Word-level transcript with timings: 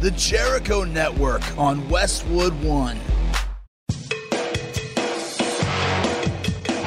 the 0.00 0.10
Jericho 0.12 0.84
Network 0.84 1.42
on 1.58 1.86
Westwood 1.90 2.54
One. 2.64 2.98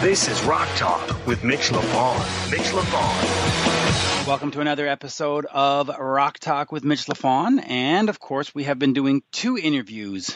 This 0.02 0.28
is 0.28 0.44
Rock 0.46 0.68
Talk 0.78 1.28
with 1.28 1.44
Mitch 1.44 1.70
LaFon. 1.70 2.50
Mitch 2.50 2.72
LaFon. 2.72 4.28
Welcome 4.28 4.50
to 4.50 4.62
another 4.62 4.88
episode 4.88 5.46
of 5.46 5.90
Rock 5.90 6.40
Talk 6.40 6.72
with 6.72 6.84
Mitch 6.84 7.06
LaFon. 7.06 7.64
And 7.70 8.10
of 8.10 8.20
course, 8.20 8.56
we 8.56 8.64
have 8.64 8.80
been 8.80 8.94
doing 8.94 9.22
two 9.32 9.60
interviews 9.60 10.36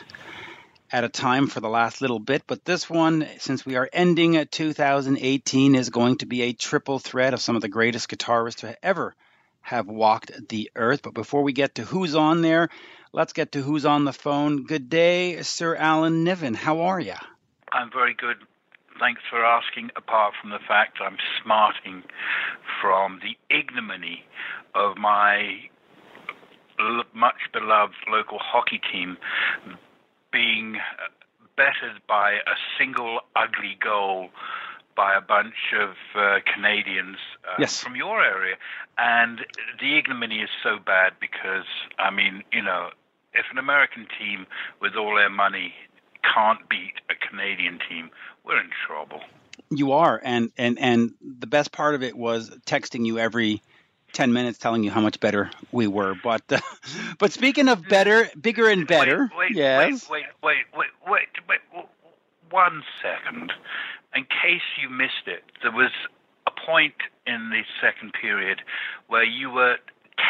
at 0.91 1.03
a 1.03 1.09
time 1.09 1.47
for 1.47 1.61
the 1.61 1.69
last 1.69 1.99
little 1.99 2.19
bit, 2.19 2.43
but 2.45 2.63
this 2.63 2.87
one, 2.87 3.27
since 3.39 3.65
we 3.65 3.75
are 3.75 3.89
ending 3.91 4.37
at 4.37 4.51
2018, 4.51 5.73
is 5.73 5.89
going 5.89 6.19
to 6.19 6.27
be 6.27 6.43
a 6.43 6.53
triple 6.53 6.99
threat 6.99 7.33
of 7.33 7.41
some 7.41 7.55
of 7.55 7.63
the 7.63 7.69
greatest 7.69 8.07
guitarists 8.07 8.57
to 8.57 8.85
ever 8.85 9.15
have 9.67 9.87
walked 9.87 10.47
the 10.47 10.71
earth. 10.77 11.01
But 11.01 11.13
before 11.13 11.43
we 11.43 11.51
get 11.51 11.75
to 11.75 11.83
who's 11.83 12.15
on 12.15 12.41
there, 12.41 12.69
let's 13.11 13.33
get 13.33 13.51
to 13.51 13.61
who's 13.61 13.85
on 13.85 14.05
the 14.05 14.13
phone. 14.13 14.63
Good 14.63 14.89
day, 14.89 15.41
Sir 15.41 15.75
Alan 15.75 16.23
Niven. 16.23 16.53
How 16.53 16.81
are 16.81 17.01
you? 17.01 17.15
I'm 17.73 17.91
very 17.91 18.13
good. 18.13 18.37
Thanks 18.97 19.21
for 19.29 19.43
asking, 19.43 19.91
apart 19.97 20.35
from 20.41 20.51
the 20.51 20.59
fact 20.65 20.99
I'm 21.01 21.17
smarting 21.43 22.03
from 22.81 23.19
the 23.21 23.35
ignominy 23.53 24.23
of 24.73 24.97
my 24.97 25.69
much 27.13 27.41
beloved 27.51 27.95
local 28.09 28.39
hockey 28.39 28.79
team 28.89 29.17
being 30.31 30.77
bettered 31.57 31.99
by 32.07 32.33
a 32.33 32.55
single 32.79 33.19
ugly 33.35 33.77
goal 33.83 34.29
by 34.97 35.15
a 35.15 35.21
bunch 35.21 35.73
of 35.79 35.91
uh, 36.15 36.39
Canadians 36.51 37.17
uh, 37.47 37.53
yes. 37.59 37.79
from 37.79 37.95
your 37.95 38.21
area. 38.21 38.55
And 38.97 39.45
the 39.79 39.97
ignominy 39.97 40.39
is 40.39 40.49
so 40.63 40.77
bad 40.83 41.13
because, 41.21 41.65
I 41.99 42.09
mean, 42.09 42.43
you 42.51 42.63
know, 42.63 42.89
if 43.33 43.45
an 43.51 43.59
American 43.59 44.07
team 44.19 44.47
with 44.81 44.95
all 44.95 45.15
their 45.15 45.29
money 45.29 45.73
can't 46.33 46.67
beat 46.67 46.95
a 47.09 47.27
Canadian 47.29 47.79
team, 47.87 48.09
we're 48.43 48.59
in 48.59 48.71
trouble. 48.87 49.21
You 49.69 49.91
are, 49.91 50.21
and 50.23 50.51
and 50.57 50.79
and 50.79 51.13
the 51.21 51.47
best 51.47 51.73
part 51.73 51.93
of 51.93 52.01
it 52.01 52.15
was 52.15 52.49
texting 52.65 53.05
you 53.05 53.19
every 53.19 53.61
10 54.13 54.31
minutes 54.31 54.57
telling 54.57 54.83
you 54.83 54.89
how 54.89 55.01
much 55.01 55.19
better 55.19 55.51
we 55.71 55.87
were. 55.87 56.15
But 56.23 56.43
uh, 56.49 56.59
but 57.19 57.33
speaking 57.33 57.67
of 57.67 57.87
better, 57.87 58.29
bigger 58.39 58.69
and 58.69 58.87
better, 58.87 59.29
wait, 59.35 59.49
wait, 59.49 59.55
yes. 59.55 60.09
Wait, 60.09 60.23
wait, 60.41 60.55
wait, 60.73 60.87
wait, 61.05 61.27
wait, 61.49 61.59
wait, 61.75 61.85
one 62.49 62.83
second. 63.01 63.51
In 64.17 64.25
case 64.25 64.65
you 64.81 64.89
missed 64.89 65.27
it, 65.27 65.43
there 65.61 65.71
was 65.71 65.91
a 66.47 66.51
point 66.65 67.05
in 67.27 67.51
the 67.51 67.61
second 67.79 68.13
period 68.19 68.61
where 69.05 69.23
you 69.23 69.51
were 69.51 69.77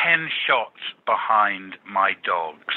10 0.04 0.28
shots 0.46 0.84
behind 1.06 1.78
my 1.88 2.12
dogs. 2.26 2.76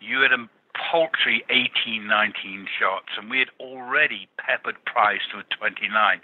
You 0.00 0.22
had 0.22 0.32
a 0.32 0.50
paltry 0.74 1.44
18, 1.50 2.04
19 2.04 2.66
shots, 2.80 3.14
and 3.16 3.30
we 3.30 3.38
had 3.38 3.54
already 3.60 4.26
peppered 4.38 4.74
Price 4.86 5.20
to 5.30 5.44
29. 5.56 6.20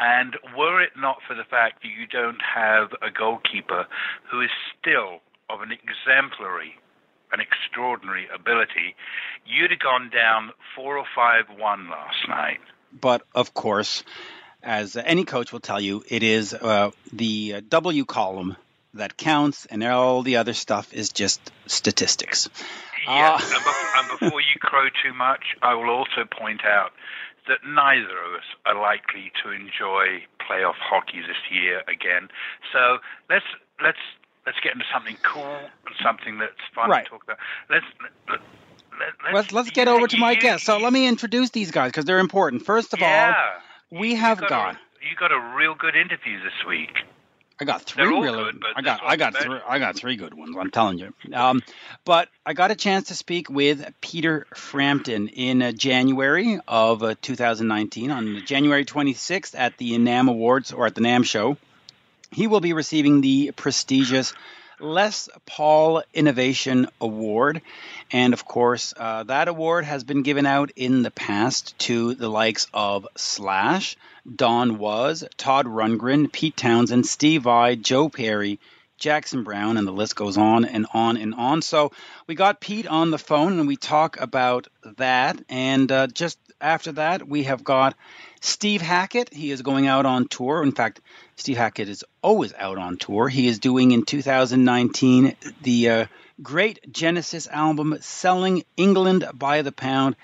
And 0.00 0.34
were 0.56 0.82
it 0.82 0.98
not 0.98 1.18
for 1.24 1.36
the 1.36 1.46
fact 1.48 1.82
that 1.82 1.94
you 1.94 2.08
don't 2.10 2.42
have 2.42 2.90
a 3.00 3.12
goalkeeper 3.14 3.86
who 4.28 4.40
is 4.40 4.50
still 4.74 5.22
of 5.48 5.62
an 5.62 5.70
exemplary 5.70 6.74
an 7.30 7.40
extraordinary 7.40 8.26
ability, 8.34 8.96
you'd 9.44 9.70
have 9.70 9.80
gone 9.80 10.08
down 10.08 10.50
four 10.74 10.96
or 10.96 11.04
five 11.14 11.44
one 11.58 11.90
last 11.90 12.26
night. 12.26 12.58
But 12.92 13.22
of 13.34 13.54
course, 13.54 14.04
as 14.62 14.96
any 14.96 15.24
coach 15.24 15.52
will 15.52 15.60
tell 15.60 15.80
you, 15.80 16.04
it 16.08 16.22
is 16.22 16.54
uh, 16.54 16.90
the 17.12 17.60
W 17.68 18.04
column 18.04 18.56
that 18.94 19.16
counts, 19.16 19.66
and 19.66 19.84
all 19.84 20.22
the 20.22 20.36
other 20.36 20.54
stuff 20.54 20.92
is 20.92 21.10
just 21.10 21.40
statistics. 21.66 22.48
Yeah, 23.06 23.34
uh, 23.34 23.38
and, 23.40 23.64
before, 23.64 23.74
and 23.96 24.20
before 24.20 24.40
you 24.40 24.58
crow 24.60 24.88
too 25.02 25.14
much, 25.14 25.56
I 25.62 25.74
will 25.74 25.90
also 25.90 26.24
point 26.30 26.64
out 26.64 26.92
that 27.46 27.58
neither 27.66 28.04
of 28.04 28.34
us 28.34 28.44
are 28.66 28.80
likely 28.80 29.32
to 29.42 29.50
enjoy 29.50 30.24
playoff 30.40 30.76
hockey 30.78 31.20
this 31.20 31.36
year 31.50 31.82
again. 31.88 32.28
So 32.72 32.98
let's 33.30 33.44
let's 33.82 33.98
let's 34.46 34.60
get 34.60 34.72
into 34.72 34.86
something 34.92 35.16
cool 35.22 35.58
and 35.86 35.94
something 36.02 36.38
that's 36.38 36.60
fun 36.74 36.90
right. 36.90 37.04
to 37.04 37.10
talk 37.10 37.24
about. 37.24 37.38
Let's. 37.70 37.86
Let, 38.98 39.08
let's, 39.22 39.34
let's, 39.34 39.52
let's 39.52 39.70
get 39.70 39.88
over 39.88 40.06
to 40.06 40.16
my 40.18 40.32
you, 40.32 40.40
guests. 40.40 40.66
So 40.66 40.78
let 40.78 40.92
me 40.92 41.06
introduce 41.06 41.50
these 41.50 41.70
guys 41.70 41.90
because 41.90 42.04
they're 42.04 42.18
important. 42.18 42.64
First 42.64 42.92
of 42.92 43.00
yeah, 43.00 43.34
all, 43.92 43.98
we 43.98 44.14
have 44.14 44.40
got, 44.40 44.48
got 44.48 44.74
a, 44.74 44.78
you 45.08 45.16
got 45.16 45.32
a 45.32 45.56
real 45.56 45.74
good 45.74 45.96
interview 45.96 46.42
this 46.42 46.66
week. 46.66 46.90
I 47.60 47.64
got 47.64 47.82
three 47.82 48.04
really. 48.04 48.52
Good, 48.52 48.62
I 48.76 48.82
got 48.82 49.00
I 49.02 49.16
got 49.16 49.36
three, 49.36 49.58
I 49.66 49.78
got 49.80 49.96
three 49.96 50.14
good 50.14 50.32
ones. 50.32 50.56
I'm 50.56 50.70
telling 50.70 50.98
you. 50.98 51.12
Um, 51.34 51.62
but 52.04 52.28
I 52.46 52.52
got 52.52 52.70
a 52.70 52.76
chance 52.76 53.08
to 53.08 53.14
speak 53.14 53.50
with 53.50 53.84
Peter 54.00 54.46
Frampton 54.54 55.26
in 55.28 55.60
uh, 55.60 55.72
January 55.72 56.60
of 56.68 57.02
uh, 57.02 57.16
2019 57.20 58.12
on 58.12 58.42
January 58.46 58.84
26th 58.84 59.58
at 59.58 59.76
the 59.76 59.98
NAMM 59.98 60.28
Awards 60.28 60.72
or 60.72 60.86
at 60.86 60.94
the 60.94 61.00
NAMM 61.00 61.24
show. 61.24 61.56
He 62.30 62.46
will 62.46 62.60
be 62.60 62.74
receiving 62.74 63.22
the 63.22 63.50
prestigious 63.52 64.34
Les 64.80 65.28
Paul 65.46 66.02
Innovation 66.14 66.88
Award. 67.00 67.62
And 68.10 68.32
of 68.32 68.44
course, 68.44 68.94
uh, 68.96 69.24
that 69.24 69.48
award 69.48 69.84
has 69.84 70.04
been 70.04 70.22
given 70.22 70.46
out 70.46 70.70
in 70.76 71.02
the 71.02 71.10
past 71.10 71.78
to 71.80 72.14
the 72.14 72.28
likes 72.28 72.66
of 72.72 73.06
Slash, 73.16 73.96
Don 74.34 74.78
Was, 74.78 75.24
Todd 75.36 75.66
Rundgren, 75.66 76.30
Pete 76.32 76.56
Townshend, 76.56 77.06
Steve 77.06 77.42
Vai, 77.42 77.76
Joe 77.76 78.08
Perry, 78.08 78.58
Jackson 78.98 79.44
Browne, 79.44 79.76
and 79.76 79.86
the 79.86 79.92
list 79.92 80.16
goes 80.16 80.36
on 80.36 80.64
and 80.64 80.86
on 80.92 81.16
and 81.16 81.34
on. 81.34 81.62
So 81.62 81.92
we 82.26 82.34
got 82.34 82.60
Pete 82.60 82.86
on 82.86 83.10
the 83.10 83.18
phone 83.18 83.58
and 83.58 83.68
we 83.68 83.76
talk 83.76 84.20
about 84.20 84.66
that. 84.96 85.40
And 85.48 85.90
uh, 85.90 86.08
just 86.08 86.38
after 86.60 86.92
that, 86.92 87.26
we 87.26 87.44
have 87.44 87.62
got 87.62 87.94
Steve 88.40 88.82
Hackett. 88.82 89.32
He 89.32 89.50
is 89.50 89.62
going 89.62 89.86
out 89.86 90.06
on 90.06 90.28
tour. 90.28 90.62
In 90.62 90.72
fact, 90.72 91.00
Steve 91.38 91.56
Hackett 91.56 91.88
is 91.88 92.04
always 92.20 92.52
out 92.54 92.78
on 92.78 92.96
tour. 92.96 93.28
He 93.28 93.46
is 93.46 93.60
doing 93.60 93.92
in 93.92 94.04
2019 94.04 95.36
the 95.62 95.88
uh, 95.88 96.06
great 96.42 96.92
Genesis 96.92 97.46
album, 97.46 97.96
Selling 98.00 98.64
England 98.76 99.24
by 99.32 99.62
the 99.62 99.70
Pound 99.70 100.16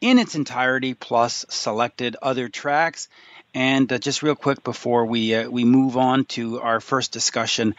in 0.00 0.18
its 0.18 0.34
entirety, 0.34 0.94
plus 0.94 1.46
selected 1.48 2.16
other 2.20 2.48
tracks. 2.48 3.08
And 3.54 3.90
uh, 3.92 3.98
just 3.98 4.24
real 4.24 4.34
quick 4.34 4.64
before 4.64 5.06
we 5.06 5.32
uh, 5.34 5.48
we 5.48 5.64
move 5.64 5.96
on 5.96 6.24
to 6.36 6.60
our 6.60 6.80
first 6.80 7.12
discussion, 7.12 7.76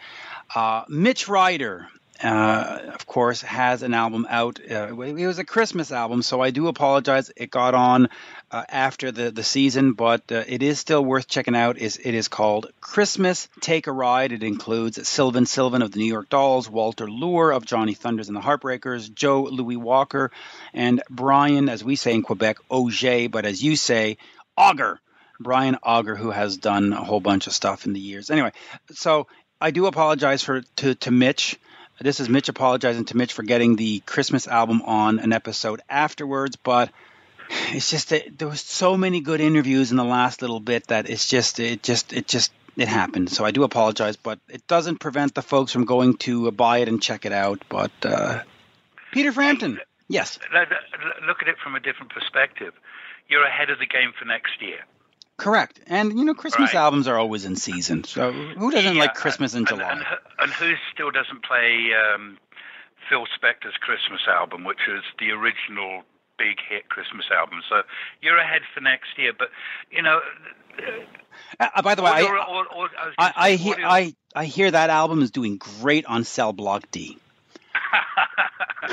uh, 0.54 0.84
Mitch 0.88 1.28
Ryder, 1.28 1.88
uh, 2.22 2.80
of 2.94 3.06
course, 3.06 3.42
has 3.42 3.82
an 3.82 3.94
album 3.94 4.26
out. 4.28 4.60
Uh, 4.60 4.94
it 5.02 5.26
was 5.26 5.38
a 5.38 5.44
Christmas 5.44 5.90
album, 5.90 6.22
so 6.22 6.40
I 6.40 6.50
do 6.50 6.68
apologize. 6.68 7.32
It 7.36 7.50
got 7.50 7.74
on 7.74 8.08
uh, 8.50 8.64
after 8.68 9.10
the, 9.10 9.30
the 9.30 9.42
season, 9.42 9.94
but 9.94 10.22
it 10.28 10.62
is 10.62 10.78
still 10.78 11.04
worth 11.04 11.26
checking 11.26 11.56
out. 11.56 11.78
Is 11.78 11.96
it 11.96 12.14
is 12.14 12.28
called 12.28 12.70
Christmas 12.80 13.48
Take 13.60 13.86
a 13.86 13.92
Ride. 13.92 14.32
It 14.32 14.42
includes 14.42 15.08
Sylvain 15.08 15.46
Sylvain 15.46 15.82
of 15.82 15.92
the 15.92 15.98
New 15.98 16.12
York 16.12 16.28
Dolls, 16.28 16.68
Walter 16.68 17.10
Lure 17.10 17.50
of 17.50 17.64
Johnny 17.64 17.94
Thunders 17.94 18.28
and 18.28 18.36
the 18.36 18.40
Heartbreakers, 18.42 19.12
Joe 19.12 19.42
Louis 19.42 19.76
Walker, 19.76 20.30
and 20.72 21.02
Brian, 21.10 21.68
as 21.68 21.82
we 21.82 21.96
say 21.96 22.14
in 22.14 22.22
Quebec, 22.22 22.58
Auger, 22.68 23.28
but 23.28 23.44
as 23.44 23.62
you 23.62 23.76
say, 23.76 24.18
Auger 24.56 25.00
Brian 25.40 25.76
Auger, 25.82 26.16
who 26.16 26.30
has 26.30 26.56
done 26.56 26.92
a 26.92 27.04
whole 27.04 27.20
bunch 27.20 27.46
of 27.46 27.52
stuff 27.52 27.86
in 27.86 27.92
the 27.92 28.00
years. 28.00 28.30
Anyway, 28.30 28.52
so 28.92 29.26
I 29.60 29.70
do 29.70 29.86
apologize 29.86 30.42
for 30.42 30.62
to, 30.76 30.94
to 30.96 31.10
Mitch. 31.10 31.58
This 32.00 32.18
is 32.20 32.28
Mitch 32.28 32.48
apologizing 32.48 33.04
to 33.06 33.16
Mitch 33.16 33.32
for 33.32 33.44
getting 33.44 33.76
the 33.76 34.00
Christmas 34.00 34.48
album 34.48 34.82
on 34.82 35.20
an 35.20 35.32
episode 35.32 35.80
afterwards, 35.88 36.56
but 36.56 36.90
it's 37.48 37.88
just 37.90 38.10
that 38.10 38.36
there 38.38 38.48
was 38.48 38.60
so 38.60 38.96
many 38.96 39.20
good 39.20 39.40
interviews 39.40 39.90
in 39.90 39.96
the 39.96 40.04
last 40.04 40.42
little 40.42 40.60
bit 40.60 40.88
that 40.88 41.08
it's 41.08 41.28
just 41.28 41.60
it 41.60 41.82
just 41.82 42.12
it 42.12 42.26
just 42.26 42.52
it 42.76 42.88
happened. 42.88 43.30
So 43.30 43.44
I 43.44 43.52
do 43.52 43.62
apologize, 43.62 44.16
but 44.16 44.40
it 44.48 44.66
doesn't 44.66 44.98
prevent 44.98 45.34
the 45.34 45.42
folks 45.42 45.72
from 45.72 45.84
going 45.84 46.16
to 46.18 46.50
buy 46.50 46.78
it 46.78 46.88
and 46.88 47.00
check 47.00 47.26
it 47.26 47.32
out. 47.32 47.62
But 47.68 47.92
uh, 48.04 48.42
Peter 49.12 49.32
Frampton, 49.32 49.78
yes. 50.08 50.38
Look 50.52 51.42
at 51.42 51.48
it 51.48 51.56
from 51.62 51.76
a 51.76 51.80
different 51.80 52.12
perspective. 52.12 52.74
You're 53.28 53.44
ahead 53.44 53.70
of 53.70 53.78
the 53.78 53.86
game 53.86 54.12
for 54.18 54.24
next 54.24 54.60
year. 54.60 54.80
Correct, 55.36 55.80
and 55.88 56.16
you 56.16 56.24
know 56.24 56.34
Christmas 56.34 56.74
right. 56.74 56.82
albums 56.82 57.08
are 57.08 57.18
always 57.18 57.44
in 57.44 57.56
season. 57.56 58.04
So 58.04 58.30
who 58.30 58.70
doesn't 58.70 58.94
yeah, 58.94 59.00
like 59.00 59.14
Christmas 59.14 59.54
in 59.54 59.66
July? 59.66 59.90
And, 59.90 60.04
and, 60.38 60.52
who 60.52 60.74
still 60.92 61.10
doesn't 61.10 61.44
play 61.44 61.90
um, 61.92 62.38
Phil 63.08 63.26
Spector's 63.36 63.76
Christmas 63.80 64.20
album, 64.28 64.62
which 64.62 64.86
is 64.88 65.02
the 65.18 65.32
original 65.32 66.02
big 66.38 66.58
hit 66.68 66.88
Christmas 66.88 67.24
album? 67.36 67.62
So 67.68 67.82
you're 68.20 68.38
ahead 68.38 68.62
for 68.72 68.80
next 68.80 69.18
year. 69.18 69.32
But 69.36 69.48
you 69.90 70.02
know, 70.02 70.20
uh, 71.58 71.82
by 71.82 71.96
the 71.96 72.02
way, 72.02 72.10
I, 72.12 72.22
audio, 72.22 72.88
I, 73.18 73.26
I, 73.26 73.32
I, 73.36 73.52
hear 73.56 73.76
I, 73.82 74.14
I 74.36 74.44
hear 74.44 74.70
that 74.70 74.90
album 74.90 75.20
is 75.20 75.32
doing 75.32 75.56
great 75.56 76.06
on 76.06 76.22
Cell 76.22 76.52
Block 76.52 76.88
D. 76.92 77.18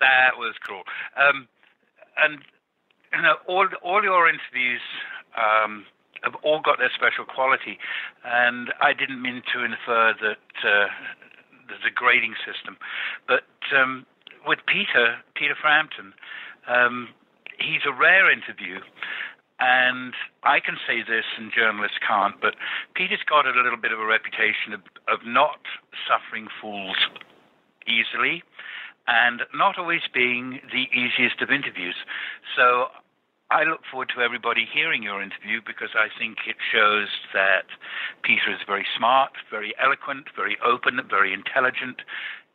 that 0.00 0.36
was 0.36 0.54
cool. 0.66 0.82
Um, 1.16 1.46
and 2.16 2.40
you 3.12 3.22
know, 3.22 3.36
all 3.48 3.68
all 3.82 4.02
your 4.02 4.28
interviews 4.28 4.82
um, 5.36 5.86
have 6.22 6.34
all 6.42 6.60
got 6.60 6.78
their 6.78 6.90
special 6.94 7.24
quality, 7.24 7.78
and 8.24 8.72
I 8.80 8.92
didn't 8.92 9.22
mean 9.22 9.42
to 9.54 9.64
infer 9.64 10.14
that 10.20 10.48
uh, 10.62 10.88
there's 11.68 11.86
a 11.86 11.94
grading 11.94 12.34
system. 12.44 12.76
But 13.26 13.48
um, 13.74 14.06
with 14.46 14.58
Peter, 14.66 15.18
Peter 15.34 15.56
Frampton, 15.60 16.12
um, 16.68 17.08
he's 17.58 17.82
a 17.86 17.92
rare 17.92 18.30
interview. 18.30 18.80
And 19.62 20.14
I 20.42 20.58
can 20.58 20.80
say 20.88 21.04
this, 21.04 21.28
and 21.36 21.52
journalists 21.52 21.98
can't, 22.00 22.40
but 22.40 22.56
Peter's 22.96 23.20
got 23.28 23.44
a 23.44 23.52
little 23.52 23.76
bit 23.76 23.92
of 23.92 24.00
a 24.00 24.06
reputation 24.06 24.72
of, 24.72 24.80
of 25.04 25.20
not 25.26 25.60
suffering 26.08 26.48
fools 26.62 26.96
easily 27.84 28.42
and 29.10 29.42
not 29.52 29.76
always 29.76 30.02
being 30.14 30.60
the 30.70 30.86
easiest 30.96 31.42
of 31.42 31.50
interviews. 31.50 31.96
So 32.56 32.86
I 33.50 33.64
look 33.64 33.80
forward 33.90 34.12
to 34.14 34.22
everybody 34.22 34.64
hearing 34.72 35.02
your 35.02 35.20
interview 35.20 35.60
because 35.66 35.90
I 35.98 36.06
think 36.16 36.38
it 36.46 36.56
shows 36.72 37.08
that 37.34 37.66
Peter 38.22 38.52
is 38.52 38.60
very 38.64 38.86
smart, 38.96 39.32
very 39.50 39.74
eloquent, 39.82 40.28
very 40.36 40.56
open, 40.64 41.00
very 41.10 41.34
intelligent, 41.34 42.02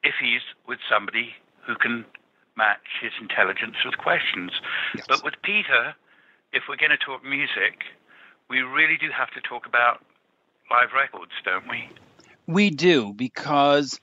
if 0.02 0.16
he's 0.22 0.42
with 0.66 0.80
somebody 0.90 1.36
who 1.68 1.76
can 1.76 2.06
match 2.56 2.88
his 3.02 3.12
intelligence 3.20 3.76
with 3.84 3.98
questions. 3.98 4.52
Yes. 4.96 5.06
But 5.10 5.26
with 5.26 5.34
Peter, 5.44 5.94
if 6.54 6.64
we're 6.70 6.78
going 6.78 6.96
to 6.96 6.98
talk 6.98 7.22
music, 7.26 7.84
we 8.50 8.62
really 8.62 8.96
do 8.96 9.10
have 9.12 9.32
to 9.32 9.42
talk 9.42 9.66
about 9.66 10.06
live 10.72 10.94
records, 10.96 11.34
don't 11.44 11.68
we? 11.70 11.90
We 12.48 12.70
do, 12.70 13.12
because 13.12 14.00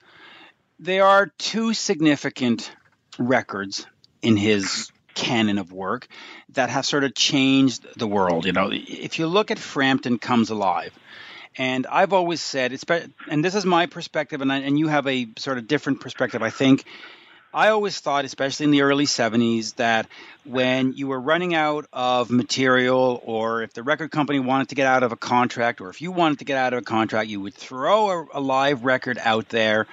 there 0.79 1.05
are 1.05 1.27
two 1.39 1.75
significant 1.75 2.73
records 3.19 3.87
in 4.23 4.37
his 4.37 4.91
canon 5.15 5.59
of 5.59 5.73
work 5.73 6.09
that 6.51 6.71
have 6.71 6.87
sort 6.87 7.05
of 7.05 7.15
changed 7.15 7.87
the 7.97 8.07
world. 8.07 8.47
You 8.47 8.53
know, 8.53 8.71
if 8.73 9.19
you 9.19 9.27
look 9.27 9.51
at 9.51 9.59
Frampton 9.59 10.19
Comes 10.19 10.51
Alive, 10.51 10.93
and 11.57 11.87
I've 11.87 12.13
always 12.13 12.41
said, 12.41 12.73
it's, 12.73 12.85
and 13.29 13.45
this 13.45 13.55
is 13.55 13.67
my 13.67 13.87
perspective, 13.87 14.41
and, 14.41 14.51
I, 14.51 14.59
and 14.59 14.79
you 14.79 14.89
have 14.89 15.07
a 15.07 15.29
sort 15.39 15.59
of 15.59 15.69
different 15.69 16.01
perspective, 16.01 16.43
I 16.43 16.51
think. 16.51 16.85
I 17.55 17.69
always 17.69 18.01
thought, 18.01 18.25
especially 18.25 18.65
in 18.65 18.71
the 18.71 18.81
early 18.81 19.05
70s, 19.05 19.75
that 19.75 20.07
when 20.45 20.95
you 20.95 21.09
were 21.09 21.21
running 21.21 21.55
out 21.55 21.85
of 21.93 22.31
material, 22.31 23.21
or 23.27 23.63
if 23.63 23.75
the 23.75 23.83
record 23.83 24.11
company 24.11 24.41
wanted 24.41 24.71
to 24.71 24.75
get 24.75 24.87
out 24.87 25.03
of 25.03 25.13
a 25.13 25.17
contract, 25.17 25.83
or 25.83 25.91
if 25.91 26.01
you 26.01 26.13
wanted 26.13 26.39
to 26.39 26.47
get 26.47 26.57
out 26.57 26.73
of 26.73 26.79
a 26.79 26.83
contract, 26.83 27.29
you 27.29 27.43
would 27.43 27.53
throw 27.53 28.09
a, 28.09 28.27
a 28.33 28.41
live 28.41 28.87
record 28.87 29.19
out 29.23 29.51
there 29.51 29.87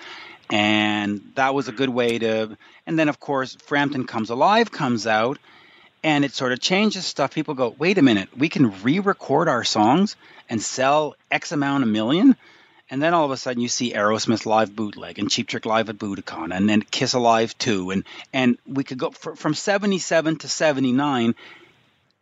and 0.50 1.22
that 1.36 1.54
was 1.54 1.68
a 1.68 1.72
good 1.72 1.90
way 1.90 2.18
to 2.20 2.58
and 2.86 2.98
then 2.98 3.10
of 3.10 3.20
course 3.20 3.56
frampton 3.56 4.06
comes 4.06 4.30
alive 4.30 4.72
comes 4.72 5.06
out 5.06 5.38
and 6.04 6.24
it 6.24 6.32
sort 6.32 6.54
of 6.54 6.60
changes 6.60 7.06
stuff. 7.06 7.34
People 7.34 7.56
go 7.56 7.76
wait 7.78 7.98
a 7.98 8.02
minute 8.02 8.30
we 8.38 8.50
can 8.50 8.82
re-record 8.82 9.48
our 9.48 9.64
songs 9.64 10.16
and 10.50 10.62
sell 10.62 11.16
x 11.32 11.52
amount 11.52 11.84
a 11.84 11.88
million? 11.88 12.36
And 12.92 13.04
then 13.04 13.14
all 13.14 13.26
of 13.26 13.32
a 13.32 13.38
sudden 13.38 13.62
you 13.62 13.70
see 13.70 13.94
Aerosmith 13.94 14.48
live 14.48 14.76
bootleg 14.76 15.20
and 15.20 15.30
Cheap 15.30 15.48
Trick 15.48 15.66
live 15.66 15.90
at 15.90 15.98
Budokan 15.98 16.56
and 16.56 16.68
then 16.68 16.82
Kiss 16.82 17.14
Alive 17.14 17.56
2 17.58 17.92
and 17.92 18.04
and 18.34 18.58
we 18.66 18.84
could 18.84 18.98
go 18.98 19.12
for, 19.12 19.36
from 19.36 19.54
77 19.54 20.38
to 20.38 20.48
79 20.48 21.36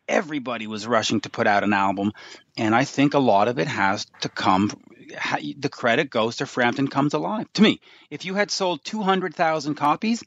everybody 0.08 0.68
was 0.68 0.88
rushing 0.88 1.20
to 1.22 1.30
put 1.30 1.48
out 1.48 1.64
an 1.64 1.74
album. 1.74 2.14
And 2.56 2.74
I 2.74 2.86
think 2.86 3.14
a 3.14 3.20
lot 3.20 3.48
of 3.48 3.60
it 3.60 3.68
has 3.68 4.08
to 4.22 4.30
come 4.30 4.72
the 5.57 5.69
credit 5.69 6.09
goes 6.09 6.38
to 6.38 6.45
Frampton 6.45 6.88
Comes 6.88 7.13
Alive. 7.13 7.51
To 7.54 7.62
me, 7.62 7.81
if 8.09 8.25
you 8.25 8.36
had 8.36 8.51
sold 8.51 8.83
200,000 8.83 9.75
copies, 9.75 10.24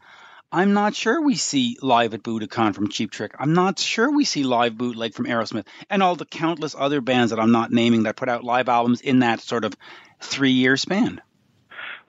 I'm 0.53 0.75
not 0.75 0.97
sure 0.97 1.21
we 1.21 1.37
see 1.37 1.77
live 1.81 2.13
at 2.13 2.25
Budokan 2.25 2.75
from 2.75 2.89
Cheap 2.89 3.13
Trick. 3.13 3.35
I'm 3.39 3.53
not 3.53 3.79
sure 3.79 4.11
we 4.11 4.25
see 4.25 4.43
live 4.43 4.77
bootleg 4.77 5.15
from 5.15 5.27
Aerosmith 5.27 5.67
and 5.89 6.03
all 6.03 6.17
the 6.17 6.25
countless 6.25 6.75
other 6.77 7.01
bands 7.01 7.31
that 7.31 7.39
I'm 7.39 7.53
not 7.53 7.71
naming 7.71 8.03
that 8.05 8.17
put 8.17 8.29
out 8.29 8.43
live 8.43 8.69
albums 8.69 9.01
in 9.01 9.21
that 9.21 9.41
sort 9.41 9.65
of 9.65 9.77
three 10.21 10.51
year 10.51 10.77
span. 10.77 11.21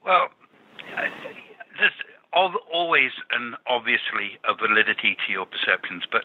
Well, 0.04 0.30
there's 1.78 2.56
always 2.74 3.12
and 3.32 3.56
obviously 3.68 4.40
a 4.44 4.56
validity 4.56 5.18
to 5.28 5.32
your 5.32 5.46
perceptions, 5.46 6.04
but 6.12 6.24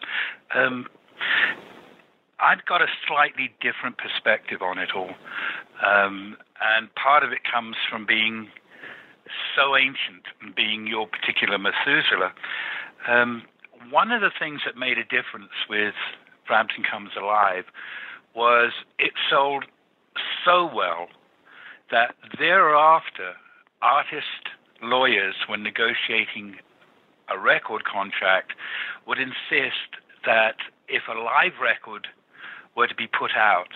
um, 0.55 0.87
I've 2.39 2.65
got 2.65 2.81
a 2.81 2.87
slightly 3.07 3.51
different 3.61 3.97
perspective 3.97 4.61
on 4.61 4.77
it 4.77 4.89
all. 4.95 5.11
Um, 5.85 6.37
and 6.61 6.93
part 6.95 7.23
of 7.23 7.31
it 7.31 7.39
comes 7.51 7.75
from 7.89 8.05
being 8.05 8.49
so 9.55 9.75
ancient 9.75 10.25
and 10.41 10.53
being 10.55 10.87
your 10.87 11.07
particular 11.07 11.57
Methuselah. 11.57 12.33
Um, 13.07 13.43
one 13.89 14.11
of 14.11 14.21
the 14.21 14.31
things 14.37 14.61
that 14.65 14.77
made 14.77 14.97
a 14.97 15.03
difference 15.03 15.53
with 15.69 15.93
Frampton 16.45 16.83
Comes 16.89 17.11
Alive 17.17 17.65
was 18.35 18.71
it 18.99 19.13
sold 19.29 19.65
so 20.45 20.69
well 20.73 21.07
that 21.91 22.15
thereafter 22.37 23.33
artist 23.81 24.53
lawyers, 24.81 25.35
when 25.47 25.63
negotiating 25.63 26.57
a 27.29 27.39
record 27.39 27.83
contract, 27.83 28.51
would 29.07 29.17
insist 29.17 29.97
that 30.25 30.57
if 30.87 31.03
a 31.07 31.17
live 31.17 31.53
record 31.61 32.07
were 32.77 32.87
to 32.87 32.95
be 32.95 33.07
put 33.07 33.31
out, 33.35 33.73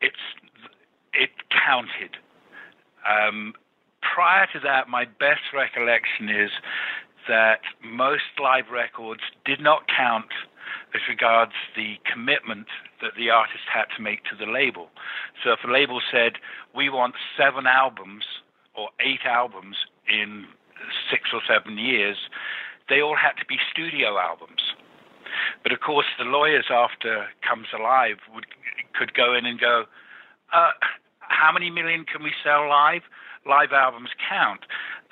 it's 0.00 0.16
it 1.14 1.30
counted. 1.50 2.16
Um, 3.08 3.54
prior 4.02 4.46
to 4.52 4.60
that, 4.60 4.88
my 4.88 5.06
best 5.06 5.40
recollection 5.54 6.28
is 6.28 6.50
that 7.26 7.60
most 7.82 8.38
live 8.40 8.70
records 8.72 9.22
did 9.44 9.60
not 9.60 9.88
count 9.88 10.30
as 10.94 11.00
regards 11.08 11.52
the 11.76 11.96
commitment 12.10 12.66
that 13.00 13.12
the 13.16 13.30
artist 13.30 13.64
had 13.72 13.86
to 13.96 14.02
make 14.02 14.24
to 14.24 14.36
the 14.36 14.50
label. 14.50 14.88
So 15.42 15.52
if 15.52 15.60
a 15.66 15.70
label 15.70 16.00
said, 16.12 16.34
we 16.74 16.88
want 16.88 17.14
seven 17.36 17.66
albums 17.66 18.24
or 18.76 18.88
eight 19.00 19.24
albums 19.24 19.76
in 20.08 20.46
six 21.10 21.30
or 21.32 21.40
seven 21.48 21.78
years, 21.78 22.16
they 22.88 23.00
all 23.00 23.16
had 23.16 23.32
to 23.38 23.46
be 23.46 23.56
studio 23.70 24.18
albums. 24.18 24.69
But 25.62 25.72
of 25.72 25.80
course, 25.80 26.06
the 26.18 26.24
lawyers 26.24 26.66
after 26.70 27.26
Comes 27.46 27.68
Alive 27.76 28.18
would 28.34 28.46
could 28.98 29.14
go 29.14 29.34
in 29.34 29.46
and 29.46 29.58
go, 29.58 29.84
uh, 30.52 30.72
how 31.20 31.52
many 31.52 31.70
million 31.70 32.04
can 32.04 32.22
we 32.22 32.32
sell 32.42 32.68
live? 32.68 33.02
Live 33.46 33.72
albums 33.72 34.10
count, 34.28 34.60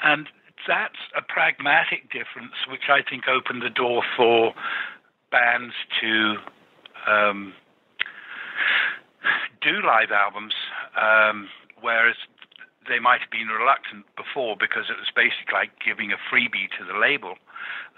and 0.03 0.29
that's 0.67 1.01
a 1.17 1.23
pragmatic 1.23 2.11
difference, 2.13 2.53
which 2.69 2.91
I 2.91 3.01
think 3.09 3.25
opened 3.29 3.63
the 3.63 3.71
door 3.71 4.03
for 4.17 4.53
bands 5.31 5.75
to 6.01 6.37
um, 7.07 7.55
do 9.63 9.81
live 9.85 10.11
albums, 10.11 10.55
um, 11.01 11.49
whereas 11.81 12.17
they 12.89 12.99
might 12.99 13.21
have 13.21 13.31
been 13.31 13.49
reluctant 13.49 14.05
before 14.17 14.57
because 14.59 14.89
it 14.89 14.97
was 14.97 15.13
basically 15.15 15.53
like 15.53 15.71
giving 15.85 16.13
a 16.13 16.21
freebie 16.29 16.73
to 16.81 16.85
the 16.85 16.99
label. 16.99 17.37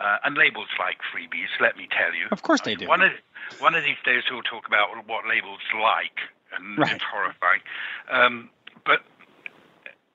Uh, 0.00 0.16
and 0.24 0.36
labels 0.36 0.68
like 0.78 0.96
freebies, 1.12 1.52
let 1.60 1.76
me 1.76 1.86
tell 1.90 2.14
you. 2.14 2.26
Of 2.32 2.42
course 2.42 2.62
they 2.62 2.74
do. 2.74 2.88
One 2.88 3.02
of, 3.02 3.12
one 3.58 3.74
of 3.74 3.84
these 3.84 4.00
days 4.04 4.22
we'll 4.30 4.42
talk 4.42 4.66
about 4.66 4.88
what 5.06 5.26
labels 5.28 5.60
like, 5.74 6.20
and 6.56 6.78
right. 6.78 6.92
it's 6.94 7.04
horrifying. 7.04 7.60
Um, 8.10 8.50
but 8.86 9.00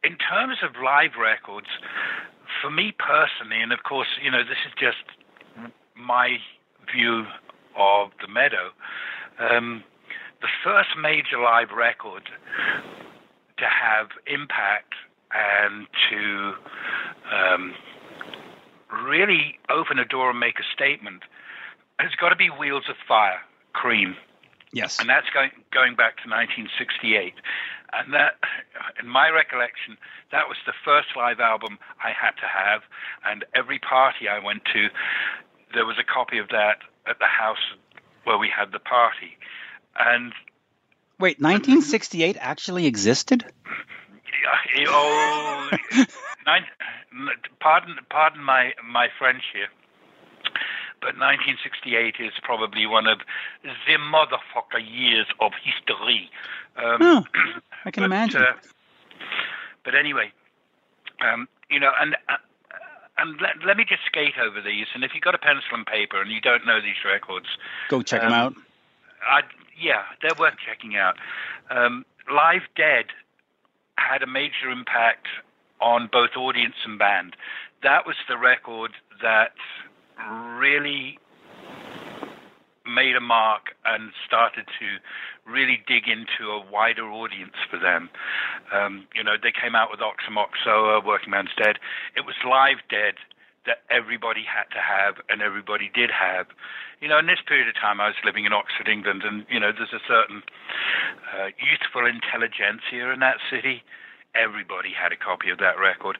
in 0.03 0.17
terms 0.17 0.57
of 0.63 0.81
live 0.83 1.11
records, 1.21 1.67
for 2.61 2.71
me 2.71 2.93
personally, 2.97 3.61
and 3.61 3.71
of 3.71 3.83
course, 3.83 4.07
you 4.23 4.31
know, 4.31 4.43
this 4.43 4.57
is 4.65 4.73
just 4.79 5.05
my 5.95 6.37
view 6.91 7.25
of 7.77 8.09
the 8.21 8.27
meadow. 8.27 8.71
Um, 9.39 9.83
the 10.41 10.47
first 10.63 10.89
major 11.01 11.39
live 11.41 11.71
record 11.71 12.29
to 13.57 13.65
have 13.65 14.09
impact 14.27 14.93
and 15.31 15.87
to 16.09 16.53
um, 17.33 17.73
really 19.03 19.59
open 19.69 19.99
a 19.99 20.05
door 20.05 20.29
and 20.29 20.39
make 20.39 20.59
a 20.59 20.67
statement 20.73 21.23
has 21.99 22.11
got 22.19 22.29
to 22.29 22.35
be 22.35 22.49
Wheels 22.49 22.85
of 22.89 22.95
Fire, 23.07 23.39
Cream. 23.73 24.15
Yes. 24.73 24.99
And 24.99 25.09
that's 25.09 25.27
going 25.33 25.51
going 25.71 25.95
back 25.95 26.17
to 26.23 26.29
1968. 26.29 27.33
And 27.93 28.13
that, 28.13 28.35
in 29.01 29.07
my 29.07 29.29
recollection, 29.29 29.97
that 30.31 30.49
was 30.49 30.57
the 30.65 30.73
first 30.83 31.09
live 31.15 31.39
album 31.39 31.79
I 32.03 32.11
had 32.11 32.31
to 32.41 32.47
have. 32.47 32.81
And 33.25 33.45
every 33.53 33.79
party 33.79 34.27
I 34.27 34.43
went 34.43 34.65
to, 34.73 34.89
there 35.73 35.85
was 35.85 35.95
a 35.97 36.03
copy 36.03 36.37
of 36.39 36.49
that 36.49 36.79
at 37.07 37.19
the 37.19 37.27
house 37.27 37.63
where 38.25 38.37
we 38.37 38.49
had 38.49 38.73
the 38.73 38.79
party. 38.79 39.37
And 39.97 40.33
wait, 41.19 41.39
1968 41.39 42.37
actually 42.39 42.85
existed? 42.85 43.45
Yeah, 44.75 44.85
oh, 44.89 45.69
nine, 46.45 46.65
pardon, 47.59 47.95
pardon 48.09 48.43
my 48.43 48.73
my 48.83 49.07
French 49.17 49.43
here 49.53 49.67
but 51.01 51.13
1968 51.21 52.15
is 52.19 52.33
probably 52.41 52.87
one 52.87 53.05
of 53.05 53.19
the 53.63 53.97
motherfucker 53.97 54.81
years 54.81 55.27
of 55.39 55.51
history. 55.63 56.31
Um, 56.77 56.97
oh, 57.01 57.23
I 57.85 57.91
can 57.91 58.01
but, 58.01 58.05
imagine. 58.05 58.41
Uh, 58.41 58.53
but 59.83 59.93
anyway, 59.93 60.31
um, 61.21 61.47
you 61.69 61.79
know, 61.79 61.91
and 61.99 62.15
uh, 62.27 62.37
and 63.17 63.39
let, 63.39 63.51
let, 63.65 63.77
me 63.77 63.85
just 63.87 64.01
skate 64.05 64.33
over 64.43 64.61
these. 64.61 64.87
And 64.93 65.03
if 65.03 65.11
you've 65.13 65.23
got 65.23 65.35
a 65.35 65.37
pencil 65.37 65.73
and 65.73 65.85
paper 65.85 66.21
and 66.21 66.31
you 66.31 66.41
don't 66.41 66.65
know 66.65 66.81
these 66.81 66.99
records, 67.05 67.47
go 67.87 68.01
check 68.01 68.23
um, 68.23 68.29
them 68.29 68.39
out. 68.39 68.55
I, 69.27 69.41
yeah, 69.79 70.03
they're 70.21 70.37
worth 70.37 70.55
checking 70.65 70.95
out. 70.97 71.17
Um, 71.69 72.05
Live 72.33 72.63
Dead 72.75 73.05
had 73.97 74.23
a 74.23 74.27
major 74.27 74.69
impact 74.71 75.27
on 75.85 76.09
both 76.11 76.31
audience 76.35 76.75
and 76.83 76.97
band. 76.97 77.37
That 77.83 78.07
was 78.07 78.15
the 78.27 78.37
record 78.37 78.91
that 79.21 79.53
really 80.57 81.19
made 82.85 83.15
a 83.15 83.21
mark 83.21 83.77
and 83.85 84.09
started 84.25 84.65
to 84.79 84.87
really 85.45 85.81
dig 85.87 86.07
into 86.07 86.49
a 86.49 86.65
wider 86.71 87.05
audience 87.05 87.53
for 87.69 87.77
them. 87.77 88.09
Um, 88.73 89.05
you 89.13 89.23
know, 89.23 89.37
they 89.41 89.53
came 89.53 89.75
out 89.75 89.89
with 89.91 90.01
Aoxomoxoa, 90.01 91.05
Working 91.05 91.29
Man's 91.29 91.53
Dead. 91.55 91.77
It 92.17 92.25
was 92.25 92.35
Live 92.43 92.81
Dead 92.89 93.15
that 93.65 93.81
everybody 93.89 94.41
had 94.45 94.69
to 94.73 94.81
have 94.81 95.21
and 95.29 95.41
everybody 95.41 95.89
did 95.93 96.09
have. 96.09 96.47
You 97.01 97.09
know, 97.09 97.19
in 97.19 97.25
this 97.25 97.41
period 97.45 97.67
of 97.67 97.75
time, 97.75 98.01
I 98.01 98.07
was 98.07 98.17
living 98.25 98.45
in 98.45 98.53
Oxford, 98.53 98.87
England, 98.87 99.21
and, 99.25 99.45
you 99.49 99.59
know, 99.59 99.71
there's 99.73 99.93
a 99.93 100.01
certain 100.07 100.41
uh, 101.33 101.49
youthful 101.61 102.05
intelligentsia 102.05 103.13
in 103.13 103.19
that 103.19 103.37
city. 103.49 103.83
Everybody 104.35 104.91
had 104.91 105.11
a 105.11 105.17
copy 105.17 105.49
of 105.49 105.57
that 105.59 105.79
record. 105.79 106.17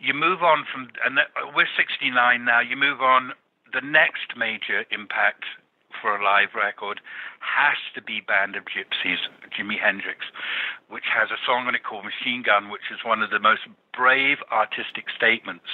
You 0.00 0.14
move 0.14 0.42
on 0.42 0.66
from, 0.70 0.90
and 1.06 1.18
we're 1.54 1.70
69 1.76 2.44
now, 2.44 2.60
you 2.60 2.76
move 2.76 3.00
on, 3.00 3.32
the 3.72 3.80
next 3.80 4.36
major 4.36 4.84
impact 4.90 5.44
for 6.00 6.16
a 6.16 6.24
live 6.24 6.54
record 6.54 7.00
has 7.38 7.78
to 7.94 8.02
be 8.02 8.20
Band 8.20 8.56
of 8.56 8.64
Gypsys, 8.64 9.22
Jimi 9.54 9.78
Hendrix, 9.78 10.26
which 10.88 11.04
has 11.12 11.30
a 11.30 11.38
song 11.46 11.66
on 11.66 11.74
it 11.74 11.84
called 11.84 12.04
Machine 12.04 12.42
Gun, 12.42 12.70
which 12.70 12.90
is 12.92 12.98
one 13.04 13.22
of 13.22 13.30
the 13.30 13.38
most 13.38 13.62
brave 13.96 14.38
artistic 14.50 15.06
statements 15.14 15.66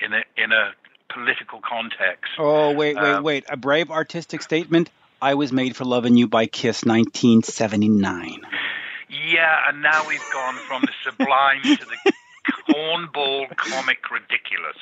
in 0.00 0.12
a, 0.12 0.22
in 0.36 0.52
a 0.52 0.72
political 1.12 1.60
context. 1.60 2.32
Oh, 2.38 2.72
wait, 2.72 2.96
wait, 2.96 3.04
um, 3.04 3.22
wait. 3.22 3.44
A 3.48 3.56
brave 3.56 3.90
artistic 3.90 4.42
statement? 4.42 4.90
I 5.20 5.34
was 5.34 5.52
made 5.52 5.76
for 5.76 5.84
loving 5.84 6.16
you 6.16 6.28
by 6.28 6.46
Kiss 6.46 6.84
1979. 6.84 8.40
Yeah, 9.08 9.68
and 9.68 9.82
now 9.82 10.06
we've 10.08 10.24
gone 10.32 10.56
from 10.66 10.82
the 10.82 10.92
sublime 11.04 11.62
to 11.62 11.84
the 11.84 12.12
cornball 12.68 13.54
comic 13.56 14.10
ridiculous. 14.10 14.76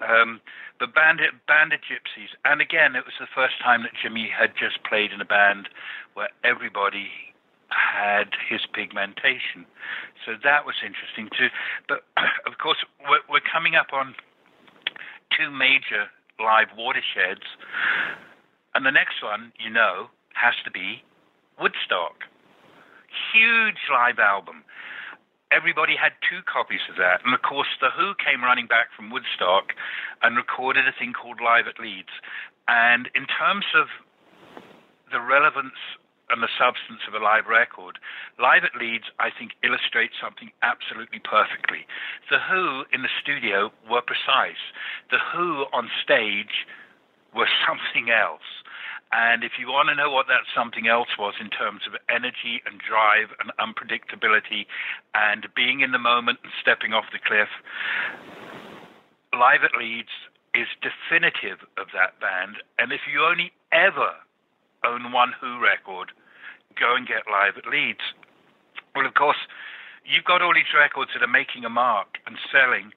Um, 0.00 0.40
but 0.78 0.94
Bandit, 0.94 1.30
Bandit 1.46 1.80
Gypsys, 1.80 2.30
and 2.44 2.60
again, 2.60 2.96
it 2.96 3.04
was 3.04 3.14
the 3.18 3.26
first 3.34 3.58
time 3.62 3.82
that 3.82 3.92
Jimi 3.92 4.30
had 4.30 4.52
just 4.58 4.82
played 4.84 5.12
in 5.12 5.20
a 5.20 5.24
band 5.24 5.68
where 6.14 6.28
everybody 6.44 7.08
had 7.68 8.30
his 8.48 8.60
pigmentation. 8.72 9.66
So 10.24 10.32
that 10.42 10.64
was 10.64 10.76
interesting 10.84 11.28
too. 11.36 11.48
But 11.88 12.04
of 12.46 12.58
course, 12.58 12.78
we're, 13.08 13.20
we're 13.28 13.44
coming 13.52 13.74
up 13.74 13.92
on 13.92 14.14
two 15.36 15.50
major 15.50 16.08
live 16.40 16.68
watersheds, 16.76 17.44
and 18.74 18.86
the 18.86 18.92
next 18.92 19.22
one, 19.22 19.52
you 19.58 19.70
know, 19.70 20.08
has 20.34 20.54
to 20.64 20.70
be 20.70 21.02
Woodstock. 21.60 22.24
Huge 23.32 23.80
live 23.90 24.18
album 24.18 24.64
everybody 25.50 25.96
had 25.96 26.12
two 26.20 26.44
copies 26.44 26.84
of 26.88 26.96
that. 26.96 27.24
And 27.24 27.32
of 27.32 27.42
course, 27.42 27.68
The 27.80 27.90
Who 27.90 28.12
came 28.20 28.44
running 28.44 28.66
back 28.66 28.92
from 28.94 29.10
Woodstock 29.10 29.72
and 30.22 30.36
recorded 30.36 30.86
a 30.86 30.92
thing 30.92 31.12
called 31.12 31.40
Live 31.40 31.66
at 31.66 31.80
Leeds. 31.80 32.12
And 32.68 33.08
in 33.14 33.24
terms 33.26 33.64
of 33.74 33.88
the 35.10 35.20
relevance 35.20 35.78
and 36.28 36.44
the 36.44 36.52
substance 36.60 37.00
of 37.08 37.16
a 37.16 37.24
live 37.24 37.48
record, 37.48 37.96
Live 38.36 38.64
at 38.64 38.76
Leeds, 38.76 39.08
I 39.16 39.32
think, 39.32 39.56
illustrates 39.64 40.20
something 40.20 40.52
absolutely 40.60 41.20
perfectly. 41.24 41.88
The 42.28 42.40
Who 42.44 42.84
in 42.92 43.00
the 43.00 43.12
studio 43.16 43.72
were 43.88 44.04
precise. 44.04 44.60
The 45.08 45.20
Who 45.32 45.64
on 45.72 45.88
stage 46.04 46.68
were 47.32 47.48
something 47.66 48.12
else. 48.12 48.44
And 49.12 49.42
if 49.42 49.52
you 49.58 49.68
want 49.68 49.88
to 49.88 49.96
know 49.96 50.10
what 50.10 50.26
that 50.28 50.44
something 50.54 50.86
else 50.86 51.16
was 51.18 51.34
in 51.40 51.48
terms 51.48 51.82
of 51.88 51.96
energy 52.12 52.60
and 52.68 52.76
drive 52.76 53.32
and 53.40 53.48
unpredictability 53.56 54.68
and 55.14 55.48
being 55.56 55.80
in 55.80 55.92
the 55.92 55.98
moment 55.98 56.40
and 56.44 56.52
stepping 56.60 56.92
off 56.92 57.08
the 57.12 57.18
cliff, 57.18 57.48
Live 59.32 59.64
at 59.64 59.76
Leeds 59.78 60.12
is 60.52 60.68
definitive 60.84 61.64
of 61.80 61.88
that 61.96 62.20
band. 62.20 62.60
And 62.78 62.92
if 62.92 63.08
you 63.08 63.24
only 63.24 63.52
ever 63.72 64.12
own 64.84 65.12
one 65.12 65.32
Who 65.40 65.60
record, 65.60 66.12
go 66.78 66.94
and 66.94 67.08
get 67.08 67.24
Live 67.30 67.56
at 67.56 67.68
Leeds. 67.68 68.04
Well, 68.94 69.06
of 69.06 69.14
course, 69.14 69.40
you've 70.04 70.24
got 70.24 70.42
all 70.42 70.52
these 70.52 70.76
records 70.76 71.12
that 71.14 71.24
are 71.24 71.30
making 71.30 71.64
a 71.64 71.72
mark 71.72 72.18
and 72.26 72.36
selling. 72.52 72.92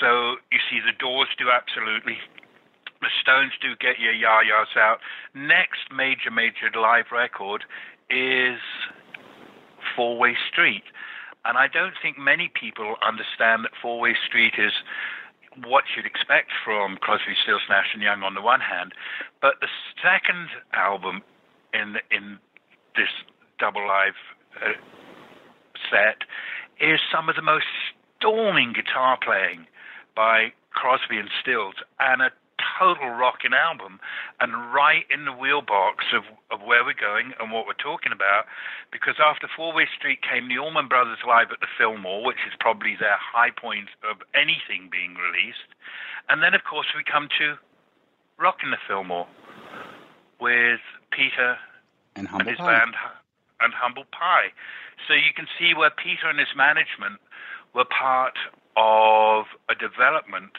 So 0.00 0.36
you 0.52 0.60
see, 0.68 0.80
the 0.80 0.96
Doors 0.96 1.28
do 1.38 1.48
absolutely. 1.48 2.18
The 3.00 3.08
Stones 3.22 3.52
do 3.60 3.76
get 3.78 3.98
your 4.00 4.12
yah-yahs 4.12 4.76
out. 4.76 4.98
Next 5.34 5.92
major, 5.94 6.30
major 6.30 6.70
live 6.74 7.06
record 7.12 7.64
is 8.10 8.58
Four 9.94 10.18
Way 10.18 10.36
Street. 10.50 10.82
And 11.44 11.56
I 11.56 11.68
don't 11.68 11.94
think 12.02 12.18
many 12.18 12.50
people 12.52 12.96
understand 13.06 13.64
that 13.64 13.72
Four 13.80 14.00
Way 14.00 14.16
Street 14.26 14.54
is 14.58 14.72
what 15.64 15.84
you'd 15.96 16.06
expect 16.06 16.50
from 16.64 16.96
Crosby, 16.98 17.34
Stills, 17.42 17.62
Nash 17.68 17.88
and 17.94 18.02
Young 18.02 18.22
on 18.22 18.34
the 18.34 18.42
one 18.42 18.60
hand, 18.60 18.92
but 19.40 19.54
the 19.60 19.68
second 20.02 20.48
album 20.72 21.22
in 21.74 21.96
in 22.10 22.38
this 22.96 23.10
double 23.58 23.86
live 23.86 24.18
uh, 24.62 24.72
set 25.90 26.22
is 26.80 27.00
some 27.12 27.28
of 27.28 27.36
the 27.36 27.42
most 27.42 27.66
storming 28.18 28.72
guitar 28.72 29.18
playing 29.22 29.66
by 30.14 30.52
Crosby 30.70 31.18
and 31.18 31.30
Stills 31.40 31.74
and 31.98 32.22
a 32.22 32.30
total 32.78 33.10
rocking 33.10 33.52
album 33.52 34.00
and 34.40 34.72
right 34.72 35.04
in 35.10 35.24
the 35.24 35.32
wheelbox 35.32 36.14
of, 36.14 36.24
of 36.50 36.64
where 36.66 36.84
we're 36.84 36.94
going 36.94 37.32
and 37.40 37.50
what 37.50 37.66
we're 37.66 37.74
talking 37.74 38.12
about. 38.12 38.46
Because 38.92 39.16
after 39.18 39.48
Four 39.54 39.74
Way 39.74 39.88
Street 39.96 40.20
came 40.22 40.48
the 40.48 40.58
Allman 40.58 40.88
Brothers 40.88 41.18
Live 41.26 41.50
at 41.50 41.60
the 41.60 41.66
Fillmore, 41.76 42.24
which 42.24 42.38
is 42.46 42.54
probably 42.60 42.96
their 42.98 43.18
high 43.18 43.50
point 43.50 43.88
of 44.08 44.22
anything 44.34 44.88
being 44.90 45.14
released. 45.14 45.74
And 46.28 46.42
then, 46.42 46.54
of 46.54 46.62
course, 46.64 46.86
we 46.96 47.02
come 47.04 47.28
to 47.38 47.56
Rockin' 48.38 48.70
the 48.70 48.78
Fillmore 48.86 49.26
with 50.40 50.80
Peter 51.10 51.58
and, 52.14 52.28
and 52.32 52.46
his 52.46 52.58
Pie. 52.58 52.78
band 52.78 52.94
and 53.60 53.74
Humble 53.74 54.04
Pie. 54.12 54.52
So 55.06 55.14
you 55.14 55.32
can 55.34 55.46
see 55.58 55.74
where 55.74 55.90
Peter 55.90 56.28
and 56.28 56.38
his 56.38 56.54
management 56.56 57.18
were 57.74 57.84
part 57.84 58.38
of 58.76 59.46
a 59.68 59.74
development 59.74 60.52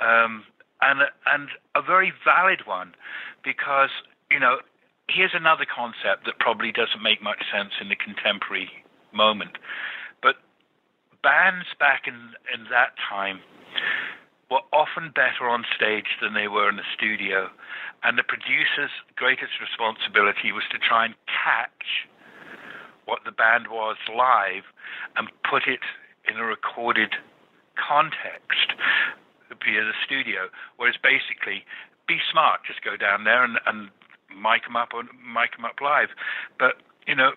um, 0.00 0.44
and 0.84 1.00
and 1.26 1.48
a 1.74 1.82
very 1.82 2.12
valid 2.24 2.66
one, 2.66 2.94
because 3.42 3.90
you 4.30 4.38
know 4.38 4.58
here's 5.08 5.34
another 5.34 5.64
concept 5.64 6.24
that 6.24 6.38
probably 6.38 6.72
doesn't 6.72 7.02
make 7.02 7.22
much 7.22 7.42
sense 7.52 7.72
in 7.80 7.88
the 7.88 7.96
contemporary 7.96 8.70
moment, 9.12 9.58
but 10.22 10.36
bands 11.22 11.66
back 11.78 12.04
in 12.06 12.36
in 12.52 12.68
that 12.70 12.92
time 13.00 13.40
were 14.50 14.64
often 14.72 15.10
better 15.14 15.48
on 15.48 15.64
stage 15.74 16.20
than 16.20 16.34
they 16.34 16.48
were 16.48 16.68
in 16.68 16.76
the 16.76 16.88
studio, 16.94 17.48
and 18.02 18.18
the 18.18 18.22
producer's 18.22 18.92
greatest 19.16 19.60
responsibility 19.60 20.52
was 20.52 20.64
to 20.70 20.78
try 20.78 21.06
and 21.06 21.14
catch 21.26 22.06
what 23.06 23.20
the 23.24 23.32
band 23.32 23.68
was 23.68 23.96
live 24.14 24.64
and 25.16 25.28
put 25.48 25.66
it 25.66 25.80
in 26.28 26.36
a 26.36 26.44
recorded 26.44 27.16
context 27.76 28.72
via 29.62 29.84
the 29.84 29.96
studio. 30.04 30.48
Whereas 30.76 30.96
basically, 31.02 31.64
be 32.06 32.18
smart, 32.30 32.60
just 32.66 32.82
go 32.82 32.96
down 32.96 33.24
there 33.24 33.44
and, 33.44 33.58
and 33.66 33.88
mic 34.34 34.64
them 34.64 34.76
up 34.76 34.90
or 34.92 35.04
mic 35.22 35.56
them 35.56 35.64
up 35.64 35.80
live. 35.80 36.10
But 36.58 36.82
you 37.06 37.14
know, 37.14 37.32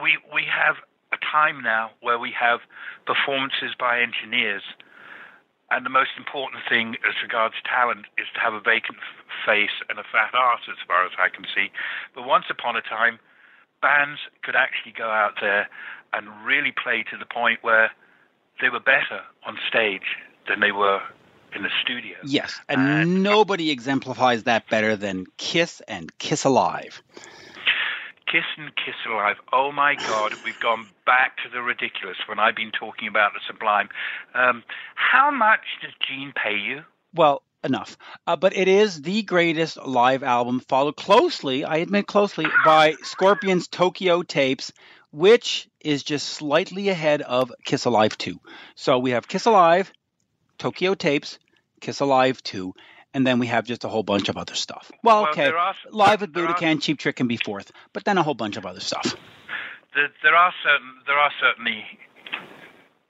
we 0.00 0.18
we 0.32 0.44
have 0.46 0.76
a 1.12 1.18
time 1.20 1.62
now 1.62 1.90
where 2.00 2.18
we 2.18 2.32
have 2.32 2.60
performances 3.06 3.74
by 3.78 4.00
engineers. 4.00 4.62
And 5.70 5.86
the 5.86 5.90
most 5.90 6.20
important 6.20 6.60
thing 6.68 7.00
as 7.00 7.16
regards 7.22 7.56
talent 7.64 8.04
is 8.20 8.28
to 8.34 8.40
have 8.40 8.52
a 8.52 8.60
vacant 8.60 9.00
face 9.46 9.72
and 9.88 9.96
a 9.98 10.04
fat 10.04 10.36
ass, 10.36 10.68
as 10.68 10.76
far 10.86 11.06
as 11.06 11.12
I 11.16 11.32
can 11.32 11.48
see. 11.48 11.72
But 12.14 12.28
once 12.28 12.44
upon 12.52 12.76
a 12.76 12.84
time, 12.84 13.18
bands 13.80 14.20
could 14.44 14.54
actually 14.54 14.92
go 14.92 15.08
out 15.08 15.40
there 15.40 15.68
and 16.12 16.28
really 16.44 16.72
play 16.76 17.04
to 17.08 17.16
the 17.16 17.24
point 17.24 17.64
where 17.64 17.90
they 18.60 18.68
were 18.68 18.84
better 18.84 19.24
on 19.46 19.56
stage 19.66 20.20
than 20.48 20.60
they 20.60 20.72
were 20.72 21.00
in 21.54 21.62
the 21.62 21.70
studio. 21.82 22.16
Yes, 22.24 22.60
and, 22.68 22.80
and 22.80 23.22
nobody 23.22 23.70
exemplifies 23.70 24.44
that 24.44 24.68
better 24.68 24.96
than 24.96 25.26
Kiss 25.36 25.82
and 25.86 26.16
Kiss 26.18 26.44
Alive. 26.44 27.02
Kiss 28.26 28.44
and 28.56 28.74
Kiss 28.76 28.94
Alive. 29.06 29.36
Oh 29.52 29.72
my 29.72 29.94
God, 29.94 30.32
we've 30.44 30.58
gone 30.58 30.86
back 31.04 31.36
to 31.44 31.50
the 31.50 31.60
ridiculous 31.60 32.16
when 32.26 32.38
I've 32.38 32.56
been 32.56 32.72
talking 32.72 33.08
about 33.08 33.32
the 33.34 33.40
sublime. 33.46 33.90
Um, 34.34 34.64
how 34.94 35.30
much 35.30 35.60
does 35.82 35.92
Gene 36.08 36.32
pay 36.32 36.56
you? 36.56 36.82
Well, 37.14 37.42
enough. 37.62 37.96
Uh, 38.26 38.36
but 38.36 38.56
it 38.56 38.68
is 38.68 39.02
the 39.02 39.22
greatest 39.22 39.76
live 39.76 40.22
album, 40.22 40.60
followed 40.60 40.96
closely, 40.96 41.64
I 41.64 41.76
admit 41.76 42.06
closely, 42.06 42.46
by 42.64 42.94
Scorpions 43.02 43.68
Tokyo 43.68 44.22
Tapes, 44.22 44.72
which 45.10 45.68
is 45.80 46.02
just 46.02 46.28
slightly 46.28 46.88
ahead 46.88 47.20
of 47.20 47.52
Kiss 47.64 47.84
Alive 47.84 48.16
2. 48.16 48.40
So 48.74 48.98
we 48.98 49.10
have 49.10 49.28
Kiss 49.28 49.44
Alive, 49.44 49.92
Tokyo 50.62 50.94
Tapes, 50.94 51.40
Kiss 51.80 51.98
Alive 51.98 52.40
2, 52.44 52.72
and 53.14 53.26
then 53.26 53.40
we 53.40 53.48
have 53.48 53.66
just 53.66 53.82
a 53.82 53.88
whole 53.88 54.04
bunch 54.04 54.28
of 54.28 54.36
other 54.36 54.54
stuff. 54.54 54.92
Well, 55.02 55.26
okay, 55.30 55.50
well, 55.50 55.58
are, 55.58 55.74
Live 55.90 56.22
at 56.22 56.30
Budokan, 56.30 56.80
Cheap 56.80 57.00
Trick 57.00 57.16
can 57.16 57.26
be 57.26 57.36
fourth, 57.36 57.72
but 57.92 58.04
then 58.04 58.16
a 58.16 58.22
whole 58.22 58.34
bunch 58.34 58.56
of 58.56 58.64
other 58.64 58.78
stuff. 58.78 59.16
There, 59.96 60.08
there 60.22 60.36
are 60.36 60.54
certain, 60.62 61.02
there 61.08 61.18
are 61.18 61.32
certainly 61.40 61.82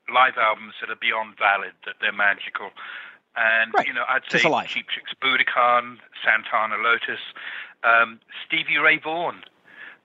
live 0.08 0.38
albums 0.38 0.72
that 0.80 0.88
are 0.88 0.96
beyond 0.96 1.36
valid, 1.38 1.72
that 1.84 1.96
they're 2.00 2.10
magical. 2.10 2.70
And 3.36 3.70
Right. 3.76 3.86
you 3.86 3.92
know, 3.92 4.04
I'd 4.08 4.22
Just 4.30 4.42
say 4.44 4.48
alive. 4.48 4.68
Cheap 4.68 4.86
Trick's 4.88 5.12
Budokan, 5.22 5.98
Santana 6.24 6.76
Lotus, 6.82 7.20
um, 7.84 8.18
Stevie 8.46 8.78
Ray 8.78 8.96
Vaughan. 8.96 9.44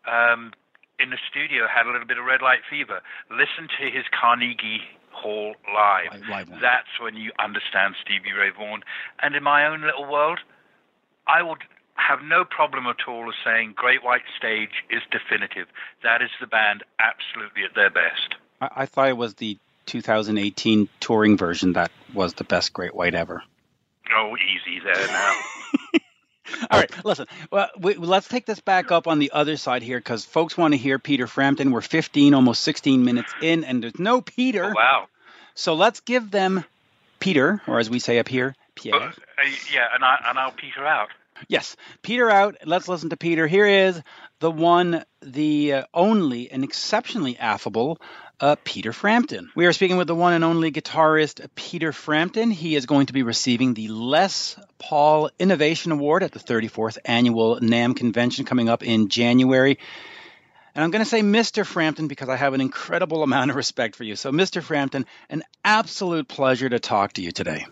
Um, 0.06 0.52
in 1.00 1.12
the 1.12 1.18
studio 1.32 1.66
had 1.66 1.86
a 1.86 1.92
little 1.92 2.08
bit 2.08 2.18
of 2.18 2.26
red 2.26 2.42
light 2.42 2.60
fever. 2.70 3.02
Listen 3.32 3.70
to 3.80 3.90
his 3.90 4.04
Carnegie 4.12 4.82
Hall 5.18 5.56
live. 5.74 6.22
Live-. 6.30 6.50
That's 6.62 6.94
when 7.02 7.16
you 7.16 7.32
understand 7.40 7.96
Stevie 8.04 8.34
Ray 8.34 8.52
Vaughan. 8.56 8.82
And 9.22 9.36
in 9.36 9.44
my 9.44 9.66
own 9.66 9.82
little 9.82 10.10
world, 10.10 10.40
I 11.28 11.42
would 11.42 11.60
have 11.96 12.20
no 12.24 12.46
problem 12.46 12.86
at 12.86 13.08
all 13.08 13.28
of 13.28 13.36
saying 13.44 13.74
Great 13.76 14.04
White 14.04 14.28
Stage 14.38 14.84
is 14.90 15.02
definitive. 15.12 15.68
That 16.04 16.22
is 16.22 16.30
the 16.40 16.48
band 16.48 16.84
absolutely 17.00 17.64
at 17.64 17.76
their 17.76 17.90
best. 17.90 18.36
I, 18.62 18.84
I 18.84 18.86
thought 18.86 19.10
it 19.10 19.18
was 19.18 19.34
the 19.36 19.58
2018 19.88 20.90
touring 21.00 21.38
version 21.38 21.74
that 21.74 21.92
was 22.14 22.34
the 22.36 22.44
best 22.44 22.74
Great 22.74 22.94
White 22.94 23.16
ever. 23.16 23.44
Oh, 24.16 24.36
easy 24.38 24.80
there 24.84 25.08
now. 25.08 25.34
All 26.72 26.80
right, 26.80 27.06
listen. 27.06 27.28
Well, 27.52 27.70
we, 27.78 27.96
let's 27.96 28.28
take 28.28 28.46
this 28.46 28.60
back 28.60 28.92
up 28.92 29.08
on 29.08 29.20
the 29.20 29.32
other 29.34 29.58
side 29.58 29.82
here 29.84 30.00
because 30.00 30.26
folks 30.26 30.58
want 30.58 30.74
to 30.74 30.78
hear 30.78 31.00
Peter 31.00 31.28
Frampton. 31.28 31.72
We're 31.72 31.82
15, 31.82 32.34
almost 32.34 32.62
16 32.64 33.04
minutes 33.04 33.34
in, 33.42 33.64
and 33.64 33.84
there's 33.84 34.00
no 34.00 34.22
Peter. 34.22 34.66
Oh, 34.66 34.74
wow. 34.76 35.08
So 35.56 35.74
let's 35.76 36.00
give 36.02 36.32
them 36.32 36.64
Peter, 37.20 37.62
or 37.68 37.80
as 37.80 37.90
we 37.90 38.00
say 38.00 38.20
up 38.20 38.28
here, 38.28 38.56
Uh, 38.58 38.64
Pierre. 38.76 39.14
yeah, 39.74 39.88
and, 39.94 40.04
I, 40.04 40.18
and 40.30 40.38
I'll 40.40 40.52
peter 40.52 40.86
out. 40.86 41.10
Yes, 41.48 41.76
Peter 42.02 42.30
out. 42.30 42.56
Let's 42.66 42.88
listen 42.88 43.10
to 43.10 43.18
Peter. 43.18 43.46
Here 43.48 43.66
is 43.68 44.02
the 44.40 44.50
one, 44.52 45.04
the 45.22 45.74
uh, 45.74 45.84
only, 45.94 46.50
and 46.52 46.64
exceptionally 46.64 47.38
affable 47.38 48.00
uh, 48.40 48.56
Peter 48.64 48.94
Frampton. 48.94 49.50
We 49.56 49.66
are 49.66 49.74
speaking 49.74 49.98
with 49.98 50.08
the 50.08 50.16
one 50.16 50.34
and 50.34 50.44
only 50.44 50.72
guitarist 50.72 51.46
Peter 51.56 51.92
Frampton. 51.92 52.52
He 52.52 52.76
is 52.76 52.86
going 52.86 53.08
to 53.08 53.14
be 53.14 53.24
receiving 53.24 53.74
the 53.74 53.88
Les 53.88 54.60
Paul 54.78 55.30
Innovation 55.40 55.92
Award 55.92 56.24
at 56.24 56.32
the 56.32 56.40
34th 56.40 56.98
Annual 57.06 57.60
NAMM 57.60 57.96
Convention 57.96 58.46
coming 58.46 58.70
up 58.70 58.84
in 58.84 59.10
January. 59.10 59.80
And 60.76 60.84
I'm 60.84 60.92
going 60.92 61.04
to 61.04 61.10
say 61.10 61.22
Mr. 61.22 61.66
Frampton 61.66 62.08
because 62.08 62.30
I 62.30 62.36
have 62.36 62.54
an 62.54 62.62
incredible 62.62 63.24
amount 63.24 63.50
of 63.50 63.58
respect 63.58 63.96
for 63.96 64.04
you. 64.04 64.16
So, 64.16 64.32
Mr. 64.32 64.62
Frampton, 64.62 65.08
an 65.30 65.42
absolute 65.66 66.28
pleasure 66.28 66.70
to 66.70 66.80
talk 66.80 67.14
to 67.14 67.24
you 67.24 67.32
today. 67.32 67.66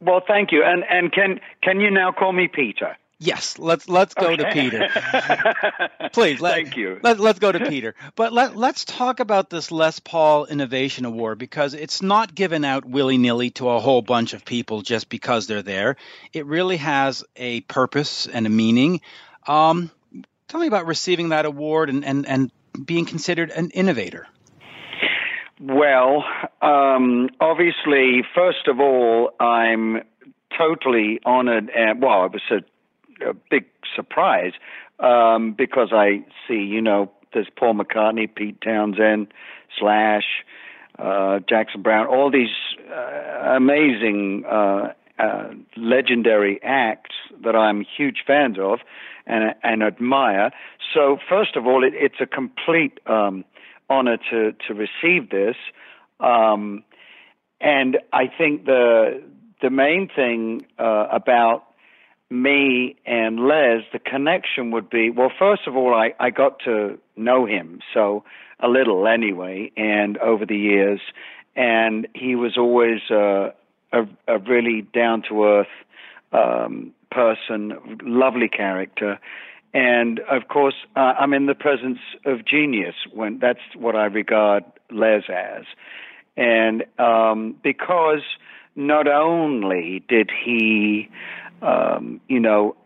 Well, 0.00 0.22
thank 0.26 0.50
you. 0.50 0.64
And 0.64 0.82
and 0.88 1.12
can 1.12 1.40
can 1.62 1.78
you 1.80 1.90
now 1.90 2.10
call 2.10 2.32
me 2.32 2.48
Peter? 2.48 2.96
Yes, 3.22 3.58
let's 3.58 3.86
let's 3.86 4.14
go 4.14 4.34
to 4.34 4.50
Peter. 4.50 4.88
Please, 6.12 6.40
let, 6.40 6.54
Thank 6.54 6.76
you. 6.78 6.98
Let, 7.02 7.20
let's 7.20 7.38
go 7.38 7.52
to 7.52 7.68
Peter. 7.68 7.94
But 8.16 8.32
let, 8.32 8.56
let's 8.56 8.86
talk 8.86 9.20
about 9.20 9.50
this 9.50 9.70
Les 9.70 10.00
Paul 10.00 10.46
Innovation 10.46 11.04
Award 11.04 11.38
because 11.38 11.74
it's 11.74 12.00
not 12.00 12.34
given 12.34 12.64
out 12.64 12.86
willy 12.86 13.18
nilly 13.18 13.50
to 13.50 13.68
a 13.68 13.78
whole 13.78 14.00
bunch 14.00 14.32
of 14.32 14.46
people 14.46 14.80
just 14.80 15.10
because 15.10 15.46
they're 15.46 15.62
there. 15.62 15.96
It 16.32 16.46
really 16.46 16.78
has 16.78 17.22
a 17.36 17.60
purpose 17.60 18.26
and 18.26 18.46
a 18.46 18.50
meaning. 18.50 19.02
Um, 19.46 19.90
tell 20.48 20.60
me 20.60 20.66
about 20.66 20.86
receiving 20.86 21.28
that 21.28 21.44
award 21.44 21.90
and, 21.90 22.06
and, 22.06 22.26
and 22.26 22.50
being 22.86 23.04
considered 23.04 23.50
an 23.50 23.68
innovator. 23.68 24.26
Well, 25.60 26.24
um, 26.62 27.28
obviously, 27.38 28.22
first 28.34 28.66
of 28.66 28.80
all, 28.80 29.32
I'm 29.38 30.04
totally 30.56 31.20
honored. 31.26 31.70
And, 31.76 32.00
well, 32.00 32.24
it 32.24 32.32
was 32.32 32.42
a, 32.50 32.62
a 33.22 33.34
big 33.50 33.66
surprise 33.94 34.52
um, 34.98 35.52
because 35.52 35.88
I 35.92 36.24
see, 36.46 36.62
you 36.62 36.80
know, 36.82 37.10
there's 37.32 37.48
Paul 37.56 37.74
McCartney, 37.74 38.32
Pete 38.32 38.60
Townshend, 38.60 39.32
Slash, 39.78 40.24
uh, 40.98 41.38
Jackson 41.48 41.82
Browne, 41.82 42.06
all 42.06 42.30
these 42.30 42.50
uh, 42.92 43.54
amazing, 43.56 44.44
uh, 44.50 44.92
uh, 45.20 45.50
legendary 45.76 46.60
acts 46.62 47.14
that 47.44 47.54
I'm 47.54 47.84
huge 47.84 48.24
fans 48.26 48.56
of 48.58 48.78
and, 49.26 49.54
and 49.62 49.82
admire. 49.82 50.50
So, 50.94 51.18
first 51.28 51.56
of 51.56 51.66
all, 51.66 51.84
it, 51.84 51.92
it's 51.94 52.20
a 52.20 52.26
complete 52.26 52.98
um, 53.06 53.44
honor 53.88 54.16
to 54.30 54.52
to 54.66 54.74
receive 54.74 55.30
this. 55.30 55.56
Um, 56.20 56.84
and 57.60 57.98
I 58.12 58.28
think 58.28 58.64
the 58.64 59.22
the 59.60 59.70
main 59.70 60.08
thing 60.08 60.66
uh, 60.78 61.08
about 61.12 61.64
me 62.30 62.96
and 63.04 63.40
Les, 63.40 63.82
the 63.92 63.98
connection 63.98 64.70
would 64.70 64.88
be 64.88 65.10
well. 65.10 65.32
First 65.36 65.62
of 65.66 65.76
all, 65.76 65.94
I 65.94 66.14
I 66.18 66.30
got 66.30 66.60
to 66.64 66.98
know 67.16 67.44
him 67.46 67.80
so 67.92 68.24
a 68.60 68.68
little 68.68 69.06
anyway, 69.06 69.72
and 69.76 70.16
over 70.18 70.46
the 70.46 70.56
years, 70.56 71.00
and 71.56 72.06
he 72.14 72.36
was 72.36 72.56
always 72.56 73.00
a 73.10 73.52
a 73.92 74.38
really 74.38 74.82
down 74.94 75.22
to 75.28 75.44
earth 75.44 75.66
um, 76.32 76.92
person, 77.10 77.98
lovely 78.02 78.48
character. 78.48 79.18
And 79.72 80.20
of 80.20 80.48
course, 80.48 80.74
uh, 80.96 81.14
I'm 81.18 81.32
in 81.32 81.46
the 81.46 81.54
presence 81.54 81.98
of 82.24 82.44
genius 82.44 82.94
when 83.12 83.38
that's 83.38 83.60
what 83.76 83.94
I 83.94 84.06
regard 84.06 84.64
Les 84.90 85.22
as. 85.28 85.64
And 86.36 86.84
um, 86.98 87.56
because 87.62 88.22
not 88.74 89.06
only 89.06 90.02
did 90.08 90.30
he, 90.44 91.08
um, 91.62 92.20
you 92.28 92.40
know, 92.40 92.76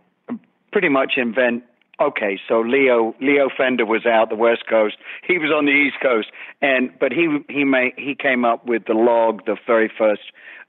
pretty 0.73 0.89
much 0.89 1.15
invent. 1.17 1.65
Okay, 2.01 2.41
so 2.49 2.61
Leo 2.61 3.15
Leo 3.21 3.49
Fender 3.57 3.87
was 3.87 4.05
out 4.05 4.29
the 4.29 4.37
West 4.37 4.67
Coast. 4.69 4.97
He 5.27 5.39
was 5.39 5.51
on 5.51 5.67
the 5.67 5.71
East 5.71 5.97
Coast, 6.03 6.29
and 6.61 6.91
but 6.99 7.13
he 7.13 7.29
he 7.49 7.65
made 7.65 7.93
he 7.97 8.15
came 8.17 8.45
up 8.45 8.67
with 8.67 8.87
the 8.87 8.95
log, 8.95 9.47
the 9.47 9.57
very 9.67 9.91
first 9.97 10.23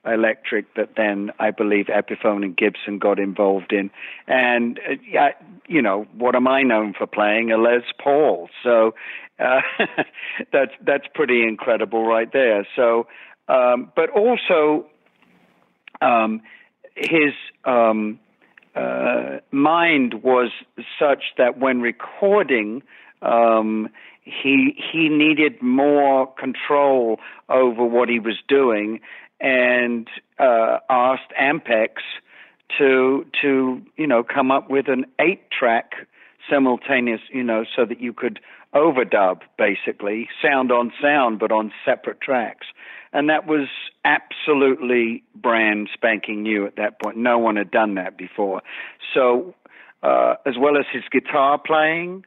electric 0.05 0.71
that 0.75 0.89
then 0.95 1.31
I 1.39 1.51
believe 1.51 1.87
Epiphone 1.87 2.43
and 2.43 2.55
Gibson 2.55 2.99
got 2.99 3.19
involved 3.19 3.73
in. 3.73 3.89
And 4.27 4.79
uh, 5.19 5.29
you 5.67 5.81
know, 5.81 6.05
what 6.15 6.35
am 6.35 6.47
I 6.47 6.61
known 6.61 6.93
for 6.93 7.07
playing? 7.07 7.51
A 7.51 7.57
Les 7.57 7.81
Paul. 8.01 8.49
So 8.63 8.93
uh, 9.39 9.61
that's 10.51 10.71
that's 10.81 11.05
pretty 11.13 11.43
incredible 11.43 12.05
right 12.05 12.31
there. 12.31 12.67
So, 12.75 13.07
um, 13.47 13.91
but 13.95 14.09
also 14.09 14.85
um, 16.01 16.41
his 16.95 17.34
um, 17.65 18.19
uh, 18.75 19.38
mind 19.51 20.23
was 20.23 20.51
such 20.99 21.23
that 21.38 21.58
when 21.60 21.81
recording. 21.81 22.84
Um, 23.21 23.89
he 24.23 24.75
he 24.91 25.08
needed 25.08 25.62
more 25.62 26.34
control 26.34 27.19
over 27.47 27.86
what 27.86 28.10
he 28.10 28.19
was 28.19 28.38
doing, 28.47 28.99
and 29.39 30.08
uh, 30.39 30.79
asked 30.89 31.31
Ampex 31.39 32.01
to 32.77 33.25
to 33.41 33.81
you 33.97 34.08
know 34.08 34.23
come 34.23 34.51
up 34.51 34.69
with 34.69 34.88
an 34.88 35.05
eight 35.19 35.49
track 35.51 36.08
simultaneous 36.49 37.21
you 37.31 37.43
know 37.43 37.65
so 37.75 37.86
that 37.86 38.01
you 38.01 38.13
could 38.13 38.39
overdub 38.73 39.41
basically 39.58 40.27
sound 40.41 40.71
on 40.71 40.91
sound 41.01 41.39
but 41.39 41.51
on 41.51 41.71
separate 41.86 42.19
tracks 42.19 42.67
and 43.15 43.30
that 43.30 43.47
was 43.47 43.67
absolutely 44.04 45.23
brand 45.34 45.89
spanking 45.93 46.43
new 46.43 46.67
at 46.67 46.75
that 46.75 47.01
point 47.01 47.17
no 47.17 47.39
one 47.39 47.56
had 47.56 47.71
done 47.71 47.95
that 47.95 48.17
before 48.17 48.62
so 49.13 49.56
uh, 50.04 50.36
as 50.45 50.54
well 50.60 50.78
as 50.78 50.86
his 50.93 51.04
guitar 51.12 51.58
playing 51.58 52.23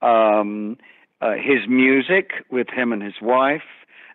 um, 0.00 0.78
uh, 1.20 1.32
his 1.32 1.68
music 1.68 2.30
with 2.50 2.68
him 2.70 2.92
and 2.92 3.02
his 3.02 3.20
wife 3.20 3.62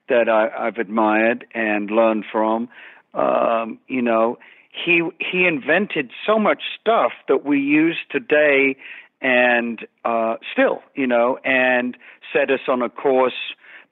that 0.10 0.30
I, 0.30 0.68
I've 0.68 0.78
admired 0.78 1.46
and 1.54 1.90
learned 1.90 2.26
from. 2.32 2.70
Um, 3.14 3.80
you 3.88 4.02
know, 4.02 4.38
he 4.72 5.02
he 5.20 5.46
invented 5.46 6.12
so 6.26 6.40
much 6.40 6.62
stuff 6.80 7.12
that 7.28 7.46
we 7.46 7.60
use 7.60 7.98
today, 8.10 8.76
and 9.22 9.80
uh, 10.04 10.36
still, 10.52 10.82
you 10.96 11.08
know, 11.08 11.38
and 11.44 11.96
set 12.34 12.50
us 12.50 12.62
on 12.68 12.82
a 12.82 12.90
course. 12.90 13.34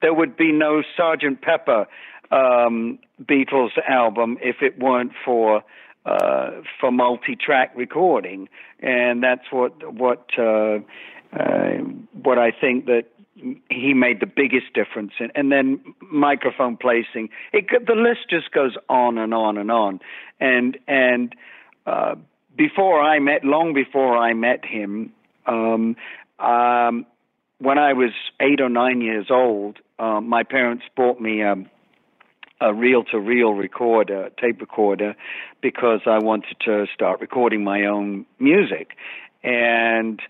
There 0.02 0.14
would 0.14 0.36
be 0.36 0.52
no 0.52 0.82
Sergeant 0.98 1.42
Pepper 1.42 1.86
um, 2.32 3.00
Beatles 3.24 3.72
album 3.88 4.38
if 4.42 4.58
it 4.62 4.80
weren't 4.80 5.12
for 5.24 5.64
uh, 6.06 6.50
for 6.80 6.92
multi-track 6.92 7.72
recording, 7.76 8.50
and 8.80 9.22
that's 9.22 9.52
what 9.52 9.94
what 9.94 10.30
uh, 10.38 10.80
uh, 11.34 11.78
what 12.24 12.40
I 12.40 12.52
think 12.52 12.86
that 12.86 13.06
he 13.70 13.94
made 13.94 14.20
the 14.20 14.26
biggest 14.26 14.74
difference 14.74 15.14
in. 15.20 15.32
And 15.36 15.52
then 15.52 15.80
microphone 16.12 16.78
placing, 16.78 17.30
it 17.54 17.68
the 17.86 17.94
list 17.94 18.30
just 18.30 18.52
goes 18.52 18.76
on 18.90 19.18
and 19.18 19.34
on 19.34 19.58
and 19.58 19.72
on. 19.72 20.00
And 20.40 20.78
and 20.88 21.36
uh, 21.86 22.16
before 22.58 23.02
I 23.02 23.20
met, 23.20 23.44
long 23.44 23.74
before 23.74 24.18
I 24.18 24.34
met 24.34 24.66
him, 24.66 25.14
um, 25.46 25.96
um, 26.40 27.06
when 27.60 27.78
I 27.78 27.94
was 27.94 28.12
eight 28.40 28.60
or 28.60 28.70
nine 28.70 29.02
years 29.02 29.28
old, 29.30 29.78
uh, 30.00 30.20
my 30.20 30.44
parents 30.44 30.84
bought 30.96 31.22
me. 31.22 31.44
Um, 31.44 31.70
a 32.62 32.74
reel-to-reel 32.74 33.54
recorder, 33.54 34.30
tape 34.40 34.62
recorder, 34.62 35.16
because 35.62 36.02
I 36.06 36.20
wanted 36.20 36.56
to 36.66 36.86
start 36.94 37.20
recording 37.20 37.64
my 37.64 37.86
own 37.86 38.26
music, 38.40 38.92
and 39.44 40.22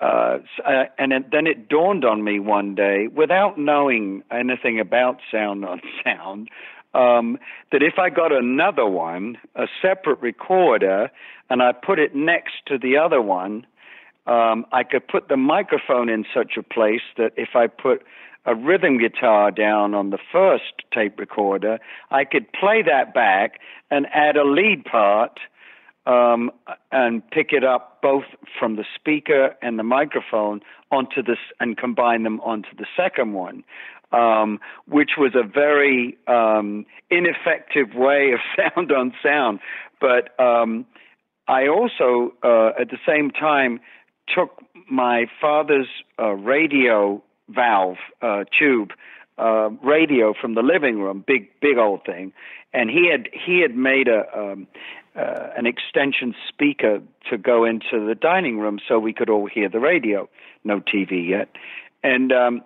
uh, 0.00 0.38
uh, 0.64 0.84
and 0.96 1.12
it, 1.12 1.30
then 1.32 1.46
it 1.46 1.68
dawned 1.68 2.04
on 2.04 2.22
me 2.22 2.38
one 2.38 2.74
day, 2.74 3.08
without 3.08 3.58
knowing 3.58 4.22
anything 4.30 4.78
about 4.78 5.18
sound 5.32 5.64
on 5.64 5.80
sound, 6.04 6.48
um, 6.94 7.38
that 7.72 7.82
if 7.82 7.94
I 7.98 8.10
got 8.10 8.32
another 8.32 8.86
one, 8.86 9.38
a 9.54 9.66
separate 9.80 10.20
recorder, 10.20 11.10
and 11.50 11.62
I 11.62 11.72
put 11.72 11.98
it 11.98 12.14
next 12.14 12.54
to 12.66 12.78
the 12.78 12.96
other 12.96 13.22
one, 13.22 13.66
um, 14.26 14.66
I 14.72 14.84
could 14.84 15.08
put 15.08 15.28
the 15.28 15.36
microphone 15.36 16.08
in 16.08 16.24
such 16.34 16.56
a 16.58 16.62
place 16.62 17.00
that 17.16 17.32
if 17.36 17.50
I 17.54 17.66
put 17.66 18.02
a 18.44 18.54
rhythm 18.54 18.98
guitar 18.98 19.50
down 19.50 19.94
on 19.94 20.10
the 20.10 20.18
first 20.32 20.72
tape 20.92 21.18
recorder, 21.18 21.78
I 22.10 22.24
could 22.24 22.52
play 22.52 22.82
that 22.82 23.12
back 23.14 23.60
and 23.90 24.06
add 24.12 24.36
a 24.36 24.44
lead 24.44 24.84
part 24.84 25.38
um, 26.06 26.50
and 26.90 27.28
pick 27.30 27.52
it 27.52 27.64
up 27.64 28.00
both 28.00 28.24
from 28.58 28.76
the 28.76 28.84
speaker 28.94 29.54
and 29.60 29.78
the 29.78 29.82
microphone 29.82 30.60
onto 30.90 31.22
this 31.22 31.38
and 31.60 31.76
combine 31.76 32.22
them 32.22 32.40
onto 32.40 32.74
the 32.76 32.86
second 32.96 33.34
one. 33.34 33.64
Um, 34.10 34.58
which 34.86 35.10
was 35.18 35.32
a 35.34 35.46
very 35.46 36.16
um, 36.26 36.86
ineffective 37.10 37.94
way 37.94 38.32
of 38.32 38.40
sound 38.74 38.90
on 38.90 39.12
sound. 39.22 39.60
But 40.00 40.30
um, 40.42 40.86
I 41.46 41.68
also, 41.68 42.32
uh, 42.42 42.80
at 42.80 42.88
the 42.88 42.96
same 43.06 43.30
time, 43.30 43.80
took 44.34 44.62
my 44.90 45.26
father's 45.38 45.88
uh, 46.18 46.30
radio 46.30 47.22
valve 47.48 47.98
uh, 48.22 48.44
tube 48.58 48.92
uh, 49.38 49.70
radio 49.82 50.34
from 50.38 50.54
the 50.54 50.62
living 50.62 51.00
room, 51.00 51.24
big 51.26 51.48
big 51.60 51.78
old 51.78 52.04
thing, 52.04 52.32
and 52.72 52.90
he 52.90 53.08
had 53.10 53.28
he 53.32 53.60
had 53.60 53.76
made 53.76 54.08
a 54.08 54.24
um, 54.36 54.66
uh, 55.16 55.48
an 55.56 55.66
extension 55.66 56.34
speaker 56.48 57.00
to 57.30 57.38
go 57.38 57.64
into 57.64 58.06
the 58.06 58.14
dining 58.14 58.58
room 58.58 58.78
so 58.86 58.98
we 58.98 59.12
could 59.12 59.30
all 59.30 59.46
hear 59.46 59.68
the 59.68 59.80
radio. 59.80 60.28
No 60.64 60.80
TV 60.80 61.28
yet, 61.28 61.48
and 62.02 62.32
um, 62.32 62.62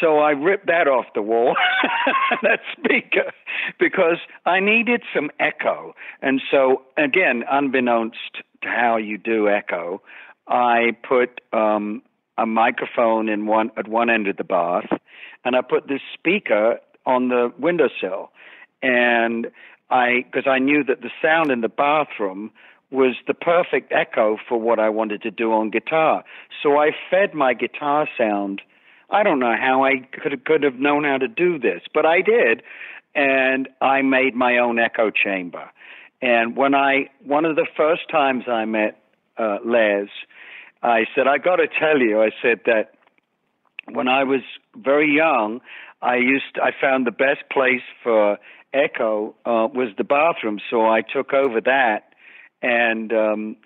so 0.00 0.18
I 0.18 0.32
ripped 0.32 0.66
that 0.66 0.88
off 0.88 1.06
the 1.14 1.22
wall, 1.22 1.56
that 2.42 2.60
speaker, 2.72 3.32
because 3.78 4.18
I 4.44 4.60
needed 4.60 5.02
some 5.14 5.30
echo. 5.40 5.94
And 6.20 6.42
so, 6.50 6.82
again, 6.98 7.44
unbeknownst 7.50 8.42
to 8.62 8.68
how 8.68 8.96
you 8.96 9.16
do 9.16 9.48
echo, 9.48 10.02
I 10.46 10.96
put 11.08 11.40
um, 11.52 12.02
a 12.38 12.46
microphone 12.46 13.28
in 13.28 13.46
one 13.46 13.70
at 13.76 13.88
one 13.88 14.10
end 14.10 14.28
of 14.28 14.36
the 14.36 14.44
bath, 14.44 14.88
and 15.44 15.56
I 15.56 15.62
put 15.62 15.88
this 15.88 16.02
speaker 16.14 16.78
on 17.04 17.28
the 17.28 17.52
windowsill, 17.58 18.30
and 18.82 19.48
I 19.90 20.24
because 20.30 20.46
I 20.46 20.58
knew 20.58 20.84
that 20.84 21.02
the 21.02 21.10
sound 21.22 21.50
in 21.50 21.60
the 21.60 21.68
bathroom 21.68 22.50
was 22.90 23.16
the 23.26 23.34
perfect 23.34 23.92
echo 23.92 24.38
for 24.48 24.60
what 24.60 24.78
I 24.78 24.88
wanted 24.88 25.22
to 25.22 25.30
do 25.30 25.52
on 25.52 25.70
guitar. 25.70 26.24
So 26.62 26.78
I 26.78 26.90
fed 27.10 27.34
my 27.34 27.54
guitar 27.54 28.08
sound. 28.16 28.62
I 29.10 29.22
don't 29.22 29.38
know 29.38 29.54
how 29.58 29.84
I 29.84 30.00
could 30.12 30.44
could 30.44 30.62
have 30.62 30.76
known 30.76 31.04
how 31.04 31.18
to 31.18 31.28
do 31.28 31.58
this, 31.58 31.82
but 31.94 32.06
I 32.06 32.22
did, 32.22 32.62
and 33.14 33.68
I 33.80 34.02
made 34.02 34.34
my 34.34 34.58
own 34.58 34.78
echo 34.78 35.10
chamber. 35.10 35.70
And 36.22 36.56
when 36.56 36.74
I 36.74 37.10
one 37.24 37.44
of 37.44 37.56
the 37.56 37.66
first 37.76 38.08
times 38.10 38.44
I 38.48 38.64
met 38.64 39.00
uh, 39.38 39.58
Les, 39.64 40.08
I 40.86 41.04
said 41.14 41.26
I 41.26 41.38
got 41.38 41.56
to 41.56 41.66
tell 41.66 41.98
you, 41.98 42.22
I 42.22 42.30
said 42.40 42.60
that 42.66 42.92
when 43.90 44.06
I 44.08 44.22
was 44.22 44.42
very 44.76 45.12
young, 45.12 45.60
I 46.00 46.16
used 46.16 46.54
to, 46.54 46.62
I 46.62 46.70
found 46.80 47.06
the 47.06 47.10
best 47.10 47.40
place 47.50 47.82
for 48.04 48.38
echo 48.72 49.34
uh, 49.44 49.66
was 49.72 49.88
the 49.98 50.04
bathroom, 50.04 50.60
so 50.70 50.82
I 50.82 51.02
took 51.02 51.32
over 51.32 51.60
that 51.62 52.14
and 52.62 53.12
um, 53.12 53.56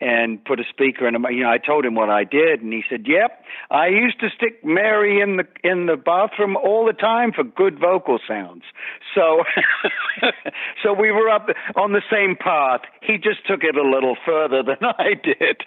and 0.00 0.44
put 0.44 0.60
a 0.60 0.64
speaker 0.68 1.08
in. 1.08 1.16
A 1.16 1.30
you 1.30 1.42
know, 1.42 1.50
I 1.50 1.58
told 1.58 1.84
him 1.84 1.94
what 1.94 2.10
I 2.10 2.24
did, 2.24 2.62
and 2.62 2.72
he 2.72 2.82
said, 2.88 3.06
"Yep, 3.06 3.44
I 3.70 3.88
used 3.88 4.20
to 4.20 4.28
stick 4.30 4.64
Mary 4.64 5.20
in 5.20 5.36
the 5.36 5.46
in 5.64 5.86
the 5.86 5.96
bathroom 5.96 6.56
all 6.56 6.86
the 6.86 6.92
time 6.92 7.32
for 7.32 7.44
good 7.44 7.78
vocal 7.78 8.18
sounds." 8.26 8.62
So, 9.14 9.44
so 10.82 10.92
we 10.92 11.10
were 11.10 11.28
up 11.28 11.48
on 11.76 11.92
the 11.92 12.02
same 12.10 12.36
path. 12.36 12.82
He 13.02 13.18
just 13.18 13.46
took 13.46 13.64
it 13.64 13.76
a 13.76 13.82
little 13.82 14.16
further 14.24 14.62
than 14.62 14.78
I 14.82 15.14
did, 15.14 15.62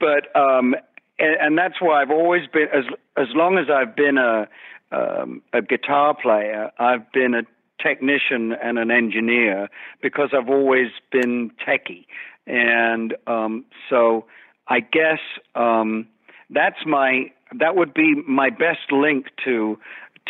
but 0.00 0.34
um, 0.34 0.74
and, 1.18 1.36
and 1.40 1.58
that's 1.58 1.80
why 1.80 2.02
I've 2.02 2.10
always 2.10 2.46
been 2.52 2.68
as 2.72 2.84
as 3.16 3.28
long 3.34 3.58
as 3.58 3.66
I've 3.70 3.94
been 3.94 4.18
a 4.18 4.48
um, 4.92 5.42
a 5.52 5.60
guitar 5.60 6.14
player, 6.14 6.70
I've 6.78 7.10
been 7.12 7.34
a 7.34 7.42
technician 7.82 8.52
and 8.62 8.78
an 8.78 8.90
engineer 8.90 9.68
because 10.00 10.30
I've 10.32 10.48
always 10.48 10.88
been 11.10 11.50
techie, 11.66 12.06
and 12.46 13.14
um, 13.26 13.64
so 13.90 14.26
I 14.68 14.80
guess 14.80 15.20
um, 15.54 16.06
that's 16.50 16.84
my 16.86 17.30
that 17.58 17.76
would 17.76 17.94
be 17.94 18.14
my 18.26 18.50
best 18.50 18.90
link 18.90 19.26
to 19.44 19.78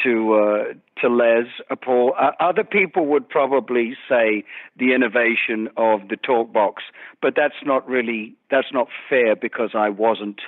to 0.02 0.34
uh, 0.34 0.64
to 1.00 1.08
Les 1.08 1.46
Paul. 1.82 2.14
Uh, 2.18 2.32
other 2.40 2.64
people 2.64 3.06
would 3.06 3.28
probably 3.28 3.96
say 4.08 4.44
the 4.76 4.94
innovation 4.94 5.68
of 5.76 6.08
the 6.08 6.16
talk 6.16 6.52
box, 6.52 6.82
but 7.22 7.34
that's 7.36 7.54
not 7.64 7.88
really 7.88 8.34
that's 8.50 8.72
not 8.72 8.88
fair 9.08 9.36
because 9.36 9.70
I 9.74 9.90
wasn't 9.90 10.40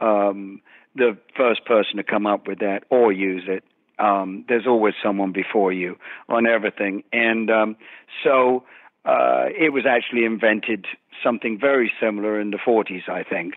um, 0.00 0.60
the 0.94 1.16
first 1.36 1.64
person 1.64 1.96
to 1.96 2.02
come 2.02 2.26
up 2.26 2.46
with 2.46 2.58
that 2.60 2.84
or 2.90 3.12
use 3.12 3.44
it. 3.46 3.64
Um, 3.98 4.44
there's 4.48 4.66
always 4.66 4.94
someone 5.02 5.32
before 5.32 5.72
you 5.72 5.96
on 6.28 6.46
everything, 6.46 7.04
and 7.12 7.50
um, 7.50 7.76
so 8.24 8.64
uh, 9.04 9.46
it 9.58 9.72
was 9.72 9.84
actually 9.86 10.24
invented 10.24 10.86
something 11.22 11.58
very 11.58 11.90
similar 12.00 12.40
in 12.40 12.50
the 12.50 12.58
40s, 12.58 13.08
I 13.08 13.22
think. 13.22 13.54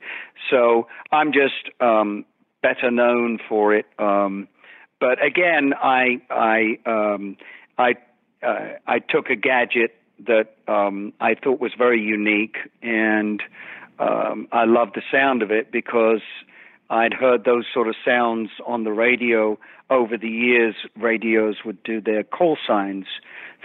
So 0.50 0.88
I'm 1.12 1.32
just 1.32 1.70
um, 1.82 2.26
better 2.62 2.90
known 2.92 3.40
for 3.48 3.76
it. 3.76 3.86
Um, 4.00 4.48
but 5.00 5.24
again, 5.24 5.74
I 5.74 6.22
I 6.30 6.80
um, 6.86 7.38
I 7.78 7.96
uh, 8.42 8.78
I 8.88 9.00
took 9.00 9.30
a 9.30 9.36
gadget 9.36 9.96
that 10.26 10.56
um, 10.68 11.14
I 11.20 11.36
thought 11.36 11.60
was 11.60 11.74
very 11.78 12.02
unique, 12.02 12.58
and 12.82 13.44
um, 14.00 14.48
I 14.52 14.66
loved 14.66 14.96
the 14.96 15.02
sound 15.12 15.44
of 15.44 15.52
it 15.52 15.72
because 15.72 16.22
I'd 16.90 17.14
heard 17.14 17.44
those 17.44 17.66
sort 17.74 17.88
of 17.88 17.96
sounds 18.06 18.50
on 18.66 18.84
the 18.84 18.92
radio 18.92 19.60
over 19.90 20.18
the 20.18 20.30
years. 20.30 20.76
Radios 20.98 21.58
would 21.66 21.84
do 21.84 22.00
their 22.02 22.24
call 22.24 22.58
signs 22.66 23.06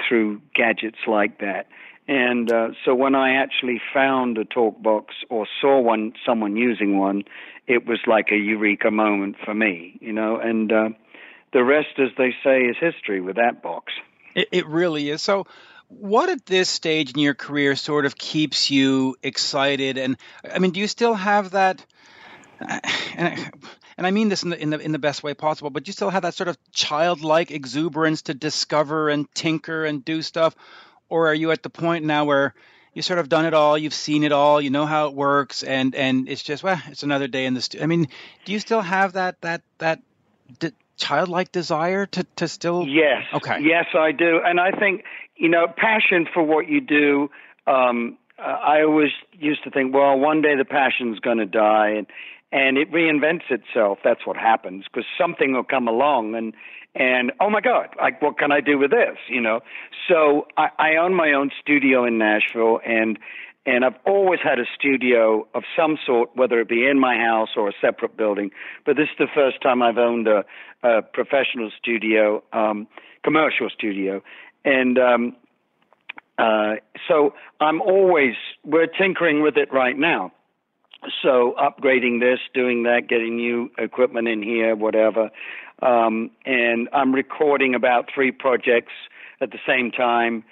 through 0.08 0.40
gadgets 0.54 0.98
like 1.06 1.40
that. 1.40 1.66
And 2.08 2.52
uh, 2.52 2.70
so 2.84 2.94
when 2.94 3.14
I 3.14 3.34
actually 3.34 3.80
found 3.94 4.36
a 4.36 4.44
talk 4.44 4.82
box 4.82 5.14
or 5.28 5.46
saw 5.60 5.80
one, 5.80 6.12
someone 6.26 6.56
using 6.56 6.98
one, 6.98 7.22
it 7.68 7.86
was 7.86 8.00
like 8.06 8.32
a 8.32 8.36
eureka 8.36 8.90
moment 8.90 9.36
for 9.44 9.54
me, 9.54 9.96
you 10.00 10.12
know. 10.12 10.36
And 10.36 10.72
uh, 10.72 10.88
the 11.52 11.62
rest, 11.62 11.98
as 11.98 12.08
they 12.18 12.34
say, 12.42 12.62
is 12.62 12.76
history 12.80 13.20
with 13.20 13.36
that 13.36 13.62
box. 13.62 13.92
It, 14.34 14.48
it 14.50 14.66
really 14.66 15.08
is. 15.08 15.22
So, 15.22 15.46
what 15.88 16.30
at 16.30 16.46
this 16.46 16.68
stage 16.68 17.12
in 17.12 17.20
your 17.20 17.34
career 17.34 17.76
sort 17.76 18.06
of 18.06 18.16
keeps 18.16 18.70
you 18.70 19.16
excited? 19.22 19.98
And 19.98 20.16
I 20.48 20.58
mean, 20.58 20.72
do 20.72 20.80
you 20.80 20.88
still 20.88 21.14
have 21.14 21.52
that? 21.52 21.84
I, 22.60 23.50
and 24.00 24.06
I 24.06 24.12
mean 24.12 24.30
this 24.30 24.44
in 24.44 24.48
the, 24.48 24.58
in 24.58 24.70
the 24.70 24.78
in 24.78 24.92
the 24.92 24.98
best 24.98 25.22
way 25.22 25.34
possible, 25.34 25.68
but 25.68 25.86
you 25.86 25.92
still 25.92 26.08
have 26.08 26.22
that 26.22 26.32
sort 26.32 26.48
of 26.48 26.56
childlike 26.72 27.50
exuberance 27.50 28.22
to 28.22 28.34
discover 28.34 29.10
and 29.10 29.26
tinker 29.34 29.84
and 29.84 30.02
do 30.02 30.22
stuff, 30.22 30.56
or 31.10 31.28
are 31.28 31.34
you 31.34 31.50
at 31.50 31.62
the 31.62 31.68
point 31.68 32.06
now 32.06 32.24
where 32.24 32.54
you 32.94 33.02
sort 33.02 33.18
of 33.18 33.28
done 33.28 33.44
it 33.44 33.52
all, 33.52 33.76
you've 33.76 33.92
seen 33.92 34.24
it 34.24 34.32
all, 34.32 34.58
you 34.58 34.70
know 34.70 34.86
how 34.86 35.08
it 35.08 35.14
works, 35.14 35.62
and 35.62 35.94
and 35.94 36.30
it's 36.30 36.42
just 36.42 36.62
well, 36.62 36.80
it's 36.88 37.02
another 37.02 37.28
day 37.28 37.44
in 37.44 37.52
the. 37.52 37.60
Stu- 37.60 37.82
I 37.82 37.84
mean, 37.84 38.08
do 38.46 38.52
you 38.52 38.58
still 38.58 38.80
have 38.80 39.12
that 39.12 39.38
that 39.42 39.60
that 39.80 40.00
childlike 40.96 41.52
desire 41.52 42.06
to 42.06 42.24
to 42.36 42.48
still? 42.48 42.86
Yes. 42.88 43.24
Okay. 43.34 43.58
Yes, 43.60 43.84
I 43.92 44.12
do, 44.12 44.40
and 44.42 44.58
I 44.58 44.70
think 44.70 45.04
you 45.36 45.50
know 45.50 45.66
passion 45.66 46.26
for 46.32 46.42
what 46.42 46.70
you 46.70 46.80
do. 46.80 47.30
Um, 47.66 48.16
I 48.38 48.80
always 48.80 49.10
used 49.32 49.64
to 49.64 49.70
think, 49.70 49.92
well, 49.92 50.18
one 50.18 50.40
day 50.40 50.56
the 50.56 50.64
passion's 50.64 51.18
going 51.18 51.36
to 51.36 51.44
die, 51.44 51.90
and 51.98 52.06
and 52.52 52.76
it 52.76 52.90
reinvents 52.90 53.50
itself. 53.50 53.98
That's 54.02 54.26
what 54.26 54.36
happens 54.36 54.84
because 54.84 55.06
something 55.18 55.52
will 55.52 55.64
come 55.64 55.88
along 55.88 56.34
and 56.34 56.54
and 56.94 57.30
oh 57.40 57.48
my 57.48 57.60
god, 57.60 57.90
like 58.00 58.20
what 58.20 58.36
can 58.38 58.50
I 58.50 58.60
do 58.60 58.76
with 58.78 58.90
this? 58.90 59.16
You 59.28 59.40
know. 59.40 59.60
So 60.08 60.48
I, 60.56 60.68
I 60.78 60.96
own 60.96 61.14
my 61.14 61.32
own 61.32 61.50
studio 61.60 62.04
in 62.04 62.18
Nashville, 62.18 62.80
and 62.84 63.16
and 63.64 63.84
I've 63.84 63.98
always 64.04 64.40
had 64.42 64.58
a 64.58 64.64
studio 64.76 65.46
of 65.54 65.62
some 65.76 65.98
sort, 66.04 66.30
whether 66.34 66.58
it 66.60 66.68
be 66.68 66.86
in 66.86 66.98
my 66.98 67.16
house 67.16 67.50
or 67.56 67.68
a 67.68 67.72
separate 67.80 68.16
building. 68.16 68.50
But 68.84 68.96
this 68.96 69.04
is 69.04 69.18
the 69.18 69.28
first 69.32 69.62
time 69.62 69.82
I've 69.82 69.98
owned 69.98 70.26
a, 70.26 70.44
a 70.82 71.02
professional 71.02 71.70
studio, 71.78 72.42
um, 72.52 72.88
commercial 73.22 73.68
studio, 73.70 74.22
and 74.64 74.98
um, 74.98 75.36
uh, 76.38 76.76
so 77.06 77.34
I'm 77.60 77.80
always 77.80 78.34
we're 78.64 78.86
tinkering 78.86 79.42
with 79.42 79.56
it 79.56 79.72
right 79.72 79.96
now. 79.96 80.32
So 81.22 81.54
upgrading 81.58 82.20
this, 82.20 82.40
doing 82.54 82.82
that, 82.84 83.08
getting 83.08 83.36
new 83.36 83.70
equipment 83.78 84.28
in 84.28 84.42
here, 84.42 84.76
whatever. 84.76 85.30
Um, 85.82 86.30
and 86.44 86.88
I'm 86.92 87.14
recording 87.14 87.74
about 87.74 88.10
three 88.14 88.32
projects 88.32 88.92
at 89.40 89.50
the 89.50 89.58
same 89.66 89.90
time. 89.90 90.44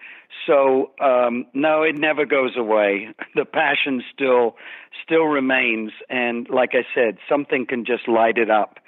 So 0.47 0.91
um, 1.01 1.47
no, 1.53 1.83
it 1.83 1.99
never 1.99 2.25
goes 2.25 2.57
away. 2.57 3.09
The 3.35 3.45
passion 3.45 4.03
still 4.13 4.57
still 5.05 5.25
remains, 5.25 5.93
and 6.09 6.49
like 6.49 6.71
I 6.73 6.85
said, 6.93 7.19
something 7.29 7.67
can 7.67 7.85
just 7.85 8.09
light 8.09 8.37
it 8.37 8.51
up 8.51 8.79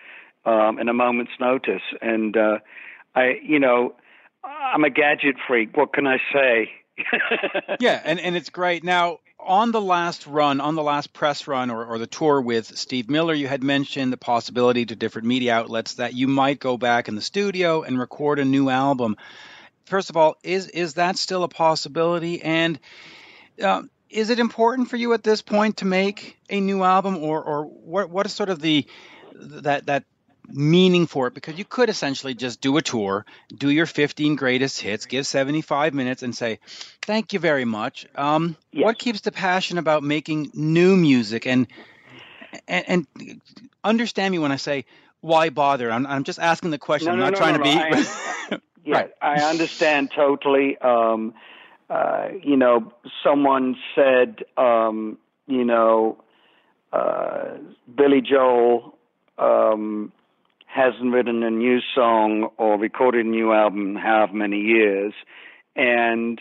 um, 0.45 0.79
in 0.81 0.89
a 0.89 0.93
moment's 0.95 1.33
notice. 1.39 1.83
And 2.01 2.37
uh, 2.37 2.59
I, 3.15 3.35
you 3.45 3.61
know, 3.61 3.95
I'm 4.43 4.83
a 4.83 4.91
gadget 4.91 5.37
freak. 5.47 5.77
What 5.77 5.93
can 5.93 6.07
I 6.07 6.17
say? 6.33 6.71
yeah, 7.81 8.01
and, 8.05 8.19
and 8.19 8.37
it's 8.37 8.51
great. 8.51 8.83
Now, 8.83 9.19
on 9.45 9.73
the 9.73 9.81
last 9.81 10.27
run, 10.27 10.61
on 10.61 10.75
the 10.75 10.83
last 10.83 11.13
press 11.13 11.47
run 11.47 11.71
or, 11.71 11.85
or 11.85 11.99
the 11.99 12.07
tour 12.07 12.41
with 12.41 12.77
Steve 12.77 13.11
Miller, 13.11 13.35
you 13.35 13.49
had 13.49 13.63
mentioned 13.63 14.13
the 14.13 14.17
possibility 14.17 14.87
to 14.87 14.97
different 14.97 15.29
media 15.29 15.55
outlets 15.55 15.95
that 15.95 16.15
you 16.15 16.29
might 16.29 16.61
go 16.61 16.77
back 16.77 17.09
in 17.09 17.15
the 17.15 17.21
studio 17.21 17.83
and 17.83 17.99
record 17.99 18.39
a 18.39 18.45
new 18.45 18.69
album. 18.69 19.17
First 19.87 20.11
of 20.11 20.17
all, 20.17 20.37
is 20.43 20.69
is 20.69 20.95
that 20.95 21.17
still 21.17 21.43
a 21.43 21.49
possibility? 21.49 22.43
And 22.43 22.79
uh, 23.63 23.83
is 24.09 24.31
it 24.31 24.39
important 24.39 24.89
for 24.89 24.97
you 24.97 25.13
at 25.15 25.23
this 25.23 25.43
point 25.43 25.79
to 25.79 25.85
make 25.85 26.39
a 26.49 26.61
new 26.61 26.83
album, 26.83 27.19
or 27.19 27.43
or 27.43 27.65
what 27.65 28.11
what 28.11 28.27
is 28.27 28.33
sort 28.33 28.51
of 28.51 28.61
the 28.61 28.87
that 29.35 29.87
that 29.87 30.05
meaning 30.53 31.07
for 31.07 31.27
it 31.27 31.35
because 31.35 31.59
you 31.59 31.65
could 31.65 31.89
essentially 31.89 32.35
just 32.35 32.61
do 32.61 32.77
a 32.77 32.83
tour, 32.83 33.25
do 33.57 33.71
your 33.71 33.87
15 33.87 34.37
greatest 34.37 34.81
hits, 34.81 35.07
give 35.07 35.27
75 35.27 35.95
minutes, 35.95 36.23
and 36.23 36.35
say, 36.35 36.59
"Thank 37.03 37.33
you 37.33 37.39
very 37.39 37.65
much." 37.65 38.07
Um, 38.15 38.57
yes. 38.73 38.85
What 38.85 38.99
keeps 38.99 39.21
the 39.21 39.33
passion 39.33 39.79
about 39.79 40.03
making 40.03 40.51
new 40.55 40.97
music 40.97 41.47
and, 41.47 41.67
and, 42.69 43.07
and 43.17 43.41
understand 43.85 44.33
me 44.33 44.39
when 44.39 44.53
I 44.53 44.57
say 44.57 44.85
why 45.21 45.51
bother? 45.51 45.91
I'm, 45.91 46.07
I'm 46.07 46.25
just 46.25 46.39
asking 46.39 46.71
the 46.71 46.79
question. 46.79 47.07
No, 47.07 47.13
I'm 47.13 47.19
no, 47.19 47.25
not 47.25 47.33
no, 47.33 47.39
trying 47.39 47.55
to 47.55 47.63
be. 47.63 47.71
I, 47.71 48.61
yeah, 48.85 48.95
right. 48.95 49.11
I 49.21 49.43
understand 49.43 50.11
totally. 50.15 50.79
Um, 50.79 51.35
uh, 51.89 52.29
you 52.43 52.57
know, 52.57 52.93
someone 53.25 53.77
said, 53.95 54.45
um, 54.57 55.19
you 55.47 55.65
know, 55.65 56.23
uh, 56.93 57.57
Billy 57.95 58.21
Joel 58.21 58.97
um, 59.39 60.13
hasn't 60.73 61.13
written 61.13 61.43
a 61.43 61.51
new 61.51 61.81
song 61.95 62.49
or 62.57 62.79
recorded 62.79 63.27
a 63.27 63.29
new 63.29 63.53
album 63.53 63.91
in 63.91 63.97
however 63.97 64.33
many 64.33 64.61
years, 64.61 65.13
and 65.75 66.41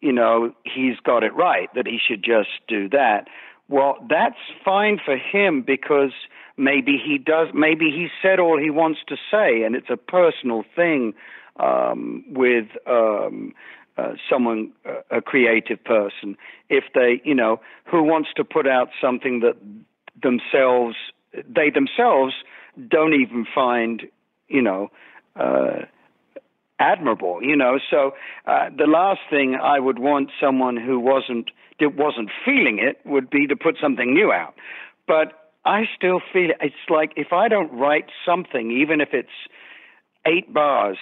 you 0.00 0.12
know 0.12 0.52
he's 0.64 0.98
got 1.04 1.22
it 1.22 1.34
right 1.34 1.68
that 1.74 1.86
he 1.86 1.98
should 2.04 2.22
just 2.22 2.50
do 2.68 2.88
that. 2.88 3.28
Well, 3.68 3.96
that's 4.08 4.40
fine 4.64 4.98
for 5.04 5.16
him 5.16 5.62
because 5.62 6.12
maybe 6.56 6.98
he 7.02 7.18
does. 7.18 7.48
Maybe 7.54 7.90
he 7.90 8.08
said 8.20 8.40
all 8.40 8.58
he 8.58 8.70
wants 8.70 9.00
to 9.08 9.16
say, 9.30 9.62
and 9.62 9.76
it's 9.76 9.90
a 9.90 9.96
personal 9.96 10.64
thing 10.74 11.14
um, 11.58 12.24
with. 12.28 12.68
Um, 12.86 13.54
uh, 13.98 14.14
someone, 14.30 14.72
uh, 14.86 15.00
a 15.10 15.20
creative 15.20 15.82
person, 15.84 16.34
if 16.70 16.84
they, 16.94 17.20
you 17.22 17.34
know, 17.34 17.60
who 17.84 18.02
wants 18.02 18.30
to 18.34 18.44
put 18.44 18.66
out 18.66 18.88
something 18.98 19.40
that 19.40 19.56
themselves, 20.22 20.96
they 21.34 21.68
themselves 21.68 22.32
don't 22.88 23.14
even 23.14 23.46
find, 23.54 24.02
you 24.48 24.62
know, 24.62 24.88
uh, 25.36 25.84
admirable. 26.78 27.40
You 27.42 27.56
know, 27.56 27.78
so 27.90 28.12
uh, 28.46 28.70
the 28.76 28.86
last 28.86 29.20
thing 29.30 29.56
I 29.60 29.78
would 29.78 29.98
want 29.98 30.30
someone 30.40 30.76
who 30.76 30.98
wasn't 30.98 31.50
wasn't 31.80 32.30
feeling 32.44 32.78
it 32.78 33.00
would 33.06 33.30
be 33.30 33.46
to 33.46 33.56
put 33.56 33.76
something 33.80 34.12
new 34.12 34.30
out. 34.32 34.54
But 35.06 35.50
I 35.64 35.84
still 35.96 36.20
feel 36.32 36.50
it. 36.50 36.56
It's 36.60 36.74
like 36.88 37.12
if 37.16 37.32
I 37.32 37.48
don't 37.48 37.72
write 37.72 38.06
something, 38.24 38.70
even 38.70 39.00
if 39.00 39.10
it's 39.12 39.28
eight 40.26 40.52
bars 40.52 40.98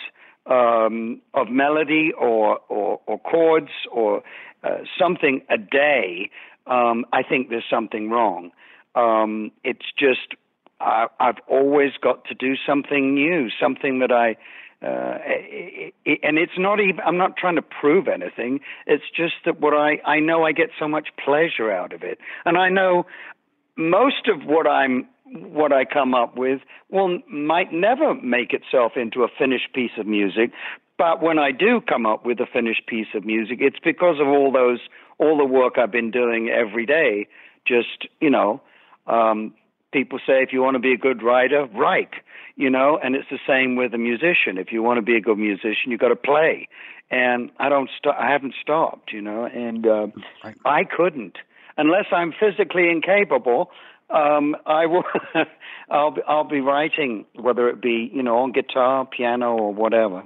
um, 0.47 1.21
of 1.35 1.49
melody 1.49 2.11
or, 2.19 2.59
or, 2.69 3.01
or 3.07 3.19
chords 3.19 3.71
or 3.93 4.23
uh, 4.65 4.79
something 4.99 5.43
a 5.51 5.59
day, 5.59 6.31
um, 6.67 7.05
I 7.13 7.23
think 7.23 7.51
there's 7.51 7.65
something 7.71 8.11
wrong. 8.11 8.51
Um, 8.95 9.53
it's 9.65 9.87
just 9.99 10.35
I, 10.81 11.07
I've 11.19 11.39
always 11.49 11.93
got 12.01 12.25
to 12.27 12.35
do 12.35 12.55
something 12.67 13.15
new, 13.15 13.49
something 13.61 14.01
that 14.01 14.13
I. 14.13 14.37
Uh, 14.81 15.19
and 16.23 16.39
it's 16.39 16.57
not 16.57 16.79
even. 16.79 17.01
I'm 17.05 17.17
not 17.17 17.37
trying 17.37 17.57
to 17.57 17.63
prove 17.63 18.07
anything. 18.07 18.61
It's 18.87 19.03
just 19.15 19.35
that 19.45 19.61
what 19.61 19.75
I 19.75 20.01
I 20.05 20.21
know 20.21 20.45
I 20.45 20.53
get 20.53 20.71
so 20.79 20.87
much 20.87 21.09
pleasure 21.25 21.73
out 21.73 21.93
of 21.93 22.05
it, 22.05 22.19
and 22.45 22.57
I 22.57 22.69
know 22.69 23.05
most 23.77 24.29
of 24.29 24.45
what 24.47 24.69
I'm 24.69 25.09
what 25.33 25.73
I 25.73 25.85
come 25.85 26.15
up 26.15 26.37
with 26.37 26.61
will 26.91 27.19
might 27.29 27.73
never 27.73 28.15
make 28.15 28.53
itself 28.53 28.93
into 28.97 29.25
a 29.25 29.29
finished 29.37 29.73
piece 29.75 29.91
of 29.99 30.07
music. 30.07 30.53
But 30.97 31.23
when 31.23 31.39
I 31.39 31.53
do 31.53 31.81
come 31.81 32.07
up 32.07 32.25
with 32.25 32.41
a 32.41 32.47
finished 32.47 32.87
piece 32.87 33.07
of 33.15 33.25
music, 33.25 33.59
it's 33.61 33.79
because 33.83 34.17
of 34.21 34.27
all 34.29 34.53
those 34.53 34.81
all 35.19 35.39
the 35.39 35.45
work 35.45 35.75
I've 35.77 35.93
been 35.93 36.11
doing 36.11 36.51
every 36.51 36.87
day. 36.87 37.27
Just 37.67 38.09
you 38.21 38.31
know, 38.31 38.61
um, 39.07 39.55
people 39.93 40.19
say 40.27 40.43
if 40.43 40.53
you 40.53 40.63
want 40.63 40.75
to 40.75 40.81
be 40.81 40.93
a 40.93 40.99
good 40.99 41.23
writer, 41.23 41.67
write. 41.75 42.13
You 42.57 42.71
know, 42.71 42.99
and 43.03 43.15
it's 43.15 43.29
the 43.31 43.39
same 43.47 43.77
with 43.77 43.95
a 43.95 43.99
musician. 43.99 44.59
If 44.59 44.73
you 44.73 44.83
want 44.83 44.99
to 44.99 45.03
be 45.03 45.17
a 45.17 45.21
good 45.21 45.39
musician, 45.39 45.93
you've 45.93 46.01
got 46.01 46.09
to 46.09 46.17
play. 46.17 46.69
And 47.11 47.51
I 47.59 47.69
don't 47.69 47.89
stop. 47.97 48.17
I 48.19 48.33
haven't 48.33 48.55
stopped. 48.61 49.13
You 49.13 49.23
know, 49.23 49.45
and 49.45 49.87
uh, 49.87 50.07
right. 50.45 50.57
I 50.65 50.85
couldn't 50.85 51.39
unless 51.79 52.07
I'm 52.13 52.33
physically 52.33 52.91
incapable. 52.91 53.71
Um, 54.11 54.57
I 54.67 54.87
will. 54.87 55.05
I'll 55.91 56.11
be, 56.11 56.23
I'll 56.27 56.45
be 56.45 56.61
writing, 56.61 57.25
whether 57.35 57.69
it 57.69 57.81
be 57.81 58.11
you 58.13 58.23
know 58.23 58.39
on 58.39 58.53
guitar, 58.53 59.07
piano, 59.07 59.57
or 59.57 59.73
whatever. 59.73 60.25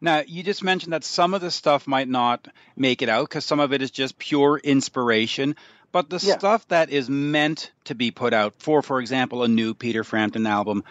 Now, 0.00 0.22
you 0.26 0.42
just 0.42 0.62
mentioned 0.62 0.92
that 0.92 1.04
some 1.04 1.34
of 1.34 1.40
the 1.40 1.50
stuff 1.50 1.86
might 1.86 2.08
not 2.08 2.48
make 2.76 3.02
it 3.02 3.08
out 3.08 3.28
because 3.28 3.44
some 3.44 3.60
of 3.60 3.72
it 3.72 3.82
is 3.82 3.90
just 3.90 4.18
pure 4.18 4.58
inspiration. 4.58 5.56
But 5.90 6.10
the 6.10 6.20
yeah. 6.22 6.36
stuff 6.36 6.68
that 6.68 6.90
is 6.90 7.08
meant 7.08 7.72
to 7.84 7.94
be 7.94 8.10
put 8.10 8.34
out 8.34 8.54
for, 8.58 8.82
for 8.82 9.00
example, 9.00 9.42
a 9.42 9.48
new 9.48 9.74
Peter 9.74 10.04
Frampton 10.04 10.46
album, 10.46 10.84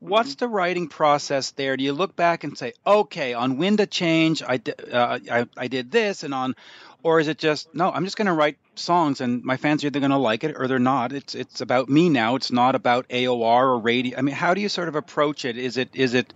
what's 0.00 0.30
mm-hmm. 0.30 0.38
the 0.44 0.48
writing 0.48 0.88
process 0.88 1.52
there? 1.52 1.76
Do 1.76 1.84
you 1.84 1.92
look 1.92 2.16
back 2.16 2.44
and 2.44 2.58
say, 2.58 2.72
okay, 2.86 3.34
on 3.34 3.56
Wind 3.56 3.80
of 3.80 3.90
Change, 3.90 4.42
I, 4.42 4.60
uh, 4.90 5.18
I, 5.30 5.46
I 5.56 5.68
did 5.68 5.90
this, 5.90 6.24
and 6.24 6.34
on, 6.34 6.56
or 7.02 7.20
is 7.20 7.28
it 7.28 7.38
just 7.38 7.74
no? 7.74 7.90
I'm 7.90 8.04
just 8.04 8.16
going 8.16 8.26
to 8.26 8.32
write 8.32 8.58
songs, 8.74 9.20
and 9.20 9.42
my 9.42 9.56
fans 9.56 9.82
are 9.82 9.88
either 9.88 10.00
going 10.00 10.10
to 10.10 10.18
like 10.18 10.44
it 10.44 10.56
or 10.56 10.68
they're 10.68 10.78
not. 10.78 11.12
It's 11.12 11.34
it's 11.34 11.60
about 11.60 11.88
me 11.88 12.08
now. 12.08 12.36
It's 12.36 12.52
not 12.52 12.74
about 12.74 13.08
AOR 13.08 13.64
or 13.64 13.78
radio. 13.78 14.18
I 14.18 14.22
mean, 14.22 14.34
how 14.34 14.54
do 14.54 14.60
you 14.60 14.68
sort 14.68 14.88
of 14.88 14.94
approach 14.94 15.44
it? 15.44 15.56
Is 15.56 15.76
it 15.76 15.90
is 15.94 16.14
it 16.14 16.32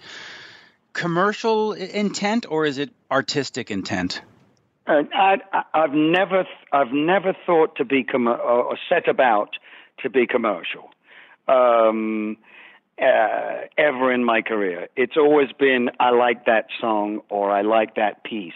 commercial 0.93 1.73
intent 1.73 2.47
or 2.49 2.65
is 2.65 2.79
it 2.79 2.91
artistic 3.11 3.71
intent? 3.71 4.23
Uh, 4.87 5.03
I, 5.13 5.37
have 5.75 5.93
never, 5.93 6.45
I've 6.73 6.93
never 6.93 7.35
thought 7.45 7.77
to 7.77 7.85
be 7.85 8.05
com- 8.05 8.29
or 8.29 8.79
set 8.89 9.09
about 9.09 9.51
to 10.03 10.11
be 10.11 10.27
commercial, 10.27 10.91
um, 11.49 12.37
uh, 13.01 13.67
ever 13.77 14.13
in 14.13 14.25
my 14.25 14.43
career. 14.43 14.89
It's 14.97 15.17
always 15.17 15.49
been 15.59 15.91
I 15.99 16.11
like 16.11 16.47
that 16.47 16.67
song 16.81 17.21
or 17.29 17.51
I 17.51 17.63
like 17.63 17.97
that 17.97 18.23
piece 18.23 18.53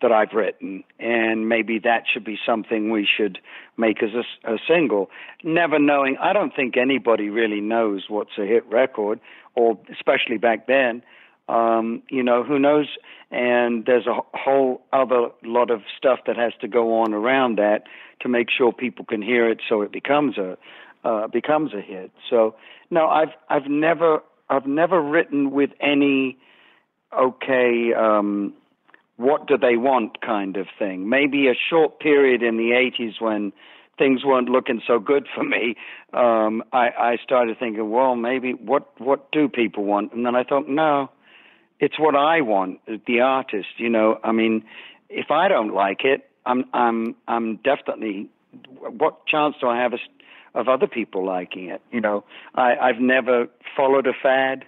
that 0.00 0.12
I've 0.12 0.32
written, 0.32 0.84
and 1.00 1.48
maybe 1.48 1.80
that 1.80 2.04
should 2.12 2.24
be 2.24 2.38
something 2.46 2.90
we 2.90 3.06
should 3.16 3.38
make 3.76 4.02
as 4.02 4.10
a, 4.14 4.52
a 4.52 4.58
single. 4.66 5.10
Never 5.42 5.78
knowing, 5.78 6.16
I 6.20 6.32
don't 6.32 6.54
think 6.54 6.76
anybody 6.76 7.30
really 7.30 7.60
knows 7.60 8.04
what's 8.08 8.38
a 8.38 8.46
hit 8.46 8.64
record, 8.70 9.18
or 9.54 9.76
especially 9.92 10.38
back 10.38 10.66
then. 10.68 11.02
Um, 11.48 12.02
you 12.10 12.22
know, 12.22 12.44
who 12.44 12.58
knows? 12.58 12.86
And 13.30 13.84
there's 13.86 14.06
a 14.06 14.20
whole 14.34 14.82
other 14.92 15.28
lot 15.44 15.70
of 15.70 15.82
stuff 15.96 16.20
that 16.26 16.36
has 16.36 16.52
to 16.60 16.68
go 16.68 17.00
on 17.00 17.14
around 17.14 17.58
that 17.58 17.84
to 18.20 18.28
make 18.28 18.48
sure 18.50 18.72
people 18.72 19.04
can 19.04 19.22
hear 19.22 19.48
it, 19.48 19.60
so 19.68 19.82
it 19.82 19.92
becomes 19.92 20.38
a 20.38 20.56
uh, 21.04 21.28
becomes 21.28 21.72
a 21.72 21.80
hit. 21.80 22.10
So 22.28 22.54
no, 22.90 23.08
I've 23.08 23.32
I've 23.48 23.66
never 23.66 24.22
I've 24.50 24.66
never 24.66 25.00
written 25.00 25.50
with 25.50 25.70
any 25.80 26.38
okay. 27.16 27.92
Um, 27.94 28.54
what 29.16 29.48
do 29.48 29.58
they 29.58 29.76
want 29.76 30.20
kind 30.20 30.56
of 30.56 30.68
thing. 30.78 31.08
Maybe 31.08 31.48
a 31.48 31.54
short 31.68 31.98
period 31.98 32.40
in 32.40 32.56
the 32.56 32.70
80s 32.70 33.20
when 33.20 33.52
things 33.98 34.24
weren't 34.24 34.48
looking 34.48 34.80
so 34.86 34.98
good 34.98 35.26
for 35.34 35.44
me, 35.44 35.74
um, 36.14 36.62
I, 36.72 36.88
I 36.96 37.16
started 37.22 37.58
thinking, 37.58 37.90
well, 37.90 38.14
maybe 38.14 38.52
what 38.52 38.88
what 38.98 39.30
do 39.32 39.48
people 39.48 39.84
want? 39.84 40.12
And 40.12 40.24
then 40.24 40.36
I 40.36 40.44
thought, 40.44 40.68
no, 40.68 41.10
it's 41.80 41.98
what 41.98 42.14
I 42.14 42.40
want, 42.40 42.80
the 43.06 43.20
artist. 43.20 43.68
You 43.76 43.88
know, 43.88 44.18
I 44.24 44.32
mean, 44.32 44.64
if 45.08 45.30
I 45.30 45.48
don't 45.48 45.74
like 45.74 46.04
it, 46.04 46.28
I'm 46.46 46.64
I'm 46.72 47.14
I'm 47.26 47.56
definitely. 47.56 48.28
What 48.80 49.26
chance 49.26 49.56
do 49.60 49.68
I 49.68 49.78
have 49.80 49.92
of 50.54 50.68
other 50.68 50.86
people 50.86 51.24
liking 51.24 51.68
it? 51.68 51.82
You 51.92 52.00
know, 52.00 52.24
I, 52.54 52.76
I've 52.76 53.00
never 53.00 53.46
followed 53.76 54.06
a 54.06 54.14
fad, 54.14 54.64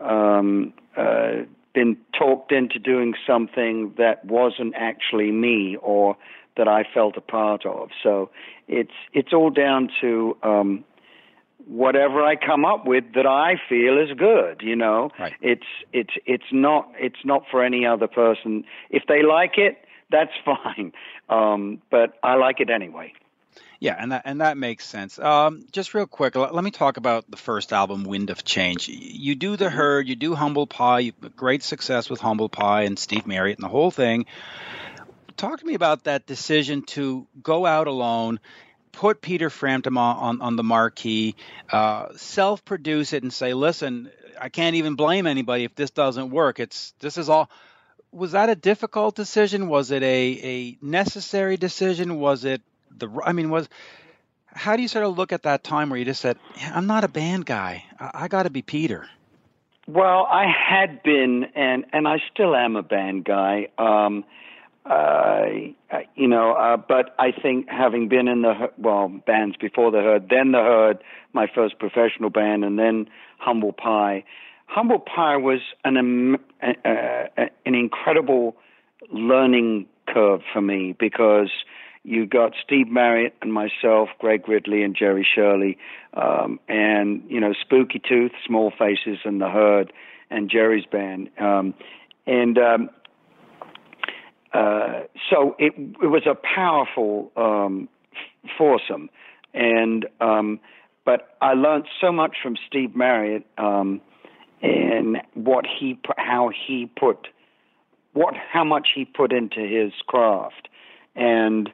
um, 0.00 0.74
uh, 0.96 1.44
been 1.74 1.96
talked 2.16 2.52
into 2.52 2.78
doing 2.78 3.14
something 3.26 3.94
that 3.96 4.24
wasn't 4.24 4.74
actually 4.76 5.32
me 5.32 5.76
or 5.80 6.16
that 6.56 6.68
I 6.68 6.84
felt 6.92 7.16
a 7.16 7.22
part 7.22 7.64
of. 7.64 7.88
So 8.02 8.30
it's 8.68 8.92
it's 9.14 9.32
all 9.32 9.50
down 9.50 9.88
to 10.02 10.36
um, 10.42 10.84
whatever 11.66 12.22
I 12.22 12.36
come 12.36 12.64
up 12.64 12.86
with 12.86 13.04
that 13.14 13.26
I 13.26 13.54
feel 13.68 13.98
is 13.98 14.10
good. 14.16 14.60
You 14.62 14.76
know, 14.76 15.10
Right. 15.18 15.34
it's 15.40 15.66
it's 15.92 16.14
it's 16.26 16.50
not 16.52 16.90
it's 16.98 17.24
not 17.24 17.44
for 17.50 17.62
any 17.64 17.86
other 17.86 18.08
person. 18.08 18.64
If 18.90 19.04
they 19.08 19.22
like 19.22 19.58
it, 19.58 19.84
that's 20.10 20.32
fine. 20.44 20.92
Um, 21.28 21.80
but 21.90 22.18
I 22.22 22.34
like 22.34 22.60
it 22.60 22.70
anyway. 22.70 23.12
Yeah, 23.80 23.96
and 23.98 24.12
that 24.12 24.22
and 24.24 24.40
that 24.40 24.56
makes 24.56 24.86
sense. 24.86 25.18
Um, 25.18 25.66
just 25.72 25.92
real 25.92 26.06
quick, 26.06 26.36
let, 26.36 26.54
let 26.54 26.62
me 26.62 26.70
talk 26.70 26.98
about 26.98 27.28
the 27.28 27.36
first 27.36 27.72
album, 27.72 28.04
Wind 28.04 28.30
of 28.30 28.44
Change. 28.44 28.88
You 28.88 29.34
do 29.34 29.56
the 29.56 29.68
herd, 29.70 30.06
you 30.06 30.14
do 30.14 30.36
Humble 30.36 30.68
Pie, 30.68 31.00
you 31.00 31.12
great 31.34 31.64
success 31.64 32.08
with 32.08 32.20
Humble 32.20 32.48
Pie 32.48 32.82
and 32.82 32.96
Steve 32.96 33.26
Marriott 33.26 33.58
and 33.58 33.64
the 33.64 33.68
whole 33.68 33.90
thing. 33.90 34.26
Talk 35.36 35.58
to 35.58 35.66
me 35.66 35.74
about 35.74 36.04
that 36.04 36.26
decision 36.26 36.82
to 36.94 37.26
go 37.42 37.66
out 37.66 37.88
alone, 37.88 38.38
put 38.92 39.20
Peter 39.20 39.50
Frampton 39.50 39.96
on 39.96 40.40
on, 40.40 40.56
the 40.56 40.62
marquee, 40.62 41.34
uh, 41.70 42.08
self-produce 42.16 43.12
it, 43.12 43.22
and 43.22 43.32
say, 43.32 43.54
"Listen, 43.54 44.10
I 44.40 44.48
can't 44.48 44.76
even 44.76 44.94
blame 44.94 45.26
anybody 45.26 45.64
if 45.64 45.74
this 45.74 45.90
doesn't 45.90 46.30
work. 46.30 46.60
It's 46.60 46.94
this 47.00 47.16
is 47.18 47.28
all." 47.28 47.50
Was 48.12 48.32
that 48.32 48.50
a 48.50 48.54
difficult 48.54 49.16
decision? 49.16 49.68
Was 49.68 49.90
it 49.90 50.02
a 50.02 50.40
a 50.42 50.78
necessary 50.84 51.56
decision? 51.56 52.20
Was 52.20 52.44
it 52.44 52.60
the 52.98 53.08
I 53.24 53.32
mean 53.32 53.50
was 53.50 53.68
how 54.54 54.76
do 54.76 54.82
you 54.82 54.88
sort 54.88 55.04
of 55.04 55.16
look 55.16 55.32
at 55.32 55.44
that 55.44 55.64
time 55.64 55.88
where 55.88 55.98
you 55.98 56.04
just 56.04 56.20
said 56.20 56.36
I'm 56.74 56.86
not 56.86 57.04
a 57.04 57.08
band 57.08 57.46
guy 57.46 57.84
I, 57.98 58.10
I 58.14 58.28
got 58.28 58.42
to 58.42 58.50
be 58.50 58.60
Peter 58.62 59.08
Well, 59.86 60.26
I 60.30 60.44
had 60.46 61.02
been, 61.02 61.46
and 61.54 61.86
and 61.92 62.06
I 62.06 62.18
still 62.32 62.54
am 62.54 62.76
a 62.76 62.82
band 62.82 63.24
guy. 63.24 63.68
Um, 63.78 64.24
uh, 64.84 65.44
you 66.16 66.26
know, 66.26 66.52
uh, 66.54 66.76
but 66.76 67.14
I 67.18 67.30
think 67.30 67.68
having 67.68 68.08
been 68.08 68.26
in 68.28 68.42
the 68.42 68.70
well 68.78 69.08
bands 69.08 69.56
before 69.56 69.90
the 69.90 69.98
Herd, 69.98 70.28
then 70.28 70.52
the 70.52 70.58
Herd, 70.58 70.98
my 71.32 71.46
first 71.54 71.78
professional 71.78 72.30
band, 72.30 72.64
and 72.64 72.78
then 72.78 73.08
Humble 73.38 73.72
Pie. 73.72 74.24
Humble 74.66 74.98
Pie 74.98 75.36
was 75.36 75.60
an 75.84 75.96
um, 75.96 76.36
uh, 76.62 77.46
an 77.64 77.74
incredible 77.74 78.56
learning 79.10 79.86
curve 80.08 80.40
for 80.52 80.60
me 80.60 80.96
because 80.98 81.50
you 82.04 82.26
got 82.26 82.52
Steve 82.64 82.88
Marriott 82.88 83.34
and 83.42 83.52
myself, 83.52 84.08
Greg 84.18 84.48
Ridley 84.48 84.82
and 84.82 84.96
Jerry 84.96 85.26
Shirley, 85.34 85.78
um, 86.14 86.58
and 86.68 87.22
you 87.28 87.38
know 87.38 87.52
Spooky 87.60 88.00
Tooth, 88.00 88.32
Small 88.46 88.72
Faces, 88.76 89.18
and 89.24 89.40
the 89.40 89.48
Herd, 89.48 89.92
and 90.30 90.50
Jerry's 90.50 90.86
band, 90.86 91.30
um, 91.38 91.74
and 92.26 92.58
um, 92.58 92.90
uh, 94.54 95.02
so 95.30 95.56
it 95.58 95.72
it 96.02 96.06
was 96.06 96.26
a 96.26 96.34
powerful 96.34 97.32
um, 97.36 97.88
foursome, 98.58 99.08
and 99.54 100.06
um, 100.20 100.60
but 101.04 101.36
I 101.40 101.54
learned 101.54 101.86
so 102.00 102.12
much 102.12 102.36
from 102.42 102.56
Steve 102.66 102.94
Marriott 102.94 103.46
um, 103.58 104.00
and 104.62 105.18
what 105.34 105.64
he 105.66 105.98
how 106.16 106.50
he 106.66 106.90
put 106.98 107.28
what 108.12 108.34
how 108.34 108.64
much 108.64 108.88
he 108.94 109.04
put 109.04 109.32
into 109.32 109.60
his 109.60 109.92
craft, 110.06 110.68
and 111.16 111.70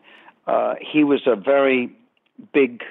uh, 0.47 0.75
he 0.81 1.03
was 1.05 1.23
a 1.27 1.37
very 1.37 1.93
big 2.53 2.83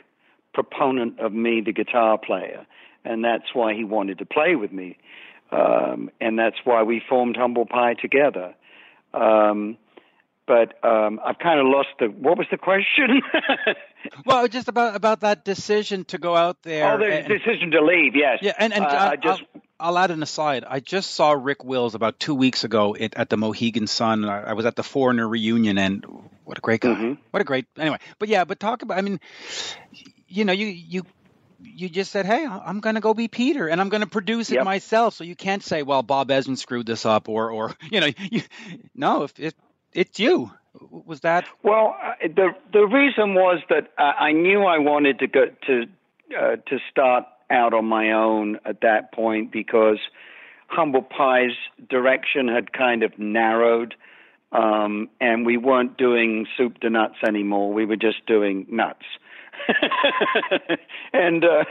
proponent 0.53 1.19
of 1.19 1.31
me, 1.33 1.61
the 1.61 1.71
guitar 1.71 2.17
player, 2.17 2.65
and 3.05 3.23
that's 3.23 3.53
why 3.53 3.73
he 3.73 3.83
wanted 3.83 4.17
to 4.17 4.25
play 4.25 4.55
with 4.55 4.73
me, 4.73 4.97
um, 5.51 6.09
and 6.19 6.37
that's 6.37 6.57
why 6.65 6.83
we 6.83 7.01
formed 7.07 7.37
Humble 7.37 7.65
Pie 7.65 7.93
together. 7.93 8.53
Um, 9.21 9.77
but 10.45 10.81
um, 10.85 11.19
I've 11.25 11.39
kind 11.39 11.59
of 11.59 11.65
lost 11.67 11.89
the. 11.99 12.05
What 12.07 12.37
was 12.37 12.47
the 12.49 12.57
question? 12.57 13.21
well 14.25 14.47
just 14.47 14.67
about 14.69 14.95
about 14.95 15.19
that 15.21 15.43
decision 15.43 16.05
to 16.05 16.17
go 16.17 16.35
out 16.35 16.61
there 16.63 16.93
oh, 16.93 16.97
the 16.97 17.11
and- 17.13 17.27
decision 17.27 17.71
to 17.71 17.83
leave. 17.83 18.15
Yes. 18.15 18.39
yeah 18.41 18.53
and, 18.57 18.73
and 18.73 18.85
Uh, 18.85 18.87
I, 18.87 19.09
I 19.11 19.15
just. 19.17 19.41
I'll, 19.53 19.61
I'll 19.79 19.97
add 19.99 20.09
an 20.11 20.23
aside 20.23 20.63
I 20.67 20.79
just 20.79 21.11
saw 21.11 21.33
Rick 21.33 21.63
Wills 21.63 21.93
about 21.95 22.19
two 22.19 22.33
weeks 22.33 22.63
ago 22.63 22.95
at, 22.95 23.13
at 23.15 23.29
the 23.29 23.37
Mohegan 23.37 23.85
Sun 23.87 24.25
I, 24.25 24.49
I 24.49 24.53
was 24.53 24.65
at 24.65 24.75
the 24.75 24.83
Foreigner 24.83 25.27
reunion 25.27 25.77
and 25.77 26.03
what 26.45 26.57
a 26.57 26.61
great 26.61 26.81
guy 26.81 26.95
Mhm. 26.95 27.17
what 27.31 27.41
a 27.41 27.43
great 27.43 27.65
anyway 27.77 27.97
but 28.17 28.27
yeah 28.29 28.43
but 28.45 28.59
talk 28.59 28.81
about 28.81 28.97
I 28.97 29.01
mean 29.01 29.19
you 30.27 30.45
know 30.45 30.53
you 30.53 30.65
you 30.67 31.03
you 31.61 31.89
just 31.89 32.11
said, 32.11 32.25
"Hey, 32.25 32.45
I'm 32.45 32.79
going 32.79 32.95
to 32.95 33.01
go 33.01 33.13
be 33.13 33.27
Peter, 33.27 33.67
and 33.67 33.79
I'm 33.81 33.89
going 33.89 34.01
to 34.01 34.07
produce 34.07 34.51
it 34.51 34.55
Yep. 34.55 34.65
myself." 34.65 35.13
So 35.13 35.23
you 35.23 35.35
can't 35.35 35.63
say, 35.63 35.83
"Well, 35.83 36.03
Bob 36.03 36.29
Ezrin 36.29 36.57
screwed 36.57 36.85
this 36.85 37.05
up," 37.05 37.29
or, 37.29 37.51
or 37.51 37.73
you 37.91 37.99
know, 37.99 38.09
you, 38.31 38.41
no, 38.95 39.23
if 39.23 39.39
it, 39.39 39.55
it's 39.93 40.19
you. 40.19 40.51
Was 40.91 41.21
that 41.21 41.45
Well, 41.63 41.95
uh, 42.01 42.27
the 42.27 42.49
the 42.71 42.85
reason 42.85 43.33
was 43.33 43.59
that 43.69 43.91
uh, 43.97 44.01
I 44.01 44.31
knew 44.31 44.63
I 44.63 44.77
wanted 44.77 45.19
to 45.19 45.27
go 45.27 45.45
to 45.65 45.85
uh, 46.37 46.55
to 46.67 46.79
start 46.91 47.25
out 47.49 47.73
on 47.73 47.85
my 47.85 48.11
own 48.11 48.59
at 48.65 48.81
that 48.81 49.11
point 49.11 49.51
because 49.51 49.97
Humble 50.67 51.01
Pie's 51.01 51.55
direction 51.89 52.47
had 52.47 52.73
kind 52.73 53.03
of 53.03 53.17
narrowed, 53.17 53.95
um, 54.51 55.09
and 55.19 55.45
we 55.45 55.57
weren't 55.57 55.97
doing 55.97 56.45
soup 56.57 56.79
to 56.81 56.89
nuts 56.89 57.15
anymore. 57.25 57.73
We 57.73 57.85
were 57.85 57.95
just 57.95 58.25
doing 58.27 58.67
nuts. 58.69 59.05
and 61.13 61.43
uh, 61.43 61.63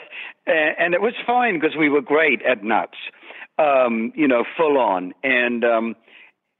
and 0.47 0.95
it 0.95 1.01
was 1.01 1.15
fine 1.27 1.59
because 1.59 1.77
we 1.77 1.89
were 1.89 2.01
great 2.01 2.43
at 2.43 2.63
nuts, 2.63 2.99
um, 3.59 4.13
you 4.15 4.29
know, 4.29 4.45
full 4.57 4.79
on. 4.79 5.13
And 5.23 5.65
um, 5.65 5.97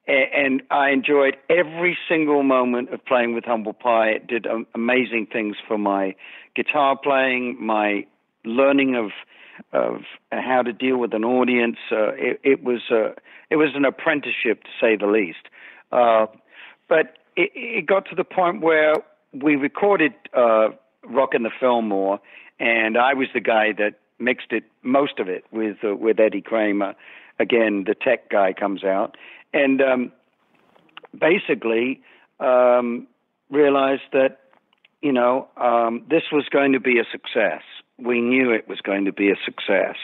and 0.07 0.63
I 0.71 0.91
enjoyed 0.91 1.37
every 1.51 1.99
single 2.09 2.43
moment 2.43 2.93
of 2.93 3.05
playing 3.05 3.35
with 3.35 3.45
Humble 3.45 3.73
Pie. 3.73 4.11
It 4.11 4.27
did 4.27 4.47
um, 4.47 4.67
amazing 4.75 5.27
things 5.33 5.57
for 5.67 5.79
my 5.79 6.15
guitar 6.55 6.97
playing, 6.97 7.57
my 7.61 8.07
learning 8.45 8.95
of 8.97 9.11
of 9.73 10.03
how 10.33 10.63
to 10.63 10.73
deal 10.73 10.99
with 10.99 11.15
an 11.15 11.25
audience. 11.25 11.79
Uh, 11.91 12.13
it, 12.15 12.41
it 12.45 12.63
was 12.63 12.83
uh, 12.91 13.13
it 13.51 13.57
was 13.57 13.71
an 13.75 13.85
apprenticeship 13.85 14.63
to 14.65 14.71
say 14.81 14.97
the 14.97 15.07
least. 15.07 15.49
Uh, 15.93 16.27
but 16.89 17.19
it, 17.37 17.51
it 17.55 17.87
got 17.87 18.07
to 18.09 18.15
the 18.15 18.25
point 18.25 18.61
where 18.61 18.95
we 19.33 19.57
recorded 19.57 20.13
"Rock 21.09 21.35
in 21.35 21.43
the 21.43 21.51
Fillmore," 21.61 22.21
and 22.59 22.97
I 22.97 23.15
was 23.15 23.29
the 23.35 23.41
guy 23.41 23.73
that 23.79 23.95
mixed 24.19 24.53
it, 24.53 24.65
most 24.83 25.19
of 25.19 25.29
it, 25.29 25.45
with 25.51 25.79
uh, 25.85 25.95
with 25.95 26.21
Eddie 26.21 26.43
Kramer. 26.43 26.95
Again, 27.39 27.85
the 27.87 27.95
tech 27.95 28.31
guy 28.31 28.53
comes 28.53 28.83
out, 28.83 29.17
and 29.53 29.81
um, 29.83 30.13
basically 31.19 32.01
um, 32.41 33.07
realized 33.51 34.09
that 34.13 34.39
you 35.03 35.13
know 35.13 35.49
um, 35.57 36.05
this 36.09 36.25
was 36.33 36.47
going 36.51 36.73
to 36.73 36.81
be 36.81 36.99
a 36.99 37.05
success. 37.11 37.63
We 37.99 38.21
knew 38.21 38.53
it 38.53 38.69
was 38.69 38.81
going 38.81 39.05
to 39.07 39.13
be 39.13 39.31
a 39.31 39.37
success. 39.45 39.97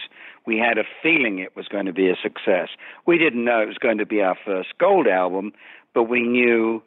We 0.45 0.59
had 0.59 0.79
a 0.79 0.85
feeling 1.03 1.39
it 1.39 1.55
was 1.55 1.69
going 1.69 1.87
to 1.87 1.93
be 1.93 2.09
a 2.09 2.17
success. 2.21 2.69
We 3.07 3.17
didn't 3.19 3.45
know 3.45 3.61
it 3.61 3.69
was 3.69 3.79
going 3.79 3.99
to 3.99 4.07
be 4.07 4.23
our 4.23 4.37
first 4.45 4.71
gold 4.79 5.07
album, 5.07 5.53
but 5.95 6.05
we 6.05 6.23
knew 6.23 6.83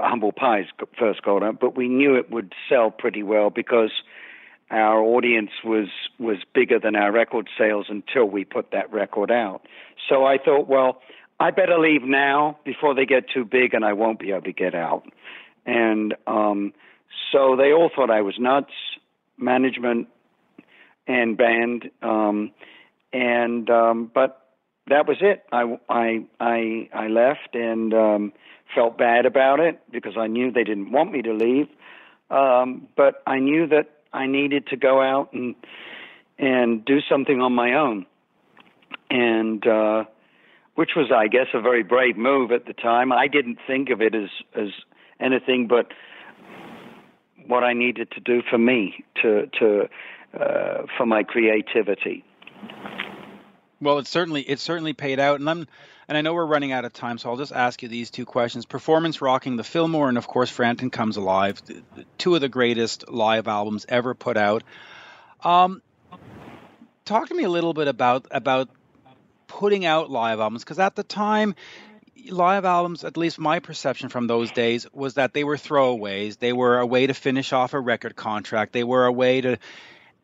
Humble 0.00 0.32
Pie's 0.32 0.66
first 0.98 1.22
gold 1.22 1.42
but 1.60 1.76
we 1.76 1.88
knew 1.88 2.14
it 2.16 2.30
would 2.30 2.54
sell 2.68 2.90
pretty 2.90 3.22
well 3.22 3.50
because 3.50 3.90
our 4.70 5.00
audience 5.00 5.50
was 5.64 5.88
was 6.18 6.38
bigger 6.54 6.78
than 6.78 6.96
our 6.96 7.12
record 7.12 7.48
sales 7.58 7.86
until 7.88 8.24
we 8.24 8.44
put 8.44 8.70
that 8.72 8.90
record 8.92 9.30
out. 9.30 9.62
So 10.08 10.24
I 10.24 10.38
thought, 10.38 10.66
well, 10.66 11.02
I 11.38 11.50
better 11.50 11.78
leave 11.78 12.02
now 12.02 12.58
before 12.64 12.94
they 12.94 13.04
get 13.04 13.28
too 13.28 13.44
big 13.44 13.74
and 13.74 13.84
I 13.84 13.92
won't 13.92 14.18
be 14.18 14.30
able 14.30 14.42
to 14.42 14.52
get 14.52 14.74
out. 14.74 15.04
And 15.66 16.14
um, 16.26 16.72
so 17.30 17.56
they 17.56 17.72
all 17.72 17.90
thought 17.94 18.10
I 18.10 18.22
was 18.22 18.34
nuts, 18.38 18.72
management 19.36 20.08
and 21.06 21.36
band. 21.36 21.90
Um, 22.00 22.52
and 23.12 23.68
um, 23.68 24.10
but 24.14 24.46
that 24.88 25.06
was 25.06 25.18
it. 25.20 25.44
I 25.52 25.78
I 25.88 26.24
I, 26.40 26.88
I 26.94 27.08
left 27.08 27.54
and 27.54 27.92
um, 27.92 28.32
felt 28.74 28.98
bad 28.98 29.26
about 29.26 29.60
it 29.60 29.80
because 29.90 30.14
I 30.16 30.26
knew 30.26 30.50
they 30.50 30.64
didn't 30.64 30.92
want 30.92 31.12
me 31.12 31.22
to 31.22 31.32
leave. 31.32 31.68
Um, 32.30 32.88
but 32.96 33.22
I 33.26 33.38
knew 33.38 33.66
that 33.68 33.90
I 34.12 34.26
needed 34.26 34.66
to 34.68 34.76
go 34.76 35.02
out 35.02 35.32
and 35.32 35.54
and 36.38 36.84
do 36.84 37.00
something 37.08 37.40
on 37.40 37.52
my 37.52 37.74
own, 37.74 38.06
and 39.10 39.64
uh, 39.66 40.04
which 40.74 40.90
was, 40.96 41.12
I 41.14 41.28
guess, 41.28 41.46
a 41.54 41.60
very 41.60 41.82
brave 41.82 42.16
move 42.16 42.50
at 42.50 42.66
the 42.66 42.72
time. 42.72 43.12
I 43.12 43.28
didn't 43.28 43.58
think 43.66 43.90
of 43.90 44.00
it 44.00 44.14
as 44.14 44.30
as 44.54 44.68
anything 45.20 45.66
but 45.68 45.92
what 47.46 47.64
I 47.64 47.72
needed 47.72 48.10
to 48.12 48.20
do 48.20 48.42
for 48.48 48.58
me 48.58 49.04
to 49.22 49.46
to 49.58 49.88
uh, 50.38 50.86
for 50.96 51.06
my 51.06 51.22
creativity. 51.22 52.24
Well, 53.82 53.98
it 53.98 54.06
certainly 54.06 54.42
it 54.42 54.60
certainly 54.60 54.92
paid 54.92 55.18
out, 55.18 55.40
and 55.40 55.50
I'm 55.50 55.66
and 56.06 56.16
I 56.16 56.20
know 56.20 56.34
we're 56.34 56.46
running 56.46 56.70
out 56.70 56.84
of 56.84 56.92
time, 56.92 57.18
so 57.18 57.30
I'll 57.30 57.36
just 57.36 57.52
ask 57.52 57.82
you 57.82 57.88
these 57.88 58.10
two 58.10 58.24
questions: 58.24 58.64
performance 58.64 59.20
rocking 59.20 59.56
the 59.56 59.64
Fillmore, 59.64 60.08
and 60.08 60.16
of 60.16 60.28
course, 60.28 60.50
Frampton 60.50 60.90
Comes 60.90 61.16
Alive, 61.16 61.60
two 62.16 62.36
of 62.36 62.40
the 62.40 62.48
greatest 62.48 63.10
live 63.10 63.48
albums 63.48 63.84
ever 63.88 64.14
put 64.14 64.36
out. 64.36 64.62
Um, 65.42 65.82
talk 67.04 67.28
to 67.28 67.34
me 67.34 67.42
a 67.42 67.48
little 67.50 67.74
bit 67.74 67.88
about 67.88 68.28
about 68.30 68.68
putting 69.48 69.84
out 69.84 70.10
live 70.10 70.38
albums, 70.38 70.62
because 70.62 70.78
at 70.78 70.94
the 70.94 71.02
time, 71.02 71.56
live 72.30 72.64
albums, 72.64 73.02
at 73.02 73.16
least 73.16 73.40
my 73.40 73.58
perception 73.58 74.10
from 74.10 74.28
those 74.28 74.52
days, 74.52 74.86
was 74.92 75.14
that 75.14 75.34
they 75.34 75.42
were 75.42 75.56
throwaways. 75.56 76.38
They 76.38 76.52
were 76.52 76.78
a 76.78 76.86
way 76.86 77.08
to 77.08 77.14
finish 77.14 77.52
off 77.52 77.74
a 77.74 77.80
record 77.80 78.14
contract. 78.14 78.72
They 78.72 78.84
were 78.84 79.06
a 79.06 79.12
way 79.12 79.40
to, 79.40 79.58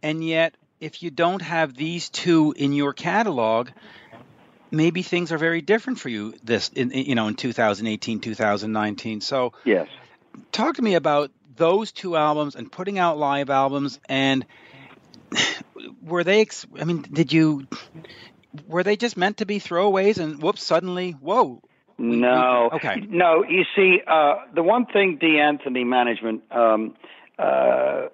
and 0.00 0.24
yet 0.24 0.54
if 0.80 1.02
you 1.02 1.10
don't 1.10 1.42
have 1.42 1.74
these 1.74 2.08
two 2.08 2.54
in 2.56 2.72
your 2.72 2.92
catalog, 2.92 3.70
maybe 4.70 5.02
things 5.02 5.32
are 5.32 5.38
very 5.38 5.60
different 5.60 5.98
for 5.98 6.08
you 6.08 6.34
this 6.42 6.68
in 6.68 6.90
you 6.90 7.14
know 7.14 7.28
in 7.28 7.34
2018 7.34 8.20
2019 8.20 9.20
so 9.20 9.52
yes. 9.64 9.88
talk 10.52 10.76
to 10.76 10.82
me 10.82 10.94
about 10.94 11.30
those 11.56 11.92
two 11.92 12.16
albums 12.16 12.54
and 12.54 12.70
putting 12.70 12.98
out 12.98 13.18
live 13.18 13.50
albums 13.50 13.98
and 14.08 14.44
were 16.02 16.24
they 16.24 16.46
i 16.78 16.84
mean 16.84 17.02
did 17.02 17.32
you 17.32 17.66
were 18.66 18.82
they 18.82 18.96
just 18.96 19.16
meant 19.16 19.38
to 19.38 19.46
be 19.46 19.58
throwaways 19.58 20.18
and 20.18 20.42
whoops 20.42 20.62
suddenly 20.62 21.12
whoa. 21.12 21.62
No 22.00 22.68
we, 22.70 22.76
okay. 22.76 23.06
No 23.08 23.44
you 23.44 23.64
see 23.74 24.00
uh, 24.06 24.36
the 24.54 24.62
one 24.62 24.86
thing 24.86 25.18
Dee 25.20 25.40
Anthony 25.40 25.82
management 25.82 26.42
um, 26.52 26.94
uh, 27.38 28.06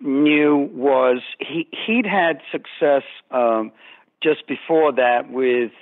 knew 0.00 0.70
was 0.72 1.20
he 1.38 1.68
he'd 1.86 2.06
had 2.06 2.40
success 2.50 3.02
um, 3.30 3.72
just 4.22 4.46
before 4.46 4.92
that 4.92 5.30
with 5.30 5.72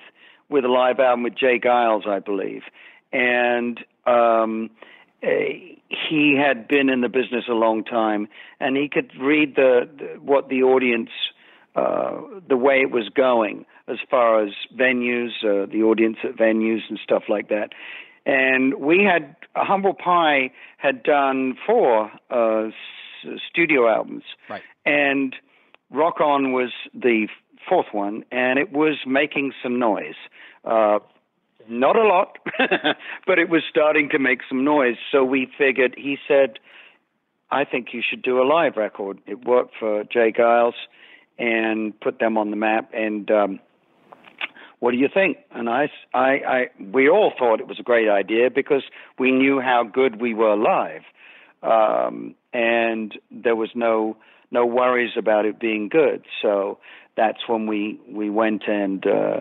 with 0.49 0.65
a 0.65 0.69
live 0.69 0.99
album 0.99 1.23
with 1.25 1.35
J. 1.35 1.59
Geils, 1.59 2.07
I 2.07 2.21
believe, 2.21 2.63
and 3.13 3.79
um, 4.07 4.71
he 5.21 6.37
had 6.37 6.69
been 6.69 6.89
in 6.89 7.01
the 7.01 7.09
business 7.09 7.45
a 7.49 7.55
long 7.55 7.85
time, 7.85 8.29
and 8.61 8.77
he 8.77 8.89
could 8.89 9.11
read 9.21 9.57
the, 9.57 9.89
the 9.99 10.21
what 10.21 10.49
the 10.49 10.63
audience, 10.63 11.11
uh, 11.75 12.21
the 12.49 12.57
way 12.57 12.81
it 12.81 12.91
was 12.91 13.09
going 13.09 13.67
as 13.89 13.99
far 14.11 14.43
as 14.43 14.51
venues, 14.77 15.31
uh, 15.43 15.67
the 15.71 15.83
audience 15.83 16.19
at 16.23 16.37
venues 16.37 16.81
and 16.89 16.99
stuff 17.03 17.25
like 17.29 17.49
that. 17.49 17.71
And 18.27 18.75
we 18.75 19.03
had 19.03 19.35
Humble 19.57 19.95
Pie 19.95 20.51
had 20.77 21.03
done 21.03 21.57
four 21.67 22.11
uh, 22.31 22.69
studio 23.51 23.89
albums, 23.89 24.25
right. 24.49 24.63
and 24.85 25.35
Rock 25.91 26.21
On 26.21 26.53
was 26.53 26.71
the 26.95 27.29
fourth 27.69 27.87
one, 27.93 28.25
and 28.31 28.59
it 28.59 28.73
was 28.73 28.97
making 29.07 29.53
some 29.63 29.79
noise. 29.79 30.17
Uh, 30.65 30.99
not 31.69 31.97
a 31.97 32.03
lot, 32.03 32.39
but 33.27 33.39
it 33.39 33.49
was 33.49 33.63
starting 33.69 34.09
to 34.11 34.19
make 34.19 34.41
some 34.49 34.65
noise. 34.65 34.97
So 35.13 35.23
we 35.23 35.49
figured, 35.59 35.95
he 35.97 36.17
said, 36.27 36.59
I 37.51 37.65
think 37.65 37.89
you 37.93 38.03
should 38.09 38.23
do 38.23 38.41
a 38.41 38.45
live 38.45 38.77
record. 38.77 39.19
It 39.27 39.45
worked 39.45 39.75
for 39.79 40.05
J. 40.05 40.33
Geils 40.33 40.75
and 41.39 41.99
put 42.01 42.19
them 42.19 42.37
on 42.37 42.51
the 42.51 42.57
map. 42.57 42.91
And 42.93 43.31
um, 43.31 43.61
what 44.81 44.93
do 44.93 44.97
you 44.97 45.09
think? 45.13 45.39
And 45.51 45.69
I, 45.69 45.91
I, 46.15 46.21
I, 46.21 46.67
we 46.93 47.09
all 47.09 47.33
thought 47.39 47.61
it 47.61 47.69
was 47.69 47.79
a 47.79 47.83
great 47.83 48.09
idea 48.09 48.51
because 48.51 48.83
we 49.19 49.31
knew 49.31 49.61
how 49.61 49.85
good 49.85 50.21
we 50.21 50.35
were 50.35 50.57
live. 50.57 51.03
Um, 51.63 52.35
and 52.53 53.19
there 53.31 53.57
was 53.57 53.71
no 53.75 54.17
no 54.51 54.65
worries 54.65 55.13
about 55.17 55.45
it 55.45 55.61
being 55.61 55.89
good. 55.89 56.25
So 56.43 56.79
that's 57.17 57.47
when 57.47 57.67
we 57.67 58.01
we 58.09 58.31
went 58.31 58.63
and 58.67 59.05
uh, 59.07 59.41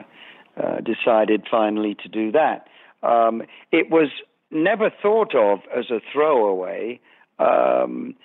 uh, 0.61 0.77
decided 0.81 1.47
finally 1.49 1.95
to 2.03 2.09
do 2.09 2.31
that. 2.31 2.67
Um, 3.03 3.43
it 3.71 3.89
was 3.89 4.09
never 4.51 4.89
thought 5.01 5.35
of 5.35 5.59
as 5.75 5.85
a 5.91 5.99
throwaway 6.11 6.99
um, 7.39 8.15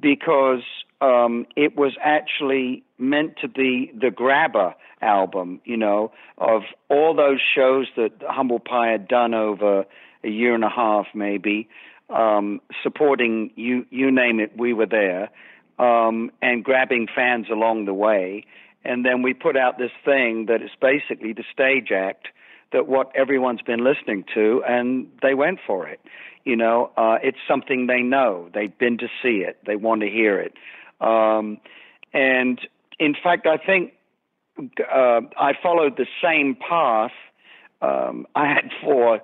because 0.00 0.62
um, 1.00 1.46
it 1.56 1.76
was 1.76 1.92
actually 2.02 2.84
meant 2.98 3.36
to 3.42 3.48
be 3.48 3.92
the 4.00 4.10
grabber 4.10 4.74
album, 5.00 5.60
you 5.64 5.76
know, 5.76 6.12
of 6.38 6.62
all 6.88 7.14
those 7.14 7.40
shows 7.54 7.88
that 7.96 8.12
Humble 8.22 8.60
Pie 8.60 8.92
had 8.92 9.08
done 9.08 9.34
over 9.34 9.84
a 10.24 10.28
year 10.28 10.54
and 10.54 10.64
a 10.64 10.68
half, 10.68 11.06
maybe, 11.14 11.68
um, 12.12 12.60
supporting 12.82 13.50
you, 13.56 13.86
you 13.90 14.10
name 14.10 14.40
it, 14.40 14.52
we 14.56 14.72
were 14.72 14.86
there, 14.86 15.30
um, 15.78 16.30
and 16.40 16.64
grabbing 16.64 17.08
fans 17.14 17.46
along 17.50 17.86
the 17.86 17.94
way. 17.94 18.44
And 18.84 19.04
then 19.04 19.22
we 19.22 19.32
put 19.32 19.56
out 19.56 19.78
this 19.78 19.92
thing 20.04 20.46
that 20.46 20.62
is 20.62 20.70
basically 20.80 21.32
the 21.32 21.44
stage 21.52 21.90
act 21.92 22.28
that 22.72 22.88
what 22.88 23.12
everyone's 23.14 23.62
been 23.62 23.84
listening 23.84 24.24
to, 24.34 24.62
and 24.66 25.06
they 25.22 25.34
went 25.34 25.58
for 25.66 25.86
it. 25.86 26.00
You 26.44 26.56
know, 26.56 26.90
uh, 26.96 27.18
it's 27.22 27.38
something 27.46 27.86
they 27.86 28.00
know. 28.00 28.48
They've 28.52 28.76
been 28.76 28.98
to 28.98 29.08
see 29.22 29.44
it. 29.46 29.58
They 29.66 29.76
want 29.76 30.00
to 30.00 30.08
hear 30.08 30.40
it. 30.40 30.54
Um, 31.00 31.58
and 32.12 32.60
in 32.98 33.14
fact, 33.22 33.46
I 33.46 33.56
think 33.58 33.92
uh, 34.58 35.20
I 35.38 35.52
followed 35.62 35.96
the 35.96 36.06
same 36.22 36.56
path. 36.56 37.12
Um, 37.80 38.26
I 38.34 38.46
had 38.48 38.70
four 38.82 39.20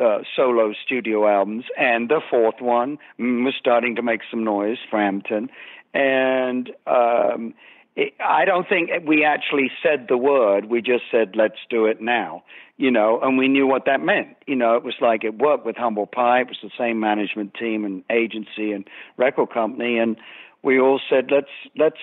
uh, 0.00 0.18
solo 0.34 0.72
studio 0.84 1.28
albums, 1.28 1.64
and 1.78 2.08
the 2.08 2.20
fourth 2.30 2.60
one 2.60 2.98
was 3.18 3.54
starting 3.58 3.96
to 3.96 4.02
make 4.02 4.20
some 4.30 4.44
noise, 4.44 4.78
Frampton. 4.90 5.50
And 5.94 6.70
um, 6.86 7.54
it, 7.94 8.14
I 8.24 8.44
don't 8.44 8.66
think 8.68 8.90
we 9.06 9.24
actually 9.24 9.70
said 9.82 10.06
the 10.08 10.16
word. 10.16 10.66
We 10.66 10.80
just 10.80 11.04
said, 11.10 11.32
let's 11.34 11.58
do 11.68 11.86
it 11.86 12.00
now, 12.00 12.42
you 12.78 12.90
know, 12.90 13.20
and 13.20 13.36
we 13.36 13.48
knew 13.48 13.66
what 13.66 13.84
that 13.84 14.00
meant. 14.00 14.36
You 14.46 14.56
know, 14.56 14.76
it 14.76 14.82
was 14.82 14.94
like 15.00 15.24
it 15.24 15.38
worked 15.38 15.66
with 15.66 15.76
Humble 15.76 16.06
Pie. 16.06 16.40
It 16.40 16.48
was 16.48 16.58
the 16.62 16.70
same 16.78 16.98
management 16.98 17.54
team 17.54 17.84
and 17.84 18.02
agency 18.10 18.72
and 18.72 18.88
record 19.18 19.50
company. 19.50 19.98
And 19.98 20.16
we 20.62 20.80
all 20.80 21.00
said, 21.10 21.30
let's, 21.30 21.52
let's, 21.76 21.98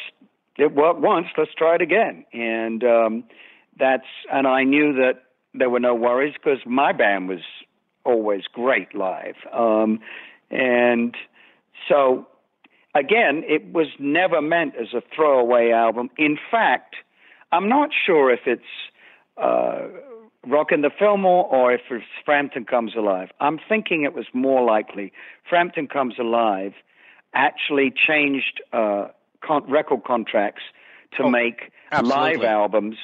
it 0.58 0.76
worked 0.76 1.00
once, 1.00 1.28
let's 1.38 1.54
try 1.56 1.76
it 1.76 1.82
again. 1.82 2.26
And 2.34 2.84
um, 2.84 3.24
that's, 3.80 4.06
and 4.32 4.46
I 4.46 4.64
knew 4.64 4.94
that 4.94 5.24
there 5.56 5.70
were 5.70 5.80
no 5.80 5.96
worries 5.96 6.36
because 6.36 6.60
my 6.68 6.92
band 6.92 7.30
was 7.30 7.40
always 8.10 8.44
great 8.52 8.94
live. 8.96 9.36
Um, 9.54 10.00
and 10.50 11.16
so 11.88 12.28
again, 12.96 13.44
it 13.48 13.72
was 13.72 13.88
never 14.00 14.42
meant 14.42 14.76
as 14.76 14.94
a 14.94 15.02
throwaway 15.16 15.72
album. 15.72 16.10
In 16.18 16.38
fact, 16.52 16.96
I'm 17.52 17.70
not 17.70 17.90
sure 18.06 18.32
if 18.32 18.42
it's 18.46 18.62
uh, 19.38 19.88
Rockin' 20.46 20.82
the 20.82 20.92
Fillmore 20.98 21.46
or 21.46 21.74
if 21.74 21.82
it's 21.90 22.04
Frampton 22.26 22.66
Comes 22.66 22.96
Alive. 22.96 23.30
I'm 23.40 23.60
thinking 23.70 24.04
it 24.04 24.14
was 24.14 24.26
more 24.34 24.64
likely 24.64 25.12
Frampton 25.48 25.88
Comes 25.88 26.16
Alive 26.20 26.74
actually 27.34 27.94
changed 27.96 28.62
uh, 28.74 29.08
con- 29.42 29.70
record 29.70 30.04
contracts 30.04 30.64
to 31.18 31.24
oh, 31.24 31.30
make 31.30 31.72
absolutely. 31.92 32.38
live 32.38 32.44
albums 32.44 32.96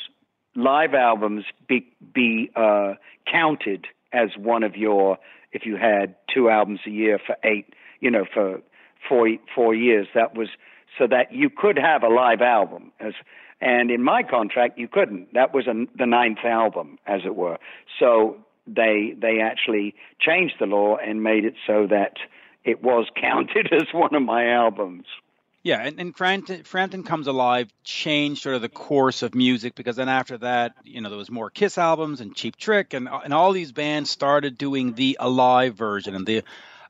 live 0.55 0.93
albums 0.93 1.43
be 1.67 1.85
be 2.13 2.49
uh, 2.55 2.93
counted 3.29 3.87
as 4.13 4.29
one 4.37 4.63
of 4.63 4.75
your 4.75 5.17
if 5.51 5.65
you 5.65 5.77
had 5.77 6.15
two 6.33 6.49
albums 6.49 6.81
a 6.85 6.89
year 6.89 7.19
for 7.25 7.35
eight 7.43 7.73
you 7.99 8.11
know 8.11 8.25
for 8.31 8.61
four 9.07 9.29
four 9.53 9.73
years. 9.73 10.07
That 10.15 10.35
was 10.35 10.49
so 10.97 11.07
that 11.07 11.33
you 11.33 11.49
could 11.49 11.77
have 11.77 12.03
a 12.03 12.09
live 12.09 12.41
album. 12.41 12.91
As 12.99 13.13
and 13.61 13.89
in 13.89 14.03
my 14.03 14.23
contract, 14.23 14.77
you 14.77 14.87
couldn't. 14.87 15.33
That 15.33 15.53
was 15.53 15.67
a, 15.67 15.85
the 15.97 16.05
ninth 16.05 16.43
album, 16.43 16.99
as 17.07 17.21
it 17.25 17.35
were. 17.35 17.57
So 17.99 18.37
they 18.67 19.13
they 19.19 19.39
actually 19.39 19.95
changed 20.19 20.55
the 20.59 20.65
law 20.65 20.97
and 20.97 21.23
made 21.23 21.45
it 21.45 21.55
so 21.65 21.87
that 21.89 22.17
it 22.63 22.83
was 22.83 23.07
counted 23.21 23.71
as 23.73 23.87
one 23.93 24.15
of 24.15 24.23
my 24.23 24.51
albums. 24.51 25.05
Yeah, 25.65 25.81
and, 25.81 25.99
and 25.99 26.15
Frampton, 26.15 26.63
Frampton 26.63 27.01
Comes 27.01 27.25
Alive 27.25 27.73
changed 27.83 28.43
sort 28.43 28.55
of 28.55 28.61
the 28.61 28.69
course 28.69 29.23
of 29.23 29.33
music 29.33 29.73
because 29.73 29.95
then 29.95 30.09
after 30.09 30.37
that, 30.37 30.75
you 30.83 31.01
know, 31.01 31.09
there 31.09 31.17
was 31.17 31.31
more 31.31 31.49
Kiss 31.49 31.79
albums 31.79 32.21
and 32.21 32.35
Cheap 32.35 32.55
Trick, 32.55 32.93
and 32.93 33.09
and 33.09 33.33
all 33.33 33.51
these 33.51 33.71
bands 33.71 34.11
started 34.11 34.59
doing 34.59 34.93
the 34.93 35.17
Alive 35.19 35.73
version 35.73 36.13
and 36.13 36.23
the 36.23 36.43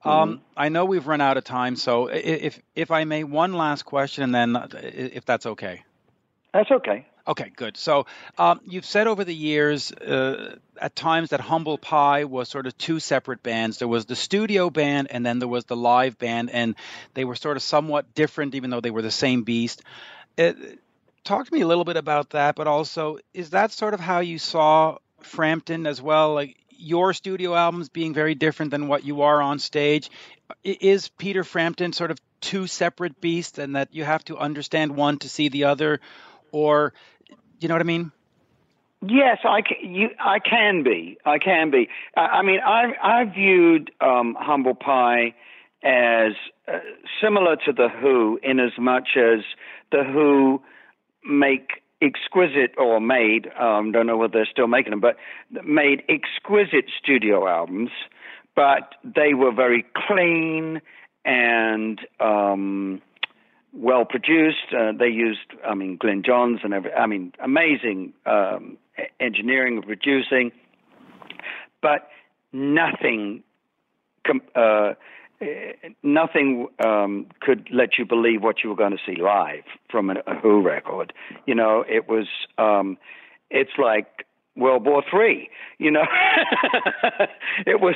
um, 0.03 0.29
mm-hmm. 0.29 0.43
I 0.57 0.67
know 0.67 0.83
we've 0.83 1.07
run 1.07 1.21
out 1.21 1.37
of 1.37 1.45
time, 1.45 1.77
so 1.77 2.07
if 2.07 2.59
if 2.75 2.91
I 2.91 3.05
may, 3.05 3.23
one 3.23 3.53
last 3.53 3.83
question, 3.83 4.25
and 4.25 4.35
then 4.35 4.57
uh, 4.57 4.67
if 4.73 5.23
that's 5.23 5.45
okay. 5.45 5.85
That's 6.53 6.69
okay. 6.69 7.07
Okay, 7.27 7.51
good. 7.55 7.75
So 7.75 8.05
um, 8.37 8.61
you've 8.67 8.85
said 8.85 9.07
over 9.07 9.23
the 9.23 9.33
years, 9.33 9.91
uh, 9.91 10.57
at 10.79 10.95
times 10.95 11.31
that 11.31 11.39
Humble 11.39 11.79
Pie 11.79 12.25
was 12.25 12.49
sort 12.49 12.67
of 12.67 12.77
two 12.77 12.99
separate 12.99 13.41
bands. 13.41 13.79
There 13.79 13.87
was 13.87 14.05
the 14.05 14.15
studio 14.15 14.69
band, 14.69 15.07
and 15.09 15.25
then 15.25 15.39
there 15.39 15.47
was 15.47 15.65
the 15.65 15.75
live 15.75 16.19
band, 16.19 16.51
and 16.51 16.75
they 17.15 17.25
were 17.25 17.35
sort 17.35 17.57
of 17.57 17.63
somewhat 17.63 18.13
different, 18.13 18.53
even 18.53 18.69
though 18.69 18.81
they 18.81 18.91
were 18.91 19.01
the 19.01 19.09
same 19.09 19.43
beast. 19.43 19.81
It, 20.37 20.55
uh, 20.55 20.75
talk 21.23 21.47
to 21.47 21.53
me 21.53 21.61
a 21.61 21.67
little 21.67 21.83
bit 21.83 21.97
about 21.97 22.31
that, 22.31 22.55
but 22.55 22.67
also, 22.67 23.17
is 23.33 23.49
that 23.49 23.71
sort 23.71 23.95
of 23.95 23.99
how 23.99 24.19
you 24.19 24.37
saw 24.37 24.97
Frampton 25.21 25.87
as 25.87 25.99
well? 25.99 26.35
Like 26.35 26.55
your 26.69 27.13
studio 27.13 27.55
albums 27.55 27.89
being 27.89 28.13
very 28.13 28.35
different 28.35 28.71
than 28.71 28.87
what 28.87 29.03
you 29.03 29.23
are 29.23 29.41
on 29.41 29.57
stage. 29.57 30.11
Is 30.63 31.07
Peter 31.07 31.43
Frampton 31.43 31.93
sort 31.93 32.11
of 32.11 32.19
two 32.41 32.67
separate 32.67 33.19
beasts 33.19 33.57
and 33.57 33.75
that 33.75 33.93
you 33.93 34.03
have 34.03 34.23
to 34.25 34.37
understand 34.37 34.95
one 34.95 35.17
to 35.19 35.29
see 35.29 35.49
the 35.49 35.63
other? 35.63 35.99
Or, 36.51 36.93
you 37.59 37.67
know 37.67 37.75
what 37.75 37.81
I 37.81 37.85
mean? 37.85 38.11
Yes, 39.07 39.39
I 39.43 39.61
can, 39.61 39.93
you, 39.93 40.09
I 40.19 40.39
can 40.39 40.83
be. 40.83 41.17
I 41.25 41.37
can 41.37 41.69
be. 41.69 41.89
I, 42.15 42.21
I 42.21 42.41
mean, 42.41 42.59
I, 42.65 42.93
I 43.01 43.25
viewed 43.25 43.91
um, 44.01 44.35
Humble 44.39 44.73
Pie 44.75 45.35
as 45.83 46.31
uh, 46.67 46.79
similar 47.21 47.55
to 47.65 47.73
The 47.73 47.89
Who 47.89 48.39
in 48.41 48.59
as 48.59 48.71
much 48.79 49.09
as 49.15 49.41
The 49.91 50.03
Who 50.03 50.61
make 51.23 51.83
exquisite 52.01 52.73
or 52.77 52.99
made 52.99 53.47
um, 53.59 53.91
don't 53.91 54.07
know 54.07 54.17
whether 54.17 54.33
they're 54.33 54.47
still 54.51 54.67
making 54.67 54.91
them, 54.91 54.99
but 54.99 55.15
made 55.65 56.03
exquisite 56.09 56.85
studio 57.01 57.47
albums, 57.47 57.89
but 58.55 58.95
they 59.03 59.33
were 59.33 59.51
very 59.51 59.85
clean 60.07 60.81
and 61.23 61.99
um, 62.19 63.01
well 63.75 64.05
produced. 64.05 64.73
Uh, 64.73 64.91
they 64.97 65.07
used, 65.07 65.39
I 65.65 65.75
mean, 65.75 65.97
Glyn 65.97 66.23
Johns 66.25 66.59
and 66.63 66.73
every, 66.73 66.93
I 66.93 67.05
mean, 67.05 67.33
amazing 67.43 68.13
um, 68.25 68.77
engineering 69.19 69.77
and 69.77 69.85
producing, 69.85 70.51
but 71.81 72.09
nothing. 72.51 73.43
Com- 74.25 74.41
uh, 74.55 74.93
nothing 76.01 76.67
um, 76.83 77.27
could 77.41 77.67
let 77.71 77.97
you 77.97 78.05
believe 78.05 78.41
what 78.41 78.63
you 78.63 78.69
were 78.69 78.75
going 78.75 78.91
to 78.91 78.97
see 79.05 79.21
live 79.21 79.63
from 79.89 80.09
a, 80.09 80.15
a 80.25 80.35
Who 80.41 80.61
record. 80.61 81.13
You 81.45 81.55
know, 81.55 81.83
it 81.87 82.07
was. 82.07 82.27
Um, 82.57 82.97
it's 83.51 83.71
like 83.77 84.25
World 84.55 84.85
War 84.85 85.03
Three. 85.09 85.49
You 85.77 85.91
know, 85.91 86.05
it 87.67 87.81
was. 87.81 87.95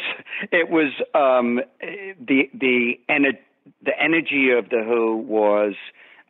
It 0.51 0.69
was 0.69 0.91
um, 1.15 1.61
the 1.81 2.49
the 2.53 2.99
ener- 3.09 3.39
the 3.83 3.99
energy 3.99 4.51
of 4.51 4.69
the 4.69 4.83
Who 4.83 5.17
was 5.17 5.75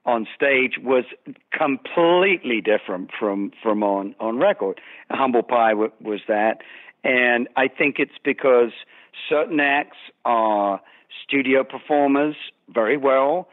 on 0.05 0.27
stage 0.35 0.73
was 0.81 1.03
completely 1.51 2.61
different 2.61 3.11
from 3.17 3.51
from 3.61 3.83
on 3.83 4.15
on 4.19 4.37
record. 4.37 4.79
Humble 5.11 5.43
Pie 5.43 5.71
w- 5.71 5.91
was 6.01 6.21
that, 6.27 6.59
and 7.03 7.47
I 7.55 7.67
think 7.67 7.97
it's 7.99 8.17
because 8.23 8.71
certain 9.27 9.59
acts 9.59 9.97
are 10.25 10.81
studio 11.23 11.63
performers 11.63 12.35
very 12.69 12.97
well, 12.97 13.47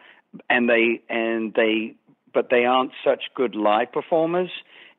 and 0.49 0.69
they 0.69 1.03
and 1.09 1.53
they 1.55 1.95
but 2.33 2.51
they 2.51 2.65
aren't 2.65 2.93
such 3.05 3.25
good 3.35 3.55
live 3.55 3.93
performers. 3.93 4.51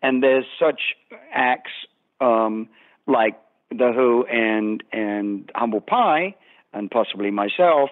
And 0.01 0.21
there's 0.21 0.45
such 0.59 0.95
acts 1.33 1.71
um, 2.21 2.67
like 3.07 3.39
the 3.69 3.91
Who 3.93 4.25
and 4.25 4.83
and 4.91 5.51
Humble 5.55 5.81
Pie, 5.81 6.35
and 6.73 6.89
possibly 6.91 7.31
myself, 7.31 7.89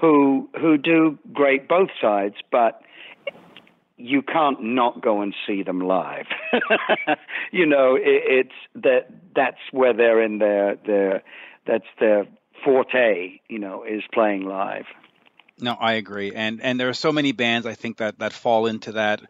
who 0.00 0.48
who 0.60 0.76
do 0.78 1.18
great 1.32 1.68
both 1.68 1.90
sides, 2.00 2.36
but 2.50 2.82
you 3.96 4.22
can't 4.22 4.62
not 4.62 5.00
go 5.00 5.22
and 5.22 5.34
see 5.46 5.62
them 5.62 5.80
live. 5.80 6.26
you 7.52 7.66
know, 7.66 7.94
it, 7.94 8.02
it's 8.04 8.54
that 8.74 9.08
that's 9.34 9.60
where 9.70 9.92
they're 9.92 10.22
in 10.22 10.38
their 10.38 10.76
their 10.86 11.22
that's 11.66 11.86
their 12.00 12.26
forte. 12.64 13.40
You 13.48 13.58
know, 13.58 13.84
is 13.84 14.02
playing 14.12 14.44
live. 14.44 14.86
No, 15.60 15.74
I 15.78 15.92
agree, 15.92 16.32
and 16.34 16.60
and 16.60 16.80
there 16.80 16.88
are 16.88 16.94
so 16.94 17.12
many 17.12 17.32
bands 17.32 17.66
I 17.66 17.74
think 17.74 17.98
that 17.98 18.18
that 18.18 18.32
fall 18.32 18.66
into 18.66 18.92
that. 18.92 19.22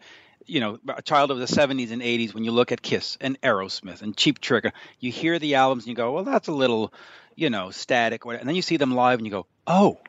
You 0.45 0.59
know, 0.59 0.79
a 0.89 1.03
child 1.03 1.31
of 1.31 1.39
the 1.39 1.45
'70s 1.45 1.93
and 1.93 2.03
'80s. 2.03 2.35
When 2.35 2.45
you 2.45 2.51
look 2.51 2.73
at 2.73 2.83
Kiss 2.83 3.19
and 3.21 3.41
Aerosmith 3.43 4.03
and 4.03 4.17
Cheap 4.17 4.41
Trick, 4.41 4.73
you 4.99 5.13
hear 5.13 5.39
the 5.39 5.57
albums 5.57 5.85
and 5.85 5.91
you 5.91 5.95
go, 5.95 6.13
"Well, 6.13 6.25
that's 6.25 6.49
a 6.49 6.53
little, 6.53 6.93
you 7.37 7.51
know, 7.51 7.71
static." 7.71 8.25
And 8.25 8.49
then 8.49 8.57
you 8.57 8.63
see 8.63 8.77
them 8.77 8.95
live 8.95 9.19
and 9.19 9.27
you 9.27 9.31
go, 9.31 9.47
"Oh, 9.67 10.01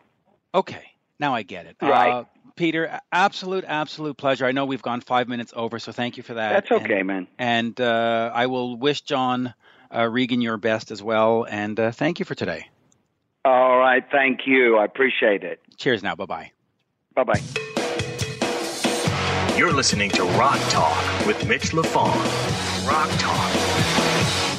okay, 0.53 0.83
now 1.19 1.33
I 1.33 1.43
get 1.43 1.65
it." 1.65 1.77
Right. 1.81 2.11
Uh, 2.11 2.23
Peter, 2.55 2.99
absolute, 3.11 3.65
absolute 3.67 4.15
pleasure. 4.15 4.45
I 4.45 4.51
know 4.51 4.65
we've 4.65 4.81
gone 4.81 5.01
five 5.01 5.27
minutes 5.27 5.53
over, 5.55 5.79
so 5.79 5.91
thank 5.91 6.17
you 6.17 6.23
for 6.23 6.35
that. 6.35 6.51
That's 6.51 6.83
okay, 6.83 6.99
and, 6.99 7.07
man. 7.07 7.27
And 7.39 7.81
uh, 7.81 8.31
I 8.33 8.45
will 8.45 8.77
wish 8.77 9.01
John 9.01 9.55
uh, 9.93 10.07
Regan 10.07 10.41
your 10.41 10.57
best 10.57 10.91
as 10.91 11.01
well. 11.01 11.45
And 11.49 11.79
uh, 11.79 11.91
thank 11.91 12.19
you 12.19 12.25
for 12.25 12.35
today. 12.35 12.69
All 13.45 13.77
right, 13.77 14.03
thank 14.11 14.41
you. 14.45 14.77
I 14.77 14.85
appreciate 14.85 15.43
it. 15.43 15.59
Cheers 15.77 16.03
now. 16.03 16.15
Bye 16.15 16.25
bye. 16.25 16.51
Bye 17.15 17.23
bye. 17.23 17.41
You're 19.57 19.73
listening 19.73 20.09
to 20.11 20.23
Rock 20.23 20.59
Talk 20.69 21.27
with 21.27 21.47
Mitch 21.47 21.71
LaFon. 21.71 22.87
Rock 22.87 23.09
Talk. 23.19 23.51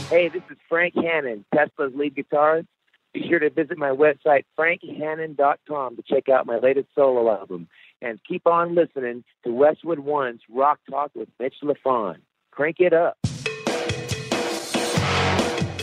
Hey, 0.09 0.29
this 0.29 0.43
is 0.51 0.57
Frank 0.69 0.95
Hannon, 0.95 1.45
Tesla's 1.53 1.93
lead 1.95 2.15
guitarist. 2.15 2.67
Be 3.15 3.27
sure 3.29 3.39
to 3.39 3.49
visit 3.49 3.79
my 3.79 3.91
website, 3.91 4.45
frankhannon.com, 4.59 5.97
to 5.97 6.03
check 6.03 6.29
out 6.29 6.47
my 6.47 6.59
latest 6.59 6.89
solo 6.97 7.31
album. 7.31 7.69
And 8.03 8.19
keep 8.29 8.45
on 8.47 8.75
listening 8.75 9.23
to 9.45 9.53
Westwood 9.53 10.01
One's 10.01 10.41
Rock 10.51 10.81
Talk 10.91 11.12
with 11.15 11.29
Mitch 11.39 11.55
LaFon. 11.62 12.17
Crank 12.51 12.81
it 12.81 12.93
up. 12.93 13.17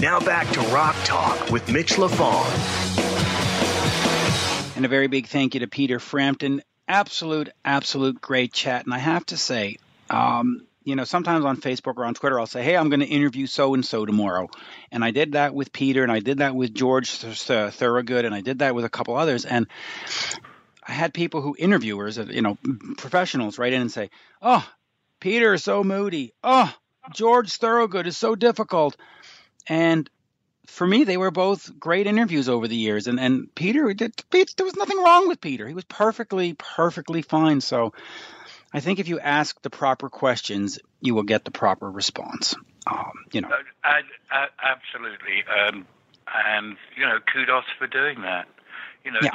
Now 0.01 0.19
back 0.19 0.49
to 0.51 0.59
Rock 0.73 0.95
Talk 1.05 1.49
with 1.51 1.71
Mitch 1.71 1.93
LaFon. 1.93 2.47
And 4.75 4.83
a 4.83 4.89
very 4.89 5.07
big 5.07 5.27
thank 5.27 5.53
you 5.53 5.61
to 5.61 5.67
Peter 5.67 5.99
Frampton. 5.99 6.61
Absolute, 6.87 7.49
absolute 7.63 8.19
great 8.19 8.51
chat. 8.51 8.83
And 8.83 8.93
I 8.93 8.97
have 8.97 9.25
to 9.27 9.37
say, 9.37 9.77
um, 10.09 10.67
you 10.83 10.95
know, 10.95 11.03
sometimes 11.03 11.45
on 11.45 11.57
Facebook 11.57 11.97
or 11.97 12.05
on 12.05 12.13
Twitter, 12.13 12.39
I'll 12.39 12.47
say, 12.47 12.63
hey, 12.63 12.75
I'm 12.75 12.89
going 12.89 13.01
to 13.01 13.05
interview 13.05 13.45
so 13.45 13.73
and 13.73 13.85
so 13.85 14.05
tomorrow. 14.05 14.49
And 14.91 15.03
I 15.03 15.11
did 15.11 15.33
that 15.33 15.53
with 15.53 15.71
Peter, 15.71 16.03
and 16.03 16.11
I 16.11 16.19
did 16.19 16.39
that 16.39 16.55
with 16.55 16.73
George 16.73 17.11
Thorogood, 17.11 18.25
and 18.25 18.33
I 18.33 18.41
did 18.41 18.59
that 18.59 18.73
with 18.73 18.85
a 18.85 18.89
couple 18.89 19.15
others. 19.15 19.45
And 19.45 19.67
I 20.87 20.91
had 20.93 21.13
people 21.13 21.41
who, 21.41 21.55
interviewers, 21.57 22.17
you 22.17 22.41
know, 22.41 22.57
professionals, 22.97 23.59
write 23.59 23.73
in 23.73 23.81
and 23.81 23.91
say, 23.91 24.09
oh, 24.41 24.67
Peter 25.19 25.53
is 25.53 25.63
so 25.63 25.83
moody. 25.83 26.33
Oh, 26.43 26.73
George 27.13 27.53
Thorogood 27.53 28.07
is 28.07 28.17
so 28.17 28.35
difficult. 28.35 28.97
And 29.67 30.09
for 30.65 30.87
me, 30.87 31.03
they 31.03 31.17
were 31.17 31.31
both 31.31 31.77
great 31.79 32.07
interviews 32.07 32.49
over 32.49 32.67
the 32.67 32.75
years. 32.75 33.07
And 33.07 33.19
and 33.19 33.53
Peter, 33.53 33.93
there 33.93 34.65
was 34.65 34.75
nothing 34.75 34.97
wrong 34.97 35.27
with 35.27 35.41
Peter. 35.41 35.67
He 35.67 35.73
was 35.73 35.83
perfectly, 35.83 36.53
perfectly 36.53 37.21
fine. 37.21 37.61
So 37.61 37.93
I 38.73 38.79
think 38.79 38.99
if 38.99 39.07
you 39.07 39.19
ask 39.19 39.61
the 39.61 39.69
proper 39.69 40.09
questions, 40.09 40.79
you 41.01 41.13
will 41.15 41.23
get 41.23 41.43
the 41.45 41.51
proper 41.51 41.89
response. 41.89 42.55
Um, 42.87 43.11
you 43.31 43.41
know, 43.41 43.49
uh, 43.83 44.01
uh, 44.31 44.45
absolutely. 44.63 45.43
Um, 45.45 45.85
and 46.33 46.77
you 46.95 47.05
know, 47.05 47.19
kudos 47.31 47.65
for 47.77 47.87
doing 47.87 48.21
that. 48.21 48.47
You 49.03 49.11
know, 49.11 49.19
Yeah. 49.21 49.31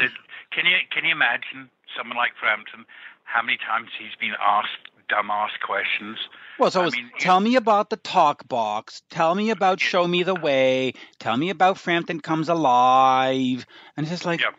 can 0.51 0.67
you 0.67 0.77
can 0.91 1.05
you 1.05 1.13
imagine 1.13 1.71
someone 1.97 2.17
like 2.17 2.33
Frampton? 2.41 2.87
How 3.25 3.43
many 3.43 3.59
times 3.59 3.91
he's 3.99 4.15
been 4.21 4.35
asked 4.41 4.71
dumbass 5.11 5.51
questions? 5.65 6.19
well, 6.59 6.71
so 6.71 6.83
I 6.83 6.91
mean, 6.91 7.11
tell 7.19 7.39
me 7.39 7.57
about 7.57 7.91
the 7.91 7.97
talk 7.97 8.49
box. 8.49 9.03
Tell 9.11 9.35
me 9.35 9.51
about 9.51 9.81
Show 9.81 10.07
Me 10.07 10.23
the 10.23 10.35
Way. 10.35 10.95
Tell 11.19 11.37
me 11.37 11.51
about 11.51 11.79
Frampton 11.79 12.21
Comes 12.21 12.49
Alive. 12.49 13.67
And 13.97 14.05
it's 14.05 14.11
just 14.11 14.25
like, 14.25 14.41
Yeah. 14.41 14.51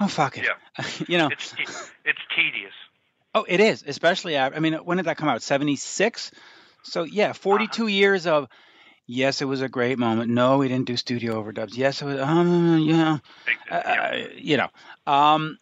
oh 0.00 0.08
fuck 0.08 0.36
it. 0.38 0.46
you 1.08 1.18
know, 1.18 1.28
It's 1.30 1.54
it's 2.04 2.20
tedious. 2.34 2.72
Oh, 3.34 3.44
it 3.48 3.60
is, 3.60 3.84
especially 3.86 4.36
after. 4.36 4.56
I 4.56 4.60
mean, 4.60 4.74
when 4.74 4.98
did 4.98 5.06
that 5.06 5.16
come 5.16 5.28
out? 5.28 5.42
Seventy 5.42 5.76
six. 5.76 6.30
So 6.82 7.02
yeah, 7.02 7.32
forty 7.32 7.66
two 7.66 7.88
years 7.88 8.26
of. 8.26 8.48
Yes, 9.06 9.42
it 9.42 9.44
was 9.44 9.60
a 9.60 9.68
great 9.68 9.98
moment. 9.98 10.30
No, 10.30 10.56
we 10.56 10.68
didn't 10.68 10.86
do 10.86 10.96
studio 10.96 11.42
overdubs. 11.42 11.76
Yes, 11.76 12.00
it 12.00 12.06
was. 12.06 12.18
Um, 12.20 12.78
yeah, 12.78 13.18
uh, 13.70 14.16
you 14.34 14.56
know. 14.56 14.68
Um, 15.06 15.58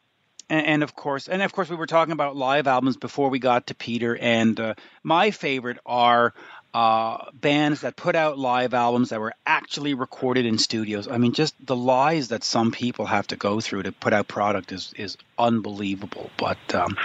and, 0.48 0.66
and 0.66 0.82
of 0.84 0.94
course, 0.94 1.28
and 1.28 1.42
of 1.42 1.52
course, 1.52 1.68
we 1.68 1.74
were 1.74 1.86
talking 1.86 2.12
about 2.12 2.36
live 2.36 2.68
albums 2.68 2.96
before 2.96 3.30
we 3.30 3.40
got 3.40 3.66
to 3.68 3.74
Peter. 3.74 4.16
And 4.16 4.60
uh, 4.60 4.74
my 5.02 5.32
favorite 5.32 5.78
are 5.84 6.34
uh, 6.74 7.30
bands 7.32 7.80
that 7.80 7.96
put 7.96 8.14
out 8.14 8.38
live 8.38 8.74
albums 8.74 9.08
that 9.08 9.20
were 9.20 9.34
actually 9.44 9.94
recorded 9.94 10.46
in 10.46 10.58
studios. 10.58 11.08
I 11.08 11.18
mean, 11.18 11.32
just 11.32 11.54
the 11.64 11.76
lies 11.76 12.28
that 12.28 12.44
some 12.44 12.70
people 12.70 13.06
have 13.06 13.26
to 13.28 13.36
go 13.36 13.60
through 13.60 13.84
to 13.84 13.92
put 13.92 14.12
out 14.12 14.28
product 14.28 14.72
is 14.72 14.92
is 14.96 15.16
unbelievable. 15.38 16.30
But 16.36 16.74
um, 16.74 16.96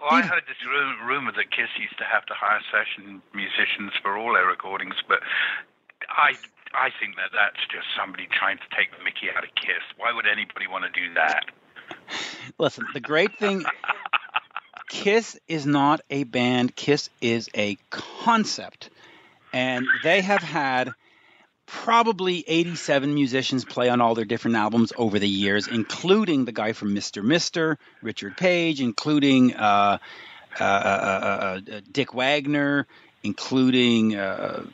Well, 0.00 0.10
I 0.10 0.22
heard 0.22 0.42
this 0.46 0.56
rumor 1.04 1.32
that 1.32 1.50
Kiss 1.50 1.68
used 1.78 1.98
to 1.98 2.04
have 2.04 2.26
to 2.26 2.34
hire 2.34 2.60
session 2.70 3.22
musicians 3.34 3.92
for 4.02 4.16
all 4.16 4.34
their 4.34 4.46
recordings, 4.46 4.94
but 5.08 5.20
I 6.08 6.34
I 6.74 6.90
think 7.00 7.16
that 7.16 7.30
that's 7.32 7.64
just 7.70 7.86
somebody 7.96 8.28
trying 8.30 8.58
to 8.58 8.68
take 8.76 8.90
the 8.96 9.02
Mickey 9.02 9.30
out 9.34 9.44
of 9.44 9.50
Kiss. 9.54 9.82
Why 9.96 10.12
would 10.12 10.26
anybody 10.26 10.66
want 10.66 10.84
to 10.84 10.92
do 10.92 11.14
that? 11.14 11.44
Listen, 12.58 12.84
the 12.92 13.00
great 13.00 13.38
thing 13.38 13.64
Kiss 14.88 15.38
is 15.48 15.66
not 15.66 16.00
a 16.10 16.24
band, 16.24 16.76
Kiss 16.76 17.10
is 17.20 17.48
a 17.54 17.76
concept. 17.90 18.90
And 19.52 19.86
they 20.02 20.20
have 20.20 20.42
had 20.42 20.92
probably 21.66 22.44
87 22.46 23.12
musicians 23.12 23.64
play 23.64 23.88
on 23.88 24.00
all 24.00 24.14
their 24.14 24.24
different 24.24 24.56
albums 24.56 24.92
over 24.96 25.18
the 25.18 25.28
years, 25.28 25.66
including 25.66 26.44
the 26.44 26.52
guy 26.52 26.72
from 26.72 26.94
Mr. 26.94 27.22
Mister, 27.22 27.78
Richard 28.02 28.36
Page, 28.36 28.80
including 28.80 29.54
uh, 29.54 29.98
uh, 30.58 30.62
uh, 30.64 30.64
uh, 30.64 31.60
uh, 31.72 31.80
Dick 31.90 32.14
Wagner, 32.14 32.86
including. 33.22 34.16
Uh, 34.16 34.64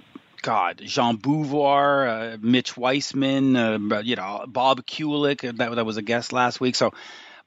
God, 0.43 0.83
Jean 0.85 1.21
uh, 1.25 2.37
Mitch 2.41 2.77
Weissman, 2.77 3.55
uh, 3.55 4.01
you 4.03 4.17
know, 4.17 4.45
Bob 4.49 4.85
Kulick, 4.85 5.49
uh, 5.49 5.53
that, 5.55 5.77
that 5.77 5.87
was 5.87 5.99
a 5.99 6.03
guest 6.03 6.33
last 6.33 6.61
week. 6.61 6.75
So, 6.75 6.93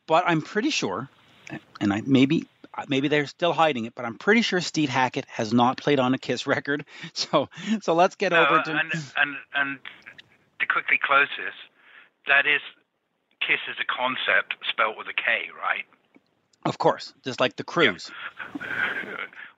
but 0.07 0.23
I'm 0.25 0.41
pretty 0.41 0.69
sure, 0.69 1.09
and 1.81 1.91
I 1.91 2.01
maybe 2.05 2.47
maybe 2.87 3.07
they're 3.07 3.25
still 3.27 3.53
hiding 3.53 3.85
it, 3.85 3.95
but 3.95 4.05
I'm 4.05 4.17
pretty 4.17 4.41
sure 4.41 4.61
Steve 4.61 4.89
Hackett 4.89 5.25
has 5.27 5.53
not 5.53 5.77
played 5.77 5.99
on 5.99 6.13
a 6.13 6.17
Kiss 6.17 6.45
record. 6.47 6.85
So, 7.13 7.49
so 7.81 7.93
let's 7.93 8.15
get 8.15 8.31
No, 8.31 8.45
over 8.45 8.61
to 8.63 8.71
and 8.71 8.91
and 9.17 9.35
and 9.53 9.79
to 10.59 10.65
quickly 10.67 10.99
close 11.01 11.27
this, 11.37 11.53
that 12.27 12.45
is 12.45 12.61
Kiss 13.41 13.59
is 13.69 13.77
a 13.79 13.85
concept 13.85 14.55
spelled 14.69 14.97
with 14.97 15.07
a 15.07 15.13
K, 15.13 15.49
right? 15.57 15.85
of 16.65 16.77
course, 16.79 17.13
just 17.23 17.39
like 17.39 17.55
the 17.55 17.63
Kruise. 17.63 18.09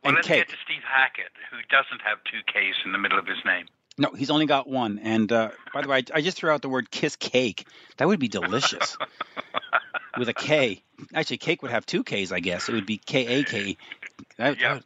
Well, 0.03 0.09
And 0.09 0.15
let's 0.18 0.28
cake. 0.28 0.47
get 0.47 0.49
to 0.49 0.55
Steve 0.63 0.84
Hackett, 0.88 1.32
who 1.49 1.57
doesn't 1.72 2.01
have 2.03 2.20
two 2.26 2.39
Ks 2.45 2.78
in 2.86 2.91
the 2.91 2.99
middle 2.99 3.18
of 3.18 3.26
his 3.26 3.38
name. 3.43 3.65
No, 3.97 4.11
he's 4.15 4.30
only 4.30 4.45
got 4.45 4.70
one. 4.70 4.99
And 4.99 5.32
uh, 5.32 5.49
by 5.74 5.82
the 5.82 5.88
way, 5.88 5.97
I, 6.13 6.18
I 6.20 6.22
just 6.22 6.38
threw 6.38 6.51
out 6.51 6.61
the 6.61 6.70
word 6.70 6.91
Kiss 6.91 7.15
Cake. 7.15 7.65
That 7.97 8.07
would 8.07 8.20
be 8.20 8.28
delicious 8.28 8.95
with 10.18 10.30
a 10.30 10.34
K. 10.34 10.82
actually, 11.13 11.38
Cake 11.38 11.61
would 11.61 11.72
have 11.72 11.86
two 11.86 12.03
Ks, 12.03 12.32
I 12.32 12.39
guess. 12.39 12.70
It 12.70 12.74
would 12.74 12.86
be 12.86 12.97
K 12.97 13.39
A 13.39 13.43
K. 13.43 13.78
Yeah. 14.39 14.80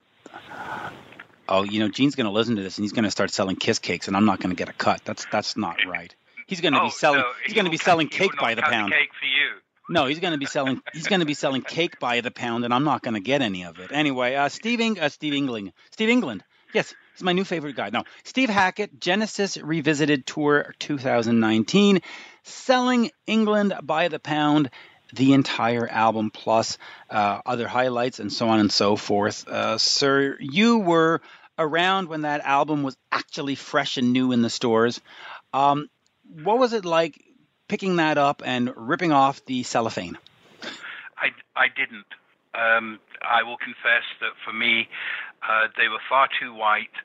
Oh, 1.47 1.63
you 1.63 1.79
know, 1.79 1.89
Gene's 1.89 2.15
going 2.15 2.25
to 2.25 2.31
listen 2.31 2.55
to 2.55 2.61
this 2.61 2.77
and 2.77 2.83
he's 2.83 2.93
going 2.93 3.03
to 3.03 3.11
start 3.11 3.29
selling 3.31 3.57
kiss 3.57 3.79
cakes, 3.79 4.07
and 4.07 4.15
I'm 4.15 4.25
not 4.25 4.39
going 4.39 4.51
to 4.51 4.55
get 4.55 4.69
a 4.69 4.73
cut. 4.73 5.01
That's 5.03 5.25
that's 5.31 5.57
not 5.57 5.77
right. 5.85 6.15
He's 6.47 6.61
going 6.61 6.73
to 6.73 6.81
oh, 6.81 6.85
be 6.85 6.91
selling. 6.91 7.19
no, 7.19 7.31
he's 7.43 7.51
he 7.51 7.55
going 7.55 7.65
to 7.65 7.71
be 7.71 7.77
cut- 7.77 7.85
selling 7.85 8.07
he 8.07 8.17
cake 8.17 8.31
by 8.39 8.55
the 8.55 8.61
cut 8.61 8.71
pound. 8.71 8.93
cake 8.93 9.09
for 9.19 9.25
you. 9.25 9.59
No, 9.89 10.05
he's 10.05 10.19
going 10.19 10.31
to 10.31 10.37
be 10.37 10.45
selling. 10.45 10.81
He's 10.93 11.07
going 11.07 11.19
to 11.19 11.25
be 11.25 11.33
selling 11.33 11.61
cake 11.67 11.99
by 11.99 12.21
the 12.21 12.31
pound, 12.31 12.63
and 12.63 12.73
I'm 12.73 12.85
not 12.85 13.01
going 13.01 13.15
to 13.15 13.19
get 13.19 13.41
any 13.41 13.65
of 13.65 13.79
it. 13.79 13.91
Anyway, 13.91 14.35
uh, 14.35 14.47
Steve, 14.47 14.79
Eng- 14.79 14.99
uh, 14.99 15.09
Steve 15.09 15.33
England, 15.33 15.73
Steve 15.91 16.09
England. 16.09 16.43
Yes, 16.73 16.93
he's 17.13 17.23
my 17.23 17.33
new 17.33 17.43
favorite 17.43 17.75
guy. 17.75 17.89
No, 17.89 18.03
Steve 18.23 18.49
Hackett, 18.49 18.99
Genesis 19.01 19.57
Revisited 19.57 20.25
Tour 20.25 20.73
2019, 20.79 22.01
selling 22.43 23.11
England 23.27 23.73
by 23.83 24.07
the 24.07 24.19
pound. 24.19 24.69
The 25.13 25.33
entire 25.33 25.87
album 25.87 26.31
plus 26.31 26.77
uh, 27.09 27.41
other 27.45 27.67
highlights 27.67 28.19
and 28.19 28.31
so 28.31 28.49
on 28.49 28.59
and 28.59 28.71
so 28.71 28.95
forth. 28.95 29.47
Uh, 29.47 29.77
sir, 29.77 30.37
you 30.39 30.79
were 30.79 31.21
around 31.57 32.07
when 32.07 32.21
that 32.21 32.41
album 32.41 32.83
was 32.83 32.97
actually 33.11 33.55
fresh 33.55 33.97
and 33.97 34.13
new 34.13 34.31
in 34.31 34.41
the 34.41 34.49
stores. 34.49 35.01
Um, 35.53 35.89
what 36.43 36.59
was 36.59 36.73
it 36.73 36.85
like 36.85 37.23
picking 37.67 37.97
that 37.97 38.17
up 38.17 38.41
and 38.45 38.71
ripping 38.75 39.11
off 39.11 39.45
the 39.45 39.63
cellophane? 39.63 40.17
I, 41.17 41.29
I 41.55 41.67
didn't. 41.67 42.07
Um, 42.53 42.99
I 43.21 43.43
will 43.43 43.57
confess 43.57 44.03
that 44.19 44.31
for 44.43 44.53
me, 44.53 44.89
uh, 45.43 45.67
they 45.77 45.87
were 45.87 46.01
far 46.09 46.27
too 46.39 46.53
white, 46.53 46.95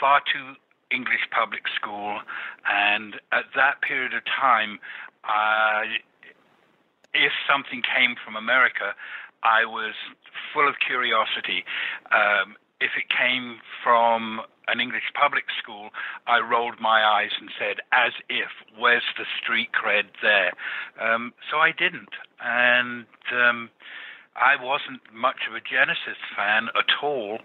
far 0.00 0.20
too 0.20 0.54
English 0.90 1.24
public 1.30 1.62
school, 1.76 2.20
and 2.68 3.14
at 3.32 3.44
that 3.56 3.80
period 3.80 4.12
of 4.12 4.22
time, 4.24 4.78
uh, 5.24 5.82
if 7.14 7.32
something 7.48 7.82
came 7.82 8.16
from 8.24 8.36
America, 8.36 8.94
I 9.42 9.64
was 9.64 9.94
full 10.52 10.68
of 10.68 10.74
curiosity. 10.84 11.64
Um, 12.10 12.56
if 12.80 12.90
it 12.98 13.06
came 13.08 13.58
from 13.82 14.40
an 14.68 14.80
English 14.80 15.10
public 15.14 15.44
school, 15.62 15.90
I 16.26 16.38
rolled 16.38 16.80
my 16.80 17.02
eyes 17.02 17.30
and 17.40 17.50
said, 17.58 17.82
as 17.92 18.12
if, 18.28 18.50
where's 18.78 19.06
the 19.18 19.26
street 19.42 19.70
cred 19.70 20.10
there? 20.22 20.52
Um, 21.00 21.32
so 21.50 21.58
I 21.58 21.72
didn't. 21.72 22.14
And 22.40 23.06
um, 23.30 23.70
I 24.34 24.56
wasn't 24.56 25.02
much 25.12 25.44
of 25.48 25.54
a 25.54 25.60
Genesis 25.60 26.18
fan 26.34 26.68
at 26.74 26.90
all, 27.02 27.38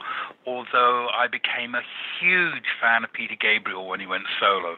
although 0.46 1.10
I 1.12 1.28
became 1.28 1.76
a 1.76 1.84
huge 2.20 2.70
fan 2.80 3.04
of 3.04 3.12
Peter 3.12 3.36
Gabriel 3.36 3.88
when 3.88 4.00
he 4.00 4.08
went 4.08 4.24
solo. 4.40 4.78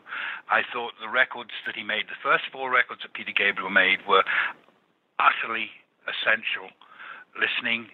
I 0.50 0.64
thought 0.74 0.94
the 1.00 1.12
records 1.12 1.52
that 1.68 1.76
he 1.76 1.84
made, 1.84 2.08
the 2.08 2.24
first 2.24 2.46
four 2.52 2.72
records 2.72 3.04
that 3.04 3.14
Peter 3.14 3.36
Gabriel 3.36 3.70
made, 3.70 4.00
were 4.08 4.24
utterly 5.20 5.70
essential. 6.08 6.70
Listening, 7.40 7.88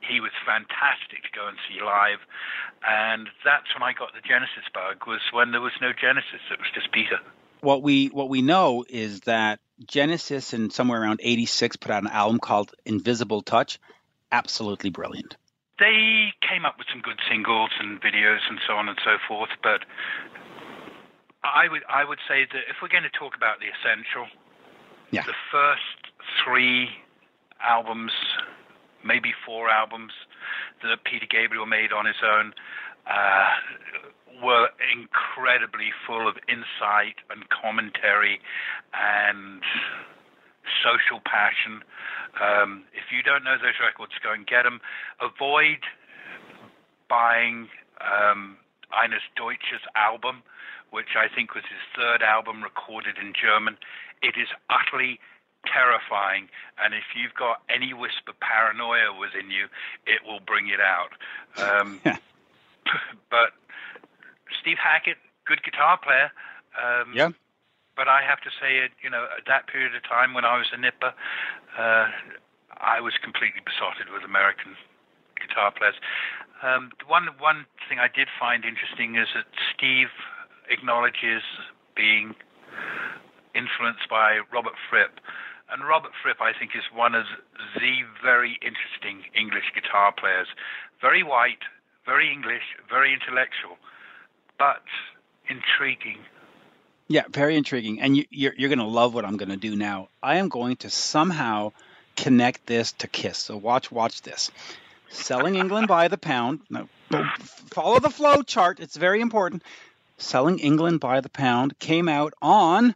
he 0.00 0.20
was 0.20 0.30
fantastic 0.46 1.22
to 1.24 1.30
go 1.34 1.46
and 1.46 1.56
see 1.68 1.82
live, 1.82 2.18
and 2.86 3.28
that's 3.44 3.68
when 3.74 3.82
I 3.82 3.92
got 3.92 4.14
the 4.14 4.20
Genesis 4.26 4.64
bug. 4.72 5.06
Was 5.06 5.20
when 5.32 5.52
there 5.52 5.60
was 5.60 5.72
no 5.80 5.92
Genesis; 5.92 6.40
it 6.50 6.58
was 6.58 6.68
just 6.74 6.90
Peter. 6.92 7.18
What 7.60 7.82
we 7.82 8.06
what 8.08 8.28
we 8.28 8.40
know 8.42 8.84
is 8.88 9.20
that 9.22 9.60
Genesis 9.84 10.54
in 10.54 10.70
somewhere 10.70 11.02
around 11.02 11.20
'86 11.22 11.76
put 11.76 11.90
out 11.90 12.02
an 12.02 12.08
album 12.10 12.38
called 12.40 12.72
Invisible 12.84 13.42
Touch, 13.42 13.78
absolutely 14.32 14.90
brilliant. 14.90 15.36
They 15.78 16.32
came 16.40 16.64
up 16.64 16.78
with 16.78 16.88
some 16.90 17.02
good 17.02 17.20
singles 17.30 17.70
and 17.78 18.00
videos 18.00 18.40
and 18.48 18.58
so 18.66 18.74
on 18.74 18.88
and 18.88 18.98
so 19.04 19.18
forth, 19.28 19.50
but 19.62 19.84
I 21.44 21.68
would 21.68 21.82
I 21.88 22.04
would 22.04 22.18
say 22.28 22.44
that 22.44 22.62
if 22.68 22.76
we're 22.82 22.88
going 22.88 23.04
to 23.04 23.10
talk 23.18 23.36
about 23.36 23.60
the 23.60 23.66
essential, 23.68 24.26
Yeah. 25.10 25.22
the 25.22 25.34
first 25.52 25.97
three 26.44 26.88
albums, 27.60 28.12
maybe 29.04 29.32
four 29.44 29.68
albums 29.68 30.12
that 30.82 31.04
Peter 31.04 31.26
Gabriel 31.28 31.66
made 31.66 31.92
on 31.92 32.06
his 32.06 32.22
own, 32.22 32.52
uh, 33.06 33.50
were 34.42 34.68
incredibly 34.92 35.90
full 36.06 36.28
of 36.28 36.36
insight 36.48 37.16
and 37.30 37.48
commentary 37.48 38.40
and 38.94 39.62
social 40.84 41.20
passion. 41.24 41.82
Um, 42.38 42.84
if 42.92 43.10
you 43.10 43.22
don't 43.22 43.42
know 43.42 43.56
those 43.58 43.80
records, 43.82 44.12
go 44.22 44.32
and 44.32 44.46
get 44.46 44.62
them. 44.62 44.80
Avoid 45.20 45.82
buying 47.08 47.68
um, 47.98 48.58
Eines 48.92 49.24
Deutsches 49.34 49.82
album, 49.96 50.42
which 50.90 51.16
I 51.16 51.26
think 51.32 51.54
was 51.54 51.64
his 51.64 51.82
third 51.96 52.22
album 52.22 52.62
recorded 52.62 53.16
in 53.18 53.32
German. 53.32 53.76
It 54.22 54.36
is 54.38 54.48
utterly 54.70 55.18
terrifying, 55.72 56.48
and 56.82 56.94
if 56.94 57.14
you've 57.16 57.34
got 57.34 57.62
any 57.68 57.92
wisp 57.92 58.28
of 58.28 58.38
paranoia 58.40 59.12
within 59.12 59.50
you, 59.50 59.66
it 60.06 60.24
will 60.26 60.40
bring 60.40 60.68
it 60.68 60.80
out. 60.80 61.12
Um, 61.60 62.00
but 63.30 63.52
Steve 64.60 64.78
Hackett, 64.82 65.18
good 65.46 65.62
guitar 65.62 65.98
player. 65.98 66.30
Um, 66.76 67.12
Yeah. 67.14 67.30
But 67.96 68.06
I 68.06 68.22
have 68.22 68.40
to 68.46 68.50
say, 68.62 68.86
you 69.02 69.10
know, 69.10 69.26
at 69.36 69.42
that 69.50 69.66
period 69.66 69.90
of 69.96 70.06
time 70.06 70.32
when 70.32 70.44
I 70.44 70.56
was 70.56 70.70
a 70.72 70.78
nipper, 70.78 71.12
uh, 71.76 72.06
I 72.78 73.00
was 73.00 73.14
completely 73.20 73.58
besotted 73.66 74.06
with 74.14 74.22
American 74.22 74.76
guitar 75.34 75.72
players. 75.74 75.96
Um, 76.62 76.92
one 77.06 77.26
one 77.38 77.66
thing 77.88 77.98
I 77.98 78.06
did 78.06 78.28
find 78.38 78.64
interesting 78.64 79.16
is 79.16 79.26
that 79.34 79.46
Steve 79.74 80.14
acknowledges 80.70 81.42
being 81.96 82.34
influenced 83.54 84.08
by 84.08 84.40
Robert 84.52 84.74
Fripp. 84.88 85.18
And 85.70 85.86
Robert 85.86 86.12
Fripp, 86.22 86.40
I 86.40 86.52
think, 86.58 86.72
is 86.74 86.84
one 86.94 87.14
of 87.14 87.26
the 87.74 87.92
very 88.22 88.58
interesting 88.62 89.30
English 89.38 89.72
guitar 89.74 90.12
players. 90.12 90.48
Very 91.00 91.22
white, 91.22 91.62
very 92.06 92.32
English, 92.32 92.62
very 92.88 93.12
intellectual, 93.12 93.76
but 94.58 94.82
intriguing. 95.48 96.18
Yeah, 97.08 97.24
very 97.30 97.56
intriguing. 97.56 98.00
And 98.00 98.16
you, 98.16 98.24
you're 98.30 98.54
you're 98.56 98.68
going 98.68 98.78
to 98.78 98.84
love 98.84 99.14
what 99.14 99.24
I'm 99.24 99.36
going 99.36 99.50
to 99.50 99.56
do 99.56 99.76
now. 99.76 100.08
I 100.22 100.36
am 100.36 100.48
going 100.48 100.76
to 100.76 100.90
somehow 100.90 101.72
connect 102.16 102.66
this 102.66 102.92
to 102.92 103.08
Kiss. 103.08 103.38
So 103.38 103.56
watch 103.56 103.92
watch 103.92 104.22
this. 104.22 104.50
Selling 105.10 105.54
England 105.54 105.88
by 105.88 106.08
the 106.08 106.18
pound. 106.18 106.60
No, 106.68 106.88
follow 107.70 107.98
the 107.98 108.10
flow 108.10 108.42
chart. 108.42 108.80
It's 108.80 108.96
very 108.96 109.20
important. 109.20 109.62
Selling 110.18 110.58
England 110.58 111.00
by 111.00 111.20
the 111.20 111.30
pound 111.30 111.78
came 111.78 112.08
out 112.08 112.34
on 112.42 112.94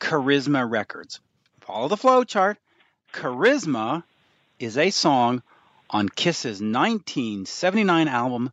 Charisma 0.00 0.68
Records. 0.68 1.20
Follow 1.72 1.86
the 1.86 1.96
flow 1.96 2.24
chart. 2.24 2.58
Charisma 3.12 4.02
is 4.58 4.76
a 4.76 4.90
song 4.90 5.40
on 5.88 6.08
Kiss's 6.08 6.60
1979 6.60 8.08
album 8.08 8.52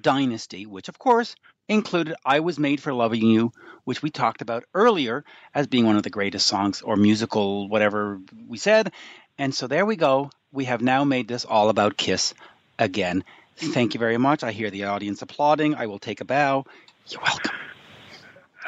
Dynasty, 0.00 0.66
which 0.66 0.88
of 0.88 0.96
course 0.96 1.34
included 1.66 2.14
I 2.24 2.38
Was 2.38 2.60
Made 2.60 2.80
for 2.80 2.92
Loving 2.92 3.26
You, 3.26 3.50
which 3.82 4.00
we 4.00 4.10
talked 4.10 4.42
about 4.42 4.62
earlier 4.74 5.24
as 5.52 5.66
being 5.66 5.86
one 5.86 5.96
of 5.96 6.04
the 6.04 6.10
greatest 6.10 6.46
songs 6.46 6.82
or 6.82 6.94
musical, 6.94 7.68
whatever 7.68 8.20
we 8.46 8.58
said. 8.58 8.92
And 9.38 9.52
so 9.52 9.66
there 9.66 9.84
we 9.84 9.96
go. 9.96 10.30
We 10.52 10.66
have 10.66 10.82
now 10.82 11.02
made 11.02 11.26
this 11.26 11.44
all 11.44 11.68
about 11.68 11.96
Kiss 11.96 12.32
again. 12.78 13.24
Thank 13.56 13.94
you 13.94 13.98
very 13.98 14.18
much. 14.18 14.44
I 14.44 14.52
hear 14.52 14.70
the 14.70 14.84
audience 14.84 15.20
applauding. 15.20 15.74
I 15.74 15.86
will 15.86 15.98
take 15.98 16.20
a 16.20 16.24
bow. 16.24 16.64
You're 17.08 17.22
welcome. 17.22 17.56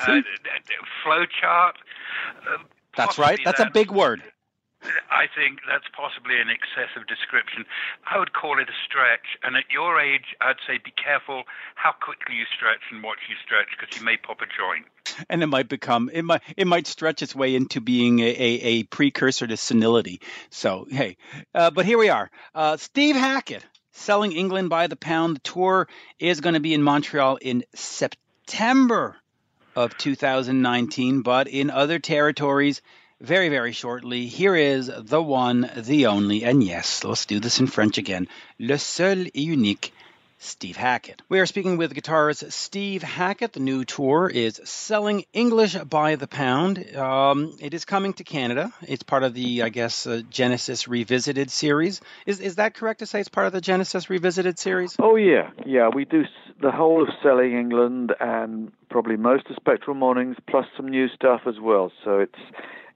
Uh, 0.01 0.21
flow 1.05 1.25
chart. 1.27 1.77
Uh, 2.51 2.65
That's 2.97 3.19
right. 3.19 3.39
That's 3.45 3.61
a 3.61 3.71
big 3.73 3.91
word. 3.91 4.23
I 5.11 5.27
think 5.35 5.61
that's 5.67 5.87
possibly 5.97 6.41
an 6.41 6.49
excessive 6.51 7.07
description. 7.07 7.65
I 8.11 8.19
would 8.19 8.33
call 8.33 8.59
it 8.59 8.69
a 8.69 8.77
stretch. 8.85 9.39
And 9.43 9.57
at 9.57 9.65
your 9.71 9.99
age, 10.01 10.37
I'd 10.41 10.57
say 10.67 10.79
be 10.85 10.93
careful 10.93 11.45
how 11.75 11.93
quickly 11.93 12.37
you 12.37 12.45
stretch 12.55 12.83
and 12.91 13.03
what 13.03 13.19
you 13.29 13.37
stretch 13.43 13.69
because 13.79 13.99
you 13.99 14.05
may 14.05 14.17
pop 14.17 14.41
a 14.41 14.47
joint. 14.47 14.87
and 15.31 15.43
it 15.43 15.47
might 15.47 15.69
become 15.69 16.11
it 16.13 16.23
might 16.23 16.43
it 16.57 16.67
might 16.67 16.87
stretch 16.87 17.23
its 17.23 17.35
way 17.35 17.55
into 17.55 17.81
being 17.81 18.21
a, 18.21 18.29
a, 18.29 18.61
a 18.63 18.83
precursor 18.85 19.47
to 19.47 19.57
senility. 19.57 20.21
So 20.51 20.87
hey, 20.91 21.17
uh, 21.55 21.71
but 21.71 21.87
here 21.87 21.99
we 21.99 22.09
are. 22.09 22.31
Uh, 22.55 22.77
Steve 22.77 23.17
Hackett 23.17 23.65
selling 23.93 24.33
England 24.33 24.71
by 24.71 24.87
the 24.87 24.97
pound. 24.97 25.37
The 25.37 25.41
tour 25.41 25.89
is 26.19 26.41
going 26.41 26.55
to 26.55 26.61
be 26.61 26.75
in 26.75 26.83
Montreal 26.83 27.37
in 27.37 27.65
September 27.75 29.17
of 29.75 29.97
2019, 29.97 31.23
but 31.23 31.49
in 31.49 31.71
other 31.71 31.99
territories 31.99 32.83
very 33.21 33.49
very 33.49 33.73
shortly. 33.73 34.27
Here 34.27 34.55
is 34.55 34.91
the 34.95 35.23
one, 35.23 35.71
the 35.77 36.07
only, 36.07 36.45
and 36.45 36.63
yes, 36.63 37.05
let's 37.05 37.25
do 37.25 37.41
this 37.41 37.59
in 37.59 37.67
French 37.67 37.97
again. 37.97 38.29
Le 38.59 38.79
seul 38.79 39.27
et 39.27 39.35
unique. 39.37 39.94
Steve 40.45 40.77
Hackett. 40.77 41.23
We 41.29 41.41
are 41.41 41.47
speaking 41.47 41.79
with 41.79 41.95
guitarist 41.95 42.53
Steve 42.53 43.03
Hackett. 43.03 43.55
The 43.55 43.61
new 43.61 43.85
tour 43.85 44.31
is 44.33 44.61
Selling 44.65 45.25
English 45.33 45.75
by 45.75 46.17
the 46.17 46.27
Pound. 46.27 46.95
Um, 46.95 47.57
it 47.61 47.75
is 47.75 47.85
coming 47.85 48.13
to 48.15 48.25
Canada. 48.25 48.73
It's 48.83 49.03
part 49.03 49.23
of 49.23 49.35
the, 49.35 49.63
I 49.63 49.71
guess, 49.71 50.07
uh, 50.07 50.21
Genesis 50.29 50.87
Revisited 50.87 51.51
series. 51.51 52.01
Is 52.27 52.41
is 52.41 52.57
that 52.57 52.75
correct 52.75 52.99
to 53.01 53.07
say 53.07 53.21
it's 53.21 53.29
part 53.29 53.47
of 53.47 53.53
the 53.53 53.61
Genesis 53.61 54.11
Revisited 54.11 54.59
series? 54.59 54.97
Oh 54.99 55.17
yeah, 55.17 55.51
yeah. 55.65 55.89
We 55.89 56.05
do 56.05 56.25
the 56.61 56.71
whole 56.71 57.03
of 57.03 57.09
Selling 57.23 57.59
England 57.59 58.15
and 58.21 58.71
probably 58.91 59.17
most 59.17 59.47
of 59.51 59.57
Spectral 59.57 59.97
Mornings, 59.97 60.37
plus 60.49 60.67
some 60.77 60.89
new 60.89 61.09
stuff 61.09 61.43
as 61.47 61.59
well. 61.61 61.91
So 62.05 62.21
it's 62.21 62.39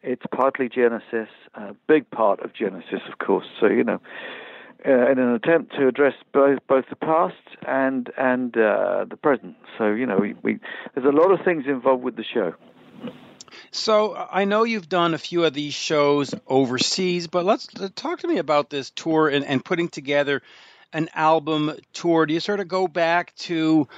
It's 0.02 0.22
partly 0.30 0.68
Genesis, 0.68 1.28
a 1.54 1.74
big 1.88 2.08
part 2.10 2.38
of 2.40 2.52
Genesis, 2.54 3.02
of 3.10 3.18
course. 3.18 3.46
So 3.58 3.66
you 3.66 3.82
know, 3.82 4.00
uh, 4.86 5.10
in 5.10 5.18
an 5.18 5.34
attempt 5.34 5.74
to 5.76 5.88
address 5.88 6.14
both 6.32 6.58
both 6.68 6.84
the 6.88 6.96
past 6.96 7.34
and 7.66 8.10
and 8.16 8.56
uh, 8.56 9.06
the 9.08 9.16
present. 9.16 9.56
So 9.76 9.90
you 9.90 10.06
know, 10.06 10.18
we, 10.18 10.34
we 10.42 10.60
there's 10.94 11.06
a 11.06 11.16
lot 11.16 11.32
of 11.32 11.44
things 11.44 11.64
involved 11.66 12.02
with 12.02 12.16
the 12.16 12.24
show. 12.24 12.54
So 13.70 14.14
I 14.14 14.44
know 14.44 14.64
you've 14.64 14.88
done 14.88 15.14
a 15.14 15.18
few 15.18 15.44
of 15.44 15.52
these 15.52 15.74
shows 15.74 16.34
overseas, 16.46 17.26
but 17.26 17.44
let's 17.44 17.66
talk 17.94 18.20
to 18.20 18.28
me 18.28 18.38
about 18.38 18.70
this 18.70 18.90
tour 18.90 19.28
and, 19.28 19.44
and 19.44 19.64
putting 19.64 19.88
together 19.88 20.42
an 20.92 21.08
album 21.14 21.72
tour. 21.92 22.26
Do 22.26 22.34
you 22.34 22.40
sort 22.40 22.60
of 22.60 22.68
go 22.68 22.88
back 22.88 23.34
to 23.36 23.88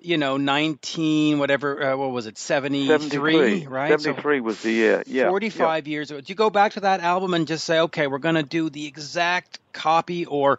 you 0.00 0.16
know, 0.16 0.36
19, 0.36 1.38
whatever, 1.38 1.92
uh, 1.92 1.96
what 1.96 2.10
was 2.10 2.26
it, 2.26 2.38
73, 2.38 2.86
73 2.86 3.66
right? 3.66 4.00
73 4.00 4.38
so 4.38 4.42
was 4.42 4.62
the 4.62 4.70
year, 4.70 5.02
yeah. 5.06 5.28
45 5.28 5.86
yeah. 5.86 5.90
years 5.90 6.10
ago. 6.10 6.20
Do 6.20 6.26
you 6.28 6.34
go 6.34 6.50
back 6.50 6.72
to 6.72 6.80
that 6.80 7.00
album 7.00 7.34
and 7.34 7.46
just 7.46 7.64
say, 7.64 7.80
okay, 7.80 8.06
we're 8.06 8.18
going 8.18 8.36
to 8.36 8.42
do 8.42 8.70
the 8.70 8.86
exact 8.86 9.58
copy, 9.72 10.24
or 10.24 10.58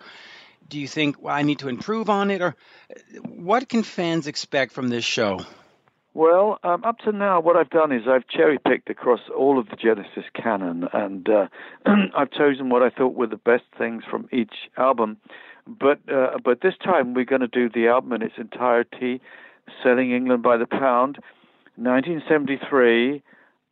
do 0.68 0.80
you 0.80 0.88
think 0.88 1.22
well, 1.22 1.34
I 1.34 1.44
need 1.44 1.60
to 1.60 1.70
improve 1.70 2.10
on 2.10 2.32
it, 2.32 2.42
or 2.42 2.56
what 3.24 3.70
can 3.70 3.84
fans 3.84 4.28
expect 4.28 4.74
from 4.74 4.90
this 4.90 5.06
show? 5.06 5.40
Well, 6.14 6.60
um, 6.64 6.84
up 6.84 6.98
to 7.00 7.12
now, 7.12 7.40
what 7.40 7.56
I've 7.56 7.70
done 7.70 7.92
is 7.92 8.04
I've 8.08 8.28
cherry 8.28 8.58
picked 8.58 8.90
across 8.90 9.22
all 9.38 9.60
of 9.60 9.70
the 9.70 9.76
Genesis 9.76 10.26
canon, 10.34 10.88
and 10.92 11.30
uh, 11.30 11.48
I've 11.86 12.32
chosen 12.32 12.70
what 12.70 12.82
I 12.82 12.90
thought 12.90 13.14
were 13.14 13.28
the 13.28 13.38
best 13.38 13.64
things 13.78 14.04
from 14.10 14.28
each 14.32 14.54
album 14.76 15.18
but 15.80 16.00
uh, 16.12 16.38
but 16.44 16.62
this 16.62 16.76
time 16.84 17.14
we're 17.14 17.26
going 17.26 17.42
to 17.42 17.48
do 17.48 17.70
the 17.70 17.88
album 17.88 18.14
in 18.14 18.22
its 18.22 18.36
entirety, 18.38 19.22
selling 19.84 20.12
England 20.12 20.44
by 20.44 20.58
the 20.58 20.66
pound. 20.66 21.20
1973, 21.76 23.24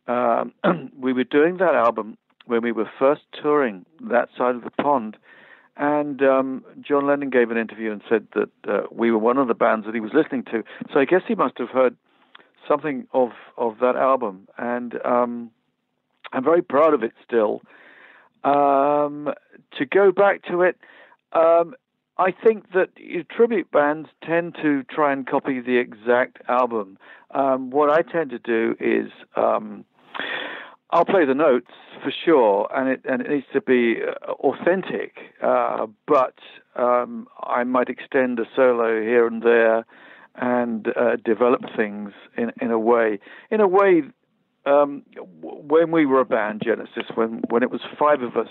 um, 0.06 0.52
we 0.98 1.12
were 1.12 1.24
doing 1.24 1.58
that 1.58 1.74
album 1.74 2.16
when 2.46 2.62
we 2.62 2.72
were 2.72 2.88
first 2.98 3.22
touring 3.42 3.84
that 4.00 4.28
side 4.36 4.54
of 4.54 4.64
the 4.64 4.70
pond, 4.70 5.16
and 5.76 6.22
um, 6.22 6.64
John 6.80 7.06
Lennon 7.06 7.30
gave 7.30 7.50
an 7.50 7.58
interview 7.58 7.92
and 7.92 8.00
said 8.08 8.26
that 8.34 8.50
uh, 8.66 8.86
we 8.90 9.10
were 9.10 9.18
one 9.18 9.36
of 9.36 9.48
the 9.48 9.54
bands 9.54 9.84
that 9.86 9.94
he 9.94 10.00
was 10.00 10.12
listening 10.14 10.44
to. 10.44 10.64
So 10.92 11.00
I 11.00 11.04
guess 11.04 11.22
he 11.26 11.34
must 11.34 11.58
have 11.58 11.68
heard 11.68 11.96
something 12.66 13.06
of 13.12 13.30
of 13.56 13.78
that 13.80 13.96
album, 13.96 14.48
and 14.56 14.94
um, 15.04 15.50
I'm 16.32 16.44
very 16.44 16.62
proud 16.62 16.94
of 16.94 17.02
it 17.02 17.12
still. 17.24 17.62
Um, 18.44 19.30
to 19.76 19.84
go 19.84 20.12
back 20.12 20.44
to 20.44 20.62
it, 20.62 20.78
um, 21.32 21.74
I 22.18 22.32
think 22.32 22.72
that 22.72 22.90
tribute 23.30 23.70
bands 23.70 24.08
tend 24.26 24.56
to 24.62 24.82
try 24.84 25.12
and 25.12 25.26
copy 25.26 25.60
the 25.60 25.76
exact 25.78 26.38
album. 26.48 26.98
Um, 27.30 27.70
what 27.70 27.90
I 27.90 28.02
tend 28.02 28.30
to 28.30 28.38
do 28.38 28.74
is 28.80 29.12
um, 29.36 29.84
I'll 30.90 31.04
play 31.04 31.24
the 31.24 31.34
notes 31.34 31.70
for 32.02 32.12
sure, 32.24 32.68
and 32.74 32.88
it 32.88 33.02
and 33.04 33.22
it 33.22 33.30
needs 33.30 33.46
to 33.52 33.60
be 33.60 33.96
uh, 34.02 34.32
authentic. 34.32 35.16
Uh, 35.42 35.86
but 36.06 36.34
um, 36.74 37.28
I 37.40 37.62
might 37.64 37.88
extend 37.88 38.40
a 38.40 38.44
solo 38.56 39.00
here 39.00 39.26
and 39.26 39.42
there, 39.42 39.84
and 40.34 40.88
uh, 40.88 41.16
develop 41.24 41.60
things 41.76 42.12
in 42.36 42.52
in 42.60 42.70
a 42.70 42.78
way 42.78 43.20
in 43.50 43.60
a 43.60 43.68
way. 43.68 44.02
Um, 44.66 45.02
when 45.40 45.92
we 45.92 46.04
were 46.04 46.20
a 46.20 46.26
band, 46.26 46.62
Genesis, 46.64 47.04
when 47.14 47.42
when 47.48 47.62
it 47.62 47.70
was 47.70 47.80
five 47.98 48.22
of 48.22 48.36
us, 48.36 48.48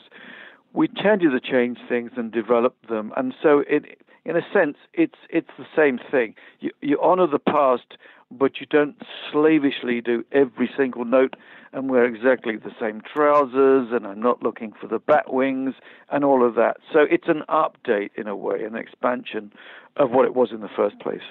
we 0.77 0.87
tended 0.87 1.31
to 1.31 1.39
change 1.39 1.79
things 1.89 2.11
and 2.15 2.31
develop 2.31 2.75
them. 2.87 3.11
And 3.17 3.33
so, 3.41 3.63
it, 3.67 3.99
in 4.25 4.37
a 4.37 4.43
sense, 4.53 4.77
it's 4.93 5.17
it's 5.27 5.49
the 5.57 5.65
same 5.75 5.99
thing. 6.11 6.35
You, 6.59 6.69
you 6.81 6.99
honor 7.01 7.25
the 7.25 7.39
past, 7.39 7.97
but 8.29 8.59
you 8.59 8.67
don't 8.67 8.95
slavishly 9.31 10.01
do 10.01 10.23
every 10.31 10.69
single 10.77 11.03
note 11.03 11.35
and 11.73 11.89
wear 11.89 12.05
exactly 12.05 12.57
the 12.57 12.71
same 12.79 13.01
trousers. 13.01 13.91
And 13.91 14.05
I'm 14.05 14.21
not 14.21 14.43
looking 14.43 14.71
for 14.71 14.85
the 14.85 14.99
bat 14.99 15.33
wings 15.33 15.73
and 16.11 16.23
all 16.23 16.45
of 16.45 16.53
that. 16.55 16.77
So 16.93 16.99
it's 16.99 17.27
an 17.27 17.41
update 17.49 18.11
in 18.15 18.27
a 18.27 18.35
way, 18.35 18.63
an 18.63 18.75
expansion 18.75 19.51
of 19.95 20.11
what 20.11 20.25
it 20.25 20.35
was 20.35 20.51
in 20.51 20.61
the 20.61 20.69
first 20.69 20.99
place. 20.99 21.27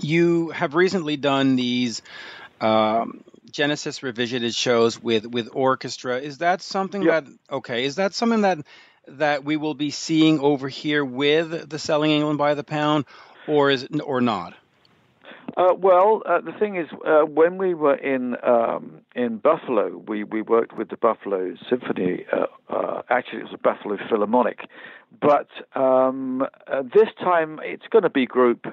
You 0.00 0.50
have 0.50 0.76
recently 0.76 1.16
done 1.16 1.56
these 1.56 2.02
um, 2.60 3.24
Genesis 3.48 4.02
revisited 4.02 4.54
shows 4.54 5.02
with 5.02 5.26
with 5.26 5.48
orchestra. 5.52 6.20
Is 6.20 6.38
that 6.38 6.62
something 6.62 7.02
yep. 7.02 7.24
that 7.24 7.32
okay? 7.56 7.84
Is 7.84 7.96
that 7.96 8.14
something 8.14 8.42
that 8.42 8.58
that 9.06 9.44
we 9.44 9.56
will 9.56 9.74
be 9.74 9.90
seeing 9.90 10.40
over 10.40 10.68
here 10.68 11.04
with 11.04 11.68
the 11.68 11.78
Selling 11.78 12.10
England 12.10 12.38
by 12.38 12.54
the 12.54 12.64
Pound, 12.64 13.04
or 13.46 13.70
is 13.70 13.84
it, 13.84 14.00
or 14.04 14.20
not? 14.20 14.54
Uh, 15.56 15.74
well, 15.74 16.22
uh, 16.24 16.40
the 16.40 16.52
thing 16.52 16.76
is, 16.76 16.86
uh, 17.04 17.22
when 17.22 17.58
we 17.58 17.74
were 17.74 17.96
in 17.96 18.36
um, 18.44 19.00
in 19.16 19.38
Buffalo, 19.38 19.96
we, 20.06 20.22
we 20.22 20.40
worked 20.40 20.76
with 20.76 20.88
the 20.88 20.96
Buffalo 20.96 21.56
Symphony. 21.68 22.26
Uh, 22.32 22.46
uh, 22.72 23.02
actually, 23.10 23.40
it 23.40 23.44
was 23.44 23.54
a 23.54 23.58
Buffalo 23.58 23.96
Philharmonic, 24.08 24.68
but 25.20 25.48
um, 25.74 26.42
uh, 26.68 26.82
this 26.82 27.08
time 27.18 27.58
it's 27.64 27.86
going 27.90 28.04
to 28.04 28.10
be 28.10 28.24
group 28.24 28.66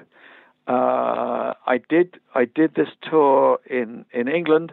uh, 0.66 1.54
I 1.66 1.80
did 1.88 2.18
I 2.34 2.44
did 2.44 2.74
this 2.74 2.88
tour 3.08 3.58
in 3.68 4.04
in 4.12 4.28
England. 4.28 4.72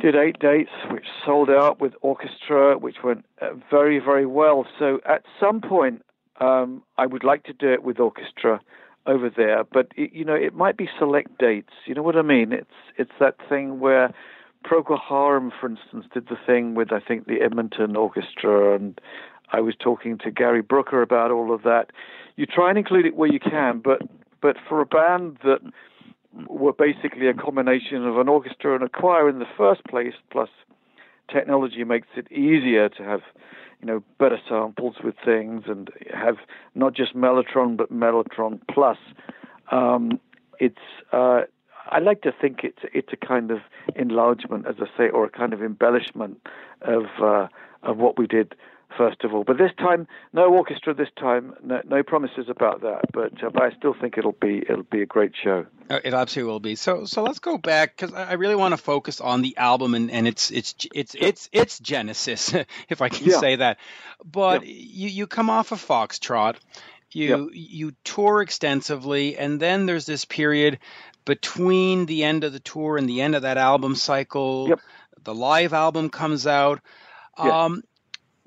Did 0.00 0.14
eight 0.14 0.38
dates, 0.38 0.70
which 0.92 1.06
sold 1.26 1.50
out 1.50 1.80
with 1.80 1.92
orchestra, 2.02 2.78
which 2.78 3.02
went 3.02 3.24
uh, 3.40 3.48
very 3.70 3.98
very 3.98 4.26
well. 4.26 4.66
So 4.78 5.00
at 5.04 5.24
some 5.40 5.60
point, 5.60 6.04
um, 6.40 6.82
I 6.98 7.06
would 7.06 7.24
like 7.24 7.42
to 7.44 7.52
do 7.52 7.72
it 7.72 7.82
with 7.82 7.98
orchestra 7.98 8.60
over 9.06 9.28
there, 9.28 9.64
but 9.64 9.88
it, 9.96 10.12
you 10.12 10.24
know 10.24 10.34
it 10.34 10.54
might 10.54 10.76
be 10.76 10.88
select 10.98 11.38
dates. 11.38 11.72
You 11.86 11.94
know 11.94 12.02
what 12.02 12.16
I 12.16 12.22
mean? 12.22 12.52
It's 12.52 12.70
it's 12.96 13.10
that 13.18 13.36
thing 13.48 13.80
where 13.80 14.14
Procol 14.64 14.98
Harum, 15.00 15.50
for 15.58 15.68
instance, 15.68 16.04
did 16.12 16.28
the 16.28 16.38
thing 16.46 16.74
with 16.74 16.92
I 16.92 17.00
think 17.00 17.26
the 17.26 17.40
Edmonton 17.40 17.96
Orchestra, 17.96 18.74
and 18.74 19.00
I 19.52 19.60
was 19.60 19.74
talking 19.78 20.18
to 20.18 20.30
Gary 20.30 20.62
Brooker 20.62 21.02
about 21.02 21.30
all 21.30 21.52
of 21.54 21.62
that. 21.62 21.90
You 22.36 22.46
try 22.46 22.68
and 22.68 22.78
include 22.78 23.06
it 23.06 23.16
where 23.16 23.32
you 23.32 23.40
can, 23.40 23.80
but 23.80 24.02
but 24.40 24.56
for 24.68 24.80
a 24.80 24.86
band 24.86 25.38
that 25.44 25.60
were 26.48 26.72
basically 26.72 27.28
a 27.28 27.34
combination 27.34 28.06
of 28.06 28.18
an 28.18 28.28
orchestra 28.28 28.74
and 28.74 28.84
a 28.84 28.88
choir 28.88 29.28
in 29.28 29.38
the 29.38 29.46
first 29.56 29.84
place, 29.84 30.14
plus 30.30 30.48
technology 31.30 31.84
makes 31.84 32.08
it 32.16 32.30
easier 32.30 32.88
to 32.88 33.02
have, 33.02 33.20
you 33.80 33.86
know, 33.86 34.02
better 34.18 34.38
samples 34.48 34.96
with 35.02 35.14
things 35.24 35.64
and 35.66 35.90
have 36.12 36.36
not 36.74 36.94
just 36.94 37.14
Mellotron 37.16 37.76
but 37.76 37.92
Mellotron 37.92 38.60
Plus. 38.70 38.98
Um, 39.70 40.20
it's 40.58 40.76
uh, 41.12 41.42
I 41.90 42.00
like 42.00 42.22
to 42.22 42.32
think 42.32 42.60
it's 42.62 42.82
it's 42.92 43.12
a 43.12 43.16
kind 43.16 43.50
of 43.50 43.58
enlargement, 43.96 44.66
as 44.66 44.76
I 44.80 44.86
say, 44.96 45.08
or 45.08 45.24
a 45.24 45.30
kind 45.30 45.52
of 45.52 45.62
embellishment 45.62 46.46
of 46.82 47.04
uh, 47.22 47.48
of 47.82 47.98
what 47.98 48.18
we 48.18 48.26
did 48.26 48.54
first 48.96 49.24
of 49.24 49.34
all. 49.34 49.44
But 49.44 49.58
this 49.58 49.70
time, 49.78 50.06
no 50.32 50.52
orchestra. 50.52 50.94
This 50.94 51.08
time, 51.18 51.54
no, 51.62 51.80
no 51.84 52.02
promises 52.02 52.46
about 52.48 52.82
that. 52.82 53.06
But 53.12 53.42
uh, 53.42 53.50
but 53.50 53.62
I 53.62 53.70
still 53.76 53.94
think 53.98 54.16
it'll 54.18 54.32
be 54.32 54.62
it'll 54.68 54.82
be 54.82 55.02
a 55.02 55.06
great 55.06 55.32
show. 55.42 55.66
Uh, 55.90 56.00
it 56.04 56.14
absolutely 56.14 56.52
will 56.52 56.60
be. 56.60 56.74
So 56.74 57.04
so 57.04 57.22
let's 57.22 57.38
go 57.38 57.58
back 57.58 57.96
because 57.96 58.14
I 58.14 58.34
really 58.34 58.56
want 58.56 58.72
to 58.72 58.78
focus 58.78 59.20
on 59.20 59.42
the 59.42 59.56
album 59.56 59.94
and, 59.94 60.10
and 60.10 60.26
it's 60.26 60.50
it's 60.50 60.74
it's 60.94 61.14
it's 61.18 61.48
it's 61.52 61.78
Genesis, 61.78 62.54
if 62.88 63.02
I 63.02 63.08
can 63.08 63.26
yeah. 63.26 63.38
say 63.38 63.56
that. 63.56 63.78
But 64.24 64.66
yeah. 64.66 64.72
you 64.74 65.08
you 65.08 65.26
come 65.26 65.50
off 65.50 65.72
of 65.72 65.84
Foxtrot. 65.84 66.56
You 67.10 67.28
yep. 67.28 67.48
you 67.52 67.92
tour 68.04 68.42
extensively, 68.42 69.38
and 69.38 69.58
then 69.58 69.86
there's 69.86 70.04
this 70.04 70.26
period 70.26 70.78
between 71.24 72.04
the 72.04 72.24
end 72.24 72.44
of 72.44 72.52
the 72.52 72.60
tour 72.60 72.98
and 72.98 73.08
the 73.08 73.22
end 73.22 73.34
of 73.34 73.42
that 73.42 73.56
album 73.56 73.94
cycle. 73.94 74.68
Yep. 74.68 74.80
The 75.24 75.34
live 75.34 75.72
album 75.72 76.10
comes 76.10 76.46
out. 76.46 76.80
Um, 77.38 77.82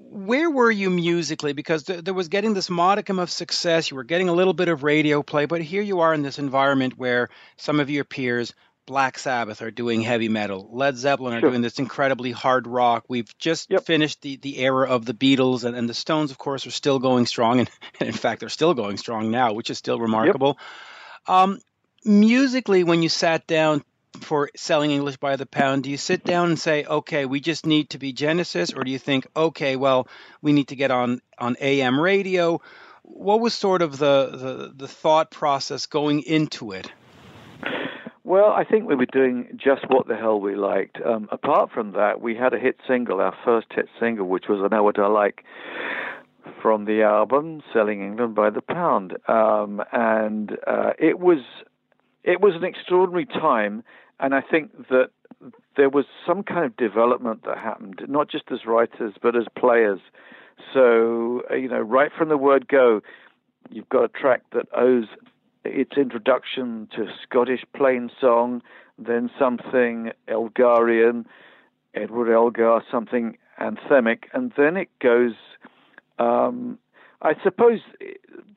where 0.09 0.49
were 0.49 0.71
you 0.71 0.89
musically? 0.89 1.53
Because 1.53 1.83
th- 1.83 2.03
there 2.03 2.13
was 2.13 2.27
getting 2.27 2.53
this 2.53 2.69
modicum 2.69 3.19
of 3.19 3.29
success. 3.29 3.89
You 3.89 3.97
were 3.97 4.03
getting 4.03 4.29
a 4.29 4.33
little 4.33 4.53
bit 4.53 4.67
of 4.67 4.83
radio 4.83 5.23
play, 5.23 5.45
but 5.45 5.61
here 5.61 5.81
you 5.81 5.99
are 6.01 6.13
in 6.13 6.21
this 6.21 6.39
environment 6.39 6.97
where 6.97 7.29
some 7.57 7.79
of 7.79 7.89
your 7.89 8.03
peers, 8.03 8.53
Black 8.85 9.17
Sabbath, 9.19 9.61
are 9.61 9.71
doing 9.71 10.01
heavy 10.01 10.29
metal. 10.29 10.69
Led 10.71 10.97
Zeppelin 10.97 11.33
are 11.33 11.41
doing 11.41 11.61
this 11.61 11.79
incredibly 11.79 12.31
hard 12.31 12.67
rock. 12.67 13.05
We've 13.07 13.37
just 13.37 13.69
yep. 13.69 13.85
finished 13.85 14.21
the, 14.21 14.37
the 14.37 14.59
era 14.59 14.89
of 14.89 15.05
the 15.05 15.13
Beatles, 15.13 15.63
and, 15.63 15.75
and 15.75 15.87
the 15.87 15.93
Stones, 15.93 16.31
of 16.31 16.37
course, 16.37 16.65
are 16.67 16.71
still 16.71 16.99
going 16.99 17.25
strong. 17.25 17.59
And, 17.59 17.69
and 17.99 18.09
in 18.09 18.15
fact, 18.15 18.39
they're 18.39 18.49
still 18.49 18.73
going 18.73 18.97
strong 18.97 19.31
now, 19.31 19.53
which 19.53 19.69
is 19.69 19.77
still 19.77 19.99
remarkable. 19.99 20.57
Yep. 21.27 21.35
Um, 21.35 21.59
musically, 22.03 22.83
when 22.83 23.03
you 23.03 23.09
sat 23.09 23.47
down 23.47 23.83
for 24.19 24.49
selling 24.55 24.91
English 24.91 25.17
by 25.17 25.35
the 25.35 25.45
pound, 25.45 25.83
do 25.83 25.89
you 25.89 25.97
sit 25.97 26.23
down 26.23 26.49
and 26.49 26.59
say, 26.59 26.83
okay, 26.83 27.25
we 27.25 27.39
just 27.39 27.65
need 27.65 27.91
to 27.91 27.99
be 27.99 28.13
Genesis, 28.13 28.73
or 28.73 28.83
do 28.83 28.91
you 28.91 28.99
think, 28.99 29.27
okay, 29.35 29.75
well, 29.75 30.07
we 30.41 30.53
need 30.53 30.67
to 30.69 30.75
get 30.75 30.91
on 30.91 31.21
on 31.37 31.55
AM 31.59 31.99
radio? 31.99 32.61
What 33.03 33.39
was 33.39 33.53
sort 33.53 33.81
of 33.81 33.97
the 33.97 34.29
the, 34.31 34.73
the 34.75 34.87
thought 34.87 35.31
process 35.31 35.85
going 35.85 36.21
into 36.21 36.71
it? 36.71 36.91
Well, 38.23 38.51
I 38.51 38.63
think 38.63 38.87
we 38.87 38.95
were 38.95 39.07
doing 39.07 39.57
just 39.57 39.89
what 39.89 40.07
the 40.07 40.15
hell 40.15 40.39
we 40.39 40.55
liked. 40.55 40.99
Um, 41.05 41.27
apart 41.31 41.71
from 41.71 41.93
that, 41.93 42.21
we 42.21 42.35
had 42.35 42.53
a 42.53 42.59
hit 42.59 42.77
single, 42.87 43.19
our 43.19 43.35
first 43.43 43.67
hit 43.73 43.89
single, 43.99 44.27
which 44.27 44.45
was 44.47 44.61
"I 44.63 44.73
Know 44.73 44.83
What 44.83 44.99
I 44.99 45.07
Like." 45.07 45.43
From 46.61 46.85
the 46.85 47.03
album 47.03 47.61
"Selling 47.73 48.01
England 48.01 48.35
by 48.35 48.49
the 48.49 48.61
Pound," 48.61 49.17
um, 49.27 49.81
and 49.91 50.51
uh, 50.65 50.93
it 50.97 51.19
was 51.19 51.39
it 52.23 52.39
was 52.39 52.55
an 52.55 52.63
extraordinary 52.63 53.25
time, 53.25 53.83
and 54.21 54.35
I 54.35 54.41
think 54.41 54.87
that 54.89 55.09
there 55.75 55.89
was 55.89 56.05
some 56.25 56.43
kind 56.43 56.65
of 56.65 56.77
development 56.77 57.43
that 57.45 57.57
happened, 57.57 58.01
not 58.07 58.29
just 58.29 58.45
as 58.51 58.65
writers 58.65 59.13
but 59.21 59.35
as 59.35 59.45
players. 59.57 59.99
So 60.73 61.41
uh, 61.49 61.55
you 61.55 61.67
know, 61.67 61.79
right 61.79 62.11
from 62.15 62.29
the 62.29 62.37
word 62.37 62.67
go, 62.67 63.01
you've 63.69 63.89
got 63.89 64.03
a 64.03 64.07
track 64.07 64.43
that 64.53 64.67
owes 64.77 65.07
its 65.65 65.97
introduction 65.97 66.87
to 66.95 67.07
Scottish 67.23 67.63
plain 67.75 68.09
song, 68.19 68.61
then 68.97 69.29
something 69.37 70.11
Elgarian, 70.27 71.25
Edward 71.93 72.33
Elgar, 72.33 72.83
something 72.89 73.37
anthemic, 73.59 74.23
and 74.33 74.53
then 74.55 74.77
it 74.77 74.89
goes. 74.99 75.33
Um, 76.19 76.77
I 77.21 77.33
suppose 77.43 77.79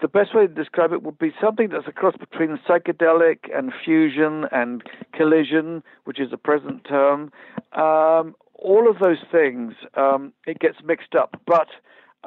the 0.01 0.09
best 0.09 0.35
way 0.35 0.47
to 0.47 0.53
describe 0.53 0.93
it 0.93 1.03
would 1.03 1.19
be 1.19 1.33
something 1.41 1.69
that's 1.69 1.87
a 1.87 1.93
cross 1.93 2.15
between 2.19 2.59
psychedelic 2.69 3.55
and 3.55 3.73
fusion 3.85 4.47
and 4.53 4.83
collision, 5.13 5.83
which 6.05 6.19
is 6.19 6.33
a 6.33 6.39
present 6.39 6.85
term. 6.85 7.31
Um, 7.73 8.35
all 8.55 8.89
of 8.89 8.99
those 9.01 9.19
things, 9.31 9.75
um, 9.95 10.33
it 10.47 10.59
gets 10.59 10.79
mixed 10.85 11.15
up, 11.15 11.41
but 11.47 11.69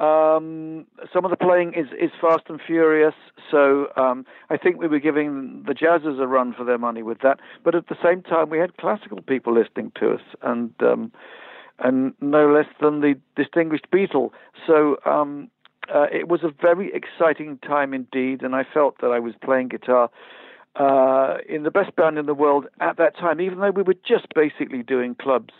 um, 0.02 0.86
some 1.12 1.24
of 1.24 1.32
the 1.32 1.36
playing 1.36 1.74
is, 1.74 1.88
is 2.00 2.12
fast 2.20 2.44
and 2.48 2.60
furious, 2.64 3.14
so 3.50 3.88
um, 3.96 4.24
I 4.48 4.56
think 4.56 4.78
we 4.78 4.86
were 4.86 5.00
giving 5.00 5.64
the 5.66 5.74
jazzers 5.74 6.20
a 6.20 6.26
run 6.28 6.54
for 6.56 6.62
their 6.64 6.78
money 6.78 7.02
with 7.02 7.18
that. 7.22 7.40
But 7.64 7.74
at 7.74 7.88
the 7.88 7.96
same 8.00 8.22
time, 8.22 8.48
we 8.48 8.58
had 8.58 8.76
classical 8.76 9.20
people 9.22 9.52
listening 9.52 9.90
to 9.98 10.12
us, 10.12 10.20
and 10.42 10.72
um, 10.80 11.10
and 11.80 12.12
no 12.20 12.52
less 12.52 12.66
than 12.80 13.00
the 13.00 13.14
distinguished 13.36 13.86
Beatle. 13.92 14.30
So 14.66 14.98
um, 15.04 15.48
uh, 15.92 16.06
it 16.12 16.28
was 16.28 16.40
a 16.42 16.50
very 16.60 16.92
exciting 16.92 17.58
time 17.58 17.94
indeed, 17.94 18.42
and 18.42 18.54
I 18.54 18.64
felt 18.64 19.00
that 19.00 19.08
I 19.08 19.18
was 19.18 19.34
playing 19.42 19.68
guitar. 19.68 20.10
Uh, 20.76 21.38
in 21.48 21.64
the 21.64 21.70
best 21.70 21.96
band 21.96 22.18
in 22.18 22.26
the 22.26 22.34
world 22.34 22.66
at 22.80 22.96
that 22.98 23.16
time, 23.16 23.40
even 23.40 23.58
though 23.58 23.70
we 23.70 23.82
were 23.82 23.96
just 24.06 24.26
basically 24.34 24.82
doing 24.82 25.14
clubs, 25.14 25.52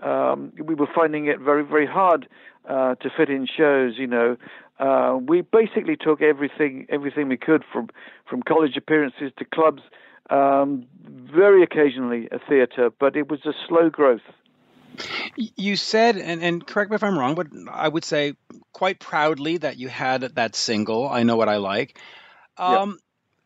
um, 0.00 0.52
we 0.62 0.74
were 0.74 0.88
finding 0.94 1.26
it 1.26 1.40
very, 1.40 1.64
very 1.64 1.86
hard 1.86 2.28
uh, 2.68 2.94
to 2.96 3.08
fit 3.16 3.30
in 3.30 3.46
shows. 3.46 3.94
You 3.96 4.06
know, 4.06 4.36
uh, 4.78 5.16
we 5.16 5.40
basically 5.40 5.96
took 5.96 6.20
everything 6.20 6.86
everything 6.90 7.28
we 7.28 7.36
could 7.36 7.64
from 7.72 7.88
from 8.28 8.42
college 8.42 8.76
appearances 8.76 9.32
to 9.38 9.44
clubs, 9.44 9.82
um, 10.30 10.84
very 11.06 11.62
occasionally 11.62 12.28
a 12.30 12.38
theatre, 12.38 12.90
but 12.90 13.16
it 13.16 13.28
was 13.30 13.40
a 13.46 13.52
slow 13.66 13.88
growth. 13.88 14.20
You 15.36 15.76
said, 15.76 16.16
and, 16.16 16.42
and 16.42 16.66
correct 16.66 16.90
me 16.90 16.96
if 16.96 17.02
I'm 17.02 17.18
wrong, 17.18 17.34
but 17.34 17.48
I 17.70 17.88
would 17.88 18.04
say 18.04 18.34
quite 18.72 18.98
proudly 18.98 19.58
that 19.58 19.76
you 19.76 19.88
had 19.88 20.22
that 20.22 20.56
single. 20.56 21.08
I 21.08 21.22
know 21.22 21.36
what 21.36 21.48
I 21.48 21.56
like. 21.56 21.98
Um, 22.56 22.98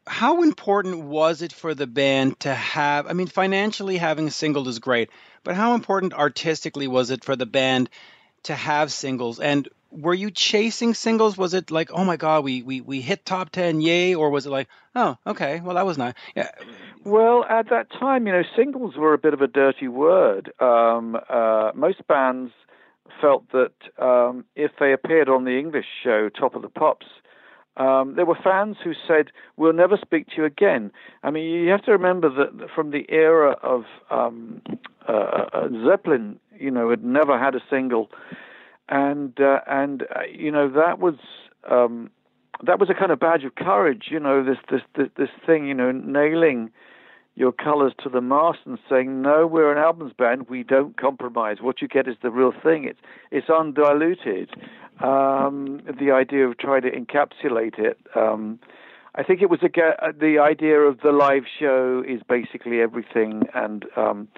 How 0.07 0.42
important 0.42 1.05
was 1.05 1.42
it 1.42 1.53
for 1.53 1.74
the 1.74 1.86
band 1.86 2.40
to 2.40 2.53
have? 2.55 3.07
I 3.07 3.12
mean, 3.12 3.28
financially 3.28 3.98
having 3.98 4.26
a 4.28 4.30
single 4.32 4.66
is 4.68 4.78
great, 4.78 5.11
but 5.44 5.55
how 5.55 5.74
important 5.74 6.14
artistically 6.14 6.88
was 6.88 7.11
it 7.11 7.24
for 7.24 7.36
the 7.36 7.46
band 7.46 7.88
to 8.44 8.55
have 8.55 8.92
singles? 8.92 9.38
And 9.38 9.68
were 9.93 10.14
you 10.14 10.30
chasing 10.30 10.95
singles? 10.95 11.36
Was 11.36 11.55
it 11.55 11.70
like, 11.70 11.90
oh 11.93 12.05
my 12.05 12.16
god, 12.16 12.45
we 12.45 12.62
we 12.62 12.80
we 12.80 13.01
hit 13.01 13.24
top 13.24 13.51
ten, 13.51 13.80
yay? 13.80 14.14
Or 14.14 14.30
was 14.30 14.47
it 14.47 14.51
like, 14.51 14.68
oh, 14.95 15.16
okay, 15.26 15.61
well 15.61 15.76
that 15.76 15.86
was 15.86 15.99
nice. 15.99 16.14
Yeah. 16.34 16.51
Well, 17.05 17.45
at 17.49 17.68
that 17.70 17.90
time, 17.90 18.26
you 18.26 18.32
know, 18.32 18.43
singles 18.57 18.97
were 18.97 19.12
a 19.12 19.18
bit 19.18 19.34
of 19.34 19.43
a 19.43 19.49
dirty 19.49 19.88
word. 19.88 20.53
Um, 20.61 21.16
uh, 21.28 21.72
most 21.74 22.07
bands 22.07 22.53
felt 23.20 23.45
that 23.53 23.72
um, 23.99 24.45
if 24.57 24.70
they 24.78 24.93
appeared 24.93 25.28
on 25.28 25.45
the 25.45 25.59
English 25.59 25.86
show 26.03 26.28
Top 26.28 26.55
of 26.55 26.62
the 26.62 26.68
Pops, 26.68 27.07
um, 27.76 28.14
there 28.16 28.26
were 28.26 28.38
fans 28.43 28.76
who 28.84 28.93
said, 29.07 29.30
"We'll 29.57 29.72
never 29.72 29.97
speak 29.97 30.28
to 30.28 30.36
you 30.36 30.45
again." 30.45 30.93
I 31.22 31.30
mean, 31.30 31.45
you 31.45 31.70
have 31.70 31.84
to 31.84 31.93
remember 31.93 32.28
that 32.28 32.70
from 32.74 32.90
the 32.90 33.07
era 33.09 33.57
of 33.62 33.84
um, 34.11 34.62
uh, 35.09 35.12
uh, 35.53 35.68
Zeppelin, 35.86 36.38
you 36.59 36.70
know, 36.70 36.90
had 36.90 37.05
never 37.05 37.38
had 37.38 37.55
a 37.55 37.62
single, 37.70 38.11
and 38.93 39.40
uh, 39.40 39.61
and 39.66 40.03
uh, 40.03 40.20
you 40.30 40.51
know 40.53 40.70
that 40.70 40.99
was 40.99 41.14
um, 41.68 42.11
that 42.64 42.78
was 42.78 42.90
a 42.90 42.95
kind 42.95 43.11
of 43.11 43.18
badge 43.18 43.43
of 43.43 43.55
courage. 43.55 44.09
You 44.11 44.20
know, 44.20 44.45
this 44.45 44.59
this 44.70 44.82
this, 44.95 45.09
this 45.16 45.30
thing, 45.47 45.66
you 45.66 45.74
know, 45.74 45.90
nailing 45.90 46.70
your 47.34 47.53
colors 47.53 47.95
to 48.03 48.11
the 48.11 48.20
mast 48.20 48.59
and 48.66 48.78
saying, 48.90 49.22
"No, 49.22 49.47
we're 49.47 49.72
an 49.72 49.78
albums 49.78 50.12
band. 50.16 50.51
We 50.51 50.62
don't 50.62 50.97
compromise. 50.99 51.57
What 51.62 51.80
you 51.80 51.88
get 51.88 52.07
is 52.07 52.16
the 52.22 52.30
real 52.30 52.53
thing. 52.53 52.84
It's 52.84 53.01
it's 53.30 53.49
undiluted." 53.49 54.51
Um, 55.01 55.80
the 55.99 56.12
idea 56.12 56.47
of 56.47 56.59
trying 56.59 56.82
to 56.82 56.90
encapsulate 56.90 57.78
it. 57.78 57.99
Um, 58.14 58.61
I 59.14 59.22
think 59.22 59.43
it 59.43 59.51
was 59.51 59.61
a, 59.62 60.12
the 60.12 60.38
idea 60.38 60.80
of 60.80 61.01
the 61.01 61.12
live 61.12 61.45
show 61.59 62.05
is 62.07 62.20
basically 62.28 62.80
everything, 62.80 63.45
and 63.55 63.86
um, 63.97 64.28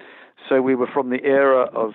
so 0.47 0.61
we 0.61 0.75
were 0.75 0.87
from 0.87 1.09
the 1.09 1.23
era 1.23 1.69
of 1.73 1.93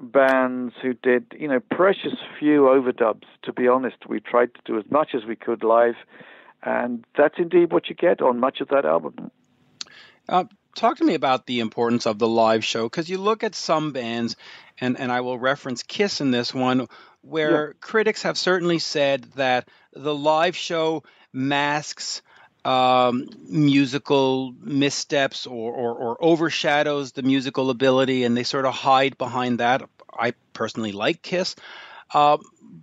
bands 0.00 0.74
who 0.82 0.94
did, 0.94 1.26
you 1.38 1.48
know, 1.48 1.60
precious 1.60 2.14
few 2.38 2.62
overdubs. 2.62 3.24
To 3.44 3.52
be 3.52 3.68
honest, 3.68 3.96
we 4.08 4.20
tried 4.20 4.54
to 4.54 4.60
do 4.64 4.78
as 4.78 4.84
much 4.90 5.14
as 5.14 5.24
we 5.24 5.36
could 5.36 5.62
live, 5.62 5.96
and 6.62 7.04
that's 7.16 7.36
indeed 7.38 7.72
what 7.72 7.88
you 7.88 7.94
get 7.94 8.20
on 8.20 8.40
much 8.40 8.60
of 8.60 8.68
that 8.68 8.84
album. 8.84 9.30
Uh, 10.28 10.44
talk 10.74 10.98
to 10.98 11.04
me 11.04 11.14
about 11.14 11.46
the 11.46 11.60
importance 11.60 12.06
of 12.06 12.18
the 12.18 12.28
live 12.28 12.64
show 12.64 12.84
because 12.84 13.08
you 13.08 13.18
look 13.18 13.44
at 13.44 13.54
some 13.54 13.92
bands, 13.92 14.36
and, 14.80 14.98
and 14.98 15.12
I 15.12 15.20
will 15.20 15.38
reference 15.38 15.82
Kiss 15.82 16.20
in 16.20 16.30
this 16.30 16.54
one, 16.54 16.88
where 17.22 17.68
yeah. 17.68 17.72
critics 17.80 18.22
have 18.22 18.38
certainly 18.38 18.78
said 18.78 19.24
that 19.34 19.68
the 19.92 20.14
live 20.14 20.56
show 20.56 21.02
masks 21.32 22.22
um, 22.64 23.28
musical 23.48 24.52
missteps 24.60 25.46
or, 25.46 25.72
or, 25.72 25.94
or, 25.94 26.24
overshadows 26.24 27.12
the 27.12 27.22
musical 27.22 27.70
ability, 27.70 28.24
and 28.24 28.36
they 28.36 28.42
sort 28.42 28.66
of 28.66 28.74
hide 28.74 29.16
behind 29.16 29.60
that. 29.60 29.82
I 30.12 30.34
personally 30.52 30.92
like 30.92 31.22
Kiss. 31.22 31.56
Uh, 32.12 32.38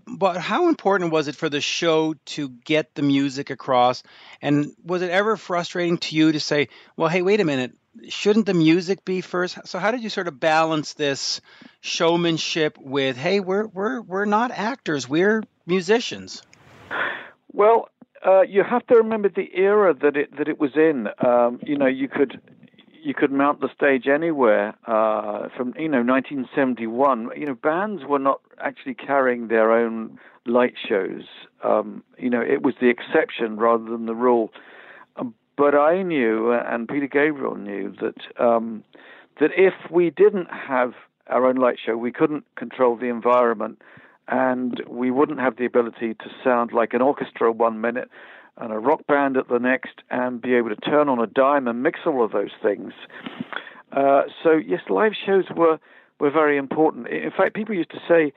but 0.07 0.37
how 0.37 0.69
important 0.69 1.11
was 1.11 1.27
it 1.27 1.35
for 1.35 1.49
the 1.49 1.61
show 1.61 2.15
to 2.25 2.49
get 2.49 2.95
the 2.95 3.01
music 3.01 3.49
across? 3.49 4.03
And 4.41 4.73
was 4.83 5.01
it 5.01 5.11
ever 5.11 5.37
frustrating 5.37 5.97
to 5.99 6.15
you 6.15 6.31
to 6.31 6.39
say, 6.39 6.69
well, 6.95 7.09
hey, 7.09 7.21
wait 7.21 7.39
a 7.39 7.45
minute, 7.45 7.73
shouldn't 8.09 8.45
the 8.45 8.53
music 8.53 9.05
be 9.05 9.21
first? 9.21 9.57
So 9.65 9.79
how 9.79 9.91
did 9.91 10.01
you 10.01 10.09
sort 10.09 10.27
of 10.27 10.39
balance 10.39 10.93
this 10.93 11.41
showmanship 11.81 12.77
with, 12.79 13.17
hey, 13.17 13.39
we're 13.39 13.67
we're 13.67 14.01
we're 14.01 14.25
not 14.25 14.51
actors, 14.51 15.07
we're 15.07 15.43
musicians? 15.65 16.41
Well, 17.51 17.89
uh, 18.25 18.41
you 18.41 18.63
have 18.63 18.85
to 18.87 18.95
remember 18.95 19.29
the 19.29 19.49
era 19.53 19.93
that 19.93 20.15
it 20.17 20.35
that 20.37 20.47
it 20.47 20.59
was 20.59 20.71
in. 20.75 21.07
Um, 21.25 21.59
you 21.63 21.77
know, 21.77 21.87
you 21.87 22.07
could 22.07 22.41
you 23.03 23.13
could 23.13 23.31
mount 23.31 23.61
the 23.61 23.69
stage 23.75 24.07
anywhere 24.07 24.75
uh, 24.85 25.49
from 25.55 25.73
you 25.77 25.89
know 25.89 26.03
1971. 26.03 27.29
You 27.35 27.45
know, 27.45 27.55
bands 27.55 28.03
were 28.05 28.19
not 28.19 28.41
actually 28.59 28.95
carrying 28.95 29.47
their 29.47 29.71
own 29.71 30.19
light 30.45 30.73
shows. 30.87 31.23
Um, 31.63 32.03
you 32.17 32.29
know, 32.29 32.41
it 32.41 32.61
was 32.63 32.75
the 32.81 32.89
exception 32.89 33.57
rather 33.57 33.85
than 33.85 34.05
the 34.05 34.15
rule. 34.15 34.51
Um, 35.15 35.33
but 35.55 35.75
I 35.75 36.03
knew, 36.03 36.51
uh, 36.51 36.63
and 36.67 36.87
Peter 36.87 37.07
Gabriel 37.07 37.55
knew 37.55 37.93
that 38.01 38.43
um, 38.43 38.83
that 39.39 39.51
if 39.55 39.73
we 39.91 40.09
didn't 40.09 40.49
have 40.51 40.93
our 41.27 41.45
own 41.45 41.55
light 41.55 41.77
show, 41.83 41.97
we 41.97 42.11
couldn't 42.11 42.45
control 42.55 42.95
the 42.95 43.07
environment, 43.07 43.81
and 44.27 44.81
we 44.87 45.11
wouldn't 45.11 45.39
have 45.39 45.57
the 45.57 45.65
ability 45.65 46.13
to 46.15 46.29
sound 46.43 46.71
like 46.73 46.93
an 46.93 47.01
orchestra 47.01 47.51
one 47.51 47.81
minute 47.81 48.09
and 48.57 48.73
a 48.73 48.79
rock 48.79 49.05
band 49.07 49.37
at 49.37 49.47
the 49.47 49.59
next 49.59 50.01
and 50.09 50.41
be 50.41 50.55
able 50.55 50.69
to 50.69 50.75
turn 50.75 51.09
on 51.09 51.19
a 51.19 51.27
dime 51.27 51.67
and 51.67 51.83
mix 51.83 52.01
all 52.05 52.23
of 52.23 52.31
those 52.31 52.51
things. 52.61 52.93
Uh, 53.91 54.23
so 54.43 54.51
yes, 54.53 54.81
live 54.89 55.13
shows 55.25 55.45
were 55.55 55.79
were 56.19 56.31
very 56.31 56.57
important. 56.57 57.07
In 57.07 57.31
fact, 57.31 57.55
people 57.55 57.75
used 57.75 57.91
to 57.91 57.99
say, 58.07 58.33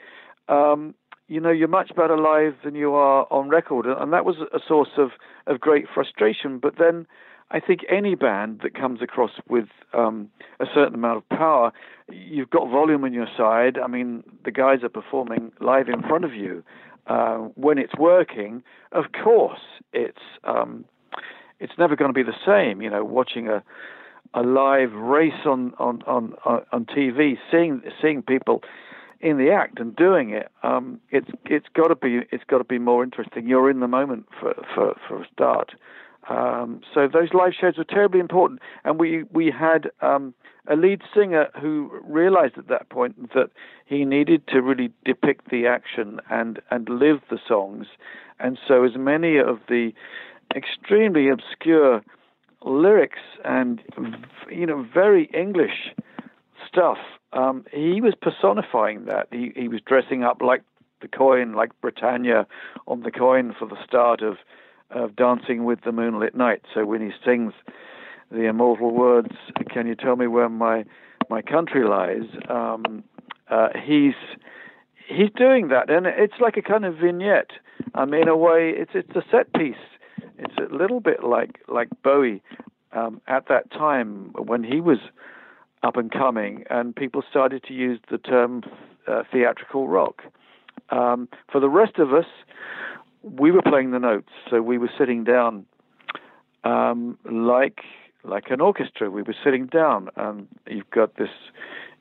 um, 0.49 0.95
you 1.29 1.41
know, 1.41 1.51
you're 1.51 1.69
much 1.69 1.93
better 1.97 2.19
live 2.19 2.55
than 2.63 2.75
you 2.75 2.93
are 2.95 3.27
on 3.31 3.49
record, 3.49 3.87
and 3.87 4.13
that 4.13 4.25
was 4.25 4.37
a 4.53 4.61
source 4.67 4.91
of 4.99 5.11
of 5.47 5.61
great 5.61 5.87
frustration. 5.93 6.59
But 6.59 6.77
then. 6.79 7.07
I 7.51 7.61
think 7.61 7.81
any 7.89 8.15
band 8.15 8.61
that 8.63 8.75
comes 8.75 9.03
across 9.03 9.33
with 9.49 9.69
um, 9.93 10.31
a 10.61 10.67
certain 10.73 10.95
amount 10.95 11.19
of 11.19 11.29
power, 11.37 11.73
you've 12.09 12.51
got 12.51 12.71
volume 12.71 13.05
on 13.05 13.13
your 13.13 13.27
side. 13.37 13.79
I 13.79 13.89
mean, 13.89 14.23
the 14.45 14.53
guys 14.53 14.85
are 14.85 14.89
performing 14.89 15.53
live 15.61 15.89
in 15.89 16.03
front 16.03 16.25
of 16.25 16.33
you, 16.33 16.63
uh, 17.07 17.39
when 17.57 17.79
it's 17.79 17.95
working, 17.99 18.63
of 18.93 19.07
course, 19.23 19.61
it's 19.93 20.21
um, 20.45 20.85
it's 21.59 21.73
never 21.77 21.97
going 21.97 22.09
to 22.09 22.15
be 22.15 22.23
the 22.23 22.37
same. 22.47 22.81
You 22.81 22.91
know, 22.91 23.05
watching 23.05 23.49
a 23.49 23.63
a 24.35 24.43
live 24.43 24.93
race 24.93 25.45
on 25.45 25.75
on 25.79 26.03
on 26.07 26.35
on 26.45 26.85
TV, 26.87 27.37
seeing 27.51 27.83
seeing 28.01 28.23
people 28.23 28.63
in 29.21 29.39
the 29.39 29.51
act 29.51 29.81
and 29.81 29.95
doing 29.97 30.31
it, 30.31 30.51
um, 30.63 31.01
it's 31.11 31.29
it's 31.47 31.67
got 31.75 31.89
to 31.89 31.97
be 31.97 32.21
it's 32.31 32.45
got 32.45 32.59
to 32.59 32.65
be 32.65 32.79
more 32.79 33.03
interesting. 33.03 33.49
You're 33.49 33.71
in 33.71 33.81
the 33.81 33.89
moment 33.89 34.27
for 34.39 34.55
for 34.75 34.97
for 35.09 35.23
a 35.23 35.27
start. 35.33 35.73
Um, 36.31 36.81
so 36.95 37.09
those 37.13 37.35
live 37.35 37.53
shows 37.61 37.77
were 37.77 37.85
terribly 37.85 38.21
important, 38.21 38.61
and 38.85 38.99
we 39.01 39.25
we 39.33 39.51
had 39.51 39.91
um, 40.01 40.33
a 40.69 40.77
lead 40.77 41.03
singer 41.13 41.49
who 41.61 41.91
realized 42.05 42.57
at 42.57 42.69
that 42.69 42.89
point 42.89 43.33
that 43.35 43.51
he 43.85 44.05
needed 44.05 44.47
to 44.49 44.63
really 44.63 44.93
depict 45.05 45.51
the 45.51 45.67
action 45.67 46.21
and 46.31 46.61
and 46.71 46.89
live 46.89 47.21
the 47.31 47.39
songs, 47.47 47.87
and 48.39 48.59
so 48.67 48.85
as 48.85 48.97
many 48.97 49.39
of 49.39 49.59
the 49.69 49.93
extremely 50.55 51.29
obscure 51.29 52.03
lyrics 52.65 53.19
and 53.45 53.83
you 54.51 54.67
know 54.67 54.87
very 54.95 55.25
English 55.35 55.93
stuff. 56.67 56.99
Um, 57.33 57.65
he 57.73 58.01
was 58.01 58.15
personifying 58.21 59.07
that. 59.07 59.27
He 59.33 59.53
he 59.57 59.67
was 59.67 59.81
dressing 59.85 60.23
up 60.23 60.41
like 60.41 60.63
the 61.01 61.09
coin, 61.09 61.55
like 61.55 61.71
Britannia 61.81 62.47
on 62.87 63.01
the 63.01 63.11
coin 63.11 63.53
for 63.59 63.67
the 63.67 63.83
start 63.85 64.23
of 64.23 64.37
of 64.91 65.17
Dancing 65.17 65.65
with 65.65 65.81
the 65.85 65.93
Moonlit 65.93 66.35
Knight. 66.35 66.63
So 66.75 66.85
when 66.85 67.01
he 67.01 67.11
sings 67.25 67.53
the 68.31 68.45
immortal 68.45 68.91
words, 68.93 69.35
"Can 69.71 69.87
you 69.87 69.95
tell 69.95 70.17
me 70.17 70.27
where 70.27 70.49
my 70.49 70.85
my 71.29 71.43
country 71.43 71.85
lies?" 71.87 72.29
Um, 72.49 73.05
uh, 73.49 73.69
he's 73.83 74.15
he's 75.07 75.31
doing 75.37 75.69
that, 75.69 75.91
and 75.91 76.07
it's 76.07 76.41
like 76.41 76.57
a 76.57 76.63
kind 76.63 76.85
of 76.85 76.97
vignette. 76.97 77.51
I 77.95 78.05
mean, 78.05 78.23
in 78.23 78.29
a 78.29 78.37
way, 78.37 78.71
it's 78.71 78.93
it's 78.95 79.15
a 79.17 79.23
set 79.31 79.53
piece. 79.53 79.75
It's 80.39 80.55
a 80.59 80.75
little 80.75 81.01
bit 81.01 81.25
like 81.25 81.61
like 81.69 81.89
Bowie 82.03 82.43
um, 82.93 83.21
at 83.27 83.49
that 83.49 83.71
time 83.71 84.33
when 84.37 84.65
he 84.65 84.81
was 84.81 84.99
up 85.83 85.97
and 85.97 86.11
coming, 86.11 86.65
and 86.71 86.95
people 86.95 87.23
started 87.29 87.63
to 87.65 87.75
use 87.75 88.01
the 88.11 88.19
term 88.19 88.63
uh, 89.09 89.23
theatrical 89.33 89.89
rock. 89.89 90.23
Um, 90.91 91.29
for 91.51 91.61
the 91.61 91.69
rest 91.69 91.99
of 91.99 92.13
us, 92.13 92.27
we 93.23 93.51
were 93.51 93.63
playing 93.63 93.91
the 93.91 93.99
notes, 93.99 94.31
so 94.49 94.63
we 94.63 94.79
were 94.79 94.91
sitting 94.99 95.25
down 95.25 95.67
um, 96.65 97.19
like 97.31 97.81
like 98.25 98.51
an 98.51 98.61
orchestra. 98.61 99.11
We 99.11 99.23
were 99.23 99.35
sitting 99.43 99.67
down, 99.67 100.09
and 100.17 100.47
you've 100.67 100.91
got 100.91 101.17
this, 101.17 101.31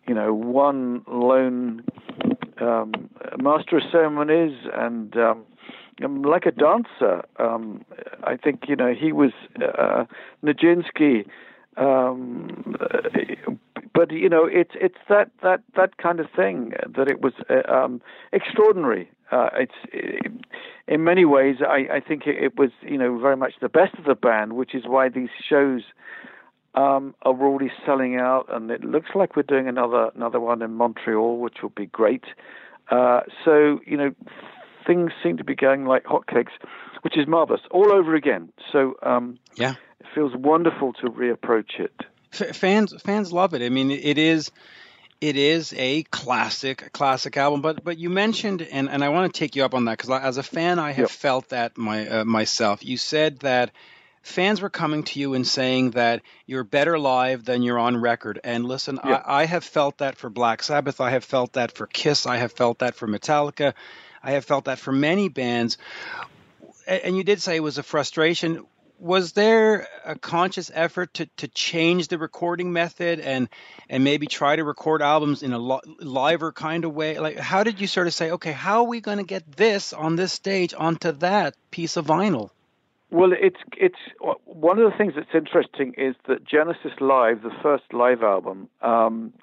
you 0.07 0.13
know, 0.13 0.33
one 0.33 1.03
lone 1.07 1.83
um, 2.59 2.91
master 3.39 3.77
of 3.77 3.83
ceremonies, 3.91 4.57
and 4.73 5.15
um, 5.17 5.45
um 6.03 6.21
like 6.23 6.45
a 6.45 6.51
dancer. 6.51 7.23
Um, 7.37 7.83
I 8.23 8.35
think 8.35 8.63
you 8.67 8.75
know 8.75 8.93
he 8.93 9.11
was 9.11 9.31
uh, 9.61 10.05
Nijinsky. 10.43 11.25
Um, 11.77 12.75
but 13.93 14.11
you 14.11 14.29
know, 14.29 14.45
it's 14.45 14.71
it's 14.75 14.97
that 15.07 15.31
that 15.41 15.61
that 15.75 15.97
kind 15.97 16.19
of 16.19 16.27
thing 16.35 16.73
that 16.95 17.07
it 17.07 17.21
was 17.21 17.33
uh, 17.49 17.71
um, 17.71 18.01
extraordinary. 18.31 19.09
Uh, 19.31 19.49
it's 19.53 19.73
it, 19.91 20.31
in 20.87 21.03
many 21.03 21.25
ways, 21.25 21.57
I, 21.61 21.97
I 21.97 21.99
think 21.99 22.25
it, 22.25 22.43
it, 22.43 22.57
was 22.57 22.71
you 22.81 22.97
know 22.97 23.19
very 23.19 23.37
much 23.37 23.53
the 23.61 23.69
best 23.69 23.95
of 23.95 24.05
the 24.05 24.15
band, 24.15 24.53
which 24.53 24.73
is 24.73 24.83
why 24.85 25.09
these 25.09 25.29
shows 25.47 25.81
um, 26.75 27.13
are 27.23 27.33
already 27.33 27.71
selling 27.85 28.15
out, 28.15 28.45
and 28.49 28.71
it 28.71 28.83
looks 28.83 29.09
like 29.15 29.35
we're 29.35 29.43
doing 29.43 29.67
another 29.67 30.09
another 30.15 30.39
one 30.39 30.61
in 30.61 30.73
Montreal, 30.73 31.37
which 31.37 31.57
will 31.61 31.73
be 31.75 31.87
great. 31.87 32.25
Uh, 32.89 33.21
so 33.45 33.79
you 33.85 33.97
know, 33.97 34.15
things 34.85 35.11
seem 35.23 35.37
to 35.37 35.43
be 35.43 35.55
going 35.55 35.85
like 35.85 36.05
hotcakes, 36.05 36.51
which 37.01 37.17
is 37.17 37.27
marvelous 37.27 37.61
all 37.71 37.91
over 37.91 38.15
again. 38.15 38.49
So 38.71 38.95
um, 39.03 39.37
yeah, 39.55 39.75
it 39.99 40.07
feels 40.15 40.35
wonderful 40.35 40.93
to 40.93 41.07
reapproach 41.07 41.79
it. 41.79 41.93
F- 42.33 42.55
fans 42.55 42.93
fans 43.01 43.31
love 43.31 43.53
it. 43.53 43.61
I 43.61 43.69
mean, 43.69 43.91
it 43.91 44.17
is 44.17 44.51
it 45.21 45.35
is 45.35 45.73
a 45.75 46.03
classic 46.03 46.91
classic 46.93 47.35
album 47.35 47.61
but 47.61 47.83
but 47.83 47.97
you 47.97 48.09
mentioned 48.09 48.61
and 48.61 48.89
and 48.89 49.03
I 49.03 49.09
want 49.09 49.33
to 49.33 49.37
take 49.37 49.55
you 49.55 49.65
up 49.65 49.73
on 49.73 49.85
that 49.85 49.97
cuz 49.97 50.09
as 50.09 50.37
a 50.37 50.43
fan 50.43 50.79
I 50.79 50.91
have 50.91 50.99
yep. 50.99 51.09
felt 51.09 51.49
that 51.49 51.77
my 51.77 52.07
uh, 52.07 52.25
myself. 52.25 52.85
You 52.85 52.97
said 52.97 53.39
that 53.39 53.71
fans 54.21 54.61
were 54.61 54.69
coming 54.69 55.03
to 55.03 55.19
you 55.19 55.33
and 55.33 55.45
saying 55.45 55.91
that 55.91 56.21
you're 56.45 56.63
better 56.63 56.99
live 56.99 57.45
than 57.45 57.63
you're 57.63 57.79
on 57.79 57.97
record. 57.97 58.39
And 58.43 58.65
listen 58.65 58.99
yep. 59.03 59.23
I, 59.25 59.41
I 59.41 59.45
have 59.45 59.63
felt 59.63 59.99
that 59.99 60.17
for 60.17 60.29
Black 60.29 60.63
Sabbath. 60.63 61.01
I 61.01 61.11
have 61.11 61.23
felt 61.23 61.53
that 61.53 61.71
for 61.71 61.87
Kiss. 61.87 62.25
I 62.25 62.37
have 62.37 62.51
felt 62.51 62.79
that 62.79 62.95
for 62.95 63.07
Metallica. 63.07 63.73
I 64.21 64.31
have 64.31 64.45
felt 64.45 64.65
that 64.65 64.79
for 64.79 64.91
many 64.91 65.29
bands. 65.29 65.77
And 66.87 67.15
you 67.15 67.23
did 67.23 67.41
say 67.41 67.55
it 67.55 67.63
was 67.63 67.77
a 67.77 67.83
frustration 67.83 68.65
was 68.99 69.31
there 69.31 69.87
a 70.05 70.15
conscious 70.15 70.69
effort 70.73 71.13
to, 71.15 71.25
to 71.37 71.47
change 71.47 72.09
the 72.09 72.17
recording 72.17 72.73
method 72.73 73.19
and 73.19 73.49
and 73.89 74.03
maybe 74.03 74.27
try 74.27 74.55
to 74.55 74.63
record 74.63 75.01
albums 75.01 75.41
in 75.41 75.53
a 75.53 75.59
li- 75.59 75.79
liver 75.99 76.51
kind 76.51 76.85
of 76.85 76.93
way? 76.93 77.17
Like 77.17 77.37
how 77.37 77.63
did 77.63 77.79
you 77.79 77.87
sort 77.87 78.07
of 78.07 78.13
say 78.13 78.31
okay 78.31 78.51
how 78.51 78.79
are 78.79 78.87
we 78.87 79.01
going 79.01 79.17
to 79.17 79.23
get 79.23 79.51
this 79.55 79.93
on 79.93 80.15
this 80.15 80.33
stage 80.33 80.73
onto 80.77 81.13
that 81.13 81.55
piece 81.71 81.97
of 81.97 82.05
vinyl? 82.05 82.49
Well 83.09 83.31
it's 83.33 83.59
it's 83.77 83.99
one 84.45 84.79
of 84.79 84.91
the 84.91 84.97
things 84.97 85.13
that's 85.15 85.33
interesting 85.33 85.93
is 85.97 86.15
that 86.27 86.45
genesis 86.45 86.91
live 86.99 87.41
the 87.41 87.51
first 87.63 87.85
live 87.93 88.21
album 88.21 88.69
um, 88.81 89.33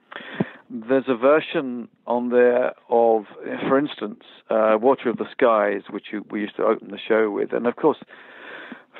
there's 0.68 1.09
a 1.09 1.16
version 1.16 1.88
on 2.07 2.28
there 2.30 2.72
of 2.88 3.24
for 3.68 3.78
instance 3.78 4.22
uh, 4.50 4.76
Watcher 4.80 5.11
of 5.11 5.16
the 5.16 5.26
Skies 5.32 5.82
which 5.90 6.07
we 6.30 6.40
used 6.40 6.57
to 6.57 6.64
open 6.64 6.90
the 6.90 6.98
show 6.98 7.30
with. 7.30 7.52
And 7.52 7.66
of 7.66 7.76
course 7.76 7.98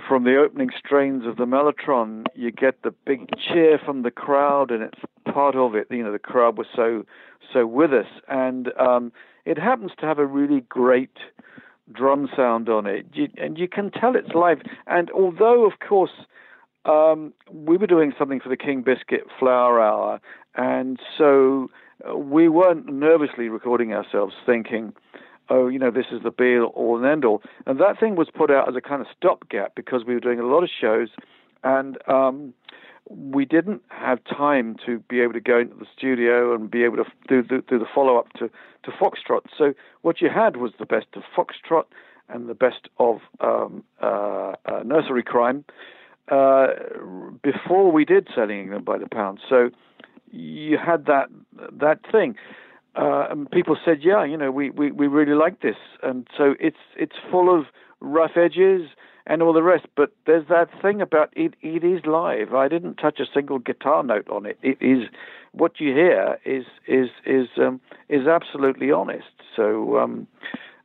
from 0.09 0.25
the 0.25 0.37
opening 0.37 0.71
strains 0.77 1.27
of 1.27 1.37
the 1.37 1.45
Mellotron, 1.45 2.27
you 2.35 2.51
get 2.51 2.83
the 2.83 2.91
big 2.91 3.29
cheer 3.39 3.79
from 3.79 4.03
the 4.03 4.11
crowd, 4.11 4.71
and 4.71 4.83
it's 4.83 5.01
part 5.33 5.57
of 5.57 5.75
it. 5.75 5.87
You 5.91 6.03
know, 6.03 6.13
the 6.13 6.19
crowd 6.19 6.59
was 6.59 6.67
so 6.75 7.05
so 7.53 7.67
with 7.67 7.93
us, 7.93 8.07
and 8.29 8.73
um, 8.79 9.13
it 9.45 9.59
happens 9.59 9.93
to 9.99 10.07
have 10.07 10.19
a 10.19 10.27
really 10.27 10.61
great 10.63 11.17
drum 11.93 12.29
sound 12.35 12.69
on 12.69 12.87
it, 12.87 13.07
you, 13.13 13.29
and 13.37 13.59
you 13.59 13.69
can 13.69 13.91
tell 13.91 14.17
it's 14.17 14.35
live. 14.35 14.61
And 14.87 15.11
although, 15.13 15.65
of 15.65 15.79
course, 15.79 16.11
um, 16.85 17.33
we 17.53 17.77
were 17.77 17.87
doing 17.87 18.13
something 18.19 18.41
for 18.41 18.49
the 18.49 18.57
King 18.57 18.83
Biscuit 18.83 19.27
Flower 19.39 19.81
Hour, 19.81 20.21
and 20.55 20.99
so 21.17 21.71
uh, 22.09 22.17
we 22.17 22.49
weren't 22.49 22.93
nervously 22.93 23.49
recording 23.49 23.93
ourselves, 23.93 24.35
thinking 24.45 24.93
oh, 25.49 25.69
you 25.69 25.79
know, 25.79 25.91
this 25.91 26.07
is 26.13 26.23
the 26.23 26.31
be 26.31 26.59
all 26.59 26.97
and 26.97 27.07
end 27.07 27.25
all. 27.25 27.43
And 27.67 27.81
that 27.81 27.99
thing 27.99 28.17
was 28.17 28.29
put 28.35 28.51
out 28.51 28.69
as 28.69 28.77
a 28.77 28.81
kind 28.81 29.01
of 29.01 29.07
stopgap 29.17 29.75
because 29.75 30.05
we 30.07 30.15
were 30.15 30.21
doing 30.21 30.41
a 30.41 30.47
lot 30.47 30.63
of 30.63 30.71
shows 30.81 31.09
and 31.65 31.99
um, 32.09 32.53
we 33.09 33.45
didn't 33.45 33.83
have 33.89 34.19
time 34.25 34.77
to 34.87 34.99
be 35.09 35.21
able 35.21 35.33
to 35.33 35.41
go 35.41 35.59
into 35.61 35.75
the 35.75 35.87
studio 35.97 36.55
and 36.55 36.71
be 36.71 36.85
able 36.85 36.97
to 36.97 37.05
do, 37.29 37.43
do, 37.43 37.79
the 37.79 37.87
follow 37.95 38.19
up 38.19 38.33
to, 38.35 38.51
to 38.85 38.91
Foxtrot. 38.91 39.43
So 39.57 39.75
what 40.03 40.21
you 40.21 40.29
had 40.29 40.57
was 40.57 40.73
the 40.79 40.87
best 40.87 41.07
of 41.15 41.23
Foxtrot 41.37 41.85
and 42.29 42.49
the 42.49 42.55
best 42.55 42.89
of 42.99 43.21
um, 43.41 43.85
uh, 44.03 44.53
uh, 44.67 44.83
Nursery 44.85 45.23
Cryme 45.23 45.65
uh, 46.29 46.69
before 47.43 47.93
we 47.93 48.05
did 48.05 48.29
Selling 48.35 48.61
England 48.61 48.85
by 48.85 48.99
the 48.99 49.07
Pound. 49.07 49.39
So 49.49 49.71
you 50.33 50.77
had 50.77 51.07
that 51.07 51.29
that 51.73 52.01
thing 52.11 52.35
uh, 52.97 53.27
and 53.31 53.51
people 53.51 53.77
said, 53.85 53.99
"Yeah, 54.03 54.25
you 54.25 54.37
know, 54.37 54.51
we, 54.51 54.71
we, 54.71 54.91
we 54.91 55.07
really 55.07 55.35
like 55.35 55.61
this," 55.61 55.77
and 56.03 56.27
so 56.37 56.55
it's 56.59 56.77
it's 56.97 57.17
full 57.31 57.57
of 57.57 57.67
rough 58.01 58.37
edges 58.37 58.89
and 59.27 59.43
all 59.43 59.53
the 59.53 59.63
rest. 59.63 59.87
But 59.97 60.13
there's 60.27 60.47
that 60.49 60.69
thing 60.81 61.01
about 61.03 61.31
it. 61.37 61.55
It 61.61 61.85
is 61.85 62.07
live. 62.07 62.55
I 62.55 62.69
didn't 62.69 62.97
touch 62.97 63.21
a 63.21 63.27
single 63.33 63.59
guitar 63.59 64.03
note 64.03 64.29
on 64.31 64.47
it. 64.47 64.59
It 64.63 64.79
is 64.81 65.09
what 65.53 65.81
you 65.81 65.93
hear 65.93 66.39
is 66.45 66.65
is 66.87 67.09
is 67.25 67.49
um, 67.59 67.81
is 68.09 68.27
absolutely 68.27 68.91
honest. 68.91 69.27
So 69.55 69.99
um, 69.99 70.27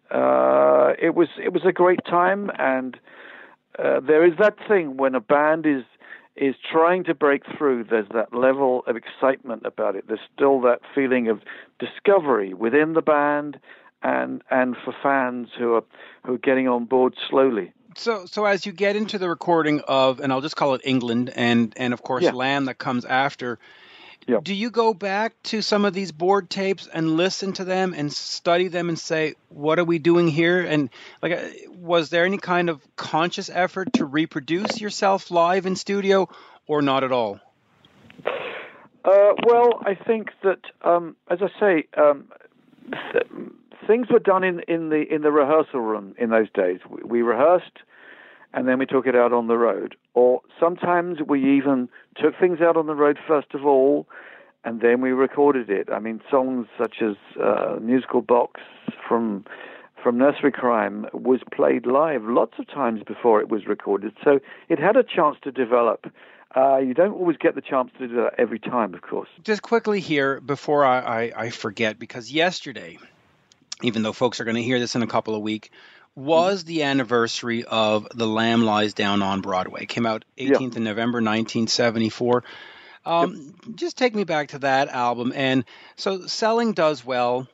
uh, 0.10 0.94
it 1.02 1.16
was 1.16 1.30
it 1.42 1.54
was 1.54 1.64
a 1.66 1.72
great 1.72 2.04
time, 2.06 2.52
and 2.58 2.98
uh, 3.80 4.00
there 4.02 4.26
is 4.26 4.34
that 4.40 4.56
thing 4.68 4.98
when 4.98 5.16
a 5.16 5.22
band 5.22 5.66
is 5.66 5.84
is 6.36 6.56
trying 6.72 7.04
to 7.06 7.14
break 7.14 7.44
through. 7.58 7.86
There's 7.86 8.08
that 8.14 8.34
level 8.34 8.84
of 8.88 8.96
excitement 8.96 9.66
about 9.66 9.96
it. 9.96 10.06
There's 10.08 10.20
still 10.34 10.62
that 10.62 10.80
feeling 10.96 11.28
of 11.28 11.42
discovery 11.80 12.54
within 12.54 12.94
the 12.94 13.02
band 13.02 13.60
and 14.04 14.42
and 14.50 14.76
for 14.84 14.94
fans 15.04 15.50
who 15.58 15.76
are 15.76 15.84
who 16.26 16.36
are 16.36 16.40
getting 16.40 16.68
on 16.68 16.86
board 16.86 17.16
slowly. 17.30 17.74
So 17.96 18.26
so 18.26 18.46
as 18.46 18.66
you 18.66 18.72
get 18.72 18.96
into 18.96 19.18
the 19.18 19.30
recording 19.30 19.82
of 19.88 20.20
and 20.20 20.32
I'll 20.32 20.42
just 20.42 20.56
call 20.56 20.74
it 20.74 20.82
England 20.84 21.32
and 21.36 21.74
and 21.78 21.94
of 21.94 22.02
course 22.02 22.24
yeah. 22.24 22.32
Lamb 22.32 22.66
that 22.66 22.78
comes 22.78 23.06
after 23.06 23.60
Yep. 24.28 24.44
Do 24.44 24.54
you 24.54 24.70
go 24.70 24.94
back 24.94 25.34
to 25.44 25.62
some 25.62 25.84
of 25.84 25.94
these 25.94 26.12
board 26.12 26.50
tapes 26.50 26.88
and 26.88 27.18
listen 27.18 27.54
to 27.54 27.64
them 27.64 27.94
and 27.96 28.12
study 28.14 28.68
them 28.68 28.90
and 28.90 28.98
say, 28.98 29.34
what 29.50 29.80
are 29.80 29.84
we 29.84 30.00
doing 30.00 30.28
here? 30.28 30.62
And 30.62 30.90
like, 31.22 31.32
uh, 31.34 31.48
was 31.70 32.10
there 32.10 32.24
any 32.26 32.38
kind 32.38 32.70
of 32.70 32.82
conscious 32.96 33.50
effort 33.50 33.94
to 33.94 34.06
reproduce 34.06 34.80
yourself 34.80 35.32
live 35.32 35.66
in 35.66 35.76
studio, 35.76 36.30
or 36.68 36.82
not 36.82 37.04
at 37.04 37.12
all? 37.12 37.40
Uh, 39.04 39.34
well, 39.46 39.82
I 39.86 39.96
think 39.96 40.30
that, 40.44 40.60
um, 40.84 41.16
as 41.30 41.40
I 41.42 41.60
say, 41.60 41.88
um, 41.98 42.32
th- 43.12 43.28
things 43.88 44.08
were 44.12 44.20
done 44.20 44.44
in, 44.44 44.60
in 44.68 44.90
the 44.90 45.04
in 45.14 45.24
the 45.24 45.32
rehearsal 45.32 45.82
room 45.82 46.14
in 46.20 46.30
those 46.30 46.50
days. 46.54 46.80
We, 46.88 47.02
we 47.04 47.22
rehearsed 47.24 47.80
and 48.54 48.68
then 48.68 48.80
we 48.80 48.86
took 48.86 49.08
it 49.08 49.16
out 49.16 49.34
on 49.34 49.48
the 49.48 49.58
road. 49.58 49.96
Or 50.14 50.42
sometimes 50.60 51.20
we 51.26 51.58
even 51.58 51.90
took 52.16 52.38
things 52.40 52.60
out 52.62 52.78
on 52.78 52.88
the 52.88 52.96
road 52.96 53.18
first 53.28 53.54
of 53.54 53.66
all, 53.66 54.08
and 54.64 54.82
then 54.82 55.02
we 55.02 55.12
recorded 55.12 55.70
it. 55.70 55.90
I 55.92 56.00
mean, 56.00 56.22
songs 56.30 56.68
such 56.78 57.02
as 57.02 57.16
uh, 57.42 57.78
Musical 57.82 58.22
Box 58.22 58.62
from 59.08 59.46
from 60.04 60.18
Nursery 60.18 60.52
Cryme 60.52 61.06
was 61.14 61.42
played 61.52 61.86
live 61.86 62.24
lots 62.24 62.54
of 62.58 62.68
times 62.68 63.04
before 63.06 63.40
it 63.40 63.50
was 63.50 63.68
recorded, 63.68 64.14
so 64.24 64.40
it 64.68 64.80
had 64.80 64.98
a 64.98 65.04
chance 65.04 65.38
to 65.44 65.52
develop. 65.52 66.12
Uh, 66.56 66.78
you 66.78 66.94
don't 66.94 67.14
always 67.14 67.38
get 67.38 67.56
the 67.56 67.62
chance 67.62 67.92
to 67.98 68.08
do 68.08 68.16
that 68.16 68.34
every 68.38 68.60
time, 68.60 68.94
of 68.94 69.02
course. 69.04 69.30
Just 69.44 69.62
quickly 69.62 70.00
here 70.00 70.42
before 70.42 70.84
I, 70.84 71.00
I, 71.00 71.32
I 71.38 71.50
forget, 71.50 71.98
because 71.98 72.32
yesterday, 72.32 72.98
even 73.84 74.02
though 74.02 74.12
folks 74.12 74.42
are 74.42 74.44
going 74.44 74.56
to 74.56 74.64
hear 74.64 74.80
this 74.80 74.96
in 74.96 75.02
a 75.02 75.08
couple 75.08 75.36
of 75.36 75.42
weeks, 75.42 75.70
was 76.16 76.64
the 76.64 76.84
anniversary 76.84 77.64
of 77.64 78.08
The 78.14 78.28
Lamb 78.28 78.64
Lies 78.64 78.94
Down 78.94 79.22
on 79.22 79.42
Broadway. 79.42 79.84
It 79.84 79.90
came 79.90 80.06
out 80.06 80.26
18th 80.38 80.60
yeah. 80.60 80.68
of 80.68 80.78
November 80.78 81.18
1974. 81.18 82.44
Um, 83.06 83.56
Just 83.76 83.98
take 83.98 84.14
me 84.14 84.24
back 84.24 84.50
to 84.50 84.60
that 84.60 84.90
album. 84.90 85.32
And 85.36 85.66
so 85.96 86.28
selling 86.28 86.74
does 86.74 87.06
well. 87.06 87.48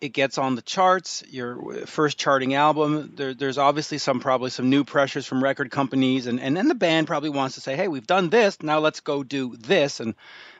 It 0.00 0.14
gets 0.14 0.38
on 0.38 0.54
the 0.54 0.62
charts. 0.62 1.22
Your 1.28 1.86
first 1.86 2.16
charting 2.16 2.54
album. 2.54 3.12
There, 3.16 3.34
there's 3.34 3.58
obviously 3.58 3.98
some 3.98 4.18
probably 4.20 4.48
some 4.48 4.70
new 4.70 4.82
pressures 4.82 5.26
from 5.26 5.44
record 5.44 5.70
companies, 5.70 6.26
and 6.26 6.40
and 6.40 6.56
then 6.56 6.68
the 6.68 6.74
band 6.74 7.06
probably 7.06 7.28
wants 7.28 7.56
to 7.56 7.60
say, 7.60 7.76
hey, 7.76 7.86
we've 7.86 8.06
done 8.06 8.30
this. 8.30 8.62
Now 8.62 8.78
let's 8.78 9.00
go 9.00 9.22
do 9.22 9.56
this 9.56 10.00
and 10.00 10.14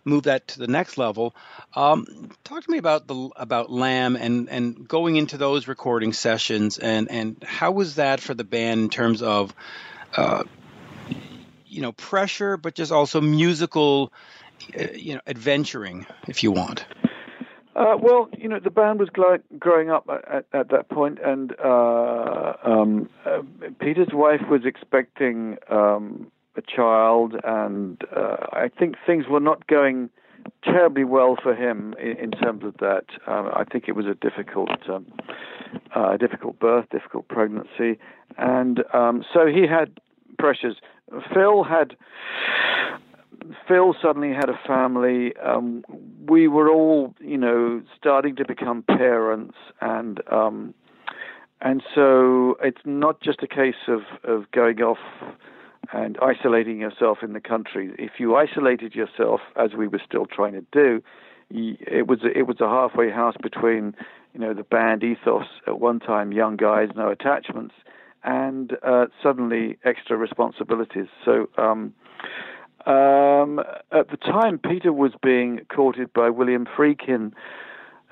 move 0.04 0.24
that 0.24 0.48
to 0.48 0.58
the 0.58 0.66
next 0.66 0.98
level. 0.98 1.34
Um, 1.74 2.30
talk 2.44 2.64
to 2.64 2.70
me 2.70 2.76
about 2.76 3.06
the 3.06 3.30
about 3.36 3.70
Lamb 3.70 4.16
and 4.16 4.50
and 4.50 4.86
going 4.86 5.16
into 5.16 5.38
those 5.38 5.68
recording 5.68 6.12
sessions, 6.12 6.78
and 6.78 7.10
and 7.10 7.42
how 7.42 7.72
was 7.72 7.94
that 7.94 8.20
for 8.20 8.34
the 8.34 8.44
band 8.44 8.80
in 8.80 8.90
terms 8.90 9.22
of 9.22 9.54
uh, 10.16 10.44
you 11.66 11.80
know 11.80 11.92
pressure, 11.92 12.58
but 12.58 12.74
just 12.74 12.92
also 12.92 13.22
musical, 13.22 14.12
uh, 14.78 14.88
you 14.94 15.14
know, 15.14 15.20
adventuring, 15.26 16.04
if 16.28 16.42
you 16.42 16.52
want. 16.52 16.84
Uh, 17.76 17.96
well, 18.00 18.28
you 18.36 18.48
know, 18.48 18.58
the 18.58 18.70
band 18.70 18.98
was 18.98 19.08
growing 19.58 19.90
up 19.90 20.08
at, 20.08 20.44
at, 20.52 20.70
that 20.70 20.88
point, 20.88 21.18
and 21.24 21.54
uh, 21.64 22.54
um, 22.64 23.08
uh, 23.24 23.42
Peter's 23.80 24.12
wife 24.12 24.40
was 24.50 24.62
expecting 24.64 25.56
um, 25.70 26.30
a 26.56 26.62
child, 26.62 27.36
and 27.44 28.02
uh, 28.14 28.36
I 28.52 28.70
think 28.76 28.96
things 29.06 29.26
were 29.28 29.40
not 29.40 29.68
going 29.68 30.10
terribly 30.64 31.04
well 31.04 31.36
for 31.40 31.54
him 31.54 31.94
in, 32.00 32.16
in 32.16 32.30
terms 32.32 32.64
of 32.64 32.76
that. 32.78 33.04
Um, 33.28 33.50
I 33.54 33.64
think 33.70 33.84
it 33.86 33.92
was 33.92 34.06
a 34.06 34.14
difficult, 34.14 34.70
um, 34.88 35.06
uh, 35.94 36.16
difficult 36.16 36.58
birth, 36.58 36.86
difficult 36.90 37.28
pregnancy, 37.28 38.00
and 38.36 38.82
um, 38.92 39.24
so 39.32 39.46
he 39.46 39.66
had 39.68 40.00
pressures. 40.38 40.76
Phil 41.32 41.62
had 41.62 41.96
Phil 43.66 43.94
suddenly 44.00 44.32
had 44.32 44.48
a 44.48 44.58
family. 44.66 45.34
Um, 45.36 45.84
we 46.26 46.48
were 46.48 46.70
all, 46.70 47.14
you 47.20 47.36
know, 47.36 47.82
starting 47.96 48.36
to 48.36 48.44
become 48.46 48.82
parents, 48.82 49.56
and 49.80 50.20
um, 50.30 50.74
and 51.60 51.82
so 51.94 52.56
it's 52.62 52.80
not 52.84 53.20
just 53.20 53.42
a 53.42 53.46
case 53.46 53.88
of 53.88 54.00
of 54.24 54.50
going 54.52 54.80
off 54.80 54.98
and 55.92 56.18
isolating 56.22 56.80
yourself 56.80 57.18
in 57.22 57.32
the 57.32 57.40
country. 57.40 57.90
If 57.98 58.12
you 58.18 58.36
isolated 58.36 58.94
yourself, 58.94 59.40
as 59.56 59.72
we 59.76 59.88
were 59.88 60.00
still 60.04 60.26
trying 60.26 60.52
to 60.52 60.64
do, 60.72 61.02
it 61.50 62.06
was 62.06 62.20
it 62.22 62.46
was 62.46 62.60
a 62.60 62.68
halfway 62.68 63.10
house 63.10 63.34
between, 63.42 63.94
you 64.32 64.40
know, 64.40 64.54
the 64.54 64.62
band 64.62 65.02
ethos 65.02 65.46
at 65.66 65.80
one 65.80 65.98
time, 65.98 66.32
young 66.32 66.56
guys, 66.56 66.88
no 66.94 67.10
attachments, 67.10 67.74
and 68.22 68.76
uh, 68.82 69.06
suddenly 69.22 69.78
extra 69.84 70.16
responsibilities. 70.16 71.08
So. 71.24 71.48
Um, 71.58 71.94
um, 72.86 73.60
at 73.92 74.10
the 74.10 74.16
time, 74.16 74.58
Peter 74.58 74.92
was 74.92 75.12
being 75.22 75.60
courted 75.74 76.12
by 76.12 76.30
William 76.30 76.66
Friedkin, 76.66 77.32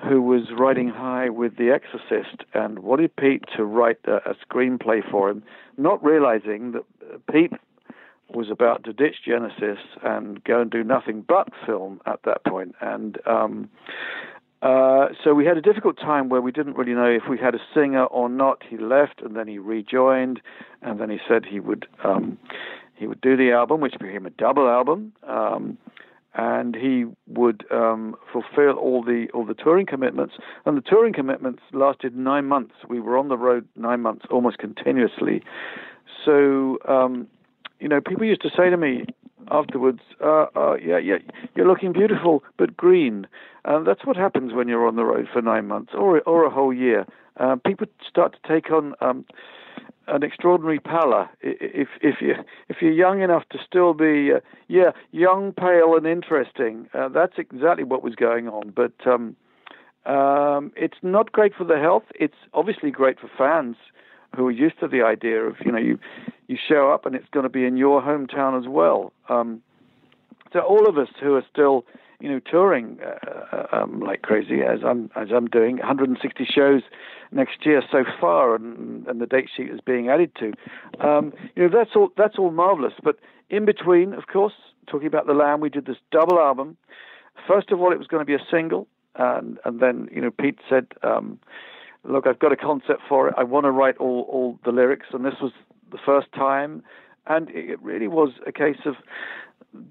who 0.07 0.21
was 0.21 0.43
riding 0.57 0.89
high 0.89 1.29
with 1.29 1.57
The 1.57 1.71
Exorcist, 1.71 2.43
and 2.53 2.79
wanted 2.79 3.15
Pete 3.15 3.43
to 3.57 3.65
write 3.65 3.99
a, 4.05 4.17
a 4.29 4.35
screenplay 4.45 5.01
for 5.09 5.29
him, 5.29 5.43
not 5.77 6.03
realizing 6.03 6.71
that 6.73 6.83
uh, 7.13 7.17
Pete 7.31 7.53
was 8.33 8.49
about 8.49 8.83
to 8.83 8.93
ditch 8.93 9.17
Genesis 9.25 9.79
and 10.03 10.43
go 10.43 10.61
and 10.61 10.69
do 10.69 10.83
nothing 10.83 11.23
but 11.27 11.49
film 11.65 11.99
at 12.05 12.19
that 12.23 12.45
point. 12.45 12.75
And 12.79 13.17
um, 13.25 13.69
uh, 14.61 15.07
so 15.23 15.33
we 15.33 15.45
had 15.45 15.57
a 15.57 15.61
difficult 15.61 15.97
time 15.97 16.29
where 16.29 16.41
we 16.41 16.51
didn't 16.51 16.75
really 16.75 16.93
know 16.93 17.09
if 17.09 17.23
we 17.29 17.37
had 17.37 17.55
a 17.55 17.59
singer 17.73 18.05
or 18.05 18.29
not. 18.29 18.61
He 18.69 18.77
left 18.77 19.21
and 19.21 19.35
then 19.35 19.47
he 19.47 19.57
rejoined, 19.57 20.41
and 20.81 20.99
then 20.99 21.09
he 21.09 21.17
said 21.27 21.45
he 21.45 21.59
would 21.59 21.87
um, 22.03 22.37
he 22.99 23.07
would 23.07 23.21
do 23.21 23.37
the 23.37 23.51
album, 23.51 23.79
which 23.79 23.93
became 23.99 24.25
a 24.25 24.29
double 24.31 24.67
album, 24.67 25.13
um, 25.27 25.77
and 26.35 26.75
he 26.75 27.05
would 27.27 27.65
um, 27.71 28.15
fulfill 28.31 28.73
all 28.77 29.01
the 29.03 29.27
all 29.33 29.45
the 29.45 29.53
touring 29.53 29.85
commitments. 29.85 30.35
And 30.65 30.77
the 30.77 30.81
touring 30.81 31.13
commitments 31.13 31.61
lasted 31.71 32.15
nine 32.15 32.45
months. 32.45 32.73
We 32.87 32.99
were 32.99 33.17
on 33.17 33.29
the 33.29 33.37
road 33.37 33.67
nine 33.75 34.01
months, 34.01 34.25
almost 34.29 34.57
continuously. 34.57 35.41
So, 36.25 36.77
um, 36.87 37.27
you 37.79 37.87
know, 37.87 38.01
people 38.01 38.25
used 38.25 38.41
to 38.41 38.49
say 38.49 38.69
to 38.69 38.77
me 38.77 39.05
afterwards, 39.49 40.01
uh, 40.21 40.47
uh, 40.55 40.75
"Yeah, 40.75 40.97
yeah, 40.97 41.17
you're 41.55 41.67
looking 41.67 41.93
beautiful, 41.93 42.43
but 42.57 42.75
green." 42.75 43.25
And 43.63 43.87
that's 43.87 44.05
what 44.05 44.17
happens 44.17 44.53
when 44.53 44.67
you're 44.67 44.87
on 44.87 44.97
the 44.97 45.05
road 45.05 45.27
for 45.31 45.41
nine 45.41 45.67
months 45.67 45.93
or 45.95 46.21
or 46.21 46.43
a 46.43 46.49
whole 46.49 46.73
year. 46.73 47.05
Uh, 47.37 47.55
people 47.65 47.87
start 48.07 48.35
to 48.35 48.47
take 48.47 48.69
on 48.71 48.93
um, 48.99 49.25
an 50.09 50.23
extraordinary 50.23 50.79
pallor. 50.79 51.29
If 51.41 51.89
if 52.01 52.21
you 52.21 52.35
if 52.67 52.77
you're 52.81 52.91
young 52.91 53.21
enough 53.21 53.43
to 53.51 53.57
still 53.65 53.93
be 53.93 54.31
uh, 54.33 54.39
yeah 54.67 54.91
young, 55.11 55.53
pale, 55.53 55.95
and 55.95 56.05
interesting, 56.05 56.89
uh, 56.93 57.09
that's 57.09 57.37
exactly 57.37 57.83
what 57.83 58.03
was 58.03 58.15
going 58.15 58.47
on. 58.47 58.73
But 58.75 58.93
um, 59.05 59.35
um, 60.05 60.71
it's 60.75 60.97
not 61.01 61.31
great 61.31 61.53
for 61.55 61.63
the 61.63 61.77
health. 61.77 62.03
It's 62.19 62.37
obviously 62.53 62.91
great 62.91 63.19
for 63.19 63.29
fans 63.37 63.75
who 64.35 64.47
are 64.47 64.51
used 64.51 64.79
to 64.79 64.87
the 64.87 65.01
idea 65.01 65.43
of 65.43 65.55
you 65.63 65.71
know 65.71 65.79
you 65.79 65.99
you 66.47 66.57
show 66.57 66.91
up 66.91 67.05
and 67.05 67.15
it's 67.15 67.29
going 67.31 67.43
to 67.43 67.49
be 67.49 67.65
in 67.65 67.77
your 67.77 68.01
hometown 68.01 68.59
as 68.59 68.67
well. 68.67 69.13
Um, 69.27 69.61
so 70.51 70.61
all 70.61 70.89
of 70.89 70.97
us 70.97 71.09
who 71.21 71.35
are 71.35 71.45
still 71.51 71.85
you 72.19 72.29
know, 72.29 72.39
touring 72.39 72.99
uh, 73.01 73.55
uh, 73.55 73.67
um, 73.71 74.01
like 74.01 74.21
crazy 74.21 74.61
as 74.61 74.79
I'm 74.85 75.09
as 75.15 75.29
I'm 75.33 75.47
doing 75.47 75.77
160 75.77 76.45
shows 76.45 76.81
next 77.31 77.65
year 77.65 77.81
so 77.91 78.03
far, 78.19 78.55
and, 78.55 79.07
and 79.07 79.21
the 79.21 79.25
date 79.25 79.49
sheet 79.55 79.69
is 79.69 79.79
being 79.85 80.09
added 80.09 80.31
to. 80.35 80.53
Um, 81.05 81.33
you 81.55 81.63
know, 81.63 81.69
that's 81.77 81.95
all 81.95 82.09
that's 82.17 82.37
all 82.37 82.51
marvelous. 82.51 82.93
But 83.03 83.17
in 83.49 83.65
between, 83.65 84.13
of 84.13 84.27
course, 84.27 84.53
talking 84.87 85.07
about 85.07 85.27
the 85.27 85.33
Lamb, 85.33 85.61
we 85.61 85.69
did 85.69 85.85
this 85.85 85.97
double 86.11 86.39
album. 86.39 86.77
First 87.47 87.71
of 87.71 87.79
all, 87.79 87.91
it 87.91 87.97
was 87.97 88.07
going 88.07 88.21
to 88.21 88.25
be 88.25 88.35
a 88.35 88.45
single, 88.51 88.87
and 89.15 89.59
and 89.63 89.79
then 89.79 90.09
you 90.11 90.21
know 90.21 90.31
Pete 90.31 90.59
said. 90.69 90.87
Um, 91.03 91.39
Look, 92.05 92.27
I've 92.27 92.39
got 92.39 92.53
a 92.53 92.55
concept 92.55 93.01
for 93.09 93.27
it. 93.27 93.35
I 93.37 93.43
want 93.43 93.65
to 93.65 93.71
write 93.71 93.97
all, 93.97 94.25
all 94.29 94.57
the 94.63 94.71
lyrics, 94.71 95.07
and 95.11 95.25
this 95.25 95.33
was 95.41 95.51
the 95.91 95.97
first 96.05 96.31
time. 96.31 96.81
And 97.27 97.49
it 97.49 97.81
really 97.81 98.07
was 98.07 98.29
a 98.47 98.51
case 98.51 98.79
of 98.85 98.95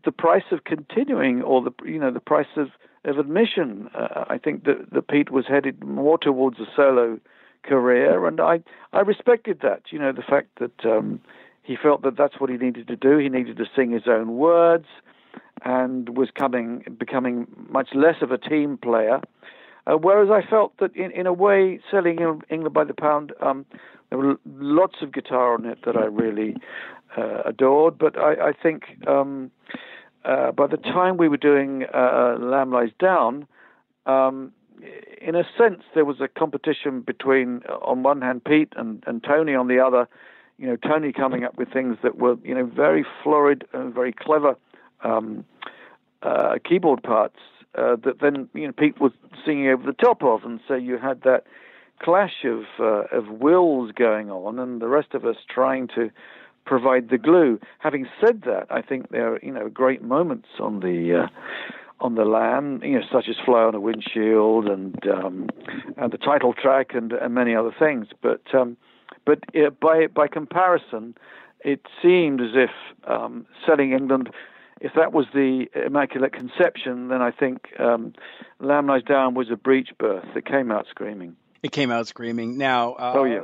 the 0.05 0.13
price 0.13 0.45
of 0.51 0.65
continuing 0.65 1.43
or 1.43 1.63
the 1.63 1.73
you 1.85 1.99
know 1.99 2.11
the 2.11 2.21
price 2.21 2.57
of 2.57 2.69
of 3.05 3.19
admission. 3.19 3.89
Uh, 3.95 4.25
I 4.29 4.39
think 4.39 4.65
that, 4.65 4.91
that 4.93 5.09
Pete 5.09 5.31
was 5.31 5.47
headed 5.47 5.83
more 5.85 6.19
towards 6.19 6.59
a 6.59 6.67
solo 6.75 7.21
career, 7.63 8.27
and 8.27 8.41
I 8.41 8.61
I 8.93 9.01
respected 9.01 9.61
that. 9.63 9.83
You 9.91 9.99
know 9.99 10.13
the 10.13 10.23
fact 10.23 10.59
that 10.59 10.85
um, 10.85 11.21
he 11.63 11.77
felt 11.77 12.03
that 12.03 12.17
that's 12.17 12.41
what 12.41 12.51
he 12.51 12.57
needed 12.57 12.89
to 12.89 12.97
do. 12.97 13.19
He 13.19 13.29
needed 13.29 13.57
to 13.59 13.67
sing 13.77 13.91
his 13.91 14.07
own 14.07 14.37
words, 14.37 14.87
and 15.65 16.17
was 16.17 16.31
coming 16.35 16.85
becoming 16.99 17.47
much 17.71 17.91
less 17.95 18.17
of 18.23 18.31
a 18.31 18.39
team 18.39 18.79
player. 18.79 19.21
Uh, 19.87 19.97
whereas 19.97 20.29
I 20.31 20.47
felt 20.49 20.77
that 20.81 20.95
in, 20.95 21.11
in 21.13 21.27
a 21.27 21.33
way, 21.33 21.81
selling 21.91 22.19
England 22.51 22.75
by 22.75 22.85
the 22.85 22.93
pound, 22.93 23.33
um, 23.41 23.65
there 24.11 24.19
were 24.19 24.37
lots 24.59 24.97
of 25.03 25.13
guitar 25.13 25.55
on 25.55 25.65
it 25.67 25.79
that 25.85 25.97
I 25.97 26.05
really 26.05 26.57
uh, 27.17 27.43
adored. 27.45 27.99
But 27.99 28.19
I, 28.19 28.49
I 28.49 28.53
think 28.53 28.85
um, 29.07 29.51
uh, 30.25 30.53
by 30.53 30.67
the 30.67 30.77
time 30.77 31.17
we 31.17 31.29
were 31.29 31.37
doing 31.37 31.85
uh, 31.93 32.37
Lamb 32.39 32.71
Lies 32.71 32.91
Down, 32.99 33.47
um, 34.07 34.53
in 35.21 35.35
a 35.35 35.45
sense, 35.57 35.83
there 35.95 36.05
was 36.05 36.21
a 36.21 36.29
competition 36.29 37.01
between, 37.01 37.63
uh, 37.69 37.75
on 37.77 38.03
one 38.03 38.23
hand, 38.23 38.45
Pete 38.45 38.73
and, 38.77 39.03
and 39.07 39.23
Tony 39.23 39.55
on 39.55 39.69
the 39.69 39.81
other. 39.81 40.09
You 40.57 40.69
know, 40.69 40.77
Tony 40.77 41.13
coming 41.13 41.45
up 41.45 41.57
with 41.57 41.73
things 41.73 41.99
that 42.03 42.19
were, 42.19 42.37
you 42.43 42.55
know, 42.55 42.65
very 42.65 43.05
florid 43.23 43.65
and 43.73 43.95
very 43.95 44.13
clever 44.13 44.57
um, 45.03 45.45
uh, 46.23 46.59
keyboard 46.65 47.03
parts 47.03 47.39
uh, 47.77 47.97
that 48.05 48.21
then, 48.21 48.49
you 48.55 48.67
know, 48.67 48.73
Pete 48.73 49.01
was 49.01 49.13
singing 49.45 49.69
over 49.69 49.85
the 49.85 49.93
top 49.93 50.23
of, 50.23 50.45
and 50.45 50.61
so 50.67 50.75
you 50.75 50.99
had 50.99 51.23
that 51.23 51.45
clash 52.01 52.45
of 52.45 52.65
uh, 52.81 53.17
of 53.17 53.29
wills 53.29 53.93
going 53.93 54.31
on, 54.31 54.59
and 54.59 54.81
the 54.81 54.89
rest 54.89 55.15
of 55.15 55.25
us 55.25 55.37
trying 55.49 55.89
to 55.89 56.11
provide 56.65 57.09
the 57.09 57.19
glue. 57.19 57.59
Having 57.79 58.07
said 58.21 58.43
that, 58.43 58.67
I 58.71 58.83
think 58.83 59.11
there 59.11 59.35
are 59.35 59.39
you 59.43 59.53
know 59.53 59.69
great 59.69 60.03
moments 60.03 60.49
on 60.61 60.81
the 60.81 61.25
uh, 61.25 61.27
on 62.01 62.15
the 62.15 62.25
Lamb, 62.25 62.81
you 62.85 62.99
know, 62.99 63.05
such 63.11 63.29
as 63.29 63.37
"Fly 63.45 63.63
on 63.63 63.75
a 63.75 63.81
Windshield" 63.81 64.67
and 64.67 64.97
um, 65.09 65.49
and 65.97 66.13
the 66.13 66.19
title 66.19 66.53
track 66.53 66.95
and, 66.95 67.13
and 67.13 67.35
many 67.35 67.55
other 67.55 67.75
things. 67.77 68.09
But 68.23 68.43
um, 68.55 68.77
but 69.25 69.41
uh, 69.57 69.71
by 69.71 70.07
by 70.07 70.29
comparison, 70.29 71.17
it 71.65 71.81
seemed 72.03 72.41
as 72.41 72.53
if 72.55 72.71
um, 73.07 73.47
selling 73.67 73.93
England. 73.93 74.31
If 74.81 74.93
that 74.95 75.13
was 75.13 75.27
the 75.35 75.67
Immaculate 75.75 76.33
Conception, 76.33 77.09
then 77.09 77.21
I 77.21 77.33
think 77.33 77.69
um, 77.81 78.13
Lamb 78.61 78.87
Lies 78.87 79.03
Down 79.03 79.35
was 79.35 79.51
a 79.51 79.57
breech 79.57 79.91
birth. 79.99 80.25
that 80.35 80.47
came 80.47 80.71
out 80.71 80.87
screaming. 80.89 81.35
It 81.63 81.73
came 81.73 81.91
out 81.91 82.07
screaming. 82.07 82.59
Now, 82.59 82.93
uh, 82.95 83.13
oh 83.17 83.25
yeah 83.25 83.43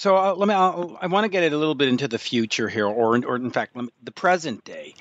so 0.00 0.16
uh, 0.16 0.34
let 0.34 0.48
me. 0.48 0.54
Uh, 0.54 0.96
I 0.98 1.08
want 1.08 1.24
to 1.24 1.28
get 1.28 1.42
it 1.42 1.52
a 1.52 1.58
little 1.58 1.74
bit 1.74 1.88
into 1.88 2.08
the 2.08 2.18
future 2.18 2.70
here, 2.70 2.86
or 2.86 3.22
or 3.22 3.36
in 3.36 3.50
fact, 3.50 3.76
me, 3.76 3.90
the 4.02 4.12
present 4.12 4.64
day. 4.64 4.94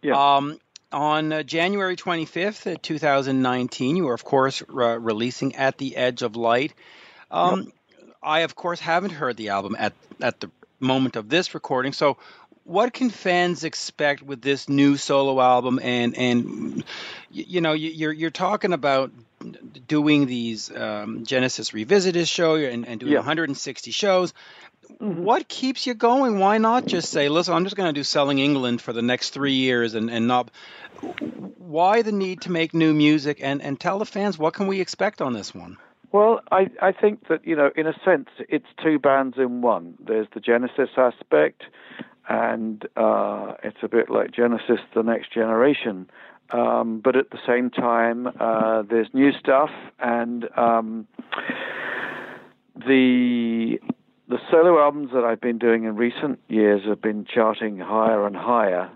Yeah. 0.00 0.36
Um, 0.36 0.58
on 0.90 1.30
uh, 1.30 1.42
January 1.42 1.94
25th, 1.94 2.72
uh, 2.72 2.78
2019, 2.80 3.96
you 3.96 4.08
are 4.08 4.14
of 4.14 4.24
course 4.24 4.62
re- 4.66 4.96
releasing 4.96 5.56
"At 5.56 5.76
the 5.76 5.94
Edge 5.94 6.22
of 6.22 6.36
Light." 6.36 6.72
Um, 7.30 7.64
yep. 7.64 8.14
I 8.22 8.40
of 8.40 8.54
course 8.54 8.80
haven't 8.80 9.10
heard 9.10 9.36
the 9.36 9.50
album 9.50 9.76
at 9.78 9.92
at 10.22 10.40
the 10.40 10.50
moment 10.78 11.16
of 11.16 11.28
this 11.28 11.52
recording. 11.52 11.92
So, 11.92 12.16
what 12.64 12.94
can 12.94 13.10
fans 13.10 13.64
expect 13.64 14.22
with 14.22 14.40
this 14.40 14.70
new 14.70 14.96
solo 14.96 15.38
album? 15.38 15.80
And 15.82 16.16
and 16.16 16.84
you 17.30 17.60
know, 17.60 17.74
you're 17.74 18.12
you're 18.12 18.30
talking 18.30 18.72
about 18.72 19.12
doing 19.86 20.26
these 20.26 20.70
um, 20.74 21.24
Genesis 21.24 21.72
Revisited 21.74 22.28
show 22.28 22.56
and, 22.56 22.86
and 22.86 23.00
doing 23.00 23.12
Yeah. 23.12 23.18
160 23.18 23.90
shows. 23.90 24.32
Mm-hmm. 25.00 25.22
What 25.22 25.48
keeps 25.48 25.86
you 25.86 25.94
going? 25.94 26.38
Why 26.38 26.58
not 26.58 26.86
just 26.86 27.10
say, 27.10 27.28
listen, 27.28 27.54
I'm 27.54 27.64
just 27.64 27.76
going 27.76 27.92
to 27.92 27.98
do 27.98 28.04
Selling 28.04 28.38
England 28.38 28.82
for 28.82 28.92
the 28.92 29.02
next 29.02 29.30
three 29.30 29.54
years 29.54 29.94
and, 29.94 30.10
and 30.10 30.26
not. 30.26 30.50
Why 31.58 32.02
the 32.02 32.12
need 32.12 32.42
to 32.42 32.50
make 32.50 32.74
new 32.74 32.92
music 32.92 33.38
and, 33.40 33.62
and 33.62 33.78
tell 33.78 33.98
the 33.98 34.06
fans 34.06 34.38
what 34.38 34.54
can 34.54 34.66
we 34.66 34.80
expect 34.80 35.22
on 35.22 35.32
this 35.32 35.54
one? 35.54 35.78
Well, 36.12 36.40
I, 36.50 36.68
I 36.82 36.92
think 36.92 37.28
that, 37.28 37.46
you 37.46 37.54
know, 37.54 37.70
in 37.76 37.86
a 37.86 37.94
sense, 38.04 38.28
it's 38.48 38.66
two 38.82 38.98
bands 38.98 39.36
in 39.38 39.62
one. 39.62 39.94
There's 40.04 40.26
the 40.34 40.40
Genesis 40.40 40.90
aspect, 40.96 41.62
and 42.28 42.84
uh, 42.96 43.54
it's 43.62 43.78
a 43.82 43.88
bit 43.88 44.10
like 44.10 44.32
Genesis 44.32 44.80
The 44.94 45.02
Next 45.02 45.32
Generation. 45.32 46.10
Um, 46.52 47.00
but 47.02 47.16
at 47.16 47.30
the 47.30 47.38
same 47.46 47.70
time, 47.70 48.26
uh, 48.38 48.82
there's 48.82 49.08
new 49.12 49.30
stuff, 49.32 49.70
and 49.98 50.48
um, 50.56 51.06
the 52.74 53.78
the 54.28 54.38
solo 54.50 54.80
albums 54.80 55.10
that 55.12 55.24
I've 55.24 55.40
been 55.40 55.58
doing 55.58 55.84
in 55.84 55.96
recent 55.96 56.38
years 56.48 56.82
have 56.86 57.02
been 57.02 57.24
charting 57.24 57.78
higher 57.78 58.26
and 58.26 58.36
higher. 58.36 58.90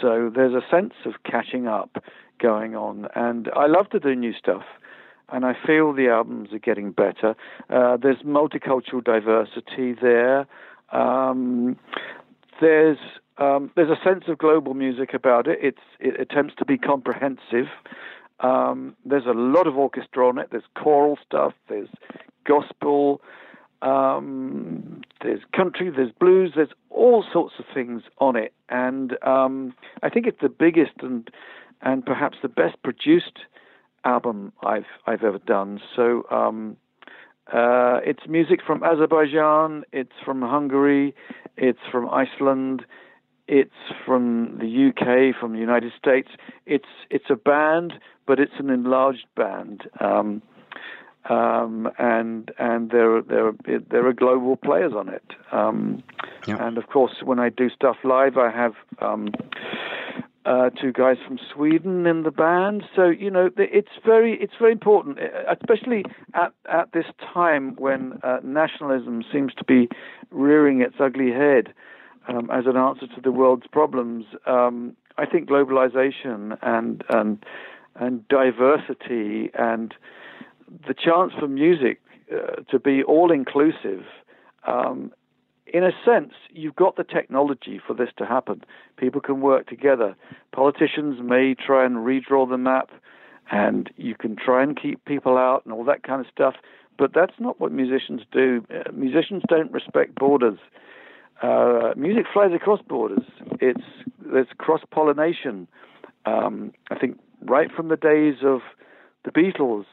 So 0.00 0.30
there's 0.34 0.54
a 0.54 0.62
sense 0.70 0.94
of 1.04 1.14
catching 1.24 1.66
up 1.66 2.02
going 2.38 2.74
on, 2.74 3.08
and 3.14 3.48
I 3.54 3.66
love 3.66 3.90
to 3.90 4.00
do 4.00 4.14
new 4.14 4.32
stuff 4.32 4.64
and 5.32 5.44
I 5.44 5.54
feel 5.66 5.92
the 5.92 6.08
albums 6.08 6.52
are 6.52 6.58
getting 6.58 6.92
better. 6.92 7.36
Uh, 7.68 7.96
there's 7.96 8.18
multicultural 8.18 9.02
diversity 9.02 9.94
there. 10.00 10.46
Um, 10.92 11.76
there's 12.60 12.98
um, 13.40 13.70
there's 13.74 13.90
a 13.90 14.00
sense 14.04 14.24
of 14.28 14.38
global 14.38 14.74
music 14.74 15.14
about 15.14 15.48
it. 15.48 15.58
It's 15.62 15.80
it 15.98 16.20
attempts 16.20 16.54
to 16.58 16.64
be 16.64 16.78
comprehensive. 16.78 17.66
Um, 18.40 18.94
there's 19.04 19.26
a 19.26 19.32
lot 19.32 19.66
of 19.66 19.76
orchestra 19.76 20.28
on 20.28 20.38
it. 20.38 20.48
There's 20.50 20.64
choral 20.76 21.18
stuff. 21.26 21.54
There's 21.68 21.88
gospel. 22.44 23.20
Um, 23.82 25.02
there's 25.22 25.40
country. 25.56 25.90
There's 25.90 26.12
blues. 26.12 26.52
There's 26.54 26.72
all 26.90 27.24
sorts 27.32 27.54
of 27.58 27.64
things 27.72 28.02
on 28.18 28.36
it, 28.36 28.52
and 28.68 29.16
um, 29.26 29.74
I 30.02 30.10
think 30.10 30.26
it's 30.26 30.40
the 30.40 30.50
biggest 30.50 30.92
and 31.00 31.30
and 31.82 32.04
perhaps 32.04 32.38
the 32.42 32.48
best 32.48 32.82
produced 32.82 33.40
album 34.04 34.52
I've 34.62 34.84
I've 35.06 35.24
ever 35.24 35.38
done. 35.38 35.80
So 35.96 36.24
um, 36.30 36.76
uh, 37.52 38.00
it's 38.04 38.26
music 38.28 38.60
from 38.66 38.82
Azerbaijan, 38.82 39.84
it's 39.92 40.12
from 40.24 40.42
Hungary, 40.42 41.14
it's 41.56 41.80
from 41.90 42.08
Iceland, 42.10 42.84
it's 43.50 43.74
from 44.06 44.58
the 44.58 44.88
UK, 44.88 45.38
from 45.38 45.52
the 45.52 45.58
United 45.58 45.92
States. 45.98 46.28
It's 46.66 46.92
it's 47.10 47.28
a 47.30 47.34
band, 47.34 47.94
but 48.26 48.38
it's 48.38 48.52
an 48.58 48.70
enlarged 48.70 49.26
band. 49.34 49.82
Um, 49.98 50.40
um, 51.28 51.90
and 51.98 52.50
and 52.58 52.90
there 52.90 53.20
there 53.22 53.52
there 53.90 54.06
are 54.06 54.12
global 54.12 54.56
players 54.56 54.92
on 54.96 55.08
it. 55.08 55.24
Um, 55.52 56.02
Yeah. 56.46 56.66
And 56.66 56.78
of 56.78 56.86
course, 56.86 57.16
when 57.22 57.38
I 57.38 57.50
do 57.50 57.68
stuff 57.68 57.96
live, 58.04 58.38
I 58.38 58.50
have 58.50 58.74
um, 59.00 59.28
uh, 60.46 60.70
two 60.70 60.92
guys 60.92 61.18
from 61.26 61.38
Sweden 61.52 62.06
in 62.06 62.22
the 62.22 62.30
band. 62.30 62.84
So 62.96 63.08
you 63.08 63.30
know, 63.30 63.50
it's 63.56 63.96
very 64.06 64.40
it's 64.40 64.54
very 64.58 64.72
important, 64.72 65.18
uh, 65.18 65.54
especially 65.56 66.04
at 66.34 66.52
at 66.66 66.92
this 66.92 67.06
time 67.34 67.74
when 67.76 68.20
uh, 68.22 68.38
nationalism 68.42 69.22
seems 69.32 69.52
to 69.54 69.64
be 69.64 69.88
rearing 70.30 70.80
its 70.80 70.96
ugly 71.00 71.32
head 71.32 71.74
um, 72.28 72.50
as 72.50 72.66
an 72.66 72.76
answer 72.76 73.06
to 73.06 73.20
the 73.20 73.32
world's 73.32 73.66
problems. 73.66 74.26
Um, 74.46 74.96
I 75.18 75.26
think 75.26 75.48
globalization 75.48 76.56
and 76.62 77.04
and 77.08 77.44
and 77.96 78.26
diversity 78.28 79.50
and 79.54 79.94
the 80.86 80.94
chance 80.94 81.32
for 81.38 81.48
music 81.48 82.00
uh, 82.32 82.62
to 82.70 82.78
be 82.78 83.02
all 83.02 83.32
inclusive. 83.32 84.04
Um, 84.66 85.12
in 85.66 85.84
a 85.84 85.92
sense, 86.04 86.32
you've 86.52 86.74
got 86.74 86.96
the 86.96 87.04
technology 87.04 87.80
for 87.84 87.94
this 87.94 88.10
to 88.18 88.26
happen. 88.26 88.64
People 88.96 89.20
can 89.20 89.40
work 89.40 89.68
together. 89.68 90.16
Politicians 90.52 91.20
may 91.22 91.54
try 91.54 91.84
and 91.84 91.96
redraw 91.98 92.48
the 92.48 92.58
map, 92.58 92.90
and 93.50 93.90
you 93.96 94.14
can 94.14 94.36
try 94.36 94.62
and 94.62 94.80
keep 94.80 95.04
people 95.04 95.36
out 95.36 95.64
and 95.64 95.72
all 95.72 95.84
that 95.84 96.02
kind 96.02 96.20
of 96.20 96.26
stuff. 96.32 96.54
But 96.98 97.12
that's 97.14 97.34
not 97.38 97.60
what 97.60 97.72
musicians 97.72 98.22
do. 98.32 98.64
Uh, 98.72 98.90
musicians 98.92 99.42
don't 99.48 99.72
respect 99.72 100.14
borders. 100.16 100.58
Uh, 101.42 101.92
music 101.96 102.26
flies 102.32 102.52
across 102.54 102.80
borders. 102.82 103.24
It's 103.60 103.82
there's 104.32 104.48
cross 104.58 104.82
pollination. 104.90 105.66
Um, 106.26 106.72
I 106.90 106.98
think 106.98 107.18
right 107.42 107.70
from 107.74 107.88
the 107.88 107.96
days 107.96 108.36
of 108.44 108.60
the 109.24 109.30
Beatles 109.30 109.84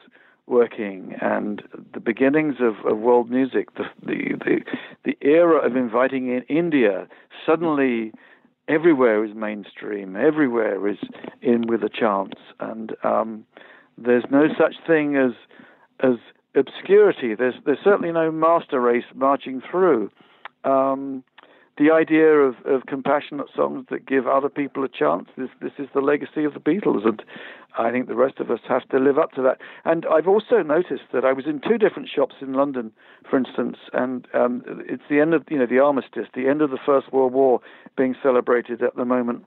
working 0.46 1.14
and 1.20 1.62
the 1.92 2.00
beginnings 2.00 2.56
of, 2.60 2.90
of 2.90 2.98
world 2.98 3.30
music, 3.30 3.74
the, 3.74 3.84
the 4.04 4.36
the 4.44 4.60
the 5.04 5.16
era 5.22 5.64
of 5.64 5.76
inviting 5.76 6.28
in 6.28 6.42
India, 6.54 7.08
suddenly 7.46 8.12
everywhere 8.68 9.24
is 9.24 9.34
mainstream. 9.34 10.16
Everywhere 10.16 10.86
is 10.88 10.98
in 11.40 11.66
with 11.66 11.82
a 11.82 11.88
chance, 11.88 12.34
and 12.60 12.94
um, 13.02 13.44
there's 13.96 14.24
no 14.30 14.48
such 14.58 14.74
thing 14.86 15.16
as 15.16 15.32
as 16.00 16.16
obscurity. 16.54 17.34
There's 17.34 17.54
there's 17.64 17.78
certainly 17.82 18.12
no 18.12 18.30
master 18.30 18.80
race 18.80 19.04
marching 19.14 19.62
through. 19.70 20.10
Um, 20.64 21.24
the 21.78 21.90
idea 21.92 22.26
of, 22.26 22.56
of 22.66 22.86
compassionate 22.86 23.46
songs 23.54 23.86
that 23.90 24.06
give 24.06 24.26
other 24.26 24.48
people 24.48 24.84
a 24.84 24.88
chance. 24.88 25.28
This 25.36 25.50
this 25.60 25.72
is 25.78 25.88
the 25.94 26.00
legacy 26.00 26.44
of 26.44 26.54
the 26.54 26.60
Beatles, 26.60 27.06
and 27.06 27.22
I 27.78 27.90
think 27.90 28.08
the 28.08 28.16
rest 28.16 28.40
of 28.40 28.50
us 28.50 28.60
have 28.68 28.88
to 28.88 28.98
live 28.98 29.18
up 29.18 29.32
to 29.32 29.42
that. 29.42 29.58
And 29.84 30.04
I've 30.06 30.26
also 30.26 30.62
noticed 30.62 31.04
that 31.12 31.24
I 31.24 31.32
was 31.32 31.46
in 31.46 31.60
two 31.60 31.78
different 31.78 32.08
shops 32.08 32.36
in 32.40 32.52
London, 32.52 32.92
for 33.28 33.38
instance, 33.38 33.76
and 33.92 34.26
um, 34.34 34.62
it's 34.88 35.04
the 35.08 35.20
end 35.20 35.34
of 35.34 35.44
you 35.48 35.58
know 35.58 35.66
the 35.66 35.78
armistice, 35.78 36.26
the 36.34 36.48
end 36.48 36.62
of 36.62 36.70
the 36.70 36.78
First 36.84 37.12
World 37.12 37.32
War 37.32 37.60
being 37.96 38.16
celebrated 38.22 38.82
at 38.82 38.96
the 38.96 39.04
moment 39.04 39.44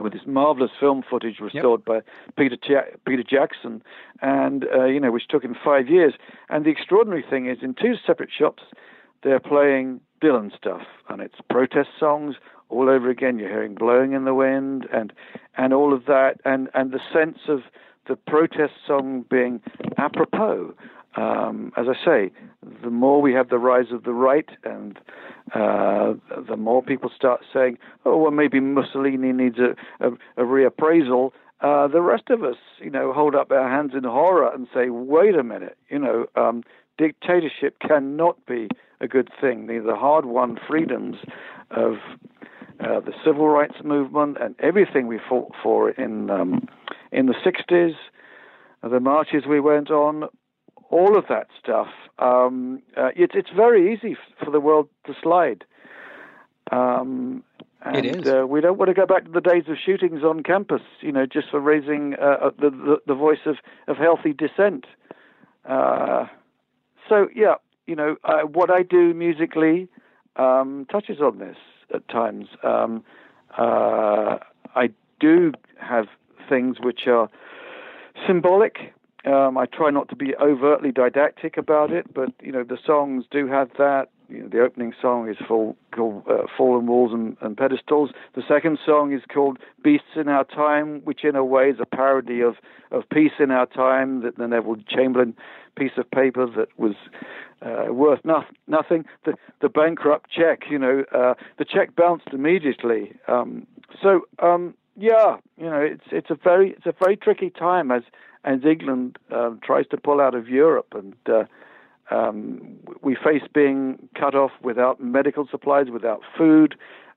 with 0.00 0.12
this 0.12 0.22
marvelous 0.26 0.70
film 0.80 1.02
footage 1.08 1.38
restored 1.38 1.84
by 1.84 2.00
Peter 2.36 2.56
ja- 2.68 2.96
Peter 3.06 3.22
Jackson, 3.22 3.82
and 4.20 4.66
uh, 4.74 4.86
you 4.86 4.98
know 4.98 5.12
which 5.12 5.28
took 5.28 5.44
him 5.44 5.54
five 5.64 5.88
years. 5.88 6.14
And 6.48 6.64
the 6.64 6.70
extraordinary 6.70 7.24
thing 7.28 7.46
is, 7.46 7.58
in 7.62 7.74
two 7.74 7.94
separate 8.04 8.30
shops, 8.36 8.62
they're 9.22 9.40
playing 9.40 10.00
Dylan 10.22 10.54
stuff, 10.56 10.82
and 11.08 11.20
it's 11.20 11.34
protest 11.50 11.88
songs 11.98 12.36
all 12.68 12.88
over 12.88 13.10
again. 13.10 13.38
You're 13.38 13.48
hearing 13.48 13.74
"Blowing 13.74 14.12
in 14.12 14.24
the 14.24 14.34
Wind" 14.34 14.86
and 14.92 15.12
and 15.56 15.72
all 15.72 15.92
of 15.92 16.06
that, 16.06 16.40
and 16.44 16.68
and 16.74 16.92
the 16.92 17.00
sense 17.12 17.38
of 17.48 17.60
the 18.08 18.16
protest 18.16 18.74
song 18.86 19.24
being 19.28 19.60
apropos. 19.98 20.74
Um, 21.14 21.72
as 21.76 21.86
I 21.88 22.04
say, 22.04 22.32
the 22.82 22.90
more 22.90 23.20
we 23.20 23.34
have 23.34 23.50
the 23.50 23.58
rise 23.58 23.92
of 23.92 24.04
the 24.04 24.14
right, 24.14 24.48
and 24.64 24.98
uh, 25.54 26.14
the 26.48 26.56
more 26.56 26.82
people 26.82 27.10
start 27.14 27.42
saying, 27.52 27.78
"Oh, 28.06 28.16
well, 28.16 28.30
maybe 28.30 28.60
Mussolini 28.60 29.32
needs 29.32 29.58
a, 29.58 29.74
a, 30.06 30.12
a 30.36 30.46
reappraisal." 30.46 31.32
Uh, 31.60 31.86
the 31.86 32.00
rest 32.00 32.30
of 32.30 32.42
us, 32.42 32.56
you 32.80 32.90
know, 32.90 33.12
hold 33.12 33.36
up 33.36 33.52
our 33.52 33.68
hands 33.68 33.92
in 33.94 34.04
horror 34.04 34.50
and 34.52 34.66
say, 34.72 34.88
"Wait 34.88 35.34
a 35.34 35.42
minute, 35.42 35.76
you 35.90 35.98
know, 35.98 36.26
um, 36.34 36.62
dictatorship 36.96 37.78
cannot 37.80 38.44
be 38.46 38.68
a 39.02 39.08
good 39.08 39.28
thing. 39.40 39.66
The, 39.66 39.78
the 39.80 39.96
hard-won 39.96 40.58
freedoms 40.66 41.16
of 41.70 41.94
uh, 42.80 43.00
the 43.00 43.12
civil 43.24 43.48
rights 43.48 43.76
movement 43.84 44.38
and 44.40 44.54
everything 44.60 45.06
we 45.06 45.18
fought 45.28 45.52
for 45.62 45.90
in 45.90 46.30
um, 46.30 46.68
in 47.10 47.26
the 47.26 47.34
'60s, 47.34 47.94
the 48.82 49.00
marches 49.00 49.44
we 49.46 49.60
went 49.60 49.90
on, 49.90 50.24
all 50.90 51.16
of 51.16 51.24
that 51.28 51.48
stuff. 51.62 51.88
Um, 52.18 52.82
uh, 52.96 53.10
it's 53.14 53.34
it's 53.36 53.50
very 53.54 53.92
easy 53.92 54.16
for 54.42 54.50
the 54.50 54.60
world 54.60 54.88
to 55.06 55.14
slide. 55.22 55.64
Um, 56.70 57.42
and, 57.84 58.06
It 58.06 58.16
is. 58.16 58.32
Uh, 58.32 58.46
we 58.46 58.60
don't 58.60 58.78
want 58.78 58.90
to 58.90 58.94
go 58.94 59.06
back 59.06 59.24
to 59.24 59.30
the 59.30 59.40
days 59.40 59.64
of 59.68 59.76
shootings 59.84 60.22
on 60.22 60.44
campus, 60.44 60.82
you 61.00 61.10
know, 61.10 61.26
just 61.26 61.50
for 61.50 61.58
raising 61.60 62.14
uh, 62.14 62.50
the, 62.58 62.70
the 62.70 62.96
the 63.08 63.14
voice 63.14 63.44
of 63.44 63.56
of 63.88 63.96
healthy 63.96 64.32
dissent. 64.32 64.86
Uh, 65.64 66.26
so 67.08 67.28
yeah, 67.34 67.54
you 67.86 67.96
know, 67.96 68.16
what 68.52 68.70
I 68.70 68.82
do 68.82 69.14
musically 69.14 69.88
um, 70.36 70.86
touches 70.90 71.20
on 71.20 71.38
this 71.38 71.56
at 71.92 72.08
times. 72.08 72.48
Um, 72.62 73.04
uh, 73.58 74.38
I 74.74 74.90
do 75.20 75.52
have 75.78 76.06
things 76.48 76.78
which 76.80 77.06
are 77.06 77.28
symbolic. 78.26 78.92
Um, 79.24 79.56
I 79.56 79.66
try 79.66 79.90
not 79.90 80.08
to 80.08 80.16
be 80.16 80.34
overtly 80.36 80.90
didactic 80.90 81.56
about 81.56 81.92
it, 81.92 82.12
but 82.12 82.32
you 82.42 82.50
know, 82.50 82.64
the 82.64 82.78
songs 82.84 83.24
do 83.30 83.46
have 83.46 83.70
that. 83.78 84.08
you 84.28 84.42
know, 84.42 84.48
the 84.48 84.60
opening 84.60 84.94
song 85.00 85.28
is 85.28 85.36
full, 85.46 85.76
called 85.92 86.24
uh, 86.28 86.46
Fallen 86.56 86.86
Walls 86.86 87.12
and, 87.12 87.36
and, 87.40 87.56
Pedestals. 87.56 88.10
The 88.34 88.42
second 88.48 88.78
song 88.84 89.12
is 89.12 89.22
called 89.32 89.58
Beasts 89.82 90.16
in 90.16 90.28
Our 90.28 90.44
Time, 90.44 91.02
which 91.04 91.24
in 91.24 91.36
a 91.36 91.44
way 91.44 91.70
is 91.70 91.78
a 91.78 91.86
parody 92.02 92.40
of, 92.40 92.54
of 92.90 93.02
Peace 93.10 93.36
in 93.38 93.50
Our 93.50 93.66
Time, 93.66 94.22
that 94.22 94.36
the 94.36 94.48
Neville 94.48 94.76
Chamberlain 94.88 95.34
piece 95.76 95.96
of 95.96 96.10
paper 96.10 96.46
that 96.56 96.68
was 96.76 96.96
uh, 97.62 97.92
worth 97.92 98.20
no- 98.24 98.44
nothing. 98.66 99.04
The, 99.24 99.34
the 99.60 99.68
bankrupt 99.68 100.28
check, 100.30 100.58
you 100.70 100.78
know, 100.78 101.04
uh, 101.14 101.34
the 101.58 101.64
check 101.64 101.94
bounced 101.94 102.28
immediately. 102.32 103.12
Um, 103.28 103.66
so, 104.02 104.22
um, 104.42 104.74
yeah, 104.96 105.36
you 105.56 105.68
know, 105.72 105.80
it's 105.80 106.08
it's 106.10 106.30
a 106.30 106.34
very 106.34 106.72
it's 106.76 106.86
a 106.86 106.94
very 107.02 107.16
tricky 107.16 107.50
time 107.50 107.90
as 107.90 108.02
as 108.44 108.58
England 108.64 109.18
um, 109.30 109.60
tries 109.62 109.86
to 109.88 109.96
pull 109.96 110.20
out 110.20 110.34
of 110.34 110.48
Europe, 110.48 110.92
and 110.94 111.14
uh, 111.28 111.44
um, 112.10 112.76
we 113.00 113.14
face 113.14 113.46
being 113.54 114.08
cut 114.18 114.34
off 114.34 114.50
without 114.62 115.00
medical 115.00 115.46
supplies, 115.50 115.86
without 115.90 116.20
food, 116.36 116.74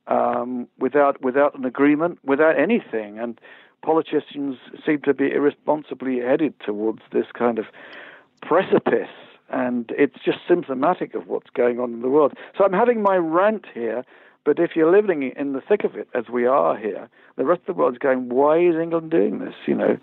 um, 0.07 0.67
without 0.79 1.21
without 1.21 1.57
an 1.57 1.65
agreement, 1.65 2.19
without 2.23 2.57
anything, 2.57 3.19
and 3.19 3.41
politicians 3.85 4.57
seem 4.85 5.01
to 5.01 5.13
be 5.13 5.31
irresponsibly 5.31 6.19
headed 6.19 6.53
towards 6.59 7.01
this 7.13 7.27
kind 7.33 7.59
of 7.59 7.65
precipice. 8.41 9.13
And 9.49 9.91
it's 9.95 10.15
just 10.25 10.39
symptomatic 10.47 11.13
of 11.13 11.27
what's 11.27 11.51
going 11.51 11.79
on 11.79 11.93
in 11.93 12.01
the 12.01 12.09
world. 12.09 12.33
So 12.57 12.65
I'm 12.65 12.73
having 12.73 13.03
my 13.03 13.15
rant 13.15 13.65
here, 13.73 14.03
but 14.43 14.59
if 14.59 14.71
you're 14.75 14.91
living 14.91 15.31
in 15.37 15.53
the 15.53 15.61
thick 15.61 15.83
of 15.83 15.95
it, 15.95 16.07
as 16.15 16.27
we 16.29 16.47
are 16.47 16.75
here, 16.75 17.07
the 17.35 17.45
rest 17.45 17.61
of 17.61 17.75
the 17.75 17.79
world's 17.79 17.99
going, 17.99 18.29
why 18.29 18.57
is 18.57 18.75
England 18.75 19.11
doing 19.11 19.37
this? 19.39 19.53
You 19.67 19.75
know, 19.75 19.97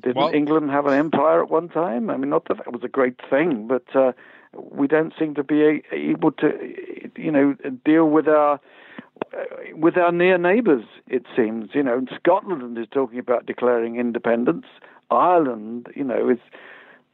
didn't 0.00 0.16
well, 0.16 0.34
England 0.34 0.70
have 0.70 0.86
an 0.86 0.94
empire 0.94 1.40
at 1.42 1.50
one 1.50 1.68
time? 1.68 2.10
I 2.10 2.16
mean, 2.16 2.30
not 2.30 2.48
that 2.48 2.58
it 2.66 2.72
was 2.72 2.82
a 2.82 2.88
great 2.88 3.20
thing, 3.30 3.68
but 3.68 3.84
uh, 3.94 4.10
we 4.52 4.88
don't 4.88 5.12
seem 5.16 5.34
to 5.36 5.44
be 5.44 5.82
able 5.92 6.32
to, 6.32 6.48
you 7.16 7.30
know, 7.30 7.56
deal 7.84 8.06
with 8.06 8.26
our 8.26 8.58
with 9.74 9.96
our 9.96 10.12
near 10.12 10.38
neighbours. 10.38 10.84
It 11.06 11.24
seems, 11.36 11.70
you 11.74 11.82
know, 11.82 12.04
Scotland 12.14 12.78
is 12.78 12.86
talking 12.90 13.18
about 13.18 13.46
declaring 13.46 13.96
independence. 13.96 14.66
Ireland, 15.10 15.88
you 15.94 16.04
know, 16.04 16.28
is 16.28 16.38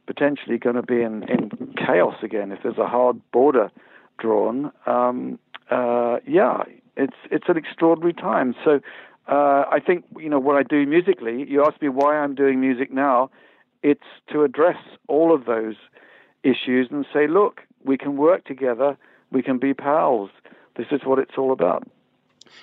potentially 0.07 0.57
going 0.57 0.75
to 0.75 0.83
be 0.83 1.01
in, 1.01 1.23
in 1.23 1.73
chaos 1.77 2.15
again 2.23 2.51
if 2.51 2.59
there's 2.63 2.77
a 2.77 2.87
hard 2.87 3.19
border 3.31 3.71
drawn. 4.19 4.71
Um, 4.85 5.39
uh, 5.69 6.17
yeah, 6.27 6.63
it's 6.97 7.15
it's 7.29 7.47
an 7.47 7.57
extraordinary 7.57 8.13
time. 8.13 8.55
So 8.63 8.79
uh, 9.27 9.65
I 9.71 9.79
think 9.85 10.05
you 10.17 10.29
know 10.29 10.39
what 10.39 10.57
I 10.57 10.63
do 10.63 10.85
musically. 10.85 11.45
You 11.49 11.65
ask 11.65 11.81
me 11.81 11.89
why 11.89 12.17
I'm 12.17 12.35
doing 12.35 12.59
music 12.59 12.91
now. 12.91 13.29
It's 13.83 14.01
to 14.31 14.43
address 14.43 14.77
all 15.07 15.33
of 15.33 15.45
those 15.45 15.75
issues 16.43 16.87
and 16.91 17.05
say, 17.13 17.27
look, 17.27 17.61
we 17.83 17.97
can 17.97 18.17
work 18.17 18.45
together. 18.45 18.97
We 19.31 19.41
can 19.41 19.57
be 19.57 19.73
pals. 19.73 20.29
This 20.75 20.87
is 20.91 21.01
what 21.03 21.19
it's 21.19 21.37
all 21.37 21.51
about. 21.51 21.87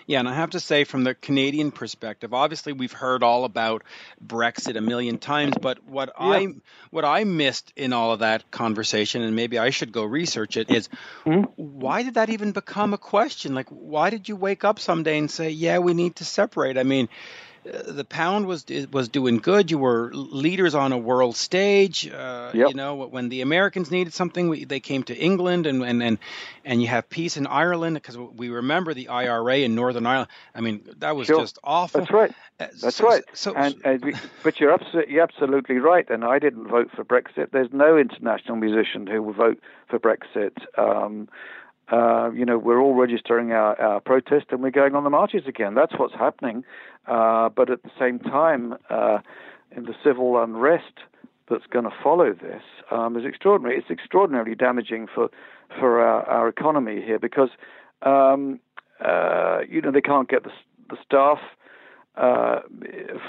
Yeah, 0.06 0.20
and 0.20 0.28
I 0.28 0.35
have 0.35 0.51
to 0.51 0.60
say, 0.60 0.85
from 0.85 1.05
the 1.05 1.14
Canadian 1.14 1.70
perspective, 1.70 2.32
obviously 2.32 2.72
we've 2.72 2.93
heard 2.93 3.22
all 3.22 3.44
about 3.44 3.85
Brexit 4.24 4.76
a 4.76 4.80
million 4.80 5.18
times, 5.18 5.55
but 5.60 5.85
what 5.85 6.12
yeah. 6.18 6.26
I 6.26 6.47
what 6.90 7.05
I 7.05 7.24
missed 7.24 7.72
in 7.76 7.93
all 7.93 8.12
of 8.12 8.20
that 8.20 8.51
conversation, 8.51 9.22
and 9.22 9.36
maybe 9.36 9.59
I 9.59 9.70
should 9.70 9.93
go 9.93 10.05
research 10.05 10.56
it, 10.56 10.70
is 10.70 10.89
mm-hmm. 11.24 11.43
why 11.56 12.02
did 12.02 12.14
that 12.14 12.30
even 12.30 12.52
become 12.52 12.94
a 12.94 12.98
question? 12.98 13.55
Like, 13.55 13.68
why 13.68 14.10
did 14.10 14.28
you 14.28 14.36
wake 14.36 14.64
up 14.64 14.78
someday 14.78 15.18
and 15.18 15.30
say, 15.30 15.51
"Yeah, 15.51 15.78
we 15.78 15.94
need 15.94 16.16
to 16.16 16.24
separate"? 16.24 16.78
I 16.78 16.85
mean, 16.85 17.09
the 17.86 18.05
pound 18.05 18.47
was 18.47 18.65
was 18.93 19.09
doing 19.09 19.39
good. 19.39 19.70
You 19.70 19.78
were 19.78 20.11
leaders 20.12 20.74
on 20.74 20.93
a 20.93 20.99
world 20.99 21.36
stage. 21.36 22.09
Uh, 22.09 22.51
yep. 22.55 22.70
You 22.70 22.74
know, 22.74 22.95
when 22.95 23.28
the 23.28 23.40
Americans 23.40 23.90
needed 23.90 24.12
something, 24.12 24.49
we, 24.49 24.65
they 24.65 24.81
came 24.81 25.03
to 25.05 25.16
England, 25.16 25.66
and 25.66 25.82
and 25.82 26.03
and 26.03 26.19
and 26.65 26.82
you 26.82 26.89
have 26.89 27.09
peace 27.09 27.36
in 27.36 27.47
Ireland 27.47 27.95
because 27.95 28.16
we 28.16 28.49
remember 28.49 28.95
the 28.95 29.09
IRA 29.09 29.59
in 29.59 29.74
Northern 29.74 30.07
Ireland. 30.07 30.31
I 30.55 30.61
mean, 30.61 30.81
that 30.99 31.16
was 31.16 31.27
sure. 31.27 31.40
just 31.40 31.59
awful. 31.62 32.01
That's 32.01 32.12
right. 32.12 32.31
Uh, 32.61 32.66
That's 32.81 32.97
so, 32.97 33.05
right. 33.05 33.23
So, 33.35 33.55
and, 33.55 33.74
uh, 33.85 33.99
but 34.43 34.59
you're 34.59 34.73
absolutely, 34.73 35.15
you're 35.15 35.23
absolutely 35.23 35.78
right. 35.78 36.09
And 36.11 36.24
I 36.24 36.39
didn't 36.39 36.66
vote 36.66 36.90
for 36.95 37.05
Brexit. 37.05 37.53
There's 37.53 37.73
no 37.73 37.97
international 37.97 38.57
musician 38.57 39.07
who 39.07 39.23
will 39.23 39.32
vote 39.32 39.61
for 39.89 39.99
Brexit. 39.99 40.53
Um, 40.77 41.28
uh, 41.90 42.31
you 42.32 42.44
know, 42.44 42.59
we're 42.59 42.81
all 42.81 42.94
registering 42.94 43.52
our, 43.52 43.81
our 43.81 44.01
protest 44.01 44.47
and 44.51 44.62
we're 44.62 44.70
going 44.70 44.94
on 44.94 45.05
the 45.05 45.10
marches 45.10 45.47
again. 45.47 45.74
That's 45.74 45.93
what's 45.97 46.15
happening. 46.15 46.65
Uh, 47.06 47.48
but 47.48 47.70
at 47.70 47.82
the 47.82 47.90
same 47.98 48.19
time, 48.19 48.74
uh, 48.90 49.19
in 49.74 49.85
the 49.85 49.94
civil 50.05 50.43
unrest 50.43 51.01
that's 51.48 51.66
going 51.66 51.85
to 51.85 51.90
follow 52.02 52.32
this 52.32 52.62
um, 52.90 53.16
is 53.16 53.24
extraordinary. 53.24 53.78
It's 53.78 53.90
extraordinarily 53.90 54.55
damaging 54.55 55.06
for 55.15 55.31
for 55.78 56.01
our, 56.01 56.23
our 56.24 56.48
economy 56.48 57.02
here 57.05 57.19
because 57.19 57.51
um, 58.02 58.60
uh, 59.05 59.60
you 59.69 59.81
know 59.81 59.90
they 59.90 60.01
can't 60.01 60.28
get 60.28 60.44
the, 60.44 60.51
the 60.90 60.97
staff. 61.05 61.39
Uh, 62.16 62.62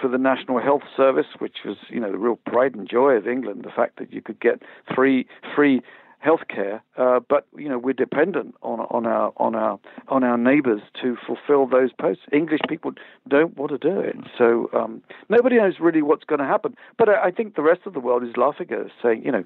for 0.02 0.08
the 0.08 0.18
National 0.18 0.60
Health 0.60 0.82
Service, 0.98 1.28
which 1.38 1.58
was, 1.64 1.78
you 1.90 2.00
know, 2.00 2.12
the 2.12 2.18
real 2.18 2.38
pride 2.48 2.74
and 2.74 2.90
joy 2.90 3.12
of 3.12 3.28
England, 3.28 3.64
the 3.64 3.70
fact 3.70 4.00
that 4.00 4.12
you 4.12 4.20
could 4.20 4.40
get 4.40 4.64
free 4.96 5.28
free 5.56 5.84
healthcare, 6.26 6.82
uh, 6.98 7.20
but 7.28 7.48
you 7.58 7.70
know 7.70 7.78
we're 7.78 7.94
dependent 7.94 8.56
on 8.62 8.80
on 8.80 9.06
our 9.06 9.32
on 9.38 9.56
our 9.56 9.80
on 10.10 10.24
our 10.24 10.38
neighbours 10.38 10.82
to 11.02 11.18
fulfil 11.26 11.66
those 11.66 11.92
posts. 11.94 12.24
English 12.32 12.60
people 12.68 12.92
don't 13.28 13.56
want 13.58 13.72
to 13.72 13.78
do 13.78 14.00
it, 14.00 14.16
so 14.38 14.70
um, 14.74 15.02
nobody 15.30 15.58
knows 15.58 15.76
really 15.80 16.02
what's 16.02 16.26
going 16.26 16.40
to 16.40 16.46
happen. 16.46 16.76
But 16.98 17.10
I, 17.10 17.28
I, 17.28 17.32
think 17.32 17.56
the 17.56 17.62
rest 17.62 17.82
of 17.86 17.94
the 17.94 18.00
world 18.00 18.24
is 18.24 18.36
laughing 18.36 18.68
at 18.72 18.80
us, 18.80 18.92
saying, 19.02 19.24
you 19.24 19.32
know, 19.32 19.44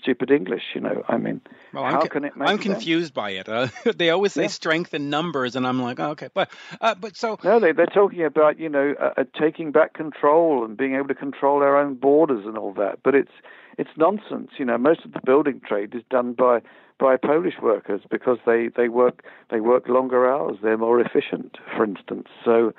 stupid 0.00 0.30
English. 0.30 0.62
You 0.74 0.80
know, 0.80 1.04
I 1.08 1.18
mean, 1.18 1.40
well, 1.72 1.84
how 1.84 2.00
I'm, 2.00 2.08
can 2.08 2.24
it? 2.24 2.32
I'm 2.40 2.58
confused 2.58 3.12
by 3.12 3.30
it. 3.30 3.48
Uh, 3.48 3.68
they 3.96 4.10
always 4.10 4.32
say 4.32 4.42
yeah. 4.42 4.48
strength 4.48 4.94
in 4.94 5.10
numbers, 5.10 5.56
and 5.56 5.66
I'm 5.66 5.82
like, 5.82 6.00
oh, 6.00 6.10
okay, 6.10 6.30
but 6.32 6.50
uh, 6.80 6.94
but 6.94 7.16
so 7.16 7.38
no, 7.44 7.60
they 7.60 7.72
they're 7.72 7.86
talking 7.86 8.24
about 8.24 8.58
you 8.58 8.68
know 8.68 8.94
uh, 8.98 9.12
uh, 9.18 9.24
taking 9.38 9.72
back 9.72 9.92
control 9.92 10.64
and 10.64 10.76
being 10.76 10.94
able 10.94 11.08
to 11.08 11.14
control 11.14 11.62
our 11.62 11.76
own 11.76 11.94
borders 11.94 12.46
and 12.46 12.56
all 12.56 12.72
that, 12.74 13.00
but 13.02 13.14
it's 13.14 13.32
it's 13.78 13.90
nonsense. 13.96 14.50
You 14.58 14.64
know, 14.64 14.78
most 14.78 15.04
of 15.04 15.12
the 15.12 15.20
building 15.24 15.60
trade 15.66 15.94
is 15.94 16.02
done 16.10 16.32
by 16.32 16.60
by 16.98 17.16
Polish 17.16 17.54
workers 17.60 18.02
because 18.10 18.38
they, 18.46 18.68
they 18.76 18.88
work 18.88 19.24
they 19.50 19.60
work 19.60 19.88
longer 19.88 20.28
hours. 20.28 20.58
They're 20.62 20.78
more 20.78 21.00
efficient, 21.00 21.58
for 21.76 21.84
instance. 21.84 22.28
So 22.44 22.72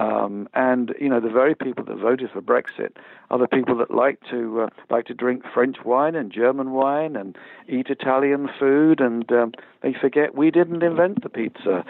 um, 0.00 0.48
and 0.54 0.94
you 0.98 1.10
know 1.10 1.20
the 1.20 1.28
very 1.28 1.54
people 1.54 1.84
that 1.84 1.96
voted 1.96 2.30
for 2.30 2.40
Brexit 2.40 2.96
are 3.30 3.38
the 3.38 3.46
people 3.46 3.76
that 3.76 3.90
like 3.90 4.18
to 4.30 4.62
uh, 4.62 4.68
like 4.88 5.04
to 5.06 5.14
drink 5.14 5.44
French 5.52 5.76
wine 5.84 6.14
and 6.14 6.32
German 6.32 6.70
wine 6.72 7.16
and 7.16 7.36
eat 7.68 7.88
Italian 7.90 8.48
food, 8.58 9.00
and 9.00 9.30
um, 9.30 9.52
they 9.82 9.92
forget 9.92 10.34
we 10.34 10.50
didn't 10.50 10.82
invent 10.82 11.22
the 11.22 11.28
pizza, 11.28 11.84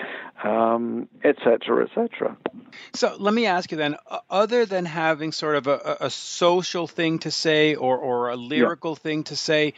etc., 0.45 0.75
um, 0.75 1.09
etc. 1.25 2.37
Et 2.43 2.97
so 2.97 3.15
let 3.21 3.33
me 3.33 3.47
ask 3.47 3.71
you 3.71 3.79
then: 3.79 3.97
other 4.29 4.67
than 4.67 4.87
having 4.87 5.31
sort 5.31 5.55
of 5.55 5.69
a, 5.69 5.99
a 6.01 6.11
social 6.11 6.89
thing 6.89 7.21
to 7.21 7.31
say 7.31 7.77
or 7.77 7.97
or 7.97 8.31
a 8.31 8.37
lyrical 8.37 8.93
yeah. 8.93 9.03
thing 9.03 9.23
to 9.25 9.37
say, 9.37 9.75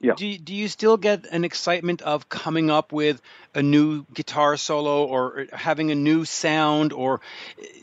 yeah. 0.00 0.14
Do, 0.14 0.38
do 0.38 0.54
you 0.54 0.68
still 0.68 0.96
get 0.96 1.26
an 1.26 1.44
excitement 1.44 2.00
of 2.00 2.28
coming 2.30 2.70
up 2.70 2.90
with 2.90 3.20
a 3.54 3.62
new 3.62 4.06
guitar 4.14 4.56
solo 4.56 5.04
or 5.04 5.46
having 5.52 5.90
a 5.90 5.94
new 5.94 6.24
sound? 6.24 6.94
Or 6.94 7.20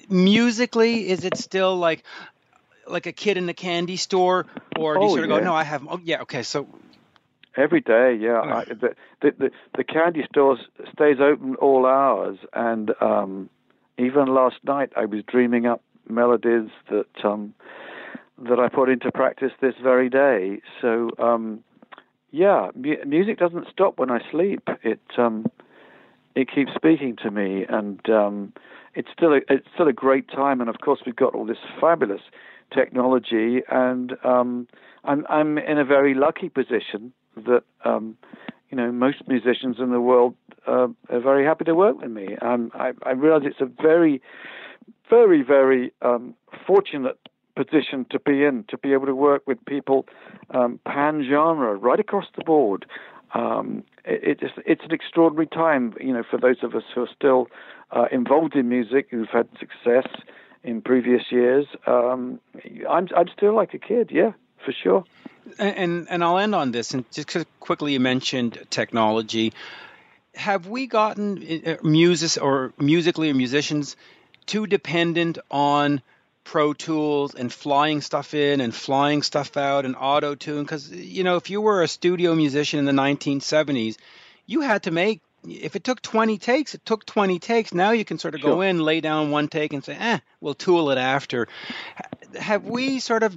musically 0.10 1.10
is 1.10 1.23
it 1.26 1.38
still 1.38 1.77
like 1.77 2.03
like 2.88 3.06
a 3.06 3.11
kid 3.11 3.38
in 3.38 3.48
a 3.49 3.53
candy 3.53 3.98
store? 3.98 4.48
Or 4.80 4.95
do 4.95 5.02
you 5.02 5.06
oh, 5.06 5.10
sort 5.10 5.23
of 5.26 5.30
yeah. 5.30 5.38
go 5.39 5.44
no 5.44 5.53
I 5.53 5.64
have 5.64 5.88
oh 5.88 5.99
yeah 6.03 6.22
okay 6.22 6.41
so 6.41 6.68
every 7.56 7.81
day 7.81 8.18
yeah. 8.19 8.41
I, 8.41 8.65
the, 8.65 8.95
the, 9.22 9.31
the 9.38 9.52
the 9.76 9.84
candy 9.84 10.26
store 10.31 10.57
stays 10.94 11.18
open 11.19 11.56
all 11.56 11.85
hours. 11.85 12.39
And 12.52 12.91
um 12.99 13.49
even 13.99 14.34
last 14.34 14.57
night 14.64 14.91
I 14.95 15.06
was 15.06 15.23
dreaming 15.27 15.68
up 15.68 15.84
melodies 16.10 16.72
that 16.89 17.23
um 17.23 17.53
that 18.39 18.60
I 18.60 18.69
put 18.69 18.89
into 18.89 19.11
practice 19.11 19.52
this 19.61 19.76
very 19.84 20.10
day. 20.10 20.61
So 20.81 21.11
um 21.19 21.64
yeah, 22.31 22.69
mu- 22.75 23.03
music 23.05 23.37
doesn't 23.37 23.67
stop 23.71 23.97
when 23.97 24.11
I 24.11 24.19
sleep. 24.31 24.67
It 24.83 24.99
um, 25.17 25.45
it 26.35 26.49
keeps 26.53 26.71
speaking 26.75 27.15
to 27.23 27.31
me, 27.31 27.65
and 27.67 27.99
um, 28.09 28.53
it's 28.93 29.09
still 29.15 29.33
a, 29.33 29.41
it's 29.49 29.67
still 29.73 29.87
a 29.87 29.93
great 29.93 30.29
time. 30.29 30.61
And 30.61 30.69
of 30.69 30.79
course, 30.79 30.99
we've 31.05 31.15
got 31.15 31.33
all 31.33 31.45
this 31.45 31.57
fabulous 31.79 32.21
technology, 32.73 33.61
and 33.69 34.13
um, 34.23 34.67
I'm 35.03 35.25
I'm 35.29 35.57
in 35.57 35.77
a 35.77 35.85
very 35.85 36.13
lucky 36.13 36.49
position 36.49 37.13
that 37.35 37.63
um, 37.85 38.17
you 38.69 38.77
know 38.77 38.91
most 38.91 39.27
musicians 39.27 39.77
in 39.79 39.91
the 39.91 40.01
world 40.01 40.35
uh, 40.67 40.87
are 41.09 41.21
very 41.21 41.45
happy 41.45 41.63
to 41.65 41.75
work 41.75 42.01
with 42.01 42.11
me. 42.11 42.35
Um, 42.41 42.71
I, 42.73 42.91
I 43.03 43.11
realize 43.11 43.43
it's 43.45 43.61
a 43.61 43.81
very, 43.81 44.21
very, 45.09 45.41
very 45.41 45.93
um, 46.01 46.33
fortunate 46.65 47.17
position 47.61 48.05
to 48.11 48.19
be 48.19 48.43
in, 48.43 48.65
to 48.69 48.77
be 48.77 48.93
able 48.93 49.07
to 49.07 49.15
work 49.15 49.41
with 49.45 49.57
people 49.65 50.05
um, 50.51 50.79
pan 50.85 51.25
genre 51.29 51.75
right 51.75 51.99
across 51.99 52.27
the 52.38 52.43
board. 52.43 52.85
Um, 53.34 53.84
it, 54.05 54.39
it's, 54.41 54.53
it's 54.65 54.85
an 54.85 54.93
extraordinary 54.99 55.47
time, 55.47 55.93
you 55.99 56.13
know, 56.13 56.23
for 56.29 56.38
those 56.39 56.61
of 56.63 56.75
us 56.75 56.84
who 56.93 57.01
are 57.01 57.13
still 57.13 57.47
uh, 57.91 58.05
involved 58.11 58.55
in 58.55 58.69
music, 58.69 59.07
who've 59.11 59.34
had 59.39 59.47
success 59.59 60.07
in 60.63 60.81
previous 60.81 61.23
years. 61.31 61.65
Um, 61.85 62.39
I'm, 62.89 63.07
I'm 63.15 63.29
still 63.35 63.55
like 63.61 63.73
a 63.73 63.79
kid, 63.79 64.09
yeah, 64.11 64.31
for 64.63 64.73
sure. 64.84 65.03
And 65.57 66.07
and 66.09 66.23
I'll 66.25 66.39
end 66.39 66.53
on 66.53 66.71
this, 66.71 66.93
and 66.93 67.09
just 67.11 67.29
quickly, 67.61 67.93
you 67.93 68.01
mentioned 68.01 68.53
technology 68.69 69.53
have 70.38 70.67
we 70.67 70.88
gotten 70.88 71.61
uh, 71.65 71.75
music 71.84 72.41
or 72.41 72.73
musically 72.77 73.29
or 73.29 73.34
musicians 73.34 73.95
too 74.45 74.67
dependent 74.67 75.38
on 75.51 76.01
Pro 76.48 76.72
Tools 76.74 77.36
and 77.36 77.52
flying 77.52 77.99
stuff 77.99 78.34
in 78.34 78.61
and 78.61 78.74
flying 78.74 79.22
stuff 79.22 79.57
out 79.57 79.84
and 79.84 79.98
auto 79.99 80.34
tune? 80.34 80.64
Because 80.64 80.90
you 80.90 81.26
know, 81.26 81.36
if 81.36 81.49
you 81.49 81.60
were 81.60 81.84
a 81.84 81.90
studio 81.90 82.36
musician 82.36 82.80
in 82.80 82.86
the 82.86 82.94
1970s, 82.94 83.98
you 84.45 84.61
had 84.61 84.84
to 84.84 84.91
make. 84.91 85.19
If 85.45 85.76
it 85.76 85.84
took 85.84 86.02
20 86.02 86.38
takes, 86.38 86.74
it 86.74 86.86
took 86.86 87.06
20 87.06 87.40
takes. 87.40 87.74
Now 87.74 87.91
you 87.91 88.06
can 88.06 88.18
sort 88.18 88.34
of 88.34 88.40
Sure. 88.40 88.52
go 88.56 88.61
in, 88.61 88.80
lay 88.80 89.02
down 89.02 89.30
one 89.30 89.49
take, 89.49 89.74
and 89.74 89.84
say, 89.84 89.98
"Eh, 89.99 90.19
we'll 90.40 90.53
tool 90.53 90.90
it 90.91 90.98
after." 90.98 91.49
Have 92.40 92.64
we 92.64 92.99
sort 92.99 93.24
of 93.24 93.36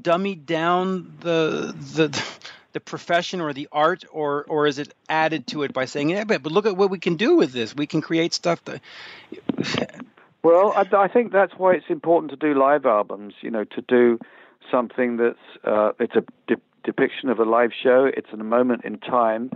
dummied 0.00 0.46
down 0.46 1.14
the 1.20 1.74
the 1.94 2.22
the 2.74 2.80
profession 2.80 3.40
or 3.40 3.52
the 3.52 3.68
art, 3.72 4.04
or 4.12 4.44
or 4.48 4.68
is 4.68 4.78
it 4.78 4.94
added 5.08 5.48
to 5.48 5.64
it 5.64 5.72
by 5.72 5.86
saying, 5.86 6.10
"Yeah, 6.10 6.22
but, 6.24 6.44
but 6.44 6.52
look 6.52 6.66
at 6.66 6.76
what 6.76 6.90
we 6.90 7.00
can 7.00 7.16
do 7.16 7.34
with 7.36 7.52
this. 7.52 7.74
We 7.74 7.88
can 7.88 8.00
create 8.02 8.34
stuff 8.34 8.62
that." 8.66 8.80
Well, 10.42 10.72
I, 10.76 10.84
I 10.96 11.08
think 11.08 11.32
that's 11.32 11.52
why 11.56 11.74
it's 11.74 11.86
important 11.88 12.30
to 12.30 12.36
do 12.36 12.58
live 12.58 12.84
albums. 12.84 13.34
You 13.42 13.50
know, 13.50 13.64
to 13.64 13.82
do 13.82 14.18
something 14.70 15.16
that's 15.16 15.64
uh, 15.64 15.92
it's 16.00 16.16
a 16.16 16.24
de- 16.46 16.60
depiction 16.84 17.28
of 17.28 17.38
a 17.38 17.44
live 17.44 17.70
show. 17.80 18.10
It's 18.16 18.32
a 18.32 18.36
moment 18.36 18.84
in 18.84 18.98
time. 18.98 19.50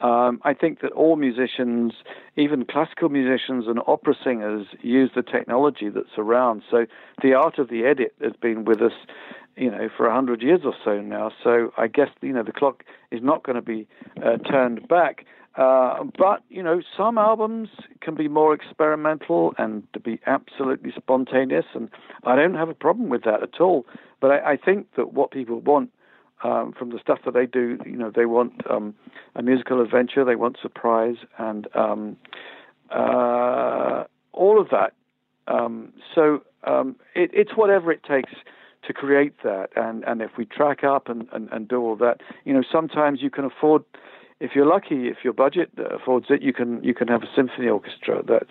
Um, 0.00 0.40
I 0.44 0.54
think 0.54 0.80
that 0.82 0.92
all 0.92 1.16
musicians, 1.16 1.92
even 2.36 2.64
classical 2.64 3.08
musicians 3.08 3.64
and 3.66 3.80
opera 3.86 4.14
singers, 4.22 4.66
use 4.80 5.10
the 5.14 5.22
technology 5.22 5.88
that's 5.88 6.16
around. 6.16 6.62
So 6.70 6.86
the 7.20 7.34
art 7.34 7.58
of 7.58 7.68
the 7.68 7.84
edit 7.84 8.14
has 8.22 8.34
been 8.40 8.64
with 8.64 8.80
us, 8.80 8.92
you 9.56 9.70
know, 9.72 9.88
for 9.96 10.06
a 10.06 10.14
hundred 10.14 10.40
years 10.40 10.60
or 10.64 10.74
so 10.84 11.00
now. 11.00 11.32
So 11.42 11.72
I 11.76 11.88
guess 11.88 12.10
you 12.20 12.32
know 12.32 12.44
the 12.44 12.52
clock 12.52 12.84
is 13.10 13.20
not 13.22 13.42
going 13.42 13.56
to 13.56 13.62
be 13.62 13.88
uh, 14.24 14.36
turned 14.38 14.86
back. 14.86 15.24
Uh, 15.56 16.04
but 16.16 16.42
you 16.48 16.62
know, 16.62 16.80
some 16.96 17.18
albums 17.18 17.68
can 18.00 18.14
be 18.14 18.28
more 18.28 18.54
experimental 18.54 19.54
and 19.58 19.82
to 19.92 20.00
be 20.00 20.20
absolutely 20.26 20.92
spontaneous, 20.96 21.64
and 21.74 21.88
I 22.24 22.36
don't 22.36 22.54
have 22.54 22.68
a 22.68 22.74
problem 22.74 23.08
with 23.08 23.24
that 23.24 23.42
at 23.42 23.60
all. 23.60 23.84
But 24.20 24.30
I, 24.30 24.52
I 24.52 24.56
think 24.56 24.86
that 24.96 25.12
what 25.12 25.30
people 25.30 25.60
want 25.60 25.90
um, 26.44 26.72
from 26.78 26.90
the 26.90 26.98
stuff 27.00 27.20
that 27.24 27.34
they 27.34 27.46
do, 27.46 27.78
you 27.84 27.96
know, 27.96 28.12
they 28.14 28.26
want 28.26 28.52
um, 28.70 28.94
a 29.34 29.42
musical 29.42 29.80
adventure, 29.82 30.24
they 30.24 30.36
want 30.36 30.58
surprise, 30.62 31.16
and 31.38 31.66
um, 31.74 32.16
uh, 32.90 34.04
all 34.32 34.60
of 34.60 34.68
that. 34.70 34.92
Um, 35.48 35.92
so 36.14 36.42
um, 36.64 36.96
it, 37.14 37.30
it's 37.32 37.52
whatever 37.56 37.90
it 37.90 38.02
takes 38.04 38.32
to 38.86 38.92
create 38.92 39.34
that, 39.42 39.70
and, 39.74 40.04
and 40.04 40.22
if 40.22 40.30
we 40.38 40.44
track 40.44 40.84
up 40.84 41.08
and, 41.08 41.26
and, 41.32 41.48
and 41.50 41.66
do 41.66 41.80
all 41.80 41.96
that, 41.96 42.20
you 42.44 42.52
know, 42.52 42.62
sometimes 42.70 43.20
you 43.20 43.30
can 43.30 43.44
afford 43.44 43.82
if 44.40 44.52
you're 44.54 44.66
lucky, 44.66 45.08
if 45.08 45.18
your 45.24 45.32
budget 45.32 45.70
affords 45.78 46.26
it, 46.30 46.42
you 46.42 46.52
can 46.52 46.82
you 46.82 46.94
can 46.94 47.08
have 47.08 47.22
a 47.22 47.28
symphony 47.34 47.68
orchestra. 47.68 48.22
That's 48.26 48.50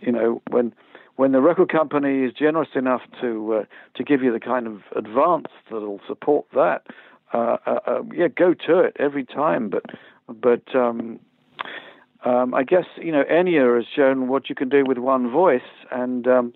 you 0.00 0.12
know 0.12 0.42
when 0.50 0.72
when 1.16 1.32
the 1.32 1.40
record 1.40 1.70
company 1.70 2.24
is 2.24 2.32
generous 2.32 2.70
enough 2.74 3.02
to 3.20 3.54
uh, 3.54 3.64
to 3.94 4.04
give 4.04 4.22
you 4.22 4.32
the 4.32 4.40
kind 4.40 4.66
of 4.66 4.82
advance 4.96 5.48
that'll 5.70 6.00
support 6.06 6.46
that. 6.54 6.86
Uh, 7.32 7.58
uh, 7.66 7.78
uh, 7.86 8.02
yeah, 8.12 8.26
go 8.28 8.54
to 8.54 8.80
it 8.80 8.96
every 8.98 9.24
time. 9.24 9.70
But 9.70 9.84
but 10.28 10.74
um, 10.74 11.20
um, 12.24 12.54
I 12.54 12.64
guess 12.64 12.86
you 12.96 13.12
know 13.12 13.22
Enya 13.24 13.76
has 13.76 13.86
shown 13.94 14.28
what 14.28 14.48
you 14.48 14.54
can 14.54 14.68
do 14.68 14.84
with 14.84 14.98
one 14.98 15.30
voice, 15.30 15.60
and 15.92 16.26
um, 16.26 16.52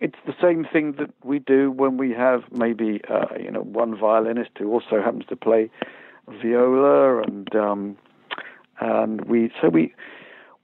it's 0.00 0.18
the 0.26 0.34
same 0.40 0.66
thing 0.70 0.92
that 0.98 1.10
we 1.24 1.38
do 1.38 1.70
when 1.70 1.96
we 1.96 2.12
have 2.12 2.42
maybe 2.52 3.00
uh, 3.08 3.34
you 3.38 3.50
know 3.50 3.62
one 3.62 3.96
violinist 3.96 4.50
who 4.58 4.70
also 4.70 5.00
happens 5.02 5.24
to 5.28 5.36
play 5.36 5.70
viola 6.42 7.22
and 7.22 7.54
um, 7.56 7.96
and 8.80 9.24
we 9.26 9.50
so 9.60 9.68
we 9.68 9.94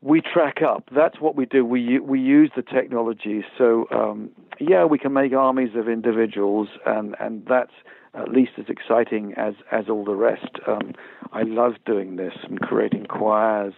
we 0.03 0.21
track 0.21 0.59
up. 0.63 0.89
That's 0.95 1.21
what 1.21 1.37
we 1.37 1.47
do. 1.47 1.65
We 1.65 1.99
we 1.99 2.21
use 2.21 2.51
the 2.55 2.63
technology. 2.63 3.45
So 3.57 3.87
um, 3.91 4.31
yeah, 4.61 4.85
we 4.85 4.99
can 4.99 5.13
make 5.13 5.33
armies 5.33 5.71
of 5.77 5.89
individuals, 5.89 6.69
and 6.85 7.15
and 7.21 7.45
that's 7.49 7.73
at 8.15 8.29
least 8.29 8.53
as 8.59 8.67
exciting 8.69 9.35
as 9.37 9.55
as 9.71 9.89
all 9.89 10.05
the 10.05 10.15
rest. 10.15 10.59
Um, 10.67 10.93
I 11.33 11.43
love 11.43 11.75
doing 11.85 12.17
this 12.17 12.35
and 12.45 12.61
creating 12.61 13.07
choirs. 13.07 13.75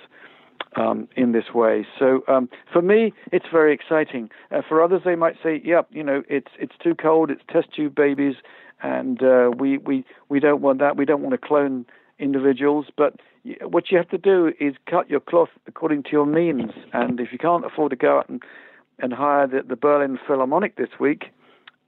Um, 0.77 1.09
in 1.16 1.32
this 1.32 1.55
way, 1.55 1.86
so 1.98 2.23
um, 2.28 2.48
for 2.73 2.82
me, 2.82 3.12
it's 3.32 3.47
very 3.51 3.73
exciting. 3.73 4.28
Uh, 4.51 4.60
for 4.69 4.82
others, 4.82 5.01
they 5.02 5.15
might 5.16 5.36
say, 5.43 5.62
"Yep, 5.65 5.89
you 5.90 6.05
know, 6.05 6.23
it's 6.28 6.51
it's 6.60 6.74
too 6.82 6.94
cold. 6.94 7.31
It's 7.31 7.40
test 7.51 7.74
tube 7.74 7.94
babies, 7.94 8.35
and 8.82 9.20
uh, 9.23 9.51
we 9.59 9.78
we 9.78 10.05
we 10.28 10.40
don't 10.40 10.60
want 10.60 10.78
that. 10.81 10.97
We 10.97 11.06
don't 11.06 11.23
want 11.23 11.32
to 11.32 11.39
clone 11.39 11.86
individuals, 12.19 12.86
but 12.97 13.15
what 13.62 13.91
you 13.91 13.97
have 13.99 14.09
to 14.11 14.19
do 14.19 14.53
is 14.61 14.75
cut 14.87 15.09
your 15.09 15.20
cloth 15.20 15.51
according 15.66 16.03
to 16.05 16.11
your 16.12 16.27
means. 16.27 16.73
And 16.93 17.20
if 17.20 17.33
you 17.33 17.39
can't 17.39 17.65
afford 17.65 17.91
to 17.91 17.97
go 17.97 18.19
out 18.19 18.29
and, 18.29 18.43
and 18.99 19.12
hire 19.12 19.47
the, 19.47 19.62
the 19.66 19.77
Berlin 19.77 20.19
Philharmonic 20.27 20.77
this 20.77 20.89
week, 20.99 21.27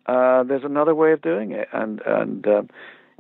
uh, 0.07 0.43
there's 0.45 0.65
another 0.65 0.95
way 0.95 1.13
of 1.13 1.23
doing 1.23 1.53
it. 1.53 1.69
And 1.73 2.01
and 2.07 2.47
um, 2.47 2.69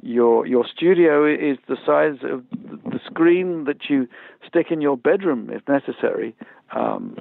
your 0.02 0.46
your 0.46 0.66
studio 0.66 1.26
is 1.26 1.58
the 1.68 1.76
size 1.84 2.18
of 2.22 2.44
the 2.50 3.00
screen 3.04 3.64
that 3.64 3.88
you 3.88 4.08
stick 4.46 4.70
in 4.70 4.80
your 4.80 4.96
bedroom, 4.96 5.50
if 5.50 5.66
necessary. 5.68 6.34
Um, 6.72 7.16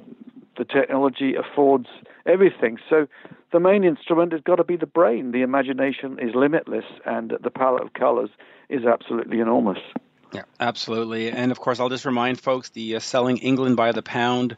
the 0.56 0.64
technology 0.64 1.34
affords 1.34 1.86
everything. 2.26 2.78
So 2.88 3.06
the 3.52 3.60
main 3.60 3.84
instrument 3.84 4.32
has 4.32 4.42
got 4.42 4.56
to 4.56 4.64
be 4.64 4.76
the 4.76 4.86
brain. 4.86 5.32
The 5.32 5.42
imagination 5.42 6.18
is 6.20 6.34
limitless, 6.34 6.84
and 7.06 7.32
the 7.42 7.50
palette 7.50 7.82
of 7.82 7.92
colors 7.94 8.30
is 8.68 8.84
absolutely 8.84 9.40
enormous. 9.40 9.78
Yeah, 10.32 10.42
absolutely. 10.58 11.30
And 11.30 11.50
of 11.50 11.58
course, 11.58 11.80
I'll 11.80 11.88
just 11.88 12.04
remind 12.04 12.40
folks 12.40 12.70
the 12.70 12.96
uh, 12.96 13.00
Selling 13.00 13.38
England 13.38 13.76
by 13.76 13.92
the 13.92 14.02
Pound 14.02 14.56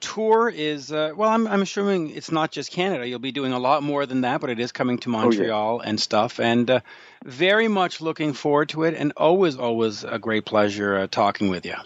tour 0.00 0.48
is, 0.54 0.92
uh, 0.92 1.12
well, 1.16 1.30
I'm, 1.30 1.46
I'm 1.46 1.62
assuming 1.62 2.10
it's 2.10 2.30
not 2.30 2.50
just 2.50 2.70
Canada. 2.70 3.06
You'll 3.06 3.18
be 3.18 3.32
doing 3.32 3.52
a 3.52 3.58
lot 3.58 3.82
more 3.82 4.06
than 4.06 4.22
that, 4.22 4.40
but 4.40 4.50
it 4.50 4.60
is 4.60 4.72
coming 4.72 4.98
to 4.98 5.08
Montreal 5.08 5.80
and 5.80 5.98
stuff. 6.00 6.40
And 6.40 6.70
uh, 6.70 6.80
very 7.24 7.68
much 7.68 8.00
looking 8.00 8.32
forward 8.32 8.70
to 8.70 8.84
it. 8.84 8.94
And 8.94 9.12
always, 9.16 9.56
always 9.56 10.04
a 10.04 10.18
great 10.18 10.44
pleasure 10.44 10.98
uh, 10.98 11.06
talking 11.06 11.48
with 11.48 11.64
you. 11.64 11.76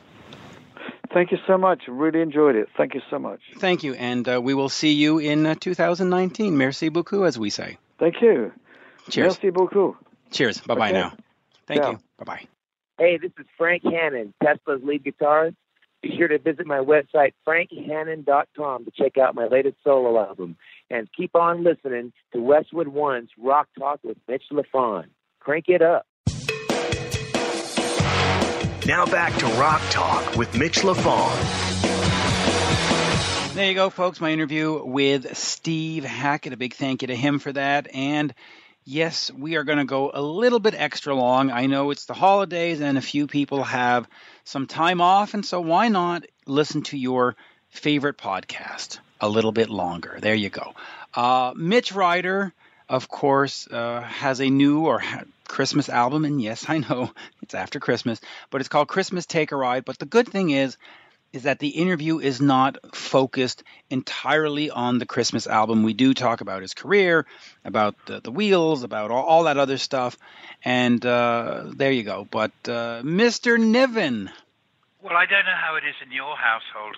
Thank 1.12 1.32
you 1.32 1.38
so 1.46 1.56
much. 1.56 1.82
Really 1.88 2.20
enjoyed 2.20 2.54
it. 2.54 2.68
Thank 2.76 2.94
you 2.94 3.00
so 3.08 3.18
much. 3.18 3.40
Thank 3.56 3.82
you. 3.82 3.94
And 3.94 4.28
uh, 4.28 4.40
we 4.42 4.54
will 4.54 4.68
see 4.68 4.92
you 4.92 5.18
in 5.18 5.46
uh, 5.46 5.54
2019. 5.58 6.56
Merci 6.56 6.90
beaucoup, 6.90 7.24
as 7.24 7.38
we 7.38 7.50
say. 7.50 7.78
Thank 7.98 8.20
you. 8.20 8.52
Cheers. 9.08 9.34
Merci 9.34 9.50
beaucoup. 9.50 9.96
Cheers. 10.30 10.60
Bye 10.60 10.74
bye 10.74 10.90
Okay. 10.90 10.98
now. 10.98 11.12
Thank 11.66 11.82
Ciao. 11.82 11.90
you. 11.92 11.98
Bye 12.18 12.24
bye. 12.24 12.57
Hey, 12.98 13.16
this 13.16 13.30
is 13.38 13.46
Frank 13.56 13.84
Hannon, 13.84 14.34
Tesla's 14.42 14.80
lead 14.82 15.04
guitarist. 15.04 15.54
Be 16.02 16.16
sure 16.16 16.26
to 16.26 16.38
visit 16.38 16.66
my 16.66 16.78
website, 16.78 17.32
frankhannon.com, 17.46 18.84
to 18.86 18.90
check 18.90 19.16
out 19.16 19.36
my 19.36 19.46
latest 19.46 19.76
solo 19.84 20.18
album. 20.18 20.56
And 20.90 21.08
keep 21.16 21.36
on 21.36 21.62
listening 21.62 22.12
to 22.32 22.40
Westwood 22.40 22.88
One's 22.88 23.30
Rock 23.38 23.68
Talk 23.78 24.00
with 24.02 24.16
Mitch 24.26 24.42
LaFon. 24.50 25.04
Crank 25.38 25.66
it 25.68 25.80
up. 25.80 26.06
Now 28.84 29.06
back 29.06 29.36
to 29.38 29.46
Rock 29.60 29.82
Talk 29.90 30.34
with 30.34 30.56
Mitch 30.56 30.78
LaFon. 30.78 31.68
There 33.54 33.68
you 33.68 33.74
go, 33.74 33.90
folks. 33.90 34.20
My 34.20 34.32
interview 34.32 34.84
with 34.84 35.36
Steve 35.36 36.04
Hackett. 36.04 36.52
A 36.52 36.56
big 36.56 36.74
thank 36.74 37.02
you 37.02 37.08
to 37.08 37.16
him 37.16 37.38
for 37.38 37.52
that. 37.52 37.94
And 37.94 38.34
yes, 38.88 39.30
we 39.30 39.56
are 39.56 39.64
going 39.64 39.78
to 39.78 39.84
go 39.84 40.10
a 40.12 40.22
little 40.22 40.58
bit 40.58 40.74
extra 40.74 41.14
long. 41.14 41.50
I 41.50 41.66
know 41.66 41.90
it's 41.90 42.06
the 42.06 42.14
holidays 42.14 42.80
and 42.80 42.96
a 42.96 43.02
few 43.02 43.26
people 43.26 43.62
have 43.64 44.08
some 44.44 44.66
time 44.66 45.00
off. 45.00 45.34
And 45.34 45.44
so 45.44 45.60
why 45.60 45.88
not 45.88 46.24
listen 46.46 46.82
to 46.84 46.96
your 46.96 47.36
favorite 47.68 48.16
podcast 48.16 48.98
a 49.20 49.28
little 49.28 49.52
bit 49.52 49.68
longer? 49.68 50.18
There 50.20 50.34
you 50.34 50.48
go. 50.48 50.74
Uh, 51.12 51.52
Mitch 51.54 51.92
Ryder, 51.92 52.54
of 52.88 53.08
course, 53.08 53.68
uh, 53.70 54.00
has 54.00 54.40
a 54.40 54.48
new 54.48 54.86
or 54.86 54.98
ha- 55.00 55.24
Christmas 55.46 55.90
album. 55.90 56.24
And 56.24 56.40
yes, 56.40 56.64
I 56.68 56.78
know 56.78 57.12
it's 57.42 57.54
after 57.54 57.80
Christmas, 57.80 58.20
but 58.50 58.62
it's 58.62 58.68
called 58.68 58.88
Christmas 58.88 59.26
Take 59.26 59.52
a 59.52 59.56
Ride. 59.56 59.84
But 59.84 59.98
the 59.98 60.06
good 60.06 60.28
thing 60.28 60.48
is, 60.48 60.78
is 61.32 61.42
that 61.42 61.58
the 61.58 61.68
interview 61.68 62.18
is 62.18 62.40
not 62.40 62.78
focused 62.94 63.62
entirely 63.90 64.70
on 64.70 64.98
the 64.98 65.06
Christmas 65.06 65.46
album. 65.46 65.82
We 65.82 65.92
do 65.92 66.14
talk 66.14 66.40
about 66.40 66.62
his 66.62 66.74
career, 66.74 67.26
about 67.64 67.94
the, 68.06 68.20
the 68.20 68.30
wheels, 68.30 68.82
about 68.82 69.10
all, 69.10 69.24
all 69.24 69.44
that 69.44 69.58
other 69.58 69.78
stuff, 69.78 70.16
and 70.64 71.04
uh, 71.04 71.64
there 71.76 71.92
you 71.92 72.02
go. 72.02 72.26
But 72.30 72.52
uh, 72.64 73.02
Mr. 73.04 73.58
Niven, 73.58 74.30
Well, 75.02 75.16
I 75.16 75.26
don't 75.26 75.44
know 75.44 75.58
how 75.60 75.76
it 75.76 75.84
is 75.84 75.94
in 76.04 76.12
your 76.12 76.36
household, 76.36 76.96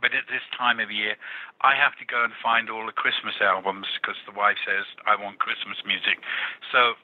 but 0.00 0.14
at 0.14 0.26
this 0.28 0.42
time 0.56 0.80
of 0.80 0.90
year, 0.90 1.16
I 1.60 1.76
have 1.76 1.96
to 1.98 2.04
go 2.04 2.24
and 2.24 2.32
find 2.42 2.70
all 2.70 2.86
the 2.86 2.92
Christmas 2.92 3.34
albums 3.40 3.86
because 4.00 4.16
the 4.26 4.36
wife 4.36 4.56
says 4.66 4.84
I 5.06 5.14
want 5.22 5.38
Christmas 5.38 5.76
music. 5.86 6.18
So 6.72 6.94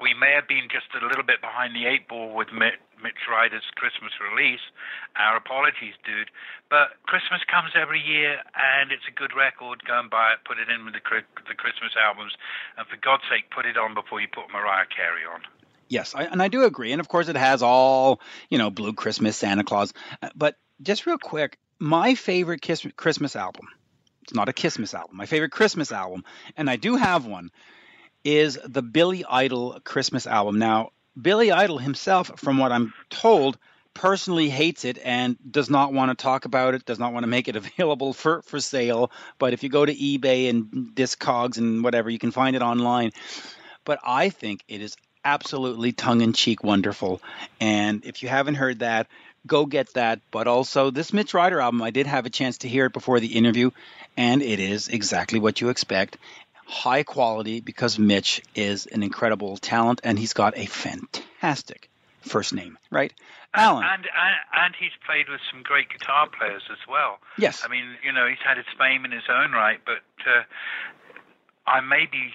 we 0.00 0.12
may 0.14 0.32
have 0.32 0.48
been 0.48 0.68
just 0.68 0.92
a 0.92 1.04
little 1.04 1.24
bit 1.24 1.40
behind 1.40 1.74
the 1.74 1.86
eight 1.86 2.08
ball 2.08 2.34
with 2.34 2.52
Mitch 2.52 3.22
Ryder's 3.28 3.64
Christmas 3.76 4.12
release. 4.20 4.60
Our 5.16 5.36
apologies, 5.36 5.94
dude. 6.04 6.30
But 6.68 7.00
Christmas 7.06 7.40
comes 7.48 7.72
every 7.74 8.00
year, 8.00 8.42
and 8.52 8.92
it's 8.92 9.08
a 9.08 9.14
good 9.14 9.32
record. 9.36 9.84
Go 9.86 9.98
and 9.98 10.10
buy 10.10 10.32
it, 10.32 10.44
put 10.44 10.58
it 10.58 10.68
in 10.68 10.84
with 10.84 10.94
the, 10.94 11.00
Christmas 11.00 11.92
albums, 11.96 12.36
and 12.76 12.86
for 12.86 12.96
God's 12.96 13.24
sake, 13.30 13.48
put 13.50 13.64
it 13.64 13.76
on 13.76 13.94
before 13.94 14.20
you 14.20 14.28
put 14.28 14.52
Mariah 14.52 14.86
Carey 14.86 15.24
on. 15.24 15.40
yes, 15.88 16.14
I, 16.14 16.24
and 16.24 16.42
I 16.42 16.48
do 16.48 16.64
agree. 16.64 16.92
And 16.92 17.00
of 17.00 17.08
course, 17.08 17.28
it 17.28 17.36
has 17.36 17.62
all 17.62 18.20
you 18.50 18.58
know, 18.58 18.70
Blue 18.70 18.92
Christmas, 18.92 19.36
Santa 19.36 19.64
Claus, 19.64 19.92
uh, 20.20 20.28
but 20.36 20.56
just 20.82 21.06
real 21.06 21.18
quick, 21.18 21.58
my 21.78 22.14
favorite 22.14 22.60
Christmas 22.96 23.36
album. 23.36 23.68
It's 24.22 24.34
not 24.34 24.48
a 24.48 24.52
Christmas 24.52 24.92
album. 24.92 25.16
My 25.16 25.26
favorite 25.26 25.52
Christmas 25.52 25.92
album, 25.92 26.24
and 26.56 26.68
I 26.68 26.74
do 26.74 26.96
have 26.96 27.26
one, 27.26 27.50
is 28.26 28.58
the 28.64 28.82
Billy 28.82 29.24
Idol 29.24 29.78
Christmas 29.84 30.26
album. 30.26 30.58
Now, 30.58 30.90
Billy 31.20 31.52
Idol 31.52 31.78
himself, 31.78 32.32
from 32.36 32.58
what 32.58 32.72
I'm 32.72 32.92
told, 33.08 33.56
personally 33.94 34.50
hates 34.50 34.84
it 34.84 34.98
and 35.02 35.36
does 35.48 35.70
not 35.70 35.92
want 35.92 36.10
to 36.10 36.20
talk 36.20 36.44
about 36.44 36.74
it, 36.74 36.84
does 36.84 36.98
not 36.98 37.12
want 37.12 37.22
to 37.22 37.28
make 37.28 37.46
it 37.46 37.54
available 37.78 38.12
for, 38.12 38.42
for 38.42 38.58
sale. 38.58 39.12
But 39.38 39.52
if 39.52 39.62
you 39.62 39.68
go 39.68 39.86
to 39.86 39.94
eBay 39.94 40.50
and 40.50 40.90
Discogs 40.94 41.58
and 41.58 41.84
whatever, 41.84 42.10
you 42.10 42.18
can 42.18 42.32
find 42.32 42.56
it 42.56 42.62
online. 42.62 43.12
But 43.84 44.00
I 44.04 44.30
think 44.30 44.64
it 44.66 44.80
is 44.80 44.96
absolutely 45.24 45.92
tongue 45.92 46.20
in 46.20 46.32
cheek 46.32 46.64
wonderful. 46.64 47.22
And 47.60 48.04
if 48.04 48.24
you 48.24 48.28
haven't 48.28 48.56
heard 48.56 48.80
that, 48.80 49.06
go 49.46 49.66
get 49.66 49.94
that. 49.94 50.20
But 50.32 50.48
also, 50.48 50.90
this 50.90 51.12
Mitch 51.12 51.32
Ryder 51.32 51.60
album, 51.60 51.80
I 51.80 51.90
did 51.90 52.06
have 52.06 52.26
a 52.26 52.30
chance 52.30 52.58
to 52.58 52.68
hear 52.68 52.86
it 52.86 52.92
before 52.92 53.20
the 53.20 53.36
interview, 53.36 53.70
and 54.16 54.42
it 54.42 54.60
is 54.60 54.88
exactly 54.88 55.38
what 55.38 55.60
you 55.60 55.68
expect. 55.68 56.18
High 56.66 57.04
quality 57.04 57.60
because 57.60 57.98
Mitch 57.98 58.42
is 58.54 58.86
an 58.86 59.02
incredible 59.02 59.56
talent 59.56 60.00
and 60.04 60.18
he's 60.18 60.32
got 60.32 60.58
a 60.58 60.66
fantastic 60.66 61.88
first 62.20 62.52
name, 62.52 62.76
right? 62.90 63.12
Alan. 63.54 63.84
And, 63.84 64.04
and 64.04 64.36
and 64.52 64.74
he's 64.78 64.90
played 65.06 65.28
with 65.28 65.40
some 65.50 65.62
great 65.62 65.88
guitar 65.88 66.28
players 66.28 66.62
as 66.70 66.78
well. 66.88 67.18
Yes. 67.38 67.62
I 67.64 67.68
mean, 67.68 67.84
you 68.04 68.12
know, 68.12 68.26
he's 68.26 68.42
had 68.44 68.56
his 68.56 68.66
fame 68.78 69.04
in 69.04 69.12
his 69.12 69.28
own 69.28 69.52
right, 69.52 69.80
but 69.86 70.02
uh, 70.26 70.42
I 71.66 71.80
may 71.80 72.06
be 72.10 72.32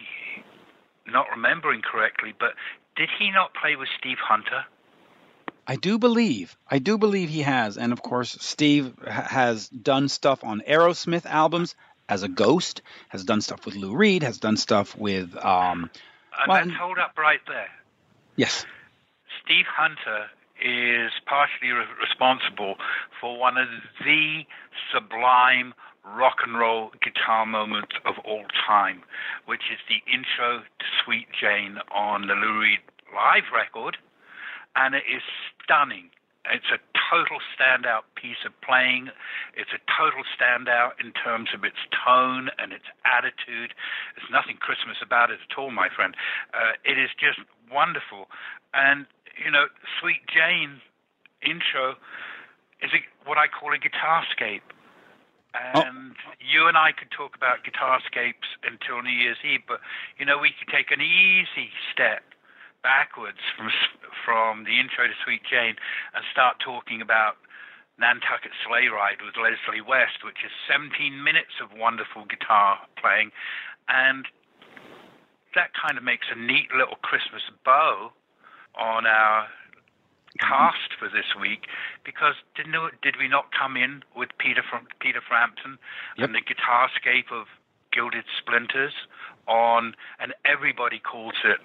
not 1.06 1.28
remembering 1.30 1.82
correctly, 1.82 2.34
but 2.38 2.54
did 2.96 3.10
he 3.20 3.32
not 3.32 3.54
play 3.54 3.76
with 3.76 3.90
Steve 4.00 4.18
Hunter? 4.20 4.66
I 5.68 5.76
do 5.76 6.00
believe, 6.00 6.58
I 6.70 6.80
do 6.80 6.98
believe 6.98 7.30
he 7.30 7.44
has, 7.44 7.78
and 7.78 7.94
of 7.94 8.02
course, 8.02 8.36
Steve 8.42 8.94
has 9.08 9.70
done 9.70 10.10
stuff 10.10 10.44
on 10.44 10.62
Aerosmith 10.68 11.26
albums 11.26 11.76
as 12.12 12.24
a 12.24 12.28
ghost, 12.28 12.82
has 13.08 13.24
done 13.24 13.40
stuff 13.42 13.66
with 13.66 13.76
Lou 13.76 13.96
Reed, 13.96 14.22
has 14.22 14.38
done 14.38 14.58
stuff 14.58 14.96
with. 14.98 15.34
Um, 15.38 15.90
And 16.40 16.48
well, 16.48 16.66
that's 16.66 16.78
hold 16.78 17.00
up 17.00 17.18
right 17.18 17.40
there. 17.48 17.70
yes, 18.36 18.66
Steve 19.44 19.66
Hunter 19.66 20.28
is 20.62 21.12
partially 21.26 21.72
re- 21.72 21.86
responsible 22.00 22.76
for 23.20 23.40
one 23.40 23.58
of 23.58 23.68
the 24.04 24.44
sublime 24.94 25.74
rock 26.06 26.38
and 26.46 26.58
roll 26.58 26.92
guitar 27.02 27.46
moments 27.46 27.96
of 28.06 28.16
all 28.26 28.44
time, 28.68 29.02
which 29.46 29.64
is 29.72 29.80
the 29.88 30.02
intro 30.12 30.60
to 30.60 30.86
Sweet 31.04 31.28
Jane 31.40 31.78
on 31.96 32.28
the 32.28 32.34
Lou 32.34 32.60
Reed 32.60 32.80
live 33.16 33.44
record, 33.56 33.98
and 34.76 34.96
it 34.96 35.04
is 35.10 35.22
stunning. 35.64 36.10
It's 36.52 36.66
a 36.74 36.80
total 37.12 37.44
standout 37.52 38.08
piece 38.16 38.40
of 38.48 38.56
playing. 38.64 39.12
It's 39.54 39.76
a 39.76 39.82
total 39.92 40.24
standout 40.32 40.96
in 41.04 41.12
terms 41.12 41.50
of 41.54 41.64
its 41.68 41.84
tone 41.92 42.48
and 42.58 42.72
its 42.72 42.88
attitude. 43.04 43.76
There's 44.16 44.32
nothing 44.32 44.56
Christmas 44.58 44.98
about 45.04 45.30
it 45.30 45.40
at 45.44 45.58
all, 45.60 45.72
my 45.72 45.90
friend. 45.92 46.16
Uh, 46.56 46.80
it 46.88 46.96
is 46.98 47.12
just 47.20 47.44
wonderful. 47.68 48.32
And, 48.74 49.06
you 49.44 49.52
know, 49.52 49.68
Sweet 50.00 50.24
Jane 50.32 50.80
intro 51.44 52.00
is 52.80 52.92
a, 52.96 53.04
what 53.28 53.38
I 53.38 53.52
call 53.52 53.76
a 53.76 53.78
guitarscape. 53.78 54.64
And 55.52 56.16
you 56.40 56.68
and 56.72 56.78
I 56.78 56.96
could 56.96 57.12
talk 57.12 57.36
about 57.36 57.68
guitarscapes 57.68 58.56
until 58.64 59.04
New 59.04 59.12
Year's 59.12 59.44
Eve, 59.44 59.60
but, 59.68 59.82
you 60.18 60.26
know, 60.26 60.40
we 60.40 60.56
could 60.56 60.72
take 60.72 60.92
an 60.92 61.02
easy 61.02 61.76
step 61.92 62.24
backwards 62.84 63.42
from 63.56 63.70
from 64.26 64.64
the 64.66 64.78
intro 64.80 65.08
to 65.08 65.18
Sweet 65.24 65.42
Jane 65.46 65.78
and 66.14 66.22
start 66.32 66.58
talking 66.62 67.02
about 67.02 67.38
Nantucket 67.98 68.52
Sleigh 68.66 68.90
Ride 68.90 69.22
with 69.22 69.38
Leslie 69.38 69.82
West, 69.82 70.26
which 70.26 70.42
is 70.46 70.52
17 70.70 71.24
minutes 71.24 71.62
of 71.62 71.70
wonderful 71.78 72.26
guitar 72.26 72.82
playing, 72.98 73.32
and 73.90 74.26
that 75.56 75.72
kind 75.78 75.98
of 75.98 76.04
makes 76.04 76.28
a 76.32 76.38
neat 76.38 76.72
little 76.74 76.98
Christmas 77.02 77.44
bow 77.66 78.12
on 78.76 79.06
our 79.06 79.46
mm-hmm. 79.46 80.40
cast 80.42 80.96
for 80.98 81.10
this 81.10 81.36
week 81.40 81.68
because 82.06 82.36
didn't 82.56 82.76
did 83.02 83.16
we 83.20 83.28
not 83.28 83.52
come 83.52 83.76
in 83.76 84.04
with 84.16 84.30
Peter 84.40 84.64
from 84.64 84.88
Peter 85.00 85.22
Frampton 85.22 85.78
Yep. 86.18 86.28
and 86.28 86.36
the 86.36 86.42
guitarscape 86.42 87.32
of 87.32 87.48
Gilded 87.92 88.26
Splinters 88.40 88.94
on 89.48 89.96
and 90.20 90.34
everybody 90.46 91.00
calls 91.00 91.36
it 91.44 91.60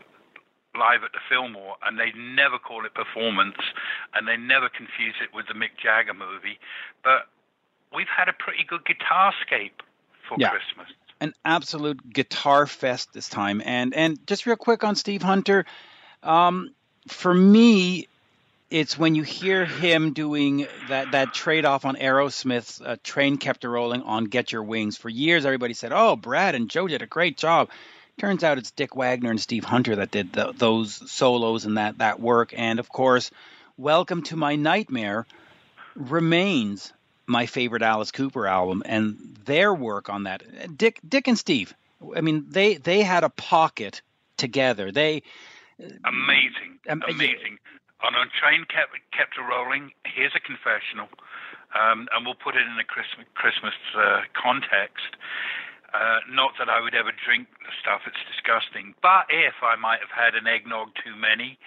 live 0.79 1.03
at 1.03 1.13
the 1.13 1.21
Fillmore 1.29 1.77
and 1.85 1.99
they 1.99 2.13
never 2.17 2.59
call 2.59 2.85
it 2.85 2.95
performance 2.95 3.57
and 4.15 4.29
they 4.29 4.37
never 4.37 4.69
confuse 4.69 5.17
it 5.23 5.35
with 5.35 5.47
the 5.49 5.55
Mick 5.55 5.77
Jagger 5.83 6.15
movie 6.15 6.59
but 7.03 7.29
we've 7.95 8.09
had 8.09 8.29
a 8.29 8.33
pretty 8.33 8.65
good 8.65 8.83
guitarscape 8.85 9.81
for 10.29 10.39
Yeah. 10.39 10.51
Christmas 10.51 10.89
an 11.21 11.33
absolute 11.45 12.13
guitar 12.13 12.67
fest 12.67 13.13
this 13.13 13.29
time. 13.29 13.63
And 13.65 13.95
and 13.95 14.19
just 14.27 14.47
real 14.47 14.57
quick 14.57 14.85
on 14.85 14.97
Steve 14.97 15.23
Hunter, 15.23 15.65
um, 16.23 16.75
for 17.09 17.33
me, 17.33 18.09
it's 18.71 18.99
when 18.99 19.15
you 19.15 19.23
hear 19.23 19.65
him 19.65 20.13
doing 20.13 20.67
that 20.89 21.13
that 21.13 21.33
trade 21.33 21.65
off 21.65 21.85
on 21.85 21.97
Aerosmith's 21.97 22.81
uh, 22.81 22.97
"Train 23.03 23.39
Kept 23.39 23.65
a 23.65 23.69
Rolling" 23.69 24.03
on 24.03 24.25
"Get 24.25 24.53
Your 24.53 24.63
Wings." 24.63 24.97
For 24.97 25.09
years, 25.09 25.47
everybody 25.47 25.75
said, 25.75 25.93
"Oh, 25.93 26.17
Brad 26.17 26.55
and 26.55 26.69
Joe 26.69 26.89
did 26.89 27.03
a 27.03 27.07
great 27.07 27.39
job." 27.39 27.71
Turns 28.19 28.43
out 28.43 28.57
it's 28.57 28.71
Dick 28.71 28.97
Wagner 28.97 29.31
and 29.31 29.41
Steve 29.41 29.65
Hunter 29.65 29.97
that 29.97 30.11
did 30.11 30.33
the, 30.33 30.53
those 30.57 31.11
solos 31.11 31.67
and 31.67 31.77
that 31.77 31.99
that 31.99 32.19
work. 32.19 32.55
And 32.57 32.79
of 32.79 32.89
course, 32.89 33.31
"Welcome 33.77 34.23
to 34.25 34.37
My 34.37 34.57
Nightmare" 34.57 35.27
remains 35.95 36.95
my 37.27 37.45
favorite 37.45 37.83
Alice 37.83 38.13
Cooper 38.13 38.47
album, 38.47 38.83
and 38.87 39.37
their 39.45 39.75
work 39.75 40.09
on 40.09 40.23
that. 40.23 40.43
Dick, 40.79 40.99
Dick 41.07 41.29
and 41.29 41.39
Steve. 41.39 41.75
I 42.17 42.23
mean, 42.23 42.47
they 42.49 42.77
they 42.77 43.03
had 43.03 43.23
a 43.23 43.29
pocket 43.29 44.01
together. 44.39 44.91
They 44.91 45.23
amazing, 45.79 46.79
Um, 46.89 47.03
amazing. 47.07 47.59
On 48.01 48.15
a 48.15 48.25
train 48.41 48.65
kept 48.65 48.93
kept 49.13 49.37
a 49.37 49.43
rolling. 49.43 49.93
Here's 50.07 50.33
a 50.35 50.41
confessional, 50.41 51.09
um, 51.79 52.09
and 52.13 52.25
we'll 52.25 52.35
put 52.35 52.57
it 52.57 52.63
in 52.63 52.79
a 52.79 52.85
Christmas 52.85 53.27
Christmas 53.35 53.75
uh, 53.95 54.23
context. 54.33 55.17
Uh, 55.95 56.21
not 56.31 56.53
that 56.59 56.69
I 56.69 56.81
would 56.81 56.95
ever 56.95 57.13
drink 57.25 57.49
the 57.61 57.73
stuff; 57.81 58.03
it's 58.07 58.21
disgusting. 58.31 58.95
But 59.03 59.27
if 59.31 59.55
I 59.63 59.77
might 59.77 60.01
have 60.01 60.13
had 60.15 60.35
an 60.35 60.47
eggnog 60.47 60.95
too 61.03 61.15
many, 61.15 61.59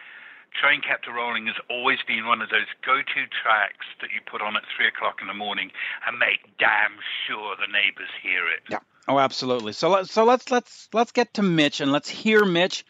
Train 0.60 0.82
a 0.84 1.12
Rolling 1.12 1.48
has 1.48 1.56
always 1.70 2.00
been 2.08 2.26
one 2.26 2.42
of 2.42 2.50
those 2.50 2.68
go-to 2.86 3.28
tracks 3.42 3.86
that 4.02 4.10
you 4.14 4.22
put 4.30 4.42
on 4.42 4.56
at 4.56 4.64
three 4.76 4.88
o'clock 4.88 5.20
in 5.22 5.28
the 5.28 5.34
morning 5.34 5.72
and 6.08 6.20
make 6.20 6.58
damn 6.58 6.98
sure 7.26 7.56
the 7.56 7.72
neighbors 7.72 8.10
hear 8.22 8.48
it. 8.48 8.64
Yeah. 8.70 8.80
Oh, 9.08 9.20
absolutely. 9.20 9.74
So 9.74 9.90
let's 9.90 10.12
so 10.12 10.26
let's 10.26 10.52
let's 10.52 10.90
let's 10.94 11.12
get 11.12 11.34
to 11.36 11.44
Mitch 11.44 11.82
and 11.82 11.92
let's 11.92 12.10
hear 12.10 12.46
Mitch. 12.46 12.86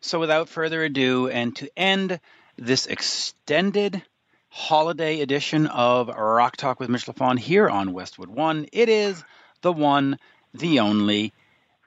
So 0.00 0.20
without 0.20 0.48
further 0.48 0.84
ado, 0.84 1.28
and 1.28 1.56
to 1.56 1.70
end 1.78 2.20
this 2.56 2.86
extended 2.86 4.02
holiday 4.50 5.20
edition 5.20 5.66
of 5.66 6.08
Rock 6.08 6.56
Talk 6.56 6.78
with 6.78 6.90
Mitch 6.90 7.06
LaFon 7.06 7.38
here 7.38 7.68
on 7.68 7.92
Westwood 7.92 8.28
One, 8.28 8.66
it 8.72 8.88
is 8.88 9.24
the 9.62 9.72
one, 9.72 10.18
the 10.54 10.80
only. 10.80 11.32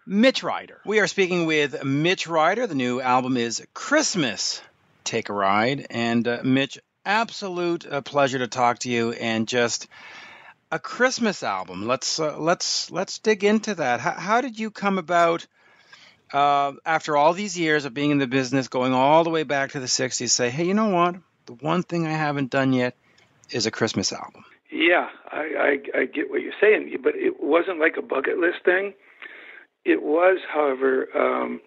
Mitch 0.06 0.44
Ryder. 0.44 0.80
We 0.86 1.00
are 1.00 1.08
speaking 1.08 1.46
with 1.46 1.84
Mitch 1.84 2.28
Ryder. 2.28 2.68
The 2.68 2.76
new 2.76 3.02
album 3.02 3.36
is 3.36 3.66
Christmas. 3.74 4.62
Take 5.04 5.30
a 5.30 5.34
ride. 5.34 5.88
And 5.90 6.26
uh, 6.28 6.40
Mitch, 6.44 6.78
absolute 7.06 7.86
uh, 7.86 8.02
pleasure 8.02 8.40
to 8.40 8.48
talk 8.48 8.80
to 8.80 8.90
you 8.90 9.12
and 9.12 9.48
just 9.48 9.88
a 10.72 10.80
Christmas 10.80 11.44
album. 11.44 11.88
Let's 11.88 12.20
uh, 12.20 12.38
let's 12.38 12.92
let's 12.92 13.20
dig 13.20 13.44
into 13.44 13.76
that. 13.76 14.00
How, 14.00 14.12
how 14.12 14.42
did 14.42 14.60
you 14.60 14.72
come 14.72 14.98
about 14.98 15.46
uh, 16.34 16.74
after 16.86 17.18
all 17.18 17.34
these 17.34 17.58
years 17.58 17.86
of 17.86 17.94
being 17.94 18.12
in 18.12 18.18
the 18.18 18.28
business, 18.28 18.68
going 18.68 18.94
all 18.94 19.24
the 19.24 19.30
way 19.30 19.44
back 19.44 19.72
to 19.72 19.80
the 19.80 19.88
'60s? 19.88 20.30
Say, 20.30 20.50
hey, 20.50 20.66
you 20.66 20.74
know 20.74 20.90
what? 20.90 21.16
The 21.46 21.54
one 21.54 21.84
thing 21.84 22.06
I 22.06 22.12
haven't 22.12 22.50
done 22.50 22.74
yet 22.74 22.96
is 23.50 23.66
a 23.66 23.72
Christmas 23.72 24.12
album. 24.12 24.44
Yeah, 24.72 25.08
I, 25.32 25.80
I, 25.96 26.00
I 26.00 26.06
get 26.06 26.30
what 26.30 26.42
you're 26.42 26.54
saying, 26.60 26.96
but 27.02 27.14
it 27.16 27.42
wasn't 27.42 27.80
like 27.80 27.96
a 27.98 28.02
bucket 28.02 28.38
list 28.38 28.66
thing. 28.66 28.94
It 29.86 30.04
was, 30.04 30.40
however, 30.52 31.08
um, 31.16 31.62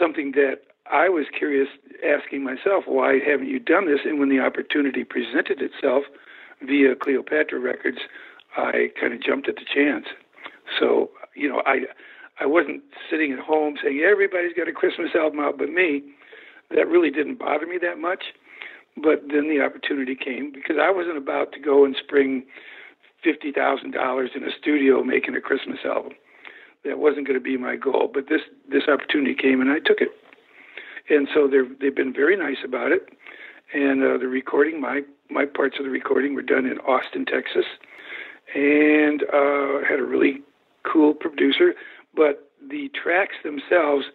something 0.00 0.32
that 0.32 0.62
I 0.90 1.08
was 1.08 1.26
curious, 1.36 1.68
asking 2.04 2.44
myself, 2.44 2.84
why 2.86 3.18
haven't 3.18 3.48
you 3.48 3.58
done 3.58 3.86
this? 3.86 4.00
And 4.04 4.18
when 4.18 4.30
the 4.30 4.40
opportunity 4.40 5.04
presented 5.04 5.60
itself 5.60 6.04
via 6.62 6.94
Cleopatra 6.96 7.58
Records, 7.58 7.98
I 8.56 8.90
kind 8.98 9.12
of 9.12 9.22
jumped 9.22 9.48
at 9.48 9.56
the 9.56 9.66
chance. 9.72 10.06
So, 10.80 11.10
you 11.34 11.48
know, 11.48 11.62
I 11.66 11.84
I 12.40 12.46
wasn't 12.46 12.82
sitting 13.10 13.32
at 13.32 13.38
home 13.38 13.76
saying 13.82 14.00
everybody's 14.00 14.52
got 14.54 14.68
a 14.68 14.72
Christmas 14.72 15.10
album 15.14 15.40
out 15.40 15.58
but 15.58 15.70
me. 15.70 16.02
That 16.70 16.88
really 16.88 17.10
didn't 17.10 17.38
bother 17.38 17.66
me 17.66 17.78
that 17.82 17.98
much. 17.98 18.24
But 18.96 19.24
then 19.28 19.48
the 19.48 19.62
opportunity 19.62 20.14
came 20.14 20.52
because 20.52 20.76
I 20.80 20.90
wasn't 20.90 21.18
about 21.18 21.52
to 21.52 21.60
go 21.60 21.84
and 21.84 21.94
spring 21.96 22.46
fifty 23.22 23.52
thousand 23.52 23.92
dollars 23.92 24.30
in 24.34 24.44
a 24.44 24.50
studio 24.58 25.02
making 25.02 25.34
a 25.36 25.40
Christmas 25.40 25.78
album. 25.84 26.12
That 26.84 26.98
wasn't 26.98 27.26
going 27.26 27.38
to 27.38 27.44
be 27.44 27.56
my 27.56 27.76
goal. 27.76 28.10
But 28.12 28.28
this 28.28 28.42
this 28.68 28.84
opportunity 28.88 29.34
came 29.34 29.60
and 29.60 29.70
I 29.70 29.80
took 29.80 30.00
it. 30.00 30.08
And 31.08 31.28
so 31.32 31.46
they're 31.46 31.68
they've 31.80 31.94
been 31.94 32.12
very 32.12 32.36
nice 32.36 32.64
about 32.64 32.90
it, 32.92 33.08
and 33.74 34.02
uh, 34.02 34.18
they're 34.18 34.28
recording 34.28 34.80
my 34.80 35.02
my 35.30 35.44
parts 35.44 35.76
of 35.78 35.84
the 35.84 35.90
recording 35.90 36.34
were 36.34 36.42
done 36.42 36.66
in 36.66 36.78
Austin, 36.78 37.24
Texas, 37.26 37.66
and 38.54 39.22
uh, 39.24 39.84
had 39.88 39.98
a 39.98 40.04
really 40.04 40.42
cool 40.84 41.14
producer. 41.14 41.74
But 42.14 42.50
the 42.66 42.90
tracks 43.00 43.34
themselves 43.44 44.06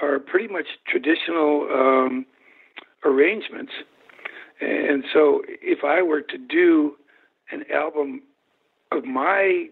are 0.00 0.18
pretty 0.18 0.52
much 0.52 0.66
traditional 0.86 1.68
um, 1.70 2.26
arrangements. 3.04 3.72
And 4.62 5.04
so, 5.12 5.42
if 5.46 5.84
I 5.84 6.02
were 6.02 6.22
to 6.22 6.38
do 6.38 6.96
an 7.50 7.64
album 7.72 8.22
of 8.90 9.04
my 9.04 9.66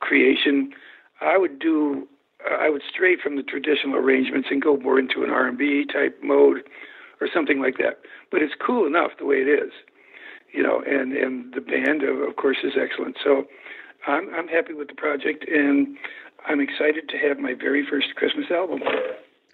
creation, 0.00 0.72
I 1.20 1.36
would 1.36 1.58
do 1.58 2.08
I 2.50 2.70
would 2.70 2.82
stray 2.88 3.16
from 3.16 3.36
the 3.36 3.42
traditional 3.42 3.96
arrangements 3.96 4.48
and 4.50 4.60
go 4.60 4.76
more 4.76 4.98
into 4.98 5.22
an 5.22 5.30
R&B 5.30 5.86
type 5.92 6.18
mode 6.22 6.64
or 7.20 7.28
something 7.32 7.60
like 7.60 7.78
that. 7.78 8.00
But 8.30 8.42
it's 8.42 8.54
cool 8.64 8.86
enough 8.86 9.12
the 9.18 9.26
way 9.26 9.36
it 9.36 9.48
is, 9.48 9.70
you 10.52 10.62
know. 10.62 10.82
And 10.86 11.12
and 11.12 11.54
the 11.54 11.60
band, 11.60 12.02
of 12.02 12.36
course, 12.36 12.58
is 12.64 12.72
excellent. 12.80 13.16
So 13.22 13.44
I'm 14.06 14.34
I'm 14.34 14.48
happy 14.48 14.74
with 14.74 14.88
the 14.88 14.94
project, 14.94 15.44
and 15.48 15.96
I'm 16.46 16.60
excited 16.60 17.08
to 17.10 17.18
have 17.18 17.38
my 17.38 17.54
very 17.54 17.86
first 17.88 18.14
Christmas 18.16 18.46
album. 18.50 18.80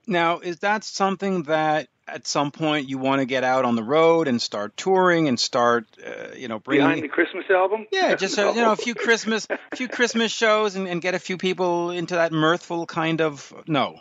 Now, 0.06 0.38
is 0.38 0.60
that 0.60 0.84
something 0.84 1.42
that 1.42 1.88
at 2.08 2.26
some 2.26 2.50
point 2.50 2.88
you 2.88 2.98
want 2.98 3.20
to 3.20 3.26
get 3.26 3.44
out 3.44 3.64
on 3.64 3.76
the 3.76 3.82
road 3.82 4.28
and 4.28 4.40
start 4.40 4.76
touring 4.76 5.28
and 5.28 5.38
start, 5.38 5.86
uh, 6.04 6.34
you 6.36 6.48
know, 6.48 6.58
bringing 6.58 6.84
behind 6.86 7.02
the 7.02 7.08
Christmas 7.08 7.44
album? 7.50 7.86
Yeah, 7.92 8.14
just 8.14 8.36
no. 8.36 8.54
you 8.54 8.60
know, 8.62 8.72
a 8.72 8.76
few 8.76 8.94
Christmas, 8.94 9.46
a 9.50 9.76
few 9.76 9.88
Christmas 9.88 10.32
shows 10.32 10.76
and, 10.76 10.88
and 10.88 11.00
get 11.02 11.14
a 11.14 11.18
few 11.18 11.36
people 11.36 11.90
into 11.90 12.14
that 12.14 12.32
mirthful 12.32 12.86
kind 12.86 13.20
of 13.20 13.52
no. 13.66 14.00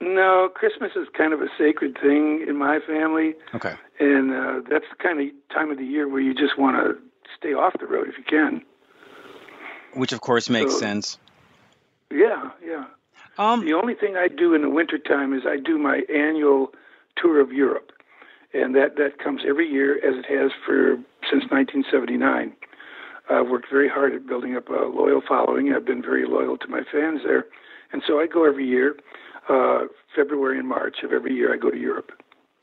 No, 0.00 0.50
Christmas 0.54 0.92
is 0.94 1.08
kind 1.16 1.32
of 1.32 1.40
a 1.40 1.48
sacred 1.56 1.98
thing 2.00 2.44
in 2.46 2.56
my 2.56 2.80
family. 2.86 3.34
Okay. 3.54 3.74
And 3.98 4.30
uh, 4.32 4.60
that's 4.68 4.84
the 4.90 5.02
kind 5.02 5.20
of 5.20 5.26
time 5.54 5.70
of 5.70 5.78
the 5.78 5.84
year 5.86 6.06
where 6.06 6.20
you 6.20 6.34
just 6.34 6.58
want 6.58 6.76
to 6.76 6.98
stay 7.38 7.54
off 7.54 7.72
the 7.80 7.86
road 7.86 8.08
if 8.08 8.18
you 8.18 8.24
can. 8.24 8.62
Which, 9.94 10.12
of 10.12 10.20
course, 10.20 10.50
makes 10.50 10.72
So- 10.74 10.80
sense. 10.80 11.18
Yeah, 12.10 12.50
yeah. 12.64 12.84
Um, 13.38 13.64
The 13.64 13.74
only 13.74 13.94
thing 13.94 14.16
I 14.16 14.28
do 14.28 14.54
in 14.54 14.62
the 14.62 14.70
wintertime 14.70 15.34
is 15.34 15.42
I 15.46 15.56
do 15.56 15.76
my 15.78 16.02
annual 16.14 16.72
tour 17.16 17.40
of 17.40 17.52
Europe. 17.52 17.92
And 18.52 18.74
that, 18.74 18.96
that 18.96 19.18
comes 19.22 19.42
every 19.46 19.68
year 19.68 19.96
as 19.96 20.16
it 20.16 20.26
has 20.26 20.50
for 20.64 20.96
since 21.30 21.44
1979. 21.50 22.54
I've 23.28 23.48
worked 23.48 23.68
very 23.70 23.88
hard 23.88 24.14
at 24.14 24.26
building 24.26 24.56
up 24.56 24.68
a 24.68 24.86
loyal 24.86 25.20
following. 25.26 25.72
I've 25.72 25.84
been 25.84 26.02
very 26.02 26.26
loyal 26.26 26.56
to 26.58 26.68
my 26.68 26.82
fans 26.90 27.20
there. 27.24 27.46
And 27.92 28.02
so 28.06 28.20
I 28.20 28.26
go 28.26 28.44
every 28.44 28.66
year, 28.66 28.96
uh, 29.48 29.86
February 30.14 30.58
and 30.58 30.68
March 30.68 30.98
of 31.02 31.12
every 31.12 31.34
year 31.34 31.52
I 31.52 31.56
go 31.56 31.70
to 31.70 31.76
Europe. 31.76 32.12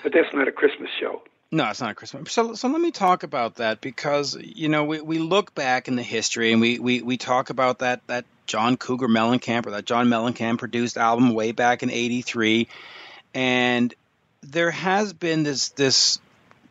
But 0.02 0.14
that's 0.14 0.34
not 0.34 0.48
a 0.48 0.52
Christmas 0.52 0.90
show. 1.00 1.22
No, 1.52 1.70
it's 1.70 1.82
not 1.82 1.92
a 1.92 1.96
Christmas. 1.96 2.32
So, 2.32 2.56
so 2.56 2.68
let 2.68 2.82
me 2.82 2.90
talk 2.90 3.22
about 3.22 3.56
that 3.56 3.80
because 3.80 4.36
you 4.36 4.70
know 4.70 4.86
we, 4.86 5.02
we 5.02 5.20
look 5.20 5.54
back 5.54 5.88
in 5.88 5.96
the 5.96 6.04
history 6.04 6.52
and 6.52 6.60
we, 6.60 6.80
we, 6.80 7.02
we 7.04 7.18
talk 7.18 7.52
about 7.52 7.80
that 7.80 8.06
that 8.08 8.26
John 8.48 8.76
Cougar 8.76 9.08
Mellencamp 9.08 9.68
or 9.68 9.72
that 9.72 9.86
John 9.86 10.08
Mellencamp 10.08 10.58
produced 10.58 10.98
album 10.98 11.36
way 11.36 11.52
back 11.52 11.84
in 11.84 11.92
'83, 11.92 12.68
and 13.36 13.94
there 14.44 14.72
has 14.72 15.14
been 15.14 15.44
this 15.44 15.70
this, 15.70 16.20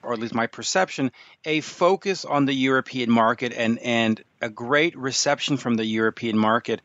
or 0.02 0.12
at 0.12 0.18
least 0.18 0.34
my 0.34 0.46
perception, 0.46 1.10
a 1.44 1.60
focus 1.60 2.24
on 2.24 2.44
the 2.44 2.54
European 2.54 3.10
market 3.10 3.52
and 3.52 3.78
and 3.78 4.22
a 4.40 4.48
great 4.48 4.96
reception 4.96 5.56
from 5.56 5.74
the 5.74 5.84
European 5.84 6.38
market. 6.38 6.80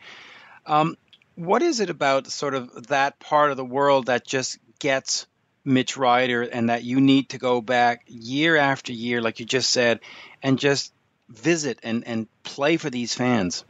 Um, 0.65 0.97
what 1.35 1.61
is 1.61 1.79
it 1.79 1.89
about 1.89 2.27
sort 2.27 2.55
of 2.55 2.87
that 2.87 3.19
part 3.19 3.51
of 3.51 3.57
the 3.57 3.65
world 3.65 4.07
that 4.07 4.25
just 4.25 4.57
gets 4.79 5.27
Mitch 5.63 5.97
Ryder 5.97 6.41
and 6.43 6.69
that 6.69 6.83
you 6.83 6.99
need 6.99 7.29
to 7.29 7.37
go 7.37 7.61
back 7.61 8.03
year 8.07 8.55
after 8.55 8.91
year, 8.91 9.21
like 9.21 9.39
you 9.39 9.45
just 9.45 9.69
said, 9.69 9.99
and 10.41 10.57
just 10.57 10.93
visit 11.29 11.79
and, 11.83 12.07
and 12.07 12.27
play 12.43 12.77
for 12.77 12.89
these 12.89 13.13
fans? 13.13 13.65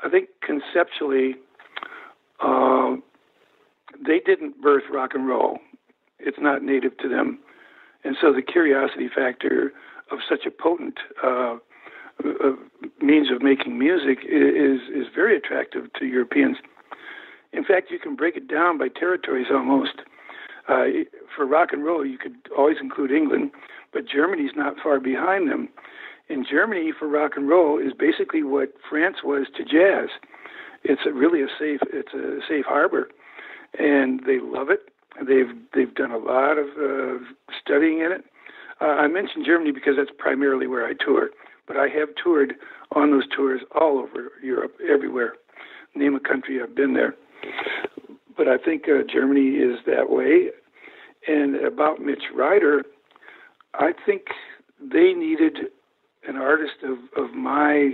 I 0.00 0.08
think 0.08 0.28
conceptually, 0.40 1.36
uh, 2.40 2.96
they 4.06 4.20
didn't 4.20 4.62
birth 4.62 4.84
rock 4.90 5.14
and 5.14 5.26
roll. 5.26 5.58
It's 6.24 6.38
not 6.40 6.62
native 6.62 6.96
to 6.98 7.08
them, 7.08 7.38
and 8.02 8.16
so 8.20 8.32
the 8.32 8.42
curiosity 8.42 9.08
factor 9.14 9.72
of 10.10 10.18
such 10.28 10.46
a 10.46 10.50
potent 10.50 10.98
uh, 11.22 11.56
means 13.00 13.30
of 13.30 13.42
making 13.42 13.78
music 13.78 14.18
is 14.24 14.80
is 14.94 15.06
very 15.14 15.36
attractive 15.36 15.92
to 15.98 16.06
Europeans. 16.06 16.56
In 17.52 17.64
fact, 17.64 17.90
you 17.90 17.98
can 17.98 18.16
break 18.16 18.36
it 18.36 18.48
down 18.48 18.78
by 18.78 18.88
territories 18.88 19.46
almost. 19.50 20.00
Uh, 20.66 20.84
for 21.34 21.46
rock 21.46 21.72
and 21.72 21.84
roll, 21.84 22.04
you 22.06 22.16
could 22.16 22.36
always 22.56 22.78
include 22.80 23.10
England, 23.10 23.50
but 23.92 24.08
Germany's 24.08 24.52
not 24.56 24.76
far 24.82 24.98
behind 24.98 25.50
them. 25.50 25.68
In 26.28 26.44
Germany, 26.48 26.90
for 26.98 27.06
rock 27.06 27.32
and 27.36 27.48
roll, 27.48 27.78
is 27.78 27.92
basically 27.92 28.42
what 28.42 28.72
France 28.88 29.18
was 29.22 29.46
to 29.56 29.62
jazz. 29.62 30.08
It's 30.82 31.02
a, 31.06 31.12
really 31.12 31.42
a 31.42 31.48
safe 31.58 31.80
it's 31.92 32.14
a 32.14 32.40
safe 32.48 32.64
harbor, 32.66 33.08
and 33.78 34.20
they 34.26 34.38
love 34.40 34.70
it. 34.70 34.88
They've 35.18 35.54
they've 35.74 35.94
done 35.94 36.10
a 36.10 36.18
lot 36.18 36.58
of 36.58 36.66
uh, 36.76 37.24
studying 37.60 38.00
in 38.00 38.12
it. 38.12 38.24
Uh, 38.80 38.86
I 38.86 39.06
mentioned 39.06 39.44
Germany 39.46 39.70
because 39.70 39.94
that's 39.96 40.10
primarily 40.18 40.66
where 40.66 40.86
I 40.86 40.92
tour, 40.94 41.30
but 41.66 41.76
I 41.76 41.88
have 41.88 42.08
toured 42.22 42.54
on 42.92 43.10
those 43.12 43.24
tours 43.34 43.60
all 43.74 43.98
over 43.98 44.32
Europe, 44.42 44.76
everywhere. 44.88 45.34
Name 45.94 46.14
a 46.16 46.20
country, 46.20 46.60
I've 46.60 46.74
been 46.74 46.94
there. 46.94 47.14
But 48.36 48.48
I 48.48 48.58
think 48.58 48.84
uh, 48.88 49.02
Germany 49.10 49.56
is 49.56 49.78
that 49.86 50.10
way. 50.10 50.48
And 51.28 51.56
about 51.56 52.00
Mitch 52.00 52.24
Ryder, 52.34 52.82
I 53.74 53.92
think 54.04 54.22
they 54.80 55.12
needed 55.12 55.58
an 56.26 56.36
artist 56.36 56.82
of, 56.82 56.98
of 57.16 57.34
my 57.34 57.92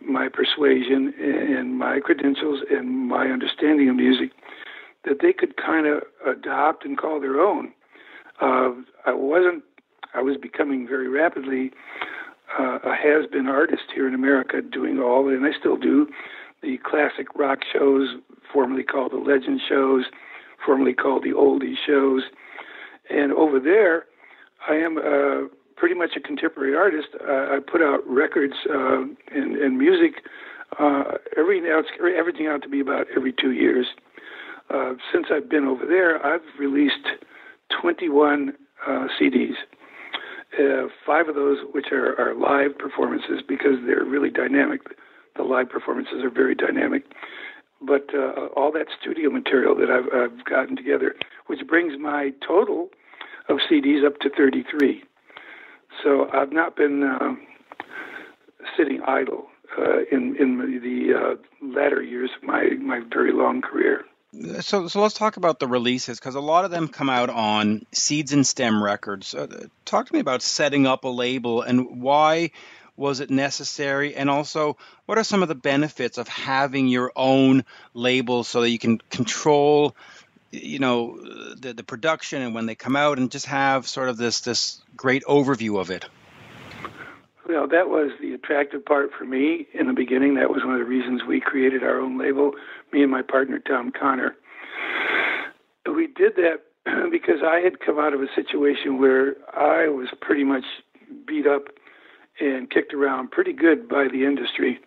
my 0.00 0.28
persuasion 0.28 1.14
and 1.18 1.78
my 1.78 1.98
credentials 1.98 2.60
and 2.70 3.08
my 3.08 3.28
understanding 3.28 3.88
of 3.88 3.96
music 3.96 4.30
that 5.04 5.20
they 5.20 5.32
could 5.32 5.56
kind 5.56 5.86
of 5.86 6.02
adopt 6.26 6.84
and 6.84 6.98
call 6.98 7.20
their 7.20 7.40
own. 7.40 7.72
Uh, 8.40 8.70
I 9.06 9.12
wasn't. 9.12 9.62
I 10.14 10.22
was 10.22 10.36
becoming 10.36 10.86
very 10.86 11.08
rapidly 11.08 11.72
uh, 12.58 12.78
a 12.84 12.94
has-been 12.94 13.46
artist 13.46 13.84
here 13.94 14.06
in 14.06 14.14
America, 14.14 14.62
doing 14.62 15.00
all, 15.00 15.28
and 15.28 15.44
I 15.44 15.50
still 15.58 15.76
do, 15.76 16.06
the 16.62 16.78
classic 16.84 17.26
rock 17.34 17.60
shows, 17.72 18.16
formerly 18.52 18.84
called 18.84 19.12
the 19.12 19.16
legend 19.16 19.60
shows, 19.68 20.04
formerly 20.64 20.94
called 20.94 21.24
the 21.24 21.32
oldie 21.32 21.74
shows, 21.84 22.22
and 23.10 23.32
over 23.32 23.58
there, 23.58 24.06
I 24.68 24.74
am 24.76 24.98
uh, 24.98 25.48
pretty 25.76 25.94
much 25.94 26.10
a 26.16 26.20
contemporary 26.20 26.74
artist. 26.74 27.08
I 27.20 27.58
put 27.70 27.82
out 27.82 28.00
records 28.06 28.54
uh, 28.70 29.02
and, 29.34 29.56
and 29.56 29.78
music 29.78 30.22
uh, 30.78 31.18
every 31.36 31.60
now 31.60 31.82
everything 32.16 32.46
out 32.46 32.62
to 32.62 32.68
be 32.68 32.80
about 32.80 33.06
every 33.14 33.32
two 33.32 33.52
years. 33.52 33.86
Uh, 34.70 34.94
since 35.12 35.26
I've 35.30 35.48
been 35.48 35.64
over 35.64 35.86
there, 35.86 36.24
I've 36.24 36.40
released 36.58 37.06
21 37.80 38.54
uh, 38.86 39.06
CDs. 39.20 39.54
Uh, 40.58 40.88
five 41.04 41.28
of 41.28 41.34
those, 41.34 41.58
which 41.72 41.86
are, 41.92 42.18
are 42.18 42.34
live 42.34 42.78
performances, 42.78 43.40
because 43.46 43.76
they're 43.86 44.04
really 44.04 44.30
dynamic. 44.30 44.82
The 45.36 45.42
live 45.42 45.68
performances 45.68 46.22
are 46.22 46.30
very 46.30 46.54
dynamic. 46.54 47.04
But 47.80 48.06
uh, 48.14 48.46
all 48.56 48.72
that 48.72 48.86
studio 49.00 49.30
material 49.30 49.74
that 49.76 49.90
I've, 49.90 50.06
I've 50.14 50.44
gotten 50.44 50.76
together, 50.76 51.14
which 51.48 51.66
brings 51.66 51.94
my 51.98 52.32
total 52.46 52.88
of 53.48 53.58
CDs 53.70 54.06
up 54.06 54.18
to 54.20 54.30
33. 54.30 55.02
So 56.02 56.28
I've 56.32 56.52
not 56.52 56.76
been 56.76 57.02
uh, 57.02 57.34
sitting 58.76 59.00
idle 59.06 59.46
uh, 59.78 60.00
in 60.10 60.36
in 60.38 60.80
the 60.82 61.14
uh, 61.14 61.66
latter 61.66 62.02
years 62.02 62.30
of 62.36 62.46
my 62.46 62.70
my 62.80 63.00
very 63.12 63.32
long 63.32 63.60
career. 63.60 64.04
So, 64.60 64.88
so 64.88 65.00
let's 65.00 65.14
talk 65.14 65.36
about 65.36 65.60
the 65.60 65.68
releases 65.68 66.18
because 66.18 66.34
a 66.34 66.40
lot 66.40 66.64
of 66.64 66.70
them 66.70 66.88
come 66.88 67.08
out 67.08 67.30
on 67.30 67.86
Seeds 67.92 68.32
and 68.32 68.44
Stem 68.44 68.82
Records. 68.82 69.34
Uh, 69.34 69.66
talk 69.84 70.06
to 70.06 70.12
me 70.12 70.18
about 70.18 70.42
setting 70.42 70.86
up 70.86 71.04
a 71.04 71.08
label 71.08 71.62
and 71.62 72.02
why 72.02 72.50
was 72.96 73.20
it 73.20 73.30
necessary, 73.30 74.14
and 74.14 74.30
also 74.30 74.76
what 75.06 75.18
are 75.18 75.24
some 75.24 75.42
of 75.42 75.48
the 75.48 75.54
benefits 75.54 76.18
of 76.18 76.28
having 76.28 76.88
your 76.88 77.12
own 77.16 77.64
label 77.92 78.44
so 78.44 78.60
that 78.60 78.70
you 78.70 78.78
can 78.78 78.98
control, 79.10 79.96
you 80.50 80.78
know, 80.78 81.18
the 81.56 81.72
the 81.72 81.82
production 81.84 82.42
and 82.42 82.54
when 82.54 82.66
they 82.66 82.74
come 82.74 82.96
out 82.96 83.18
and 83.18 83.30
just 83.30 83.46
have 83.46 83.88
sort 83.88 84.08
of 84.08 84.16
this 84.16 84.40
this 84.40 84.80
great 84.96 85.24
overview 85.24 85.80
of 85.80 85.90
it. 85.90 86.06
Well, 87.48 87.68
that 87.68 87.90
was 87.90 88.10
the 88.22 88.32
attractive 88.32 88.86
part 88.86 89.10
for 89.12 89.24
me 89.24 89.66
in 89.74 89.86
the 89.86 89.92
beginning. 89.92 90.36
That 90.36 90.48
was 90.48 90.64
one 90.64 90.74
of 90.74 90.80
the 90.80 90.86
reasons 90.86 91.24
we 91.24 91.40
created 91.40 91.82
our 91.82 92.00
own 92.00 92.18
label, 92.18 92.52
me 92.94 93.02
and 93.02 93.10
my 93.10 93.22
partner, 93.22 93.58
Tom 93.58 93.90
Connor. 93.90 94.36
We 95.84 96.06
did 96.06 96.34
that 96.36 96.62
because 97.10 97.42
I 97.44 97.58
had 97.58 97.80
come 97.80 97.98
out 97.98 98.14
of 98.14 98.20
a 98.22 98.28
situation 98.34 99.00
where 99.00 99.34
I 99.52 99.88
was 99.88 100.08
pretty 100.20 100.44
much 100.44 100.64
beat 101.26 101.46
up 101.46 101.64
and 102.40 102.70
kicked 102.70 102.94
around 102.94 103.32
pretty 103.32 103.52
good 103.52 103.88
by 103.88 104.06
the 104.10 104.24
industry. 104.24 104.78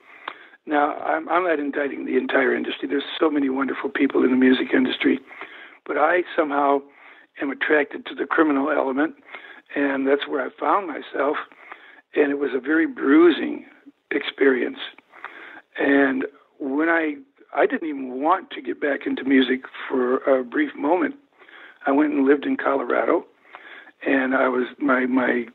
Now, 0.66 0.96
I'm, 0.96 1.28
I'm 1.30 1.44
not 1.44 1.60
indicting 1.60 2.06
the 2.06 2.18
entire 2.18 2.56
industry. 2.56 2.88
There's 2.88 3.04
so 3.20 3.30
many 3.30 3.50
wonderful 3.50 3.90
people 3.90 4.24
in 4.24 4.32
the 4.32 4.38
music 4.38 4.68
industry, 4.74 5.20
but 5.86 5.98
I 5.98 6.24
somehow 6.36 6.80
am 7.42 7.52
attracted 7.52 8.06
to 8.06 8.16
the 8.16 8.26
criminal 8.26 8.72
element 8.72 9.16
and 9.76 10.08
that's 10.08 10.28
where 10.28 10.46
I 10.46 10.50
found 10.58 10.88
myself. 10.88 11.36
And 12.16 12.32
it 12.32 12.40
was 12.40 12.52
a 12.56 12.60
very 12.60 12.88
bruising 12.88 13.66
experience. 14.12 14.80
And 15.78 16.26
when 16.60 16.88
I 16.88 17.16
I 17.56 17.66
didn't 17.66 17.88
even 17.88 18.22
want 18.22 18.52
to 18.52 18.62
get 18.62 18.80
back 18.82 19.06
into 19.06 19.24
music 19.24 19.62
for 19.88 20.18
a 20.18 20.44
brief 20.44 20.76
moment. 20.76 21.16
I 21.86 21.92
went 21.92 22.14
and 22.14 22.26
lived 22.26 22.46
in 22.46 22.58
Colorado, 22.58 23.26
and 24.06 24.36
I 24.36 24.48
was 24.50 24.68
my 24.80 25.06
my 25.06 25.46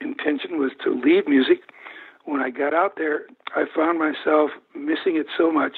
intention 0.00 0.58
was 0.58 0.72
to 0.84 0.90
leave 0.90 1.26
music. 1.26 1.60
When 2.24 2.40
I 2.40 2.50
got 2.50 2.72
out 2.72 2.96
there, 2.96 3.26
I 3.54 3.64
found 3.74 3.98
myself 3.98 4.50
missing 4.74 5.16
it 5.16 5.26
so 5.36 5.50
much 5.50 5.76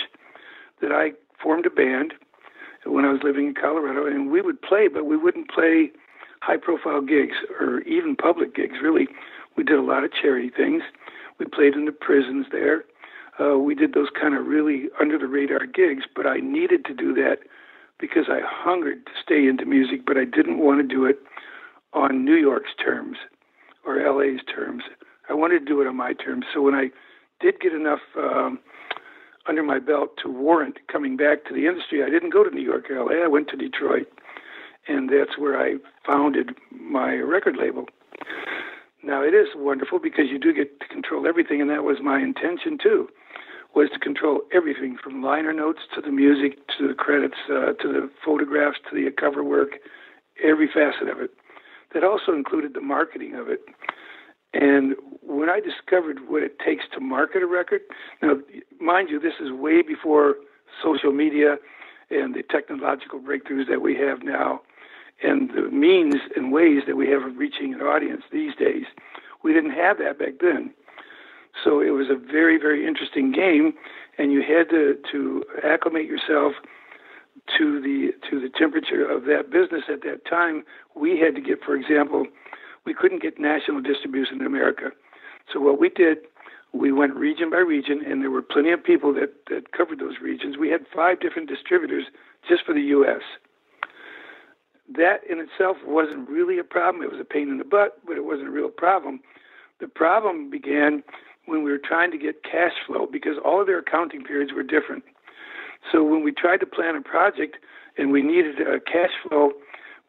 that 0.80 0.92
I 0.92 1.12
formed 1.42 1.66
a 1.66 1.70
band 1.70 2.14
when 2.84 3.04
I 3.04 3.12
was 3.12 3.22
living 3.24 3.48
in 3.48 3.54
Colorado, 3.54 4.06
and 4.06 4.30
we 4.30 4.40
would 4.40 4.62
play, 4.62 4.88
but 4.88 5.06
we 5.06 5.16
wouldn't 5.16 5.50
play 5.50 5.90
high 6.40 6.56
profile 6.56 7.00
gigs 7.00 7.36
or 7.58 7.80
even 7.80 8.14
public 8.14 8.54
gigs, 8.54 8.76
really. 8.82 9.08
We 9.56 9.64
did 9.64 9.78
a 9.78 9.82
lot 9.82 10.04
of 10.04 10.12
charity 10.12 10.50
things. 10.50 10.82
We 11.38 11.46
played 11.46 11.74
in 11.74 11.86
the 11.86 11.92
prisons 11.92 12.46
there. 12.52 12.84
Uh, 13.38 13.58
we 13.58 13.74
did 13.74 13.92
those 13.94 14.08
kind 14.18 14.34
of 14.34 14.46
really 14.46 14.88
under 15.00 15.18
the 15.18 15.26
radar 15.26 15.66
gigs, 15.66 16.04
but 16.14 16.26
I 16.26 16.38
needed 16.38 16.84
to 16.86 16.94
do 16.94 17.12
that 17.14 17.40
because 17.98 18.26
I 18.28 18.40
hungered 18.42 19.06
to 19.06 19.12
stay 19.22 19.46
into 19.46 19.64
music, 19.64 20.06
but 20.06 20.16
I 20.16 20.24
didn't 20.24 20.58
want 20.58 20.80
to 20.80 20.86
do 20.86 21.04
it 21.04 21.18
on 21.92 22.24
New 22.24 22.34
York's 22.34 22.74
terms 22.82 23.16
or 23.84 23.96
LA's 23.96 24.40
terms. 24.44 24.84
I 25.28 25.34
wanted 25.34 25.60
to 25.60 25.64
do 25.64 25.80
it 25.80 25.86
on 25.86 25.96
my 25.96 26.12
terms. 26.12 26.44
So 26.52 26.62
when 26.62 26.74
I 26.74 26.90
did 27.40 27.60
get 27.60 27.72
enough 27.72 28.00
um, 28.16 28.58
under 29.48 29.62
my 29.62 29.78
belt 29.78 30.16
to 30.22 30.30
warrant 30.30 30.78
coming 30.90 31.16
back 31.16 31.44
to 31.46 31.54
the 31.54 31.66
industry, 31.66 32.02
I 32.02 32.10
didn't 32.10 32.30
go 32.30 32.44
to 32.44 32.50
New 32.50 32.62
York 32.62 32.90
or 32.90 33.04
LA. 33.04 33.24
I 33.24 33.28
went 33.28 33.48
to 33.48 33.56
Detroit, 33.56 34.08
and 34.88 35.08
that's 35.08 35.38
where 35.38 35.60
I 35.60 35.76
founded 36.06 36.56
my 36.70 37.14
record 37.14 37.56
label. 37.56 37.86
Now 39.02 39.22
it 39.22 39.34
is 39.34 39.48
wonderful 39.54 39.98
because 40.00 40.26
you 40.30 40.38
do 40.38 40.52
get 40.52 40.80
to 40.80 40.88
control 40.88 41.26
everything, 41.26 41.60
and 41.60 41.70
that 41.70 41.84
was 41.84 41.98
my 42.02 42.18
intention 42.20 42.78
too, 42.82 43.08
was 43.76 43.90
to 43.92 43.98
control 43.98 44.40
everything 44.52 44.96
from 44.96 45.22
liner 45.22 45.52
notes 45.52 45.80
to 45.94 46.00
the 46.00 46.10
music 46.10 46.66
to 46.78 46.88
the 46.88 46.94
credits 46.94 47.36
uh, 47.50 47.74
to 47.74 47.92
the 47.92 48.10
photographs 48.24 48.78
to 48.88 48.96
the 48.96 49.10
cover 49.10 49.44
work, 49.44 49.72
every 50.42 50.66
facet 50.66 51.08
of 51.08 51.20
it. 51.20 51.30
That 51.92 52.02
also 52.02 52.32
included 52.32 52.72
the 52.72 52.80
marketing 52.80 53.34
of 53.34 53.48
it. 53.48 53.60
And 54.54 54.96
when 55.20 55.50
I 55.50 55.60
discovered 55.60 56.20
what 56.26 56.42
it 56.42 56.58
takes 56.58 56.84
to 56.94 57.00
market 57.00 57.42
a 57.42 57.46
record, 57.46 57.82
now, 58.22 58.38
mind 58.80 59.10
you, 59.10 59.20
this 59.20 59.34
is 59.40 59.52
way 59.52 59.82
before 59.82 60.36
social 60.82 61.12
media 61.12 61.56
and 62.10 62.34
the 62.34 62.42
technological 62.42 63.20
breakthroughs 63.20 63.68
that 63.68 63.82
we 63.82 63.94
have 63.96 64.22
now 64.22 64.62
and 65.22 65.50
the 65.50 65.70
means 65.70 66.16
and 66.34 66.52
ways 66.52 66.82
that 66.86 66.96
we 66.96 67.08
have 67.10 67.22
of 67.22 67.36
reaching 67.36 67.74
an 67.74 67.80
audience 67.80 68.22
these 68.32 68.54
days. 68.54 68.84
We 69.42 69.52
didn't 69.52 69.72
have 69.72 69.98
that 69.98 70.18
back 70.18 70.34
then. 70.40 70.72
So 71.62 71.80
it 71.80 71.90
was 71.90 72.08
a 72.10 72.16
very, 72.16 72.58
very 72.58 72.86
interesting 72.86 73.32
game, 73.32 73.74
and 74.18 74.32
you 74.32 74.42
had 74.42 74.68
to, 74.70 74.96
to 75.12 75.44
acclimate 75.64 76.06
yourself 76.06 76.54
to 77.58 77.80
the 77.80 78.12
to 78.28 78.40
the 78.40 78.48
temperature 78.48 79.08
of 79.08 79.24
that 79.24 79.50
business 79.50 79.84
at 79.92 80.02
that 80.02 80.24
time. 80.28 80.64
We 80.94 81.18
had 81.18 81.34
to 81.34 81.40
get, 81.40 81.62
for 81.62 81.76
example, 81.76 82.26
we 82.84 82.94
couldn't 82.94 83.22
get 83.22 83.38
national 83.38 83.82
distribution 83.82 84.40
in 84.40 84.46
America. 84.46 84.90
So 85.52 85.60
what 85.60 85.78
we 85.78 85.88
did, 85.88 86.18
we 86.72 86.92
went 86.92 87.14
region 87.14 87.50
by 87.50 87.58
region, 87.58 88.02
and 88.04 88.22
there 88.22 88.30
were 88.30 88.42
plenty 88.42 88.70
of 88.70 88.82
people 88.82 89.12
that, 89.14 89.32
that 89.48 89.72
covered 89.72 90.00
those 90.00 90.16
regions. 90.22 90.56
We 90.56 90.70
had 90.70 90.86
five 90.94 91.20
different 91.20 91.48
distributors 91.48 92.04
just 92.48 92.64
for 92.64 92.72
the 92.72 92.80
U.S. 92.80 93.22
That 94.96 95.20
in 95.28 95.38
itself 95.38 95.76
wasn't 95.84 96.28
really 96.28 96.58
a 96.58 96.64
problem. 96.64 97.02
It 97.02 97.10
was 97.10 97.20
a 97.20 97.24
pain 97.24 97.48
in 97.48 97.58
the 97.58 97.64
butt, 97.64 97.98
but 98.06 98.16
it 98.16 98.24
wasn't 98.24 98.48
a 98.48 98.52
real 98.52 98.70
problem. 98.70 99.20
The 99.80 99.88
problem 99.88 100.48
began 100.48 101.02
when 101.46 101.62
we 101.62 101.70
were 101.70 101.78
trying 101.82 102.10
to 102.10 102.18
get 102.18 102.42
cash 102.42 102.72
flow 102.86 103.06
because 103.10 103.36
all 103.44 103.60
of 103.60 103.66
their 103.66 103.78
accounting 103.78 104.22
periods 104.22 104.52
were 104.52 104.62
different. 104.62 105.04
So 105.92 106.02
when 106.02 106.22
we 106.24 106.32
tried 106.32 106.58
to 106.58 106.66
plan 106.66 106.96
a 106.96 107.02
project 107.02 107.56
and 107.96 108.12
we 108.12 108.22
needed 108.22 108.60
a 108.60 108.80
cash 108.80 109.12
flow 109.26 109.52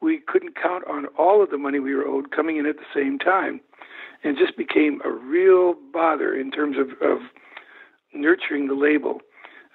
we 0.01 0.21
couldn't 0.25 0.55
count 0.55 0.83
on 0.87 1.07
all 1.17 1.43
of 1.43 1.49
the 1.49 1.57
money 1.57 1.79
we 1.79 1.95
were 1.95 2.05
owed 2.05 2.31
coming 2.31 2.57
in 2.57 2.65
at 2.65 2.77
the 2.77 2.85
same 2.93 3.17
time. 3.17 3.59
And 4.23 4.37
just 4.37 4.57
became 4.57 4.99
a 5.05 5.11
real 5.11 5.75
bother 5.93 6.35
in 6.35 6.51
terms 6.51 6.77
of, 6.77 6.89
of 7.07 7.19
nurturing 8.13 8.67
the 8.67 8.73
label. 8.73 9.21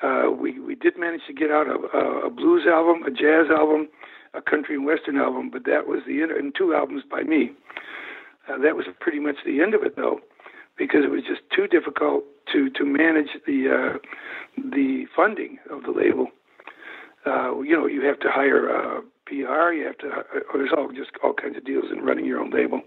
Uh, 0.02 0.30
we, 0.30 0.59
we 0.59 0.74
did 0.74 0.98
manage 0.98 1.22
to 1.28 1.32
get 1.32 1.51
out 1.51 1.68
a, 1.68 2.26
a, 2.26 2.30
blues 2.30 2.66
album, 2.66 3.05
a 3.05 3.10
jazz 3.10 3.47
album, 3.51 3.89
a 4.34 4.43
country 4.43 4.74
and 4.74 4.84
western 4.84 5.16
album, 5.16 5.48
but 5.48 5.64
that 5.64 5.86
was 5.86 6.01
the 6.06 6.22
end, 6.22 6.32
and 6.32 6.55
two 6.56 6.74
albums 6.74 7.05
by 7.09 7.22
me. 7.22 7.52
Uh, 8.48 8.59
that 8.59 8.74
was 8.74 8.86
pretty 8.98 9.20
much 9.20 9.36
the 9.47 9.62
end 9.62 9.74
of 9.74 9.84
it, 9.84 9.94
though, 9.94 10.20
because 10.77 11.05
it 11.05 11.11
was 11.11 11.23
just 11.23 11.43
too 11.55 11.66
difficult 11.66 12.24
to 12.53 12.70
to 12.70 12.85
manage 12.85 13.28
the 13.47 13.69
uh, 13.69 13.99
the 14.57 15.07
funding 15.15 15.59
of 15.70 15.82
the 15.82 15.90
label. 15.90 16.28
Uh, 17.24 17.61
you 17.61 17.77
know, 17.77 17.86
you 17.86 18.05
have 18.05 18.19
to 18.20 18.28
hire 18.31 18.69
uh, 18.69 19.01
PR. 19.27 19.73
You 19.73 19.86
have 19.86 19.99
to. 19.99 20.09
Uh, 20.09 20.40
there's 20.55 20.73
all 20.77 20.89
just 20.93 21.11
all 21.23 21.35
kinds 21.35 21.57
of 21.57 21.65
deals 21.65 21.86
in 21.93 22.05
running 22.05 22.24
your 22.24 22.40
own 22.40 22.51
label, 22.51 22.81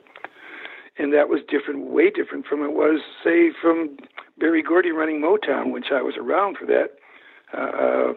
and 0.97 1.13
that 1.13 1.29
was 1.29 1.41
different, 1.47 1.87
way 1.87 2.09
different 2.09 2.45
from 2.45 2.63
it 2.63 2.73
was, 2.73 3.01
say, 3.23 3.51
from 3.61 3.97
Berry 4.37 4.61
Gordy 4.61 4.91
running 4.91 5.21
Motown, 5.21 5.71
which 5.71 5.87
I 5.91 6.01
was 6.01 6.15
around 6.17 6.57
for 6.57 6.65
that. 6.65 6.91
Uh, 7.53 8.13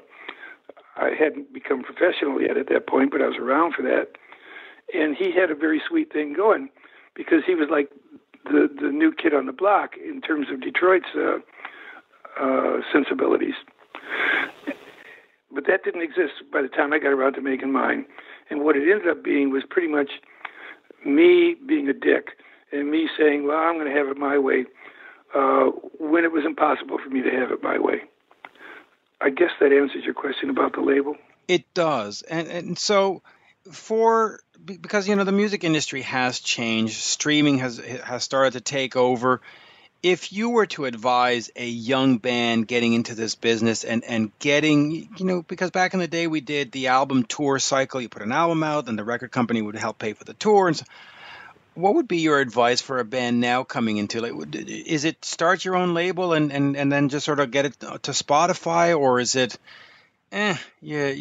I 0.97 1.11
hadn't 1.16 1.53
become 1.53 1.82
professional 1.82 2.40
yet 2.40 2.57
at 2.57 2.69
that 2.69 2.89
point, 2.89 3.11
but 3.11 3.23
I 3.23 3.28
was 3.28 3.36
around 3.36 3.74
for 3.74 3.82
that. 3.82 4.16
And 4.93 5.16
he 5.16 5.32
had 5.32 5.51
a 5.51 5.55
very 5.55 5.81
sweet 5.89 6.12
thing 6.12 6.32
going 6.35 6.70
because 7.15 7.43
he 7.47 7.55
was 7.55 7.69
like 7.70 7.90
the 8.48 8.68
the 8.80 8.90
new 8.90 9.12
kid 9.12 9.34
on 9.34 9.46
the 9.46 9.52
block 9.52 9.92
in 9.96 10.20
terms 10.20 10.48
of 10.52 10.60
Detroit's 10.60 11.14
uh, 11.16 11.38
uh, 12.40 12.80
sensibilities 12.92 13.54
but 15.58 15.66
that 15.66 15.82
didn't 15.82 16.02
exist 16.02 16.34
by 16.52 16.62
the 16.62 16.68
time 16.68 16.92
I 16.92 16.98
got 16.98 17.08
around 17.08 17.34
to 17.34 17.40
making 17.40 17.72
mine. 17.72 18.06
And 18.50 18.62
what 18.62 18.76
it 18.76 18.88
ended 18.88 19.08
up 19.08 19.24
being 19.24 19.50
was 19.50 19.62
pretty 19.68 19.88
much 19.88 20.10
me 21.04 21.56
being 21.66 21.88
a 21.88 21.92
dick 21.92 22.28
and 22.72 22.90
me 22.90 23.08
saying, 23.18 23.46
"Well, 23.46 23.56
I'm 23.56 23.74
going 23.74 23.92
to 23.92 23.98
have 23.98 24.08
it 24.08 24.16
my 24.16 24.38
way," 24.38 24.66
uh, 25.34 25.70
when 25.98 26.24
it 26.24 26.32
was 26.32 26.44
impossible 26.44 26.98
for 27.02 27.10
me 27.10 27.22
to 27.22 27.30
have 27.30 27.50
it 27.50 27.62
my 27.62 27.78
way. 27.78 28.02
I 29.20 29.30
guess 29.30 29.50
that 29.60 29.72
answers 29.72 30.04
your 30.04 30.14
question 30.14 30.48
about 30.48 30.74
the 30.74 30.80
label. 30.80 31.16
It 31.48 31.72
does, 31.74 32.22
and 32.22 32.46
and 32.48 32.78
so 32.78 33.22
for 33.70 34.40
because 34.64 35.09
you 35.09 35.16
know 35.16 35.24
the 35.24 35.32
music 35.32 35.64
industry 35.64 36.02
has 36.02 36.40
changed, 36.40 36.97
streaming 36.97 37.59
has 37.59 37.78
has 37.78 38.24
started 38.24 38.52
to 38.52 38.60
take 38.60 38.97
over. 38.97 39.40
If 40.01 40.32
you 40.32 40.51
were 40.51 40.66
to 40.66 40.85
advise 40.85 41.51
a 41.56 41.66
young 41.66 42.18
band 42.18 42.68
getting 42.68 42.93
into 42.93 43.14
this 43.14 43.35
business 43.35 43.85
and 43.85 44.05
and 44.05 44.30
getting 44.39 45.09
you 45.16 45.24
know 45.24 45.43
because 45.43 45.70
back 45.70 45.94
in 45.94 46.01
the 46.01 46.09
day 46.09 46.26
we 46.26 46.40
did 46.40 46.70
the 46.72 46.89
album 46.89 47.24
tour 47.24 47.59
cycle. 47.59 48.01
You 48.01 48.09
put 48.09 48.22
an 48.22 48.32
album 48.32 48.62
out 48.62 48.89
and 48.89 48.98
the 48.98 49.05
record 49.05 49.32
company 49.32 49.60
would 49.60 49.76
help 49.76 49.98
pay 49.98 50.12
for 50.12 50.24
the 50.24 50.35
tour 50.35 50.68
and 50.68 50.76
so, 50.76 50.85
what 51.74 51.94
would 51.94 52.09
be 52.09 52.18
your 52.18 52.40
advice 52.40 52.80
for 52.80 52.98
a 52.98 53.05
band 53.05 53.40
now 53.40 53.62
coming 53.62 53.98
into 53.98 54.24
it 54.24 54.55
is 54.56 55.05
it 55.05 55.24
start 55.24 55.64
your 55.64 55.76
own 55.76 55.94
label 55.94 56.32
and 56.32 56.52
and 56.52 56.76
and 56.76 56.90
then 56.93 57.09
just 57.09 57.24
sort 57.24 57.40
of 57.40 57.51
get 57.51 57.66
it 57.66 57.80
to 57.80 58.10
Spotify 58.10 58.98
or 58.98 59.20
is 59.20 59.35
it 59.36 59.59
eh 60.32 60.56
yeah 60.80 61.14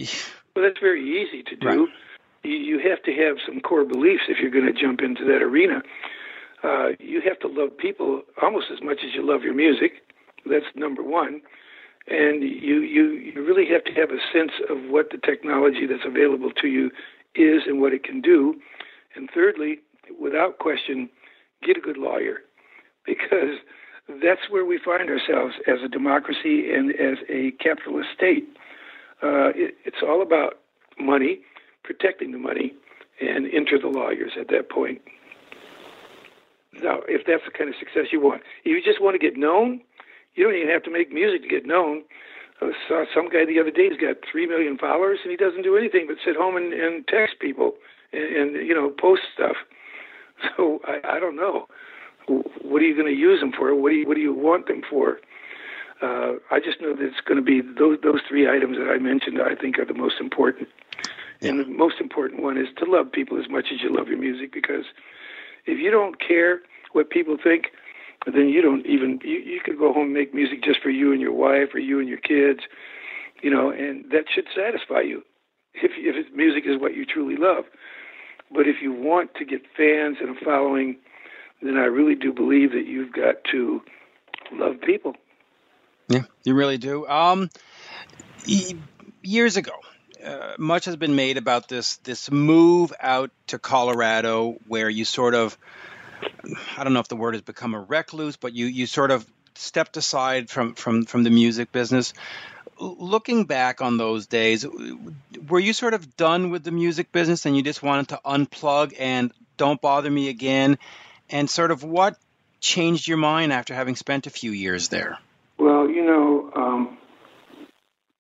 well 0.56 0.66
that's 0.66 0.80
very 0.80 1.22
easy 1.22 1.44
to 1.44 1.56
do. 1.56 1.68
Right. 1.68 1.90
You, 2.52 2.80
have 2.80 3.02
to 3.04 3.14
have 3.14 3.38
some 3.46 3.60
core 3.60 3.86
beliefs 3.86 4.24
if 4.28 4.38
you're 4.40 4.52
going 4.52 4.66
to 4.66 4.80
jump 4.80 5.02
into 5.02 5.24
that 5.26 5.42
arena 5.42 5.82
uh, 6.64 6.90
you 7.00 7.22
have 7.22 7.40
to 7.40 7.48
love 7.48 7.78
people 7.78 8.22
almost 8.42 8.68
as 8.72 8.82
much 8.82 9.00
as 9.06 9.14
you 9.14 9.26
love 9.26 9.44
your 9.44 9.54
music. 9.54 10.04
That's 10.46 10.66
number 10.76 11.04
one. 11.04 11.42
And 12.08 12.42
you, 12.42 12.82
you, 12.82 13.12
you 13.12 13.46
really 13.46 13.66
have 13.72 13.84
to 13.84 13.92
have 13.94 14.10
a 14.10 14.22
sense 14.34 14.54
of 14.70 14.90
what 14.90 15.12
the 15.12 15.18
technology 15.18 15.86
that's 15.86 16.06
available 16.06 16.52
to 16.62 16.68
you 16.68 16.90
is 17.36 17.64
and 17.68 17.82
what 17.82 17.94
it 17.94 18.04
can 18.04 18.22
do. 18.22 18.56
And 19.16 19.30
thirdly, 19.34 19.80
without 20.20 20.60
question, 20.60 21.10
get 21.64 21.78
a 21.78 21.82
good 21.82 21.98
lawyer 21.98 22.38
because 23.06 23.60
that's 24.22 24.50
where 24.50 24.66
we 24.66 24.80
find 24.84 25.10
ourselves 25.10 25.56
as 25.68 25.80
a 25.84 25.90
democracy 25.90 26.72
and 26.74 26.92
as 26.92 27.18
a 27.30 27.52
capitalist 27.62 28.10
state. 28.16 28.48
Uh, 29.22 29.52
it, 29.54 29.76
it's 29.86 29.98
all 30.02 30.22
about 30.22 30.60
money, 30.98 31.40
protecting 31.88 32.34
the 32.34 32.38
money, 32.38 32.74
and 33.22 33.48
enter 33.52 33.80
the 33.80 33.88
lawyers 33.88 34.34
at 34.40 34.50
that 34.50 34.70
point. 34.70 35.02
Now, 36.84 37.00
if 37.08 37.26
that's 37.26 37.42
the 37.46 37.58
kind 37.58 37.70
of 37.70 37.76
success 37.80 38.12
you 38.12 38.20
want, 38.20 38.44
if 38.64 38.68
you 38.68 38.84
just 38.84 39.02
want 39.02 39.16
to 39.16 39.20
get 39.20 39.38
known, 39.38 39.82
you 40.36 40.44
don't 40.44 40.54
even 40.54 40.70
have 40.70 40.84
to 40.84 40.92
make 40.92 41.12
music 41.12 41.42
to 41.44 41.48
get 41.48 41.66
known. 41.66 42.04
I 42.62 42.72
saw 42.88 43.06
some 43.16 43.30
guy 43.30 43.46
the 43.46 43.60
other 43.60 43.72
day. 43.72 43.90
He's 43.90 44.00
got 44.00 44.18
three 44.30 44.46
million 44.46 44.78
followers, 44.78 45.20
and 45.24 45.32
he 45.32 45.38
doesn't 45.38 45.64
do 45.64 45.78
anything 45.78 46.06
but 46.08 46.18
sit 46.24 46.36
home 46.36 46.58
and, 46.58 46.74
and 46.74 47.08
text 47.08 47.40
people 47.40 47.74
and, 48.12 48.56
and 48.56 48.68
you 48.68 48.76
know 48.76 48.90
post 48.90 49.24
stuff. 49.34 49.56
So 50.56 50.80
I, 50.86 51.16
I 51.16 51.20
don't 51.20 51.36
know. 51.36 51.66
What 52.28 52.84
are 52.84 52.86
you 52.86 52.94
going 52.94 53.08
to 53.08 53.20
use 53.20 53.40
them 53.40 53.52
for? 53.58 53.74
What 53.74 53.90
do 53.90 53.96
you 53.96 54.08
What 54.08 54.14
do 54.14 54.22
you 54.22 54.36
want 54.36 54.68
them 54.68 54.84
for? 54.88 55.18
Uh, 56.00 56.34
I 56.52 56.60
just 56.60 56.80
know 56.80 56.96
that 56.96 57.04
it's 57.04 57.22
going 57.26 57.44
to 57.44 57.44
be 57.44 57.60
those 57.62 57.98
those 58.04 58.22
three 58.30 58.48
items 58.48 58.78
that 58.78 58.88
I 58.88 59.00
mentioned. 59.00 59.42
I 59.42 59.56
think 59.56 59.80
are 59.80 59.86
the 59.86 59.96
most 59.96 60.20
important. 60.20 60.68
Yeah. 61.42 61.52
And 61.52 61.60
the 61.60 61.66
most 61.66 61.96
important 62.00 62.42
one 62.42 62.58
is 62.58 62.68
to 62.78 62.86
love 62.86 63.12
people 63.12 63.40
as 63.40 63.50
much 63.50 63.66
as 63.74 63.82
you 63.82 63.96
love 63.96 64.08
your 64.08 64.18
music 64.18 64.52
because 64.54 64.86
if 65.66 65.80
you 65.80 65.92
don't 65.92 66.20
care 66.20 66.62
what 66.94 67.10
people 67.10 67.38
think, 67.42 67.68
then 68.26 68.50
you 68.50 68.62
don't 68.62 68.86
even 68.86 69.20
you, 69.24 69.38
you 69.38 69.62
could 69.64 69.78
go 69.78 69.94
home 69.94 70.06
and 70.06 70.14
make 70.14 70.34
music 70.34 70.64
just 70.64 70.82
for 70.82 70.90
you 70.90 71.12
and 71.12 71.22
your 71.22 71.34
wife 71.34 71.70
or 71.74 71.80
you 71.80 72.00
and 72.00 72.10
your 72.10 72.18
kids, 72.18 72.62
you 73.42 73.52
know, 73.52 73.70
and 73.70 74.06
that 74.12 74.26
should 74.34 74.48
satisfy 74.56 75.02
you 75.02 75.24
if 75.74 75.92
if 75.96 76.34
music 76.36 76.64
is 76.66 76.80
what 76.80 76.96
you 76.96 77.06
truly 77.06 77.36
love. 77.38 77.66
But 78.52 78.68
if 78.68 78.78
you 78.82 78.94
want 78.94 79.36
to 79.36 79.46
get 79.46 79.62
fans 79.76 80.18
and 80.22 80.36
a 80.36 80.46
following, 80.46 80.98
then 81.62 81.78
I 81.78 81.86
really 81.86 82.16
do 82.16 82.32
believe 82.32 82.72
that 82.72 82.86
you've 82.86 83.14
got 83.14 83.36
to 83.52 83.82
love 84.54 84.80
people. 84.82 85.16
Yeah, 86.08 86.24
you 86.46 86.54
really 86.54 86.78
do. 86.78 87.06
Um, 87.08 87.50
years 89.22 89.58
ago, 89.58 89.74
uh, 90.24 90.54
much 90.58 90.86
has 90.86 90.96
been 90.96 91.16
made 91.16 91.38
about 91.38 91.68
this 91.68 91.98
this 91.98 92.32
move 92.32 92.94
out 93.00 93.32
to 93.48 93.60
Colorado, 93.60 94.58
where 94.68 94.90
you 94.90 95.06
sort 95.06 95.36
of, 95.36 95.58
I 96.78 96.84
don't 96.84 96.94
know 96.94 97.00
if 97.00 97.08
the 97.08 97.16
word 97.16 97.34
has 97.34 97.42
become 97.42 97.74
a 97.74 97.80
recluse, 97.80 98.38
but 98.38 98.54
you 98.54 98.66
you 98.66 98.86
sort 98.86 99.12
of 99.12 99.26
stepped 99.56 99.98
aside 99.98 100.50
from 100.50 100.74
from 100.76 101.06
from 101.06 101.24
the 101.24 101.30
music 101.30 101.72
business. 101.72 102.14
Looking 102.80 103.46
back 103.46 103.82
on 103.82 103.98
those 103.98 104.28
days, 104.28 104.66
were 105.50 105.60
you 105.60 105.74
sort 105.74 105.96
of 105.96 106.16
done 106.16 106.52
with 106.52 106.64
the 106.64 106.72
music 106.72 107.12
business 107.12 107.46
and 107.48 107.58
you 107.58 107.64
just 107.64 107.82
wanted 107.82 108.10
to 108.10 108.22
unplug 108.24 108.94
and 109.00 109.32
don't 109.58 109.82
bother 109.82 110.12
me 110.12 110.30
again? 110.30 110.78
And 111.30 111.50
sort 111.50 111.72
of 111.72 111.84
what 111.84 112.18
changed 112.60 113.08
your 113.08 113.18
mind 113.18 113.52
after 113.52 113.74
having 113.74 113.96
spent 113.96 114.28
a 114.28 114.30
few 114.30 114.52
years 114.52 114.90
there? 114.90 115.18
Well, 115.58 115.90
you 115.90 116.06
know, 116.06 116.52
um, 116.56 116.98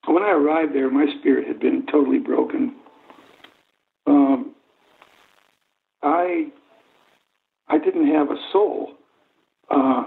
when 0.05 0.16
I 0.27 0.31
arrived 0.31 0.75
there, 0.75 0.89
my 0.91 1.05
spirit 1.19 1.47
had 1.47 1.59
been 1.59 1.85
totally 1.89 2.19
broken. 2.19 2.75
Um, 4.05 4.53
I 6.03 6.47
I 7.69 7.77
didn't 7.77 8.13
have 8.13 8.29
a 8.29 8.37
soul, 8.51 8.91
uh, 9.69 10.03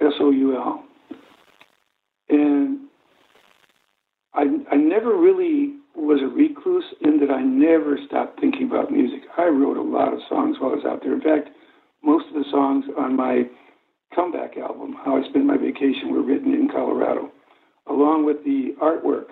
S 0.00 0.12
O 0.20 0.30
U 0.30 0.56
L, 0.56 0.84
and 2.28 2.80
I 4.34 4.42
I 4.70 4.76
never 4.76 5.16
really 5.16 5.74
was 5.94 6.20
a 6.20 6.26
recluse 6.26 6.84
in 7.00 7.18
that 7.20 7.30
I 7.30 7.40
never 7.40 7.98
stopped 8.06 8.38
thinking 8.38 8.68
about 8.68 8.92
music. 8.92 9.22
I 9.38 9.46
wrote 9.46 9.78
a 9.78 9.82
lot 9.82 10.12
of 10.12 10.20
songs 10.28 10.56
while 10.60 10.72
I 10.72 10.74
was 10.74 10.84
out 10.84 11.02
there. 11.02 11.14
In 11.14 11.22
fact, 11.22 11.48
most 12.02 12.26
of 12.28 12.34
the 12.34 12.44
songs 12.50 12.84
on 12.98 13.16
my 13.16 13.44
comeback 14.14 14.58
album, 14.58 14.94
How 15.02 15.16
I 15.16 15.26
Spent 15.30 15.46
My 15.46 15.56
Vacation, 15.56 16.12
were 16.12 16.22
written 16.22 16.52
in 16.52 16.68
Colorado, 16.68 17.30
along 17.86 18.26
with 18.26 18.44
the 18.44 18.74
artwork. 18.82 19.28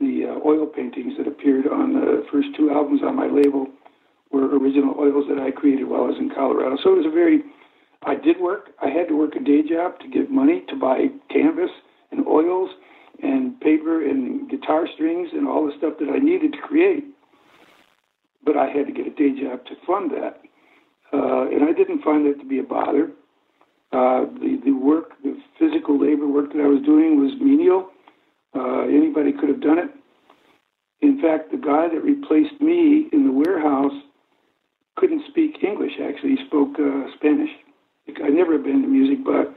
The 0.00 0.26
uh, 0.30 0.48
oil 0.48 0.66
paintings 0.66 1.14
that 1.18 1.26
appeared 1.26 1.66
on 1.66 1.92
the 1.92 2.24
first 2.30 2.48
two 2.56 2.70
albums 2.70 3.00
on 3.02 3.16
my 3.16 3.26
label 3.26 3.66
were 4.30 4.56
original 4.56 4.94
oils 4.98 5.24
that 5.28 5.38
I 5.38 5.50
created 5.50 5.88
while 5.88 6.04
I 6.04 6.08
was 6.08 6.18
in 6.18 6.30
Colorado. 6.30 6.76
So 6.82 6.92
it 6.92 6.98
was 6.98 7.06
a 7.06 7.10
very, 7.10 7.42
I 8.04 8.14
did 8.14 8.40
work. 8.40 8.70
I 8.80 8.90
had 8.90 9.08
to 9.08 9.16
work 9.16 9.34
a 9.34 9.42
day 9.42 9.62
job 9.62 9.98
to 10.00 10.08
get 10.08 10.30
money 10.30 10.62
to 10.68 10.76
buy 10.76 11.06
canvas 11.30 11.70
and 12.12 12.26
oils 12.26 12.70
and 13.22 13.58
paper 13.60 14.04
and 14.04 14.48
guitar 14.48 14.86
strings 14.94 15.30
and 15.32 15.48
all 15.48 15.66
the 15.66 15.72
stuff 15.78 15.94
that 15.98 16.08
I 16.08 16.18
needed 16.18 16.52
to 16.52 16.58
create. 16.58 17.04
But 18.44 18.56
I 18.56 18.70
had 18.70 18.86
to 18.86 18.92
get 18.92 19.06
a 19.06 19.10
day 19.10 19.30
job 19.40 19.64
to 19.66 19.74
fund 19.86 20.12
that. 20.12 20.40
Uh, 21.12 21.48
and 21.48 21.64
I 21.64 21.72
didn't 21.72 22.02
find 22.02 22.26
that 22.26 22.38
to 22.38 22.46
be 22.46 22.58
a 22.58 22.62
bother. 22.62 23.10
Uh, 23.90 24.26
the, 24.38 24.60
the 24.64 24.72
work, 24.72 25.12
the 25.24 25.36
physical 25.58 25.98
labor 25.98 26.28
work 26.28 26.52
that 26.52 26.60
I 26.60 26.68
was 26.68 26.82
doing 26.84 27.18
was 27.18 27.32
menial. 27.40 27.90
Uh, 28.54 28.82
anybody 28.82 29.32
could 29.32 29.48
have 29.48 29.60
done 29.60 29.78
it. 29.78 29.90
In 31.00 31.20
fact, 31.20 31.50
the 31.50 31.58
guy 31.58 31.88
that 31.88 32.02
replaced 32.02 32.60
me 32.60 33.08
in 33.12 33.24
the 33.24 33.32
warehouse 33.32 33.92
couldn't 34.96 35.22
speak 35.28 35.62
English, 35.62 35.92
actually. 36.02 36.36
He 36.36 36.46
spoke 36.46 36.74
uh, 36.78 37.06
Spanish. 37.16 37.50
I'd 38.08 38.32
never 38.32 38.58
been 38.58 38.76
into 38.76 38.88
music, 38.88 39.24
but 39.24 39.54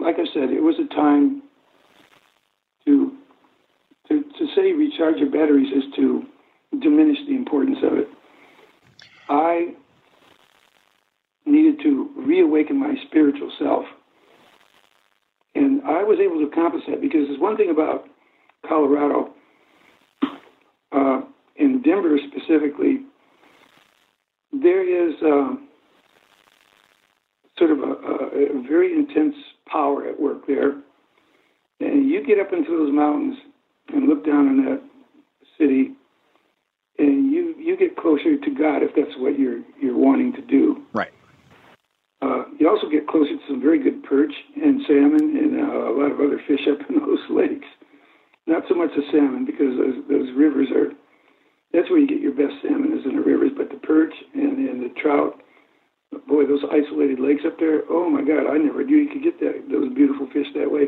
like 0.00 0.16
I 0.16 0.26
said, 0.32 0.50
it 0.50 0.62
was 0.62 0.76
a 0.78 0.92
time 0.94 1.42
to, 2.86 3.12
to, 4.08 4.22
to 4.22 4.46
say 4.56 4.72
recharge 4.72 5.16
your 5.18 5.30
batteries 5.30 5.72
is 5.72 5.84
to 5.96 6.24
diminish 6.80 7.18
the 7.28 7.36
importance 7.36 7.78
of 7.84 7.98
it. 7.98 8.08
I 9.28 9.74
needed 11.44 11.80
to 11.82 12.10
reawaken 12.16 12.78
my 12.78 12.94
spiritual 13.06 13.52
self. 13.58 13.84
And 15.56 15.80
I 15.84 16.04
was 16.04 16.18
able 16.20 16.38
to 16.40 16.50
that 16.90 17.00
because 17.00 17.26
there's 17.28 17.40
one 17.40 17.56
thing 17.56 17.70
about 17.70 18.04
Colorado, 18.68 19.32
uh, 20.92 21.22
in 21.56 21.80
Denver 21.80 22.18
specifically, 22.28 23.00
there 24.52 24.84
is 24.84 25.14
uh, 25.22 25.54
sort 27.58 27.70
of 27.70 27.78
a, 27.78 27.92
a 28.58 28.62
very 28.68 28.92
intense 28.92 29.34
power 29.66 30.06
at 30.06 30.20
work 30.20 30.46
there. 30.46 30.72
And 31.80 32.08
you 32.08 32.24
get 32.24 32.38
up 32.38 32.52
into 32.52 32.70
those 32.70 32.92
mountains 32.92 33.36
and 33.88 34.08
look 34.08 34.26
down 34.26 34.48
on 34.48 34.64
that 34.66 34.82
city, 35.58 35.92
and 36.98 37.30
you 37.30 37.54
you 37.58 37.76
get 37.76 37.96
closer 37.96 38.36
to 38.36 38.50
God 38.50 38.82
if 38.82 38.94
that's 38.94 39.16
what 39.18 39.38
you're 39.38 39.60
you're 39.80 39.96
wanting 39.96 40.32
to 40.34 40.42
do. 40.42 40.82
Right. 40.92 41.12
You 42.58 42.68
also 42.68 42.88
get 42.88 43.08
closer 43.08 43.36
to 43.36 43.46
some 43.48 43.60
very 43.60 43.82
good 43.82 44.02
perch 44.04 44.32
and 44.56 44.80
salmon 44.86 45.36
and 45.36 45.60
uh, 45.60 45.92
a 45.92 45.94
lot 45.94 46.12
of 46.12 46.20
other 46.20 46.40
fish 46.48 46.64
up 46.70 46.80
in 46.88 46.96
those 47.00 47.24
lakes. 47.30 47.68
Not 48.46 48.62
so 48.68 48.74
much 48.74 48.90
the 48.96 49.02
salmon 49.12 49.44
because 49.44 49.76
those, 49.76 49.96
those 50.08 50.28
rivers 50.36 50.68
are. 50.74 50.92
That's 51.72 51.90
where 51.90 51.98
you 51.98 52.06
get 52.06 52.22
your 52.22 52.32
best 52.32 52.62
salmon 52.62 52.96
is 52.96 53.04
in 53.04 53.16
the 53.16 53.22
rivers, 53.22 53.50
but 53.56 53.68
the 53.68 53.82
perch 53.82 54.14
and, 54.34 54.68
and 54.68 54.80
the 54.80 54.94
trout. 55.00 55.42
Boy, 56.28 56.46
those 56.46 56.62
isolated 56.70 57.18
lakes 57.18 57.42
up 57.44 57.58
there. 57.58 57.82
Oh 57.90 58.08
my 58.08 58.22
God, 58.22 58.46
I 58.46 58.56
never 58.56 58.84
knew 58.84 58.96
you 58.96 59.10
could 59.10 59.24
get 59.26 59.40
that 59.40 59.66
those 59.68 59.92
beautiful 59.92 60.30
fish 60.32 60.46
that 60.54 60.70
way. 60.70 60.86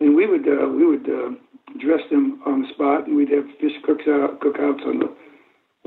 And 0.00 0.16
we 0.16 0.26
would 0.26 0.48
uh, 0.48 0.66
we 0.72 0.86
would 0.86 1.04
uh, 1.04 1.36
dress 1.78 2.00
them 2.10 2.40
on 2.46 2.62
the 2.62 2.68
spot, 2.72 3.06
and 3.06 3.14
we'd 3.14 3.30
have 3.30 3.44
fish 3.60 3.76
cooks 3.84 4.08
out 4.08 4.40
cookouts 4.40 4.82
on 4.88 4.98
the 4.98 5.12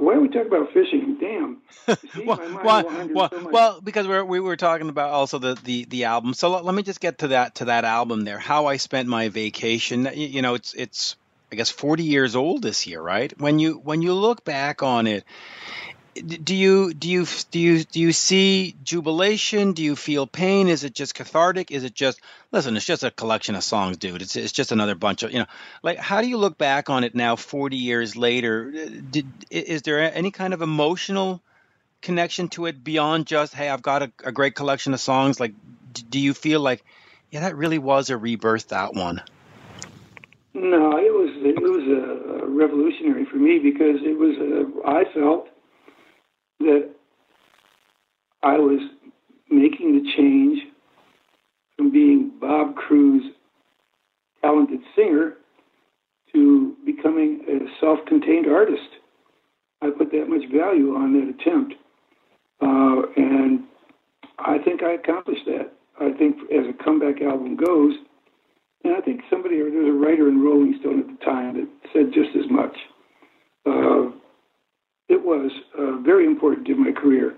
why 0.03 0.15
are 0.15 0.21
we 0.21 0.27
talking 0.27 0.47
about 0.47 0.71
fishing? 0.73 1.17
Damn. 1.19 1.61
See, 2.13 2.25
well, 2.25 2.39
well, 2.63 3.07
well, 3.09 3.29
so 3.29 3.49
well, 3.49 3.81
because 3.81 4.07
we're, 4.07 4.23
we 4.23 4.39
were 4.39 4.57
talking 4.57 4.89
about 4.89 5.09
also 5.11 5.39
the, 5.39 5.55
the, 5.63 5.85
the 5.85 6.03
album. 6.05 6.33
So 6.33 6.49
let, 6.49 6.65
let, 6.65 6.75
me 6.75 6.83
just 6.83 6.99
get 6.99 7.19
to 7.19 7.29
that 7.29 7.55
to 7.55 7.65
that 7.65 7.85
album 7.85 8.23
there. 8.23 8.39
How 8.39 8.65
I 8.67 8.77
spent 8.77 9.07
my 9.07 9.29
vacation. 9.29 10.07
You, 10.13 10.27
you 10.27 10.41
know, 10.41 10.55
it's 10.55 10.73
it's 10.73 11.15
I 11.51 11.55
guess 11.55 11.69
40 11.69 12.03
years 12.03 12.35
old 12.35 12.63
this 12.63 12.87
year, 12.87 13.01
right? 13.01 13.33
When 13.39 13.59
you 13.59 13.73
when 13.83 14.01
you 14.01 14.13
look 14.13 14.43
back 14.43 14.83
on 14.83 15.07
it, 15.07 15.23
do 16.13 16.55
you 16.55 16.93
do 16.93 17.09
you 17.09 17.25
do 17.51 17.59
you 17.59 17.83
do 17.83 17.99
you 17.99 18.11
see 18.11 18.75
jubilation? 18.83 19.73
Do 19.73 19.83
you 19.83 19.95
feel 19.95 20.27
pain? 20.27 20.67
Is 20.67 20.83
it 20.83 20.93
just 20.93 21.15
cathartic? 21.15 21.71
Is 21.71 21.83
it 21.83 21.93
just 21.93 22.19
listen? 22.51 22.77
It's 22.77 22.85
just 22.85 23.03
a 23.03 23.11
collection 23.11 23.55
of 23.55 23.63
songs, 23.63 23.97
dude. 23.97 24.21
It's 24.21 24.35
it's 24.35 24.51
just 24.51 24.71
another 24.71 24.95
bunch 24.95 25.23
of 25.23 25.31
you 25.31 25.39
know. 25.39 25.45
Like, 25.81 25.97
how 25.97 26.21
do 26.21 26.27
you 26.27 26.37
look 26.37 26.57
back 26.57 26.89
on 26.89 27.03
it 27.03 27.15
now, 27.15 27.35
forty 27.35 27.77
years 27.77 28.15
later? 28.15 28.71
Uh, 28.75 28.89
did 29.09 29.27
is 29.49 29.81
there 29.81 29.99
any 29.99 30.31
kind 30.31 30.53
of 30.53 30.61
emotional 30.61 31.41
connection 32.01 32.49
to 32.49 32.67
it 32.67 32.83
beyond 32.83 33.25
just 33.25 33.53
hey, 33.55 33.69
I've 33.69 33.81
got 33.81 34.03
a, 34.03 34.11
a 34.23 34.31
great 34.31 34.55
collection 34.55 34.93
of 34.93 34.99
songs? 34.99 35.39
Like, 35.39 35.53
do 36.09 36.19
you 36.19 36.33
feel 36.33 36.59
like 36.59 36.83
yeah, 37.31 37.39
that 37.41 37.55
really 37.55 37.79
was 37.79 38.11
a 38.11 38.17
rebirth? 38.17 38.67
That 38.69 38.93
one. 38.93 39.21
No, 40.53 40.97
it 40.97 41.11
was 41.11 41.31
it 41.37 41.59
was 41.59 42.43
a 42.43 42.45
revolutionary 42.45 43.25
for 43.25 43.37
me 43.37 43.57
because 43.57 43.97
it 44.03 44.17
was 44.17 44.37
a, 44.37 44.87
I 44.87 45.11
felt 45.11 45.49
that 46.59 46.89
I 48.41 48.57
was 48.57 48.79
making 49.49 49.93
the 49.93 50.11
change 50.15 50.59
from 51.75 51.91
being 51.91 52.31
Bob 52.39 52.75
Crewe's 52.75 53.31
talented 54.41 54.79
singer 54.95 55.33
to 56.33 56.75
becoming 56.85 57.41
a 57.47 57.79
self 57.79 57.99
contained 58.07 58.47
artist. 58.47 58.89
I 59.81 59.89
put 59.89 60.11
that 60.11 60.27
much 60.27 60.49
value 60.51 60.95
on 60.95 61.13
that 61.13 61.29
attempt. 61.29 61.75
Uh, 62.61 63.01
and 63.17 63.63
I 64.39 64.57
think 64.59 64.81
I 64.83 64.93
accomplished 64.93 65.45
that. 65.45 65.73
I 65.99 66.11
think 66.17 66.37
as 66.51 66.65
a 66.67 66.83
comeback 66.83 67.21
album 67.21 67.55
goes, 67.55 67.93
and 68.83 68.95
I 68.95 69.01
think 69.01 69.21
somebody, 69.29 69.57
there 69.57 69.65
was 69.65 69.89
a 69.89 69.93
writer 69.93 70.27
in 70.27 70.41
Rolling 70.41 70.77
Stone 70.79 70.99
at 71.01 71.07
the 71.07 71.25
time 71.25 71.55
that 71.55 71.67
said 71.93 72.13
just 72.13 72.35
as 72.35 72.49
much. 72.49 72.75
Uh, 73.65 74.11
was 75.35 75.51
uh, 75.77 76.01
very 76.03 76.25
important 76.25 76.67
in 76.67 76.83
my 76.83 76.91
career 76.91 77.35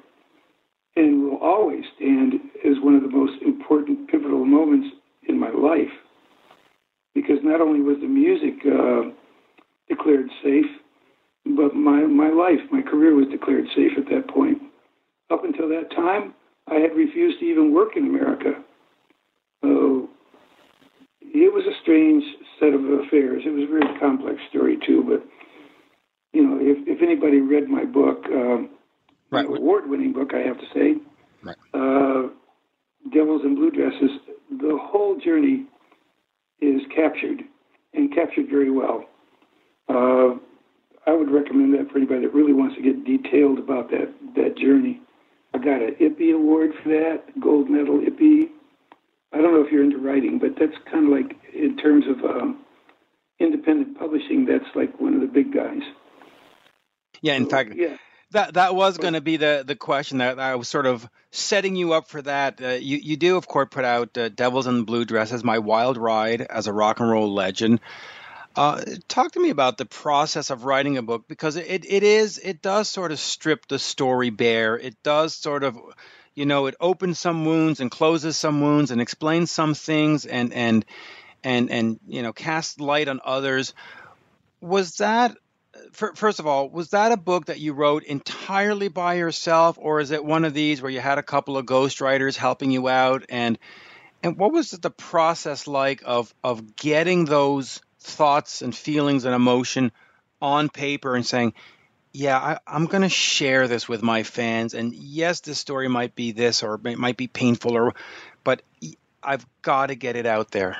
and 0.96 1.24
will 1.24 1.38
always 1.38 1.84
stand 1.96 2.36
as 2.66 2.78
one 2.82 2.96
of 2.96 3.02
the 3.02 3.10
most 3.10 3.42
important 3.42 4.10
pivotal 4.10 4.46
moments 4.46 4.88
in 5.28 5.40
my 5.40 5.50
life 5.50 5.92
because 7.16 7.38
not 7.44 7.62
only 7.62 7.82
was 7.82 7.98
the 8.02 8.08
music 8.08 8.60
uh, 8.68 9.10
declared 9.88 10.28
safe, 10.44 10.66
but 11.46 11.74
my, 11.74 12.02
my 12.02 12.30
life, 12.30 12.60
my 12.72 12.82
career 12.82 13.16
was 13.16 13.28
declared 13.32 13.66
safe 13.76 13.92
at 13.98 14.06
that 14.10 14.28
point. 14.28 14.58
Up 15.32 15.44
until 15.44 15.70
that 15.70 15.92
time, 15.96 16.34
I 16.68 16.76
had 16.76 16.96
refused 16.96 17.40
to 17.40 17.46
even 17.46 17.74
work 17.74 17.96
in 17.96 18.06
America. 18.06 18.54
Uh, 19.64 20.06
it 21.22 21.54
was 21.54 21.66
a 21.66 21.80
strange 21.82 22.24
set 22.60 22.74
of 22.74 22.84
affairs. 22.84 23.44
It 23.46 23.52
was 23.52 23.64
a 23.64 23.72
very 23.72 24.00
complex 24.00 24.40
story, 24.50 24.78
too, 24.86 25.04
but 25.08 25.26
you 26.36 26.44
know, 26.44 26.58
if, 26.60 26.86
if 26.88 27.02
anybody 27.02 27.40
read 27.40 27.70
my 27.70 27.86
book, 27.86 28.26
um, 28.26 28.70
right. 29.32 29.46
award-winning 29.46 30.14
book, 30.14 30.32
I 30.34 30.40
have 30.40 30.58
to 30.60 30.66
say, 30.74 30.96
Devils 33.14 33.44
in 33.44 33.56
Blue 33.56 33.72
Dresses, 33.72 34.12
the 34.52 34.78
whole 34.82 35.18
journey 35.18 35.66
is 36.62 36.82
captured 36.94 37.42
and 37.94 38.14
captured 38.14 38.48
very 38.50 38.72
well. 38.72 39.06
Uh, 39.88 40.36
I 41.08 41.14
would 41.14 41.32
recommend 41.32 41.74
that 41.76 41.92
for 41.92 41.98
anybody 41.98 42.22
that 42.22 42.34
really 42.34 42.54
wants 42.54 42.76
to 42.76 42.82
get 42.82 43.06
detailed 43.06 43.60
about 43.60 43.90
that 43.92 44.12
that 44.36 44.58
journey. 44.58 45.00
I 45.54 45.60
got 45.60 45.82
an 45.82 45.96
IPPY 46.02 46.34
award 46.34 46.72
for 46.84 46.90
that, 46.90 47.40
gold 47.40 47.70
medal 47.70 48.00
IPPY. 48.00 48.50
I 49.32 49.38
don't 49.38 49.54
know 49.54 49.64
if 49.64 49.72
you're 49.72 49.84
into 49.84 49.98
writing, 50.00 50.40
but 50.40 50.60
that's 50.60 50.76
kind 50.92 51.06
of 51.06 51.12
like 51.12 51.38
in 51.54 51.78
terms 51.78 52.06
of 52.10 52.26
um, 52.26 52.66
independent 53.40 53.98
publishing, 53.98 54.46
that's 54.46 54.66
like 54.76 55.00
one 55.00 55.14
of 55.14 55.22
the 55.22 55.28
big 55.28 55.54
guys. 55.54 55.84
Yeah, 57.22 57.36
in 57.36 57.48
fact, 57.48 57.74
yeah. 57.76 57.98
that 58.32 58.56
that 58.56 58.76
was 58.76 58.98
going 58.98 59.14
to 59.14 59.22
be 59.22 59.38
the 59.38 59.64
the 59.66 59.76
question 59.76 60.20
that 60.20 60.40
I 60.40 60.56
was 60.56 60.68
sort 60.68 60.86
of 60.86 61.08
setting 61.32 61.76
you 61.76 61.94
up 61.94 62.08
for 62.08 62.22
that. 62.22 62.62
Uh, 62.62 62.70
you 62.70 62.98
you 62.98 63.18
do 63.18 63.38
of 63.38 63.48
course 63.48 63.68
put 63.72 63.86
out 63.86 64.18
uh, 64.18 64.30
Devils 64.30 64.68
in 64.68 64.80
the 64.80 64.84
Blue 64.84 65.06
Dresses, 65.06 65.44
My 65.44 65.60
Wild 65.60 65.98
Ride 65.98 66.42
as 66.42 66.68
a 66.68 66.74
rock 66.74 67.00
and 67.00 67.10
roll 67.10 67.34
legend. 67.34 67.80
Uh, 68.56 68.82
talk 69.10 69.34
to 69.34 69.40
me 69.40 69.50
about 69.50 69.78
the 69.78 69.86
process 69.86 70.50
of 70.50 70.64
writing 70.64 70.98
a 70.98 71.02
book 71.02 71.28
because 71.28 71.58
it, 71.58 71.86
it 71.86 72.04
is 72.04 72.38
it 72.38 72.62
does 72.62 72.90
sort 72.90 73.12
of 73.12 73.20
strip 73.20 73.68
the 73.68 73.78
story 73.78 74.30
bare. 74.30 74.78
It 74.78 74.96
does 75.04 75.36
sort 75.36 75.64
of 75.64 75.78
you 76.36 76.46
know 76.46 76.68
it 76.68 76.76
opens 76.80 77.20
some 77.20 77.46
wounds 77.46 77.82
and 77.82 77.92
closes 77.92 78.38
some 78.38 78.62
wounds 78.62 78.92
and 78.92 79.02
explains 79.02 79.52
some 79.52 79.74
things 79.74 80.26
and 80.26 80.54
and 80.54 80.86
and 81.44 81.70
and 81.70 82.00
you 82.08 82.22
know 82.24 82.32
casts 82.32 82.80
light 82.80 83.10
on 83.10 83.20
others. 83.26 83.74
Was 84.62 84.98
that 84.98 85.36
first 85.96 86.40
of 86.40 86.48
all, 86.48 86.70
was 86.70 86.90
that 86.90 87.12
a 87.12 87.18
book 87.18 87.46
that 87.46 87.60
you 87.60 87.74
wrote 87.74 88.04
entirely 88.04 88.88
by 88.88 89.16
yourself, 89.16 89.78
or 89.80 90.00
is 90.00 90.12
it 90.12 90.24
one 90.24 90.46
of 90.46 90.54
these 90.54 90.82
where 90.82 90.92
you 90.92 91.00
had 91.00 91.18
a 91.18 91.24
couple 91.24 91.58
of 91.58 91.66
ghostwriters 91.66 92.36
helping 92.36 92.72
you 92.72 92.88
out? 92.88 93.24
And 93.30 93.58
and 94.22 94.38
what 94.38 94.52
was 94.52 94.72
the 94.72 94.90
process 94.90 95.68
like 95.68 96.02
of 96.06 96.34
of 96.44 96.76
getting 96.76 97.26
those 97.26 97.82
thoughts 98.00 98.62
and 98.62 98.76
feelings 98.76 99.26
and 99.26 99.34
emotion 99.34 99.92
on 100.42 100.70
paper 100.70 101.16
and 101.16 101.26
saying, 101.26 101.54
yeah, 102.14 102.38
I, 102.66 102.76
am 102.76 102.86
going 102.86 103.02
to 103.02 103.10
share 103.10 103.68
this 103.68 103.90
with 103.90 104.02
my 104.02 104.24
fans, 104.24 104.74
and 104.74 104.94
yes, 104.94 105.42
this 105.42 105.60
story 105.60 105.88
might 105.88 106.16
be 106.16 106.32
this 106.32 106.64
or 106.64 106.80
it 106.86 106.98
might 106.98 107.18
be 107.18 107.28
painful, 107.28 107.76
or 107.76 107.94
but 108.44 108.62
I've 109.22 109.46
got 109.62 109.88
to 109.88 109.96
get 109.96 110.16
it 110.16 110.26
out 110.26 110.52
there. 110.52 110.78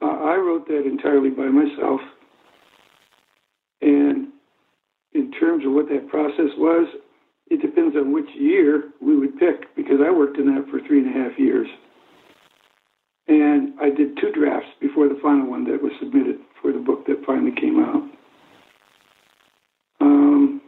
I 0.00 0.34
wrote 0.36 0.66
that 0.68 0.84
entirely 0.84 1.30
by 1.30 1.46
myself. 1.46 2.00
And 3.82 4.28
in 5.12 5.32
terms 5.32 5.64
of 5.66 5.72
what 5.72 5.88
that 5.88 6.08
process 6.08 6.50
was, 6.56 6.88
it 7.48 7.62
depends 7.62 7.96
on 7.96 8.12
which 8.12 8.28
year 8.34 8.90
we 9.00 9.16
would 9.16 9.38
pick 9.38 9.74
because 9.76 9.98
I 10.04 10.10
worked 10.10 10.38
in 10.38 10.46
that 10.54 10.66
for 10.70 10.80
three 10.86 10.98
and 10.98 11.14
a 11.14 11.18
half 11.18 11.38
years. 11.38 11.68
And 13.28 13.74
I 13.80 13.90
did 13.90 14.16
two 14.20 14.30
drafts 14.32 14.68
before 14.80 15.08
the 15.08 15.18
final 15.22 15.48
one 15.48 15.64
that 15.64 15.82
was 15.82 15.92
submitted 16.00 16.38
for 16.60 16.72
the 16.72 16.78
book 16.78 17.06
that 17.06 17.24
finally 17.26 17.52
came 17.52 17.80
out. 17.82 18.02
Um, 20.00 20.60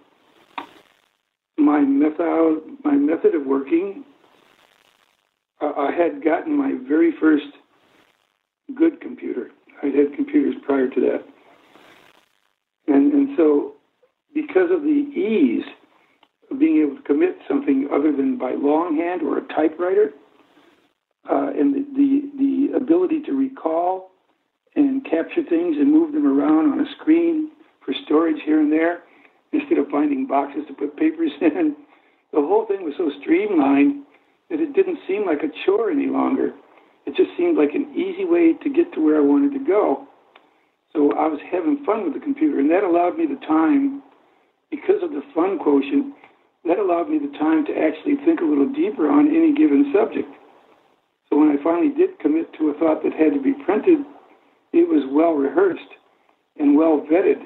my 1.56 1.80
method, 1.80 2.62
my 2.85 2.94
method 2.94 3.35
of 3.35 3.47
working, 3.47 4.05
I 5.60 5.90
had 5.97 6.22
gotten 6.24 6.56
my 6.56 6.74
very 6.89 7.12
first 7.20 7.47
good 8.76 9.01
computer. 9.01 9.51
I'd 9.82 9.94
had 9.94 10.14
computers 10.14 10.55
prior 10.64 10.89
to 10.89 11.01
that. 11.01 11.24
So, 13.39 13.74
because 14.35 14.70
of 14.70 14.82
the 14.82 14.89
ease 14.89 15.65
of 16.51 16.59
being 16.59 16.82
able 16.82 16.97
to 16.97 17.02
commit 17.02 17.39
something 17.47 17.89
other 17.93 18.10
than 18.10 18.36
by 18.36 18.52
longhand 18.52 19.23
or 19.23 19.39
a 19.39 19.48
typewriter, 19.55 20.10
uh, 21.31 21.51
and 21.56 21.73
the, 21.73 21.86
the, 21.94 22.69
the 22.73 22.77
ability 22.77 23.23
to 23.27 23.32
recall 23.32 24.10
and 24.74 25.05
capture 25.05 25.44
things 25.48 25.77
and 25.78 25.93
move 25.93 26.12
them 26.12 26.27
around 26.27 26.73
on 26.73 26.81
a 26.81 26.90
screen 27.01 27.51
for 27.85 27.94
storage 28.05 28.43
here 28.44 28.60
and 28.60 28.73
there, 28.73 29.02
instead 29.52 29.78
of 29.78 29.86
finding 29.89 30.27
boxes 30.27 30.62
to 30.66 30.74
put 30.74 30.97
papers 30.97 31.31
in, 31.40 31.77
the 32.32 32.40
whole 32.40 32.66
thing 32.66 32.85
was 32.85 32.94
so 32.98 33.10
streamlined 33.20 34.05
that 34.51 34.59
it 34.60 34.74
didn't 34.74 34.98
seem 35.06 35.24
like 35.27 35.43
a 35.44 35.52
chore 35.65 35.90
any 35.90 36.06
longer. 36.06 36.52
It 37.06 37.15
just 37.15 37.31
seemed 37.39 37.56
like 37.56 37.74
an 37.74 37.93
easy 37.94 38.24
way 38.24 38.55
to 38.55 38.69
get 38.69 38.93
to 38.94 39.01
where 39.01 39.16
I 39.16 39.20
wanted 39.20 39.52
to 39.52 39.65
go. 39.65 40.07
So 40.93 41.12
I 41.12 41.27
was 41.28 41.40
having 41.52 41.85
fun 41.85 42.05
with 42.05 42.15
the 42.15 42.20
computer, 42.20 42.59
and 42.59 42.70
that 42.70 42.85
allowed 42.85 43.19
me 43.19 43.27
the 43.27 43.40
time, 43.47 44.02
because 44.70 45.02
of 45.02 45.10
the 45.10 45.23
fun 45.35 45.59
quotient, 45.59 46.15
that 46.65 46.78
allowed 46.78 47.09
me 47.09 47.19
the 47.19 47.36
time 47.39 47.65
to 47.66 47.73
actually 47.73 48.16
think 48.24 48.40
a 48.40 48.44
little 48.44 48.69
deeper 48.73 49.09
on 49.09 49.28
any 49.28 49.55
given 49.55 49.93
subject. 49.94 50.28
So 51.28 51.36
when 51.36 51.48
I 51.48 51.62
finally 51.62 51.93
did 51.93 52.19
commit 52.20 52.52
to 52.59 52.70
a 52.70 52.74
thought 52.78 53.02
that 53.02 53.12
had 53.12 53.32
to 53.35 53.40
be 53.40 53.52
printed, 53.65 54.01
it 54.73 54.89
was 54.89 55.05
well 55.12 55.32
rehearsed 55.32 55.93
and 56.56 56.77
well 56.77 57.05
vetted. 57.10 57.40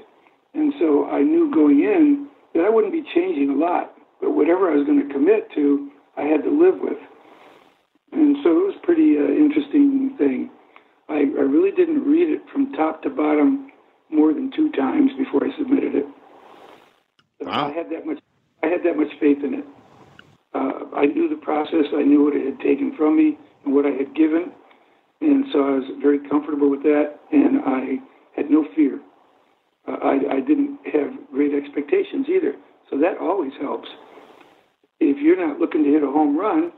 And 0.54 0.72
so 0.78 1.06
I 1.06 1.22
knew 1.22 1.50
going 1.52 1.80
in 1.80 2.28
that 2.54 2.64
I 2.64 2.70
wouldn't 2.70 2.92
be 2.92 3.04
changing 3.14 3.50
a 3.50 3.58
lot, 3.58 3.94
but 4.20 4.32
whatever 4.32 4.70
I 4.70 4.76
was 4.76 4.86
going 4.86 5.06
to 5.06 5.12
commit 5.12 5.50
to, 5.54 5.90
I 6.16 6.22
had 6.22 6.42
to 6.44 6.50
live 6.50 6.80
with. 6.80 6.98
And 8.12 8.36
so 8.42 8.50
it 8.50 8.66
was 8.66 8.74
a 8.76 8.86
pretty 8.86 9.16
uh, 9.18 9.24
interesting 9.24 10.14
thing. 10.18 10.50
I, 11.12 11.20
I 11.38 11.44
really 11.44 11.70
didn't 11.70 12.04
read 12.04 12.28
it 12.30 12.40
from 12.52 12.72
top 12.72 13.02
to 13.02 13.10
bottom 13.10 13.70
more 14.10 14.32
than 14.32 14.50
two 14.56 14.70
times 14.72 15.10
before 15.18 15.44
I 15.44 15.56
submitted 15.58 15.94
it. 15.94 16.06
Wow. 17.40 17.70
I 17.70 17.72
had 17.72 17.90
that 17.90 18.06
much. 18.06 18.18
I 18.62 18.68
had 18.68 18.80
that 18.84 18.96
much 18.96 19.12
faith 19.20 19.38
in 19.44 19.54
it. 19.54 19.64
Uh, 20.54 20.96
I 20.96 21.06
knew 21.06 21.28
the 21.28 21.40
process. 21.42 21.86
I 21.94 22.02
knew 22.02 22.24
what 22.24 22.36
it 22.36 22.44
had 22.44 22.60
taken 22.60 22.94
from 22.96 23.16
me 23.16 23.38
and 23.64 23.74
what 23.74 23.84
I 23.86 23.90
had 23.90 24.14
given, 24.14 24.52
and 25.20 25.44
so 25.52 25.58
I 25.60 25.70
was 25.76 25.84
very 26.00 26.20
comfortable 26.28 26.70
with 26.70 26.82
that. 26.82 27.18
And 27.32 27.60
I 27.66 27.98
had 28.36 28.50
no 28.50 28.66
fear. 28.74 29.00
Uh, 29.88 29.96
I, 30.02 30.36
I 30.36 30.40
didn't 30.40 30.78
have 30.92 31.10
great 31.32 31.52
expectations 31.54 32.26
either. 32.28 32.54
So 32.90 32.98
that 32.98 33.18
always 33.18 33.52
helps. 33.60 33.88
If 35.00 35.18
you're 35.18 35.40
not 35.40 35.58
looking 35.58 35.82
to 35.84 35.90
hit 35.90 36.02
a 36.02 36.06
home 36.06 36.38
run, 36.38 36.72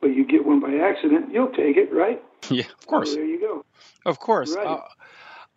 but 0.00 0.08
you 0.08 0.26
get 0.26 0.44
one 0.44 0.60
by 0.60 0.74
accident, 0.74 1.32
you'll 1.32 1.52
take 1.52 1.76
it, 1.76 1.92
right? 1.92 2.20
Yeah, 2.50 2.64
of 2.78 2.86
course. 2.86 3.10
So 3.10 3.16
there 3.16 3.24
you 3.24 3.40
go. 3.40 3.64
Of 4.06 4.18
course. 4.18 4.54
Right. 4.54 4.66
Uh, 4.66 4.80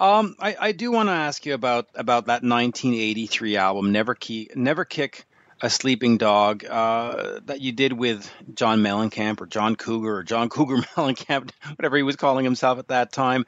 um, 0.02 0.36
I, 0.40 0.56
I 0.60 0.72
do 0.72 0.92
want 0.92 1.10
to 1.10 1.14
ask 1.14 1.46
you 1.46 1.54
about 1.54 1.88
about 1.96 2.26
that 2.26 2.44
1983 2.44 3.56
album, 3.56 3.92
Never 3.92 4.16
Key, 4.16 4.50
Never 4.56 4.84
Kick 4.84 5.26
a 5.62 5.70
Sleeping 5.70 6.18
Dog, 6.18 6.66
uh, 6.66 7.40
that 7.46 7.62
you 7.62 7.72
did 7.72 7.94
with 7.94 8.30
John 8.56 8.80
Mellencamp 8.80 9.40
or 9.42 9.46
John 9.46 9.76
Cougar 9.76 10.18
or 10.18 10.24
John 10.24 10.50
Cougar 10.50 10.78
Mellencamp, 10.96 11.52
whatever 11.76 11.98
he 11.98 12.04
was 12.04 12.16
calling 12.16 12.44
himself 12.44 12.80
at 12.80 12.88
that 12.88 13.12
time. 13.12 13.46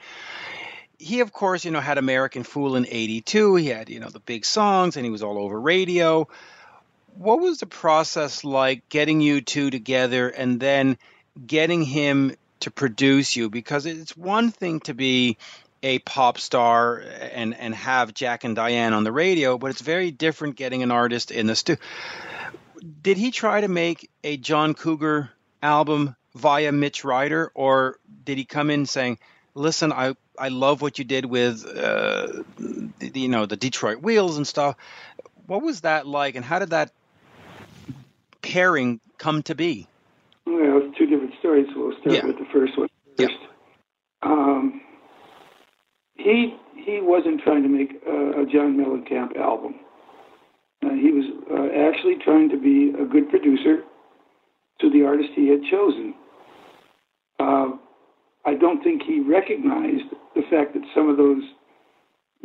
He, 1.00 1.22
of 1.22 1.34
course, 1.34 1.66
you 1.66 1.72
know, 1.72 1.80
had 1.80 1.98
American 1.98 2.44
Fool 2.44 2.76
in 2.76 2.86
'82. 2.88 3.56
He 3.56 3.68
had, 3.68 3.90
you 3.90 4.00
know, 4.00 4.10
the 4.10 4.20
big 4.20 4.46
songs, 4.46 4.96
and 4.96 5.04
he 5.04 5.12
was 5.12 5.24
all 5.24 5.40
over 5.40 5.60
radio. 5.60 6.28
What 7.16 7.40
was 7.40 7.60
the 7.60 7.66
process 7.66 8.44
like 8.44 8.90
getting 8.90 9.22
you 9.22 9.42
two 9.42 9.72
together 9.72 10.30
and 10.30 10.60
then 10.60 10.98
getting 11.46 11.84
him 11.84 12.36
to 12.64 12.72
produce 12.72 13.36
you 13.36 13.50
because 13.50 13.86
it's 13.86 14.16
one 14.16 14.52
thing 14.52 14.80
to 14.82 14.94
be 14.94 15.38
a 15.84 16.00
pop 16.00 16.40
star 16.40 16.98
and 16.98 17.54
and 17.54 17.76
have 17.76 18.14
Jack 18.14 18.46
and 18.46 18.56
Diane 18.56 18.94
on 18.94 19.04
the 19.04 19.12
radio, 19.12 19.58
but 19.58 19.70
it's 19.72 19.82
very 19.82 20.12
different 20.12 20.56
getting 20.56 20.82
an 20.82 20.92
artist 20.92 21.30
in 21.30 21.46
the 21.46 21.56
studio. 21.56 21.84
Did 23.02 23.18
he 23.18 23.32
try 23.32 23.62
to 23.62 23.68
make 23.68 24.10
a 24.24 24.38
John 24.38 24.74
Cougar 24.74 25.30
album 25.62 26.16
via 26.36 26.72
Mitch 26.72 27.04
Ryder, 27.04 27.52
or 27.54 27.98
did 28.24 28.38
he 28.38 28.46
come 28.46 28.70
in 28.70 28.86
saying, 28.86 29.20
"Listen, 29.56 29.92
I 29.92 30.16
I 30.40 30.48
love 30.48 30.82
what 30.82 31.00
you 31.00 31.06
did 31.06 31.26
with 31.26 31.66
uh, 31.66 32.44
the, 32.58 33.12
you 33.20 33.28
know 33.28 33.46
the 33.46 33.58
Detroit 33.58 34.02
Wheels 34.02 34.38
and 34.38 34.48
stuff." 34.48 34.78
What 35.48 35.62
was 35.62 35.82
that 35.82 36.08
like, 36.08 36.36
and 36.36 36.46
how 36.46 36.60
did 36.60 36.70
that 36.70 36.92
pairing 38.42 39.02
come 39.18 39.44
to 39.44 39.56
be? 39.56 39.88
Well, 40.46 40.82
it's 40.84 40.98
two 40.98 41.06
different 41.06 41.34
stories. 41.40 41.68
We'll 41.76 41.92
start 42.04 42.16
Yeah. 42.18 42.26
with 42.28 42.38
the 42.38 42.46
first 42.54 42.78
one 42.78 42.88
Yeah. 43.18 43.28
Um, 44.22 44.82
he 46.16 46.56
he 46.76 47.00
wasn't 47.02 47.42
trying 47.42 47.64
to 47.64 47.70
make 47.70 47.92
a, 48.06 48.42
a 48.42 48.46
John 48.46 48.78
Mellencamp 48.78 49.38
album. 49.38 49.76
Uh, 50.84 50.90
he 50.94 51.12
was 51.12 51.26
uh, 51.50 51.88
actually 51.88 52.16
trying 52.24 52.50
to 52.50 52.58
be 52.58 52.94
a 53.00 53.06
good 53.06 53.30
producer 53.30 53.84
to 54.82 54.90
the 54.90 55.06
artist 55.06 55.30
he 55.36 55.48
had 55.50 55.62
chosen. 55.72 56.14
Uh, 57.40 57.70
I 58.46 58.56
don't 58.56 58.84
think 58.84 59.04
he 59.04 59.22
recognized 59.22 60.12
the 60.36 60.42
fact 60.50 60.74
that 60.74 60.84
some 60.94 61.10
of 61.10 61.16
those 61.18 61.44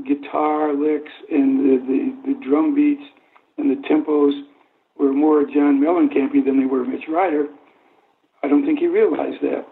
guitar 0.07 0.73
licks 0.73 1.11
and 1.31 1.59
the, 1.59 1.77
the, 1.87 2.33
the 2.33 2.41
drum 2.49 2.75
beats 2.75 3.03
and 3.57 3.69
the 3.71 3.83
tempos 3.89 4.41
were 4.99 5.13
more 5.13 5.43
John 5.45 5.81
Mellencampy 5.81 6.45
than 6.45 6.61
they 6.61 6.67
were 6.67 6.85
Mitch 6.85 7.09
Ryder. 7.09 7.47
I 8.49 8.51
don't 8.51 8.67
think 8.67 8.81
he 8.81 8.89
realized 8.89 9.43
that. 9.43 9.67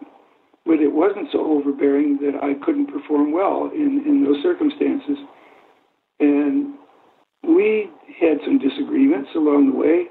But 0.66 0.80
it 0.80 0.92
wasn't 0.92 1.28
so 1.32 1.40
overbearing 1.40 2.18
that 2.22 2.36
I 2.42 2.54
couldn't 2.64 2.88
perform 2.92 3.32
well 3.32 3.70
in, 3.74 4.04
in 4.06 4.24
those 4.24 4.42
circumstances. 4.44 5.18
And 6.20 6.74
we 7.44 7.90
had 8.20 8.38
some 8.44 8.58
disagreements 8.58 9.30
along 9.36 9.72
the 9.72 9.78
way. 9.78 10.06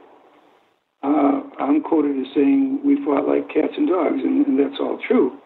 uh, 1.03 1.41
I'm 1.59 1.81
quoted 1.81 2.19
as 2.19 2.27
saying 2.35 2.81
we 2.85 3.03
fought 3.05 3.27
like 3.27 3.47
cats 3.49 3.73
and 3.77 3.87
dogs, 3.87 4.21
and, 4.23 4.45
and 4.47 4.59
that's 4.59 4.79
all 4.81 4.99
true. 5.07 5.37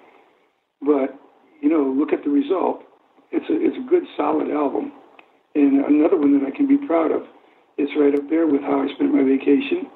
But 0.82 1.16
you 1.62 1.70
know, 1.70 1.84
look 1.98 2.14
at 2.14 2.24
the 2.24 2.32
result. 2.32 2.84
It's 3.32 3.46
a 3.50 3.56
it's 3.56 3.78
a 3.78 3.90
good 3.90 4.04
solid 4.18 4.50
album, 4.52 4.94
and 5.56 5.86
another 5.86 6.18
one 6.18 6.40
that 6.40 6.48
I 6.48 6.56
can 6.56 6.68
be 6.68 6.78
proud 6.88 7.12
of. 7.12 7.24
It's 7.78 7.91
right 8.00 8.16
up 8.16 8.30
there 8.30 8.48
with 8.48 8.62
how 8.62 8.82
I 8.82 8.88
spent 8.96 9.14
my 9.14 9.24
vacation. 9.24 9.88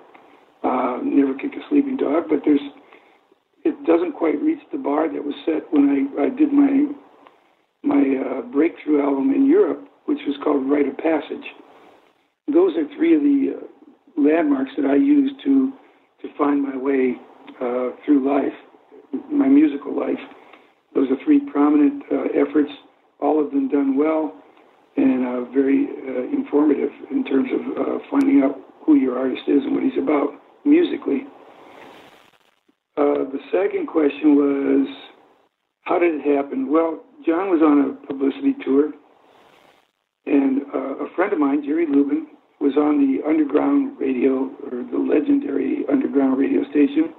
Uh, 0.63 0.99
Never 1.03 1.35
kick 1.35 1.53
a 1.55 1.63
sleeping 1.69 1.97
dog, 1.97 2.25
but 2.29 2.41
there's 2.45 2.61
it 3.65 3.85
doesn't 3.85 4.13
quite 4.13 4.41
reach 4.41 4.59
the 4.71 4.77
bar 4.77 5.11
that 5.11 5.23
was 5.23 5.35
set 5.45 5.71
when 5.71 5.89
I, 5.89 6.25
I 6.25 6.29
did 6.29 6.51
my 6.51 6.87
my 7.85 7.99
uh, 8.15 8.41
breakthrough 8.43 9.01
album 9.01 9.31
in 9.33 9.45
Europe, 9.45 9.85
which 10.05 10.19
was 10.25 10.37
called 10.41 10.69
Rite 10.69 10.87
of 10.87 10.97
Passage. 10.97 11.43
Those 12.47 12.77
are 12.77 12.87
three 12.95 13.13
of 13.13 13.21
the 13.21 13.57
uh, 13.57 14.21
landmarks 14.21 14.71
that 14.77 14.85
I 14.85 14.95
use 14.95 15.31
to 15.43 15.73
to 16.21 16.29
find 16.37 16.63
my 16.63 16.77
way 16.77 17.15
uh, 17.59 17.89
through 18.05 18.23
life, 18.25 18.53
my 19.29 19.47
musical 19.47 19.97
life. 19.97 20.19
Those 20.95 21.09
are 21.11 21.17
three 21.25 21.39
prominent 21.39 22.03
uh, 22.11 22.23
efforts, 22.33 22.71
all 23.19 23.43
of 23.43 23.51
them 23.51 23.67
done 23.67 23.97
well 23.97 24.33
and 24.95 25.25
uh, 25.25 25.51
very 25.51 25.87
uh, 26.07 26.21
informative 26.31 26.91
in 27.09 27.25
terms 27.25 27.49
of 27.51 27.99
finding 28.11 28.43
out 28.43 28.59
who 28.85 28.95
your 28.95 29.17
artist 29.17 29.41
is 29.47 29.63
and 29.63 29.73
what 29.73 29.83
he's 29.83 29.97
about 29.97 30.29
musically. 30.65 31.25
Uh, 32.95 33.25
the 33.31 33.39
second 33.51 33.87
question 33.87 34.35
was, 34.35 34.87
how 35.81 35.97
did 35.99 36.15
it 36.15 36.35
happen? 36.35 36.71
Well, 36.71 37.03
John 37.25 37.49
was 37.49 37.61
on 37.61 37.89
a 37.89 38.07
publicity 38.07 38.53
tour, 38.63 38.91
and 40.25 40.61
uh, 40.73 41.05
a 41.05 41.15
friend 41.15 41.33
of 41.33 41.39
mine, 41.39 41.63
Jerry 41.65 41.87
Lubin, 41.87 42.27
was 42.59 42.77
on 42.77 42.99
the 43.01 43.27
underground 43.27 43.99
radio 43.99 44.47
or 44.63 44.85
the 44.89 44.97
legendary 44.97 45.83
underground 45.91 46.37
radio 46.37 46.63
station 46.69 47.13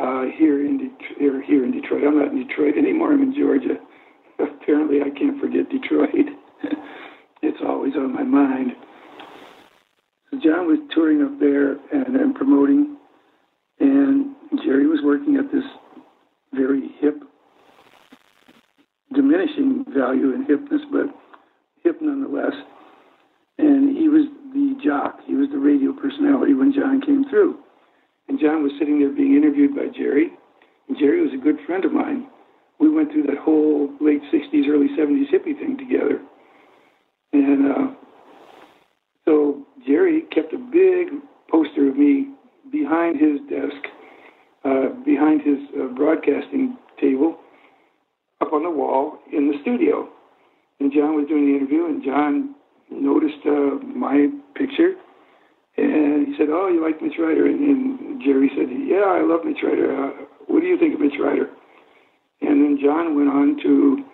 uh, 0.00 0.24
here 0.36 0.64
in 0.64 0.78
De- 0.78 1.44
here 1.46 1.64
in 1.64 1.72
Detroit. 1.72 2.02
I'm 2.04 2.18
not 2.18 2.32
in 2.32 2.46
Detroit 2.48 2.74
anymore. 2.76 3.12
I'm 3.12 3.22
in 3.22 3.34
Georgia. 3.34 3.76
Apparently, 4.40 5.02
I 5.02 5.10
can't 5.10 5.38
forget 5.40 5.68
Detroit. 5.68 6.26
it's 7.42 7.60
always 7.64 7.94
on 7.94 8.12
my 8.12 8.24
mind. 8.24 8.72
So 10.30 10.38
John 10.42 10.66
was 10.66 10.78
touring 10.94 11.22
up 11.22 11.38
there 11.38 11.72
and, 11.92 12.16
and 12.16 12.34
promoting, 12.34 12.96
and 13.78 14.34
Jerry 14.58 14.86
was 14.86 15.00
working 15.02 15.36
at 15.36 15.52
this 15.52 15.64
very 16.52 16.90
hip, 17.00 17.22
diminishing 19.14 19.84
value 19.88 20.34
in 20.34 20.46
hipness, 20.46 20.82
but 20.90 21.06
hip 21.84 21.98
nonetheless. 22.00 22.54
And 23.58 23.96
he 23.96 24.08
was 24.08 24.26
the 24.52 24.74
jock. 24.82 25.20
He 25.26 25.34
was 25.34 25.48
the 25.52 25.58
radio 25.58 25.92
personality 25.92 26.54
when 26.54 26.72
John 26.72 27.00
came 27.00 27.24
through. 27.28 27.58
And 28.28 28.38
John 28.40 28.62
was 28.62 28.72
sitting 28.78 29.00
there 29.00 29.10
being 29.10 29.36
interviewed 29.36 29.74
by 29.74 29.86
Jerry. 29.94 30.30
And 30.88 30.98
Jerry 30.98 31.22
was 31.22 31.32
a 31.34 31.42
good 31.42 31.56
friend 31.66 31.84
of 31.84 31.92
mine. 31.92 32.26
We 32.78 32.88
went 32.88 33.12
through 33.12 33.24
that 33.24 33.38
whole 33.38 33.90
late 34.00 34.22
60s, 34.32 34.68
early 34.68 34.88
70s 34.98 35.30
hippie 35.30 35.58
thing 35.58 35.76
together. 35.76 36.20
And 37.32 37.70
uh, 37.70 37.94
so 39.24 39.66
Jerry 39.86 40.22
kept 40.32 40.52
a 40.52 40.58
big 40.58 41.20
poster 41.50 41.88
of 41.88 41.96
me 41.96 42.28
behind 42.72 43.20
his 43.20 43.40
desk, 43.50 43.82
uh, 44.64 44.88
behind 45.04 45.42
his 45.42 45.58
uh, 45.80 45.86
broadcasting 45.94 46.76
table, 47.00 47.38
up 48.40 48.52
on 48.52 48.62
the 48.62 48.70
wall 48.70 49.18
in 49.32 49.48
the 49.50 49.58
studio. 49.62 50.08
And 50.80 50.92
John 50.92 51.14
was 51.16 51.28
doing 51.28 51.46
the 51.46 51.56
interview, 51.56 51.86
and 51.86 52.02
John 52.02 52.54
noticed 52.90 53.44
uh, 53.46 53.76
my 53.84 54.28
picture, 54.54 54.94
and 55.76 56.26
he 56.26 56.34
said, 56.36 56.48
"Oh, 56.50 56.68
you 56.68 56.82
like 56.82 57.00
Mitch 57.00 57.18
Ryder?" 57.18 57.46
And, 57.46 57.60
and 57.60 58.22
Jerry 58.22 58.50
said, 58.56 58.68
"Yeah, 58.68 59.08
I 59.08 59.22
love 59.22 59.44
Mitch 59.44 59.62
Ryder. 59.62 59.92
Uh, 59.92 60.10
what 60.48 60.60
do 60.60 60.66
you 60.66 60.78
think 60.78 60.94
of 60.94 61.00
Mitch 61.00 61.18
Ryder?" 61.20 61.48
And 62.40 62.64
then 62.64 62.78
John 62.82 63.14
went 63.14 63.28
on 63.28 63.56
to 63.62 64.04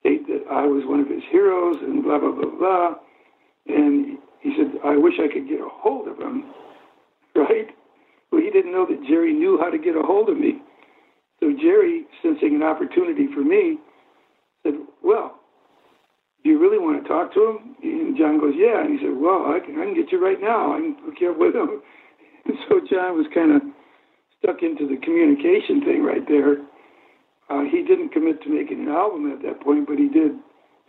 state 0.00 0.26
that 0.28 0.44
I 0.50 0.66
was 0.66 0.84
one 0.86 1.00
of 1.00 1.08
his 1.08 1.22
heroes, 1.30 1.76
and 1.82 2.02
blah 2.02 2.18
blah 2.18 2.32
blah 2.32 2.50
blah. 2.58 2.94
And 3.66 4.18
he 4.40 4.54
said, 4.56 4.80
"I 4.84 4.96
wish 4.96 5.14
I 5.18 5.32
could 5.32 5.48
get 5.48 5.60
a 5.60 5.68
hold 5.68 6.08
of 6.08 6.18
him." 6.18 6.44
Right? 7.36 7.68
Well, 8.30 8.42
he 8.42 8.50
didn't 8.50 8.72
know 8.72 8.86
that 8.86 9.06
Jerry 9.08 9.32
knew 9.32 9.58
how 9.60 9.70
to 9.70 9.78
get 9.78 9.96
a 9.96 10.02
hold 10.02 10.28
of 10.28 10.38
me. 10.38 10.60
So 11.40 11.52
Jerry, 11.52 12.04
sensing 12.22 12.56
an 12.56 12.62
opportunity 12.62 13.26
for 13.32 13.42
me, 13.42 13.78
said, 14.62 14.74
"Well, 15.02 15.38
do 16.42 16.50
you 16.50 16.58
really 16.58 16.78
want 16.78 17.02
to 17.02 17.08
talk 17.08 17.34
to 17.34 17.40
him? 17.50 17.76
And 17.82 18.16
John 18.16 18.38
goes, 18.38 18.54
yeah. 18.56 18.80
And 18.80 18.98
he 18.98 19.04
said, 19.04 19.16
well, 19.16 19.50
I 19.50 19.58
can, 19.60 19.78
I 19.78 19.84
can 19.84 19.94
get 19.94 20.12
you 20.12 20.22
right 20.22 20.40
now. 20.40 20.74
I 20.74 20.78
can 20.78 20.96
hook 21.04 21.14
you 21.20 21.30
up 21.30 21.38
with 21.38 21.54
him. 21.54 21.82
And 22.48 22.56
so 22.66 22.80
John 22.80 23.12
was 23.18 23.26
kind 23.34 23.52
of 23.52 23.60
stuck 24.40 24.62
into 24.62 24.88
the 24.88 24.96
communication 25.04 25.84
thing 25.84 26.02
right 26.02 26.26
there. 26.26 26.64
Uh, 27.50 27.68
he 27.68 27.82
didn't 27.82 28.08
commit 28.08 28.40
to 28.42 28.48
making 28.48 28.80
an 28.80 28.88
album 28.88 29.30
at 29.30 29.42
that 29.42 29.60
point, 29.60 29.86
but 29.86 29.98
he 29.98 30.08
did 30.08 30.32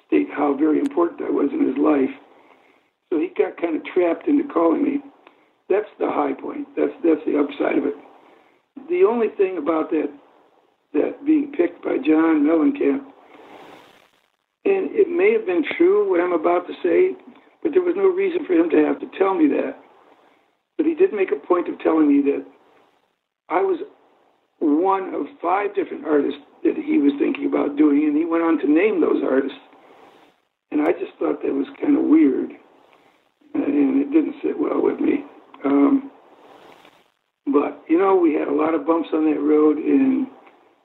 state 0.07 0.27
how 0.31 0.55
very 0.55 0.79
important 0.79 1.19
I 1.19 1.29
was 1.29 1.49
in 1.51 1.67
his 1.67 1.75
life. 1.75 2.15
So 3.09 3.19
he 3.19 3.27
got 3.35 3.59
kind 3.59 3.75
of 3.75 3.83
trapped 3.83 4.29
into 4.29 4.47
calling 4.47 4.83
me. 4.83 4.99
That's 5.69 5.89
the 5.99 6.09
high 6.09 6.33
point. 6.33 6.67
That's 6.75 6.93
that's 7.03 7.21
the 7.25 7.39
upside 7.39 7.77
of 7.77 7.85
it. 7.85 7.95
The 8.89 9.05
only 9.07 9.29
thing 9.37 9.57
about 9.57 9.91
that 9.91 10.09
that 10.93 11.25
being 11.25 11.51
picked 11.55 11.83
by 11.83 11.97
John 11.97 12.43
Mellencamp 12.43 13.05
and 14.65 14.91
it 14.91 15.09
may 15.09 15.31
have 15.33 15.45
been 15.45 15.63
true 15.77 16.09
what 16.09 16.19
I'm 16.19 16.33
about 16.33 16.67
to 16.67 16.73
say, 16.83 17.15
but 17.63 17.71
there 17.73 17.81
was 17.81 17.95
no 17.95 18.07
reason 18.07 18.45
for 18.45 18.53
him 18.53 18.69
to 18.69 18.85
have 18.85 18.99
to 18.99 19.09
tell 19.17 19.33
me 19.33 19.47
that. 19.55 19.79
But 20.77 20.85
he 20.85 20.95
did 20.95 21.13
make 21.13 21.31
a 21.31 21.47
point 21.47 21.69
of 21.69 21.79
telling 21.79 22.07
me 22.07 22.21
that 22.31 22.45
I 23.49 23.61
was 23.61 23.79
one 24.59 25.13
of 25.15 25.25
five 25.41 25.73
different 25.75 26.05
artists 26.05 26.39
that 26.63 26.75
he 26.75 26.99
was 26.99 27.13
thinking 27.19 27.47
about 27.47 27.77
doing, 27.77 28.03
and 28.03 28.15
he 28.15 28.25
went 28.25 28.43
on 28.43 28.59
to 28.59 28.67
name 28.67 28.99
those 29.01 29.23
artists. 29.23 29.57
And 30.71 30.81
I 30.81 30.91
just 30.91 31.17
thought 31.17 31.41
that 31.41 31.53
was 31.53 31.67
kind 31.81 31.97
of 31.97 32.03
weird, 32.03 32.51
and 33.55 34.01
it 34.03 34.11
didn't 34.11 34.35
sit 34.43 34.59
well 34.59 34.83
with 34.83 34.99
me. 34.99 35.25
Um, 35.65 36.11
but, 37.47 37.83
you 37.87 37.97
know, 37.97 38.15
we 38.15 38.33
had 38.33 38.47
a 38.47 38.53
lot 38.53 38.73
of 38.73 38.85
bumps 38.85 39.09
on 39.13 39.25
that 39.31 39.39
road, 39.39 39.77
and 39.77 40.27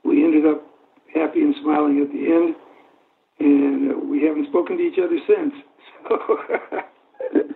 we 0.05 0.25
ended 0.25 0.47
up 0.47 0.67
happy 1.15 1.43
and 1.43 1.55
smiling 1.63 2.01
at 2.01 2.11
the 2.11 2.33
end 2.33 2.57
and 3.39 3.93
uh, 3.93 3.99
we 3.99 4.23
haven't 4.23 4.49
spoken 4.49 4.77
to 4.79 4.83
each 4.83 4.99
other 4.99 5.19
since. 5.27 5.55
So, 6.09 6.19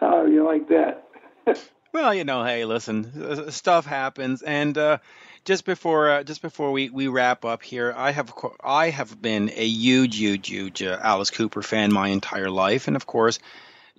how 0.00 0.26
do 0.26 0.32
you 0.32 0.44
like 0.44 0.68
that? 0.68 1.06
well, 1.92 2.12
you 2.12 2.24
know, 2.24 2.44
hey, 2.44 2.64
listen, 2.64 3.50
stuff 3.52 3.86
happens, 3.86 4.42
and 4.42 4.76
uh, 4.76 4.98
just 5.44 5.64
before 5.64 6.10
uh, 6.10 6.22
just 6.24 6.42
before 6.42 6.72
we, 6.72 6.90
we 6.90 7.08
wrap 7.08 7.44
up 7.44 7.62
here, 7.62 7.94
I 7.96 8.10
have 8.10 8.32
I 8.62 8.90
have 8.90 9.20
been 9.20 9.50
a 9.54 9.66
huge, 9.66 10.16
huge, 10.16 10.48
huge 10.48 10.82
uh, 10.82 10.98
Alice 11.00 11.30
Cooper 11.30 11.62
fan 11.62 11.92
my 11.92 12.08
entire 12.08 12.50
life, 12.50 12.88
and 12.88 12.96
of 12.96 13.06
course. 13.06 13.38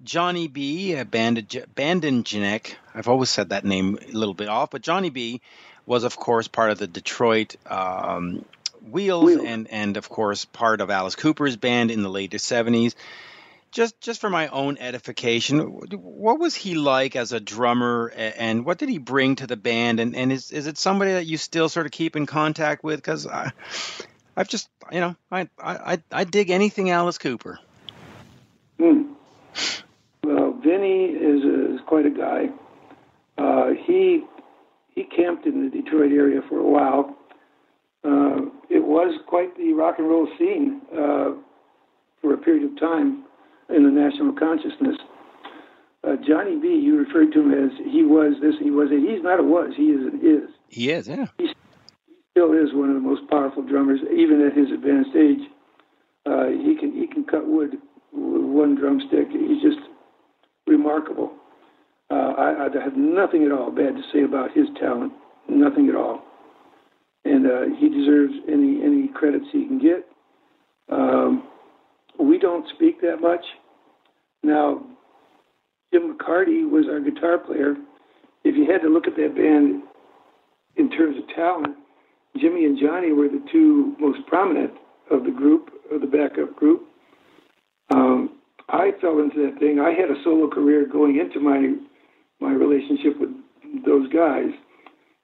Johnny 0.03 0.47
B. 0.47 0.93
Bandenjanek, 0.95 2.75
I've 2.93 3.07
always 3.07 3.29
said 3.29 3.49
that 3.49 3.65
name 3.65 3.97
a 4.01 4.11
little 4.11 4.33
bit 4.33 4.49
off, 4.49 4.71
but 4.71 4.81
Johnny 4.81 5.09
B 5.09 5.41
was, 5.85 6.03
of 6.03 6.17
course, 6.17 6.47
part 6.47 6.71
of 6.71 6.77
the 6.77 6.87
Detroit 6.87 7.55
um, 7.65 8.45
Wheels, 8.89 9.25
Wheels, 9.25 9.45
and 9.45 9.67
and 9.69 9.97
of 9.97 10.09
course 10.09 10.45
part 10.45 10.81
of 10.81 10.89
Alice 10.89 11.15
Cooper's 11.15 11.55
band 11.55 11.91
in 11.91 12.03
the 12.03 12.09
later 12.09 12.37
'70s. 12.37 12.95
Just 13.71 13.99
just 13.99 14.21
for 14.21 14.29
my 14.29 14.47
own 14.47 14.77
edification, 14.77 15.59
what 15.59 16.39
was 16.39 16.55
he 16.55 16.75
like 16.75 17.15
as 17.15 17.33
a 17.33 17.39
drummer, 17.39 18.11
and 18.15 18.63
what 18.63 18.77
did 18.77 18.89
he 18.89 18.99
bring 18.99 19.37
to 19.37 19.47
the 19.47 19.57
band? 19.57 19.99
And 19.99 20.15
and 20.15 20.31
is 20.31 20.51
is 20.51 20.67
it 20.67 20.77
somebody 20.77 21.13
that 21.13 21.25
you 21.25 21.37
still 21.37 21.67
sort 21.67 21.85
of 21.85 21.91
keep 21.91 22.15
in 22.15 22.25
contact 22.25 22.83
with? 22.83 22.97
Because 22.97 23.27
I, 23.27 23.51
I've 24.37 24.47
just 24.47 24.69
you 24.91 24.99
know 24.99 25.15
I 25.31 25.49
I 25.59 25.99
I 26.11 26.23
dig 26.23 26.51
anything 26.51 26.89
Alice 26.89 27.17
Cooper. 27.17 27.59
Hmm. 28.79 29.13
Well, 30.23 30.53
Vinny 30.63 31.05
is, 31.05 31.43
is 31.43 31.79
quite 31.87 32.05
a 32.05 32.09
guy. 32.09 32.47
Uh, 33.37 33.71
he 33.85 34.23
he 34.93 35.03
camped 35.03 35.45
in 35.45 35.63
the 35.63 35.69
Detroit 35.69 36.11
area 36.11 36.41
for 36.47 36.57
a 36.57 36.63
while 36.63 37.15
uh, 38.05 38.37
it 38.69 38.85
was 38.85 39.19
quite 39.27 39.55
the 39.57 39.73
rock 39.73 39.95
and 39.97 40.07
roll 40.07 40.27
scene 40.37 40.81
uh, 40.93 41.31
for 42.21 42.33
a 42.33 42.37
period 42.37 42.71
of 42.71 42.79
time 42.79 43.23
in 43.69 43.83
the 43.83 43.89
national 43.89 44.33
consciousness. 44.33 44.97
Uh, 46.03 46.15
Johnny 46.27 46.59
B, 46.59 46.67
you 46.67 46.97
referred 46.97 47.33
to 47.33 47.41
him 47.41 47.51
as 47.51 47.71
he 47.91 48.03
was 48.03 48.35
this, 48.41 48.53
he 48.61 48.69
was 48.69 48.91
a, 48.91 48.95
he's 48.95 49.23
not 49.23 49.39
a 49.39 49.43
was, 49.43 49.73
he 49.75 49.89
is 49.89 50.01
an 50.05 50.19
is. 50.21 50.49
He 50.69 50.91
is, 50.91 51.07
yeah. 51.07 51.25
He 51.39 51.49
still 52.31 52.53
is 52.53 52.73
one 52.73 52.89
of 52.89 52.95
the 52.95 53.01
most 53.01 53.27
powerful 53.27 53.63
drummers, 53.63 54.01
even 54.15 54.45
at 54.45 54.55
his 54.55 54.69
advanced 54.71 55.15
age. 55.15 55.49
Uh, 56.27 56.49
he 56.49 56.75
can 56.75 56.91
he 56.93 57.07
can 57.07 57.23
cut 57.23 57.47
wood 57.47 57.77
one 58.15 58.75
drumstick. 58.75 59.29
He's 59.31 59.61
just 59.61 59.79
remarkable. 60.67 61.31
Uh, 62.09 62.33
I, 62.37 62.67
I 62.67 62.83
have 62.83 62.95
nothing 62.95 63.45
at 63.45 63.51
all 63.51 63.71
bad 63.71 63.95
to 63.95 64.01
say 64.13 64.23
about 64.23 64.51
his 64.55 64.67
talent. 64.79 65.13
Nothing 65.47 65.89
at 65.89 65.95
all 65.95 66.23
and 67.25 67.47
uh, 67.47 67.75
he 67.79 67.89
deserves 67.89 68.33
any 68.47 68.81
any 68.83 69.07
credits 69.09 69.45
he 69.51 69.65
can 69.65 69.79
get. 69.79 70.07
Um, 70.89 71.47
we 72.19 72.37
don't 72.37 72.65
speak 72.75 73.01
that 73.01 73.19
much. 73.19 73.43
Now, 74.43 74.85
Jim 75.91 76.15
McCarty 76.15 76.69
was 76.69 76.85
our 76.89 76.99
guitar 76.99 77.39
player, 77.39 77.75
if 78.43 78.55
you 78.55 78.71
had 78.71 78.81
to 78.83 78.89
look 78.89 79.07
at 79.07 79.15
that 79.15 79.35
band 79.35 79.81
in 80.75 80.89
terms 80.91 81.17
of 81.17 81.23
talent, 81.35 81.75
Jimmy 82.39 82.65
and 82.65 82.77
Johnny 82.79 83.11
were 83.11 83.27
the 83.27 83.43
two 83.51 83.95
most 83.99 84.19
prominent 84.27 84.71
of 85.09 85.23
the 85.23 85.31
group, 85.31 85.71
of 85.91 86.01
the 86.01 86.07
backup 86.07 86.55
group. 86.55 86.83
Um, 87.95 88.29
I 88.67 88.91
fell 88.99 89.19
into 89.19 89.45
that 89.45 89.59
thing. 89.59 89.79
I 89.79 89.91
had 89.91 90.11
a 90.11 90.21
solo 90.23 90.49
career 90.49 90.85
going 90.85 91.17
into 91.17 91.39
my 91.39 91.75
my 92.41 92.51
relationship 92.51 93.17
with 93.19 93.29
those 93.85 94.11
guys, 94.11 94.51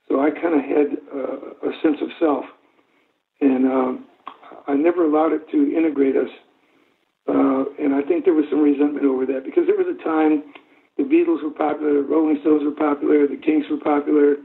so 0.07 0.21
I 0.21 0.29
kind 0.31 0.55
of 0.55 0.63
had 0.63 0.87
uh, 1.13 1.69
a 1.69 1.71
sense 1.83 1.97
of 2.01 2.07
self, 2.19 2.45
and 3.41 3.65
um, 3.65 4.05
I 4.67 4.75
never 4.75 5.03
allowed 5.03 5.33
it 5.33 5.49
to 5.51 5.75
integrate 5.75 6.15
us. 6.15 6.29
Uh, 7.27 7.65
and 7.77 7.93
I 7.93 8.01
think 8.07 8.25
there 8.25 8.33
was 8.33 8.45
some 8.49 8.61
resentment 8.61 9.05
over 9.05 9.25
that 9.25 9.43
because 9.43 9.63
there 9.67 9.77
was 9.77 9.87
a 9.87 10.03
time 10.03 10.43
the 10.97 11.03
Beatles 11.03 11.43
were 11.43 11.51
popular, 11.51 12.01
the 12.01 12.07
Rolling 12.07 12.37
Stones 12.41 12.63
were 12.63 12.71
popular, 12.71 13.27
the 13.27 13.37
Kinks 13.37 13.67
were 13.69 13.77
popular, 13.77 14.37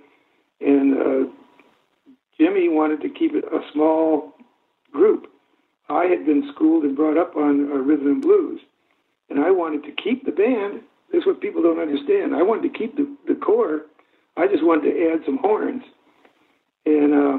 and 0.60 0.94
uh, 0.94 1.30
Jimmy 2.38 2.68
wanted 2.68 3.00
to 3.02 3.08
keep 3.08 3.34
it 3.34 3.44
a 3.44 3.60
small 3.72 4.34
group. 4.92 5.26
I 5.88 6.04
had 6.06 6.26
been 6.26 6.50
schooled 6.54 6.84
and 6.84 6.96
brought 6.96 7.16
up 7.16 7.36
on 7.36 7.70
uh, 7.70 7.76
rhythm 7.76 8.06
and 8.08 8.22
blues, 8.22 8.60
and 9.30 9.40
I 9.40 9.50
wanted 9.50 9.84
to 9.84 9.92
keep 10.02 10.24
the 10.24 10.32
band. 10.32 10.80
This 11.12 11.20
is 11.20 11.26
what 11.26 11.40
people 11.40 11.62
don't 11.62 11.78
understand. 11.80 12.34
I 12.34 12.42
wanted 12.42 12.72
to 12.72 12.78
keep 12.78 12.96
the, 12.96 13.06
the 13.28 13.34
core. 13.34 13.82
I 14.36 14.46
just 14.48 14.64
wanted 14.64 14.90
to 14.92 15.12
add 15.12 15.20
some 15.24 15.38
horns, 15.38 15.82
and 16.84 17.14
uh, 17.14 17.38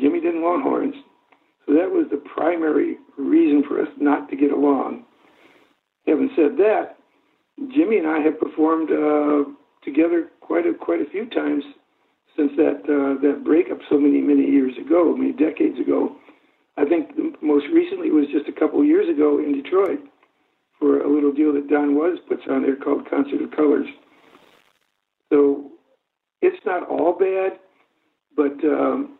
Jimmy 0.00 0.20
didn't 0.20 0.42
want 0.42 0.62
horns, 0.62 0.94
so 1.66 1.74
that 1.74 1.90
was 1.90 2.06
the 2.10 2.22
primary 2.34 2.96
reason 3.18 3.64
for 3.66 3.80
us 3.80 3.88
not 3.98 4.28
to 4.30 4.36
get 4.36 4.52
along. 4.52 5.04
Having 6.06 6.30
said 6.36 6.56
that, 6.58 6.96
Jimmy 7.74 7.98
and 7.98 8.06
I 8.06 8.20
have 8.20 8.40
performed 8.40 8.90
uh, 8.90 9.50
together 9.84 10.28
quite 10.40 10.66
a 10.66 10.74
quite 10.74 11.00
a 11.00 11.10
few 11.10 11.26
times 11.28 11.64
since 12.36 12.52
that 12.56 12.80
uh, 12.88 13.20
that 13.20 13.44
breakup 13.44 13.78
so 13.90 13.98
many 13.98 14.20
many 14.20 14.50
years 14.50 14.72
ago, 14.78 15.14
many 15.16 15.32
decades 15.32 15.78
ago. 15.78 16.16
I 16.76 16.84
think 16.84 17.10
most 17.42 17.66
recently 17.72 18.10
was 18.10 18.26
just 18.32 18.48
a 18.48 18.58
couple 18.58 18.82
years 18.84 19.08
ago 19.08 19.38
in 19.38 19.60
Detroit 19.60 20.00
for 20.78 21.00
a 21.02 21.12
little 21.12 21.32
deal 21.32 21.52
that 21.52 21.68
Don 21.68 21.94
Was 21.94 22.18
puts 22.28 22.42
on 22.50 22.62
there 22.62 22.76
called 22.76 23.08
Concert 23.08 23.42
of 23.42 23.50
Colors. 23.50 23.86
So 25.30 25.70
it's 26.42 26.64
not 26.64 26.88
all 26.88 27.12
bad, 27.12 27.58
but 28.36 28.64
um, 28.64 29.18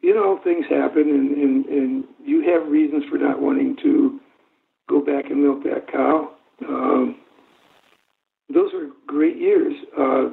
you 0.00 0.14
know 0.14 0.40
things 0.42 0.64
happen, 0.68 1.02
and, 1.02 1.36
and 1.36 1.66
and 1.66 2.04
you 2.24 2.42
have 2.50 2.70
reasons 2.70 3.04
for 3.10 3.18
not 3.18 3.40
wanting 3.40 3.76
to 3.82 4.20
go 4.88 5.00
back 5.00 5.30
and 5.30 5.42
milk 5.42 5.62
that 5.64 5.90
cow. 5.90 6.30
Um, 6.66 7.16
those 8.52 8.72
were 8.72 8.88
great 9.06 9.36
years. 9.36 9.74
Uh, 9.98 10.30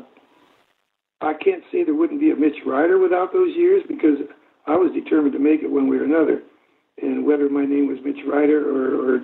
I 1.22 1.34
can't 1.34 1.64
say 1.72 1.84
there 1.84 1.96
wouldn't 1.96 2.20
be 2.22 2.32
a 2.32 2.36
Mitch 2.36 2.58
Ryder 2.66 2.98
without 2.98 3.34
those 3.34 3.56
years 3.56 3.84
because 3.88 4.18
I 4.70 4.78
was 4.78 4.92
determined 4.94 5.34
to 5.34 5.40
make 5.40 5.64
it 5.64 5.72
one 5.72 5.90
way 5.90 5.98
or 5.98 6.04
another. 6.04 6.44
And 7.02 7.26
whether 7.26 7.50
my 7.50 7.66
name 7.66 7.88
was 7.88 7.98
Mitch 8.06 8.24
Ryder 8.28 8.62
or, 8.70 9.16
or 9.16 9.20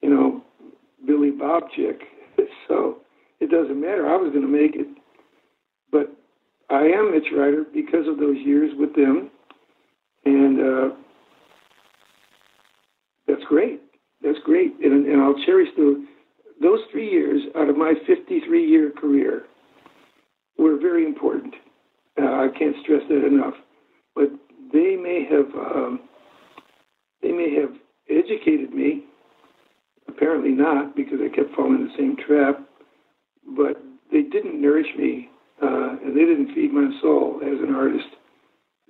you 0.00 0.08
know, 0.08 0.42
Billy 1.06 1.30
Bobchick, 1.30 2.00
so 2.68 2.98
it 3.40 3.50
doesn't 3.50 3.78
matter. 3.78 4.08
I 4.08 4.16
was 4.16 4.32
going 4.32 4.46
to 4.46 4.50
make 4.50 4.74
it. 4.74 4.86
But 5.92 6.16
I 6.70 6.84
am 6.84 7.12
Mitch 7.12 7.28
Ryder 7.36 7.64
because 7.74 8.08
of 8.08 8.18
those 8.18 8.38
years 8.38 8.70
with 8.78 8.94
them. 8.94 9.30
And 10.24 10.60
uh, 10.60 10.94
that's 13.26 13.44
great. 13.46 13.82
That's 14.22 14.38
great. 14.44 14.72
And, 14.82 15.06
and 15.06 15.20
I'll 15.20 15.44
cherish 15.44 15.68
the, 15.76 16.06
those 16.62 16.80
three 16.90 17.10
years 17.10 17.42
out 17.54 17.68
of 17.68 17.76
my 17.76 17.92
53 18.06 18.66
year 18.66 18.90
career 18.92 19.42
were 20.56 20.78
very 20.78 21.04
important. 21.04 21.54
Uh, 22.18 22.24
I 22.24 22.48
can't 22.58 22.76
stress 22.82 23.02
that 23.10 23.26
enough. 23.26 23.54
But 24.14 24.30
they 24.72 24.96
may 24.96 25.26
have 25.30 25.54
um, 25.54 26.00
they 27.22 27.32
may 27.32 27.54
have 27.54 27.70
educated 28.08 28.72
me. 28.72 29.04
Apparently 30.08 30.50
not, 30.50 30.94
because 30.94 31.18
I 31.20 31.34
kept 31.34 31.54
falling 31.56 31.76
in 31.76 31.84
the 31.86 31.94
same 31.96 32.16
trap. 32.16 32.60
But 33.56 33.82
they 34.12 34.22
didn't 34.22 34.60
nourish 34.60 34.86
me, 34.96 35.28
uh, 35.62 35.96
and 36.04 36.16
they 36.16 36.24
didn't 36.24 36.54
feed 36.54 36.72
my 36.72 36.90
soul 37.00 37.40
as 37.42 37.58
an 37.66 37.74
artist. 37.74 38.06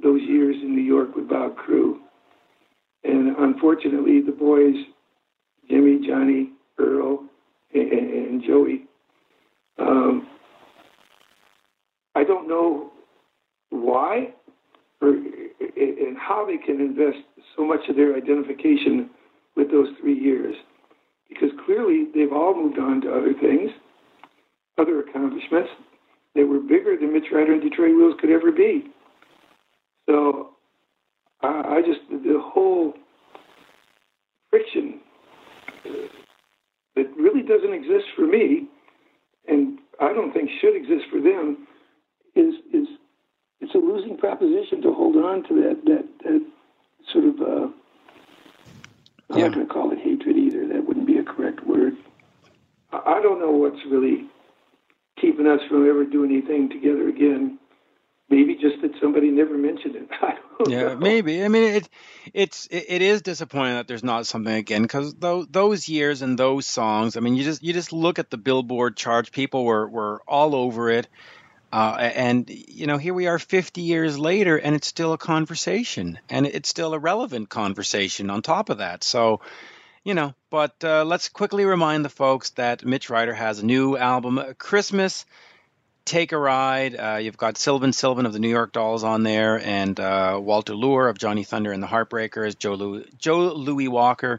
Those 0.02 0.20
years 0.22 0.56
in 0.60 0.74
New 0.74 0.82
York 0.82 1.14
with 1.14 1.28
Bob 1.28 1.56
Crewe, 1.56 2.00
and 3.04 3.36
unfortunately, 3.36 4.20
the 4.20 4.32
boys, 4.32 4.74
Jimmy, 5.70 6.06
Johnny, 6.06 6.50
Earl, 6.78 7.24
and, 7.72 7.92
and 7.92 8.42
Joey. 8.44 8.86
Um, 9.78 10.26
I 12.14 12.24
don't 12.24 12.48
know 12.48 12.90
why 13.70 14.34
or 15.00 15.14
and 15.60 16.16
how 16.18 16.44
they 16.46 16.56
can 16.56 16.80
invest 16.80 17.18
so 17.56 17.64
much 17.64 17.80
of 17.88 17.96
their 17.96 18.16
identification 18.16 19.10
with 19.56 19.70
those 19.70 19.88
three 20.00 20.18
years, 20.18 20.54
because 21.28 21.50
clearly 21.64 22.06
they've 22.14 22.32
all 22.32 22.54
moved 22.54 22.78
on 22.78 23.00
to 23.02 23.10
other 23.10 23.32
things, 23.40 23.70
other 24.78 25.00
accomplishments 25.00 25.70
that 26.34 26.46
were 26.46 26.58
bigger 26.58 26.96
than 26.96 27.12
Mitch 27.12 27.30
Ryder 27.32 27.52
and 27.52 27.62
Detroit 27.62 27.94
Wheels 27.96 28.14
could 28.20 28.30
ever 28.30 28.50
be. 28.50 28.92
So 30.06 30.50
I, 31.42 31.76
I 31.76 31.82
just 31.82 32.00
the 32.10 32.40
whole 32.42 32.94
friction 34.50 35.00
uh, 35.86 36.08
that 36.96 37.06
really 37.16 37.42
doesn't 37.42 37.72
exist 37.72 38.06
for 38.16 38.26
me, 38.26 38.68
and 39.46 39.78
I 40.00 40.12
don't 40.12 40.32
think 40.32 40.50
should 40.60 40.76
exist 40.76 41.04
for 41.10 41.20
them, 41.20 41.66
is 42.34 42.54
is 42.72 42.88
it's 43.64 43.74
a 43.74 43.78
losing 43.78 44.18
proposition 44.18 44.82
to 44.82 44.94
hold 44.94 45.16
on 45.16 45.44
to 45.48 45.54
that 45.62 45.82
that, 45.86 46.06
that 46.24 46.46
sort 47.12 47.24
of 47.26 47.40
uh, 47.40 47.68
I'm 49.34 49.40
Yeah. 49.40 49.48
not 49.48 49.54
going 49.54 49.66
to 49.66 49.72
call 49.72 49.92
it 49.92 49.98
hatred 49.98 50.36
either. 50.36 50.68
That 50.68 50.86
wouldn't 50.86 51.06
be 51.06 51.18
a 51.18 51.24
correct 51.24 51.66
word. 51.66 51.94
I 52.92 53.20
don't 53.22 53.40
know 53.40 53.50
what's 53.50 53.80
really 53.90 54.28
keeping 55.20 55.46
us 55.46 55.60
from 55.68 55.88
ever 55.88 56.04
doing 56.04 56.30
anything 56.32 56.68
together 56.70 57.08
again. 57.08 57.58
Maybe 58.30 58.54
just 58.54 58.82
that 58.82 58.92
somebody 59.02 59.30
never 59.30 59.56
mentioned 59.58 59.96
it. 59.96 60.08
I 60.22 60.34
don't 60.58 60.78
Yeah, 60.78 60.94
know. 60.96 60.96
maybe. 60.96 61.44
I 61.44 61.48
mean, 61.48 61.64
it 61.74 61.88
it's 62.34 62.68
it, 62.70 62.86
it 62.88 63.02
is 63.02 63.22
disappointing 63.22 63.74
that 63.74 63.88
there's 63.88 64.04
not 64.04 64.26
something 64.26 64.54
again 64.54 64.82
because 64.82 65.14
those 65.14 65.46
those 65.50 65.88
years 65.88 66.22
and 66.22 66.38
those 66.38 66.66
songs. 66.68 67.16
I 67.16 67.20
mean, 67.20 67.34
you 67.34 67.44
just 67.44 67.62
you 67.64 67.72
just 67.72 67.92
look 67.92 68.18
at 68.20 68.30
the 68.30 68.38
Billboard 68.38 68.96
charts. 68.96 69.30
People 69.30 69.64
were 69.64 69.88
were 69.88 70.22
all 70.28 70.54
over 70.54 70.90
it, 70.90 71.08
uh, 71.74 71.96
and 71.98 72.48
you 72.50 72.86
know, 72.86 72.98
here 72.98 73.14
we 73.14 73.26
are 73.26 73.36
50 73.36 73.80
years 73.80 74.16
later, 74.16 74.56
and 74.56 74.76
it's 74.76 74.86
still 74.86 75.12
a 75.12 75.18
conversation, 75.18 76.20
and 76.30 76.46
it's 76.46 76.68
still 76.68 76.94
a 76.94 76.98
relevant 77.00 77.48
conversation 77.48 78.30
on 78.30 78.42
top 78.42 78.70
of 78.70 78.78
that. 78.78 79.02
So, 79.02 79.40
you 80.04 80.14
know, 80.14 80.34
but 80.50 80.76
uh, 80.84 81.02
let's 81.04 81.28
quickly 81.30 81.64
remind 81.64 82.04
the 82.04 82.10
folks 82.10 82.50
that 82.50 82.84
Mitch 82.84 83.10
Ryder 83.10 83.34
has 83.34 83.58
a 83.58 83.66
new 83.66 83.96
album, 83.96 84.54
Christmas. 84.56 85.26
Take 86.04 86.30
a 86.30 86.38
Ride. 86.38 86.94
Uh, 86.94 87.18
you've 87.20 87.36
got 87.36 87.58
Sylvain 87.58 87.92
Sylvain 87.92 88.26
of 88.26 88.32
the 88.32 88.38
New 88.38 88.50
York 88.50 88.70
Dolls 88.70 89.02
on 89.02 89.24
there, 89.24 89.58
and 89.58 89.98
uh, 89.98 90.38
Walter 90.40 90.76
Lure 90.76 91.08
of 91.08 91.18
Johnny 91.18 91.42
Thunder 91.42 91.72
and 91.72 91.82
the 91.82 91.88
Heartbreakers, 91.88 92.56
Joe 92.56 92.74
Louis, 92.74 93.06
Joe 93.18 93.52
Louis 93.52 93.88
Walker, 93.88 94.38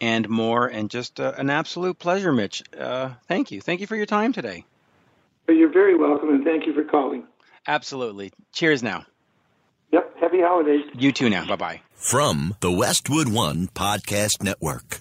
and 0.00 0.28
more. 0.28 0.66
And 0.66 0.90
just 0.90 1.20
uh, 1.20 1.32
an 1.38 1.48
absolute 1.48 2.00
pleasure, 2.00 2.32
Mitch. 2.32 2.64
Uh, 2.76 3.10
thank 3.28 3.52
you. 3.52 3.60
Thank 3.60 3.80
you 3.80 3.86
for 3.86 3.94
your 3.94 4.06
time 4.06 4.32
today. 4.32 4.64
But 5.46 5.52
You're 5.52 5.72
very 5.72 5.96
welcome, 5.96 6.28
and 6.30 6.44
thank 6.44 6.66
you 6.66 6.74
for 6.74 6.84
calling. 6.84 7.24
Absolutely. 7.66 8.32
Cheers 8.52 8.82
now. 8.82 9.04
Yep. 9.92 10.16
Happy 10.20 10.40
holidays. 10.40 10.84
You 10.94 11.12
too 11.12 11.28
now. 11.28 11.46
Bye 11.46 11.56
bye. 11.56 11.80
From 11.94 12.56
the 12.60 12.72
Westwood 12.72 13.28
One 13.28 13.68
Podcast 13.68 14.42
Network. 14.42 15.00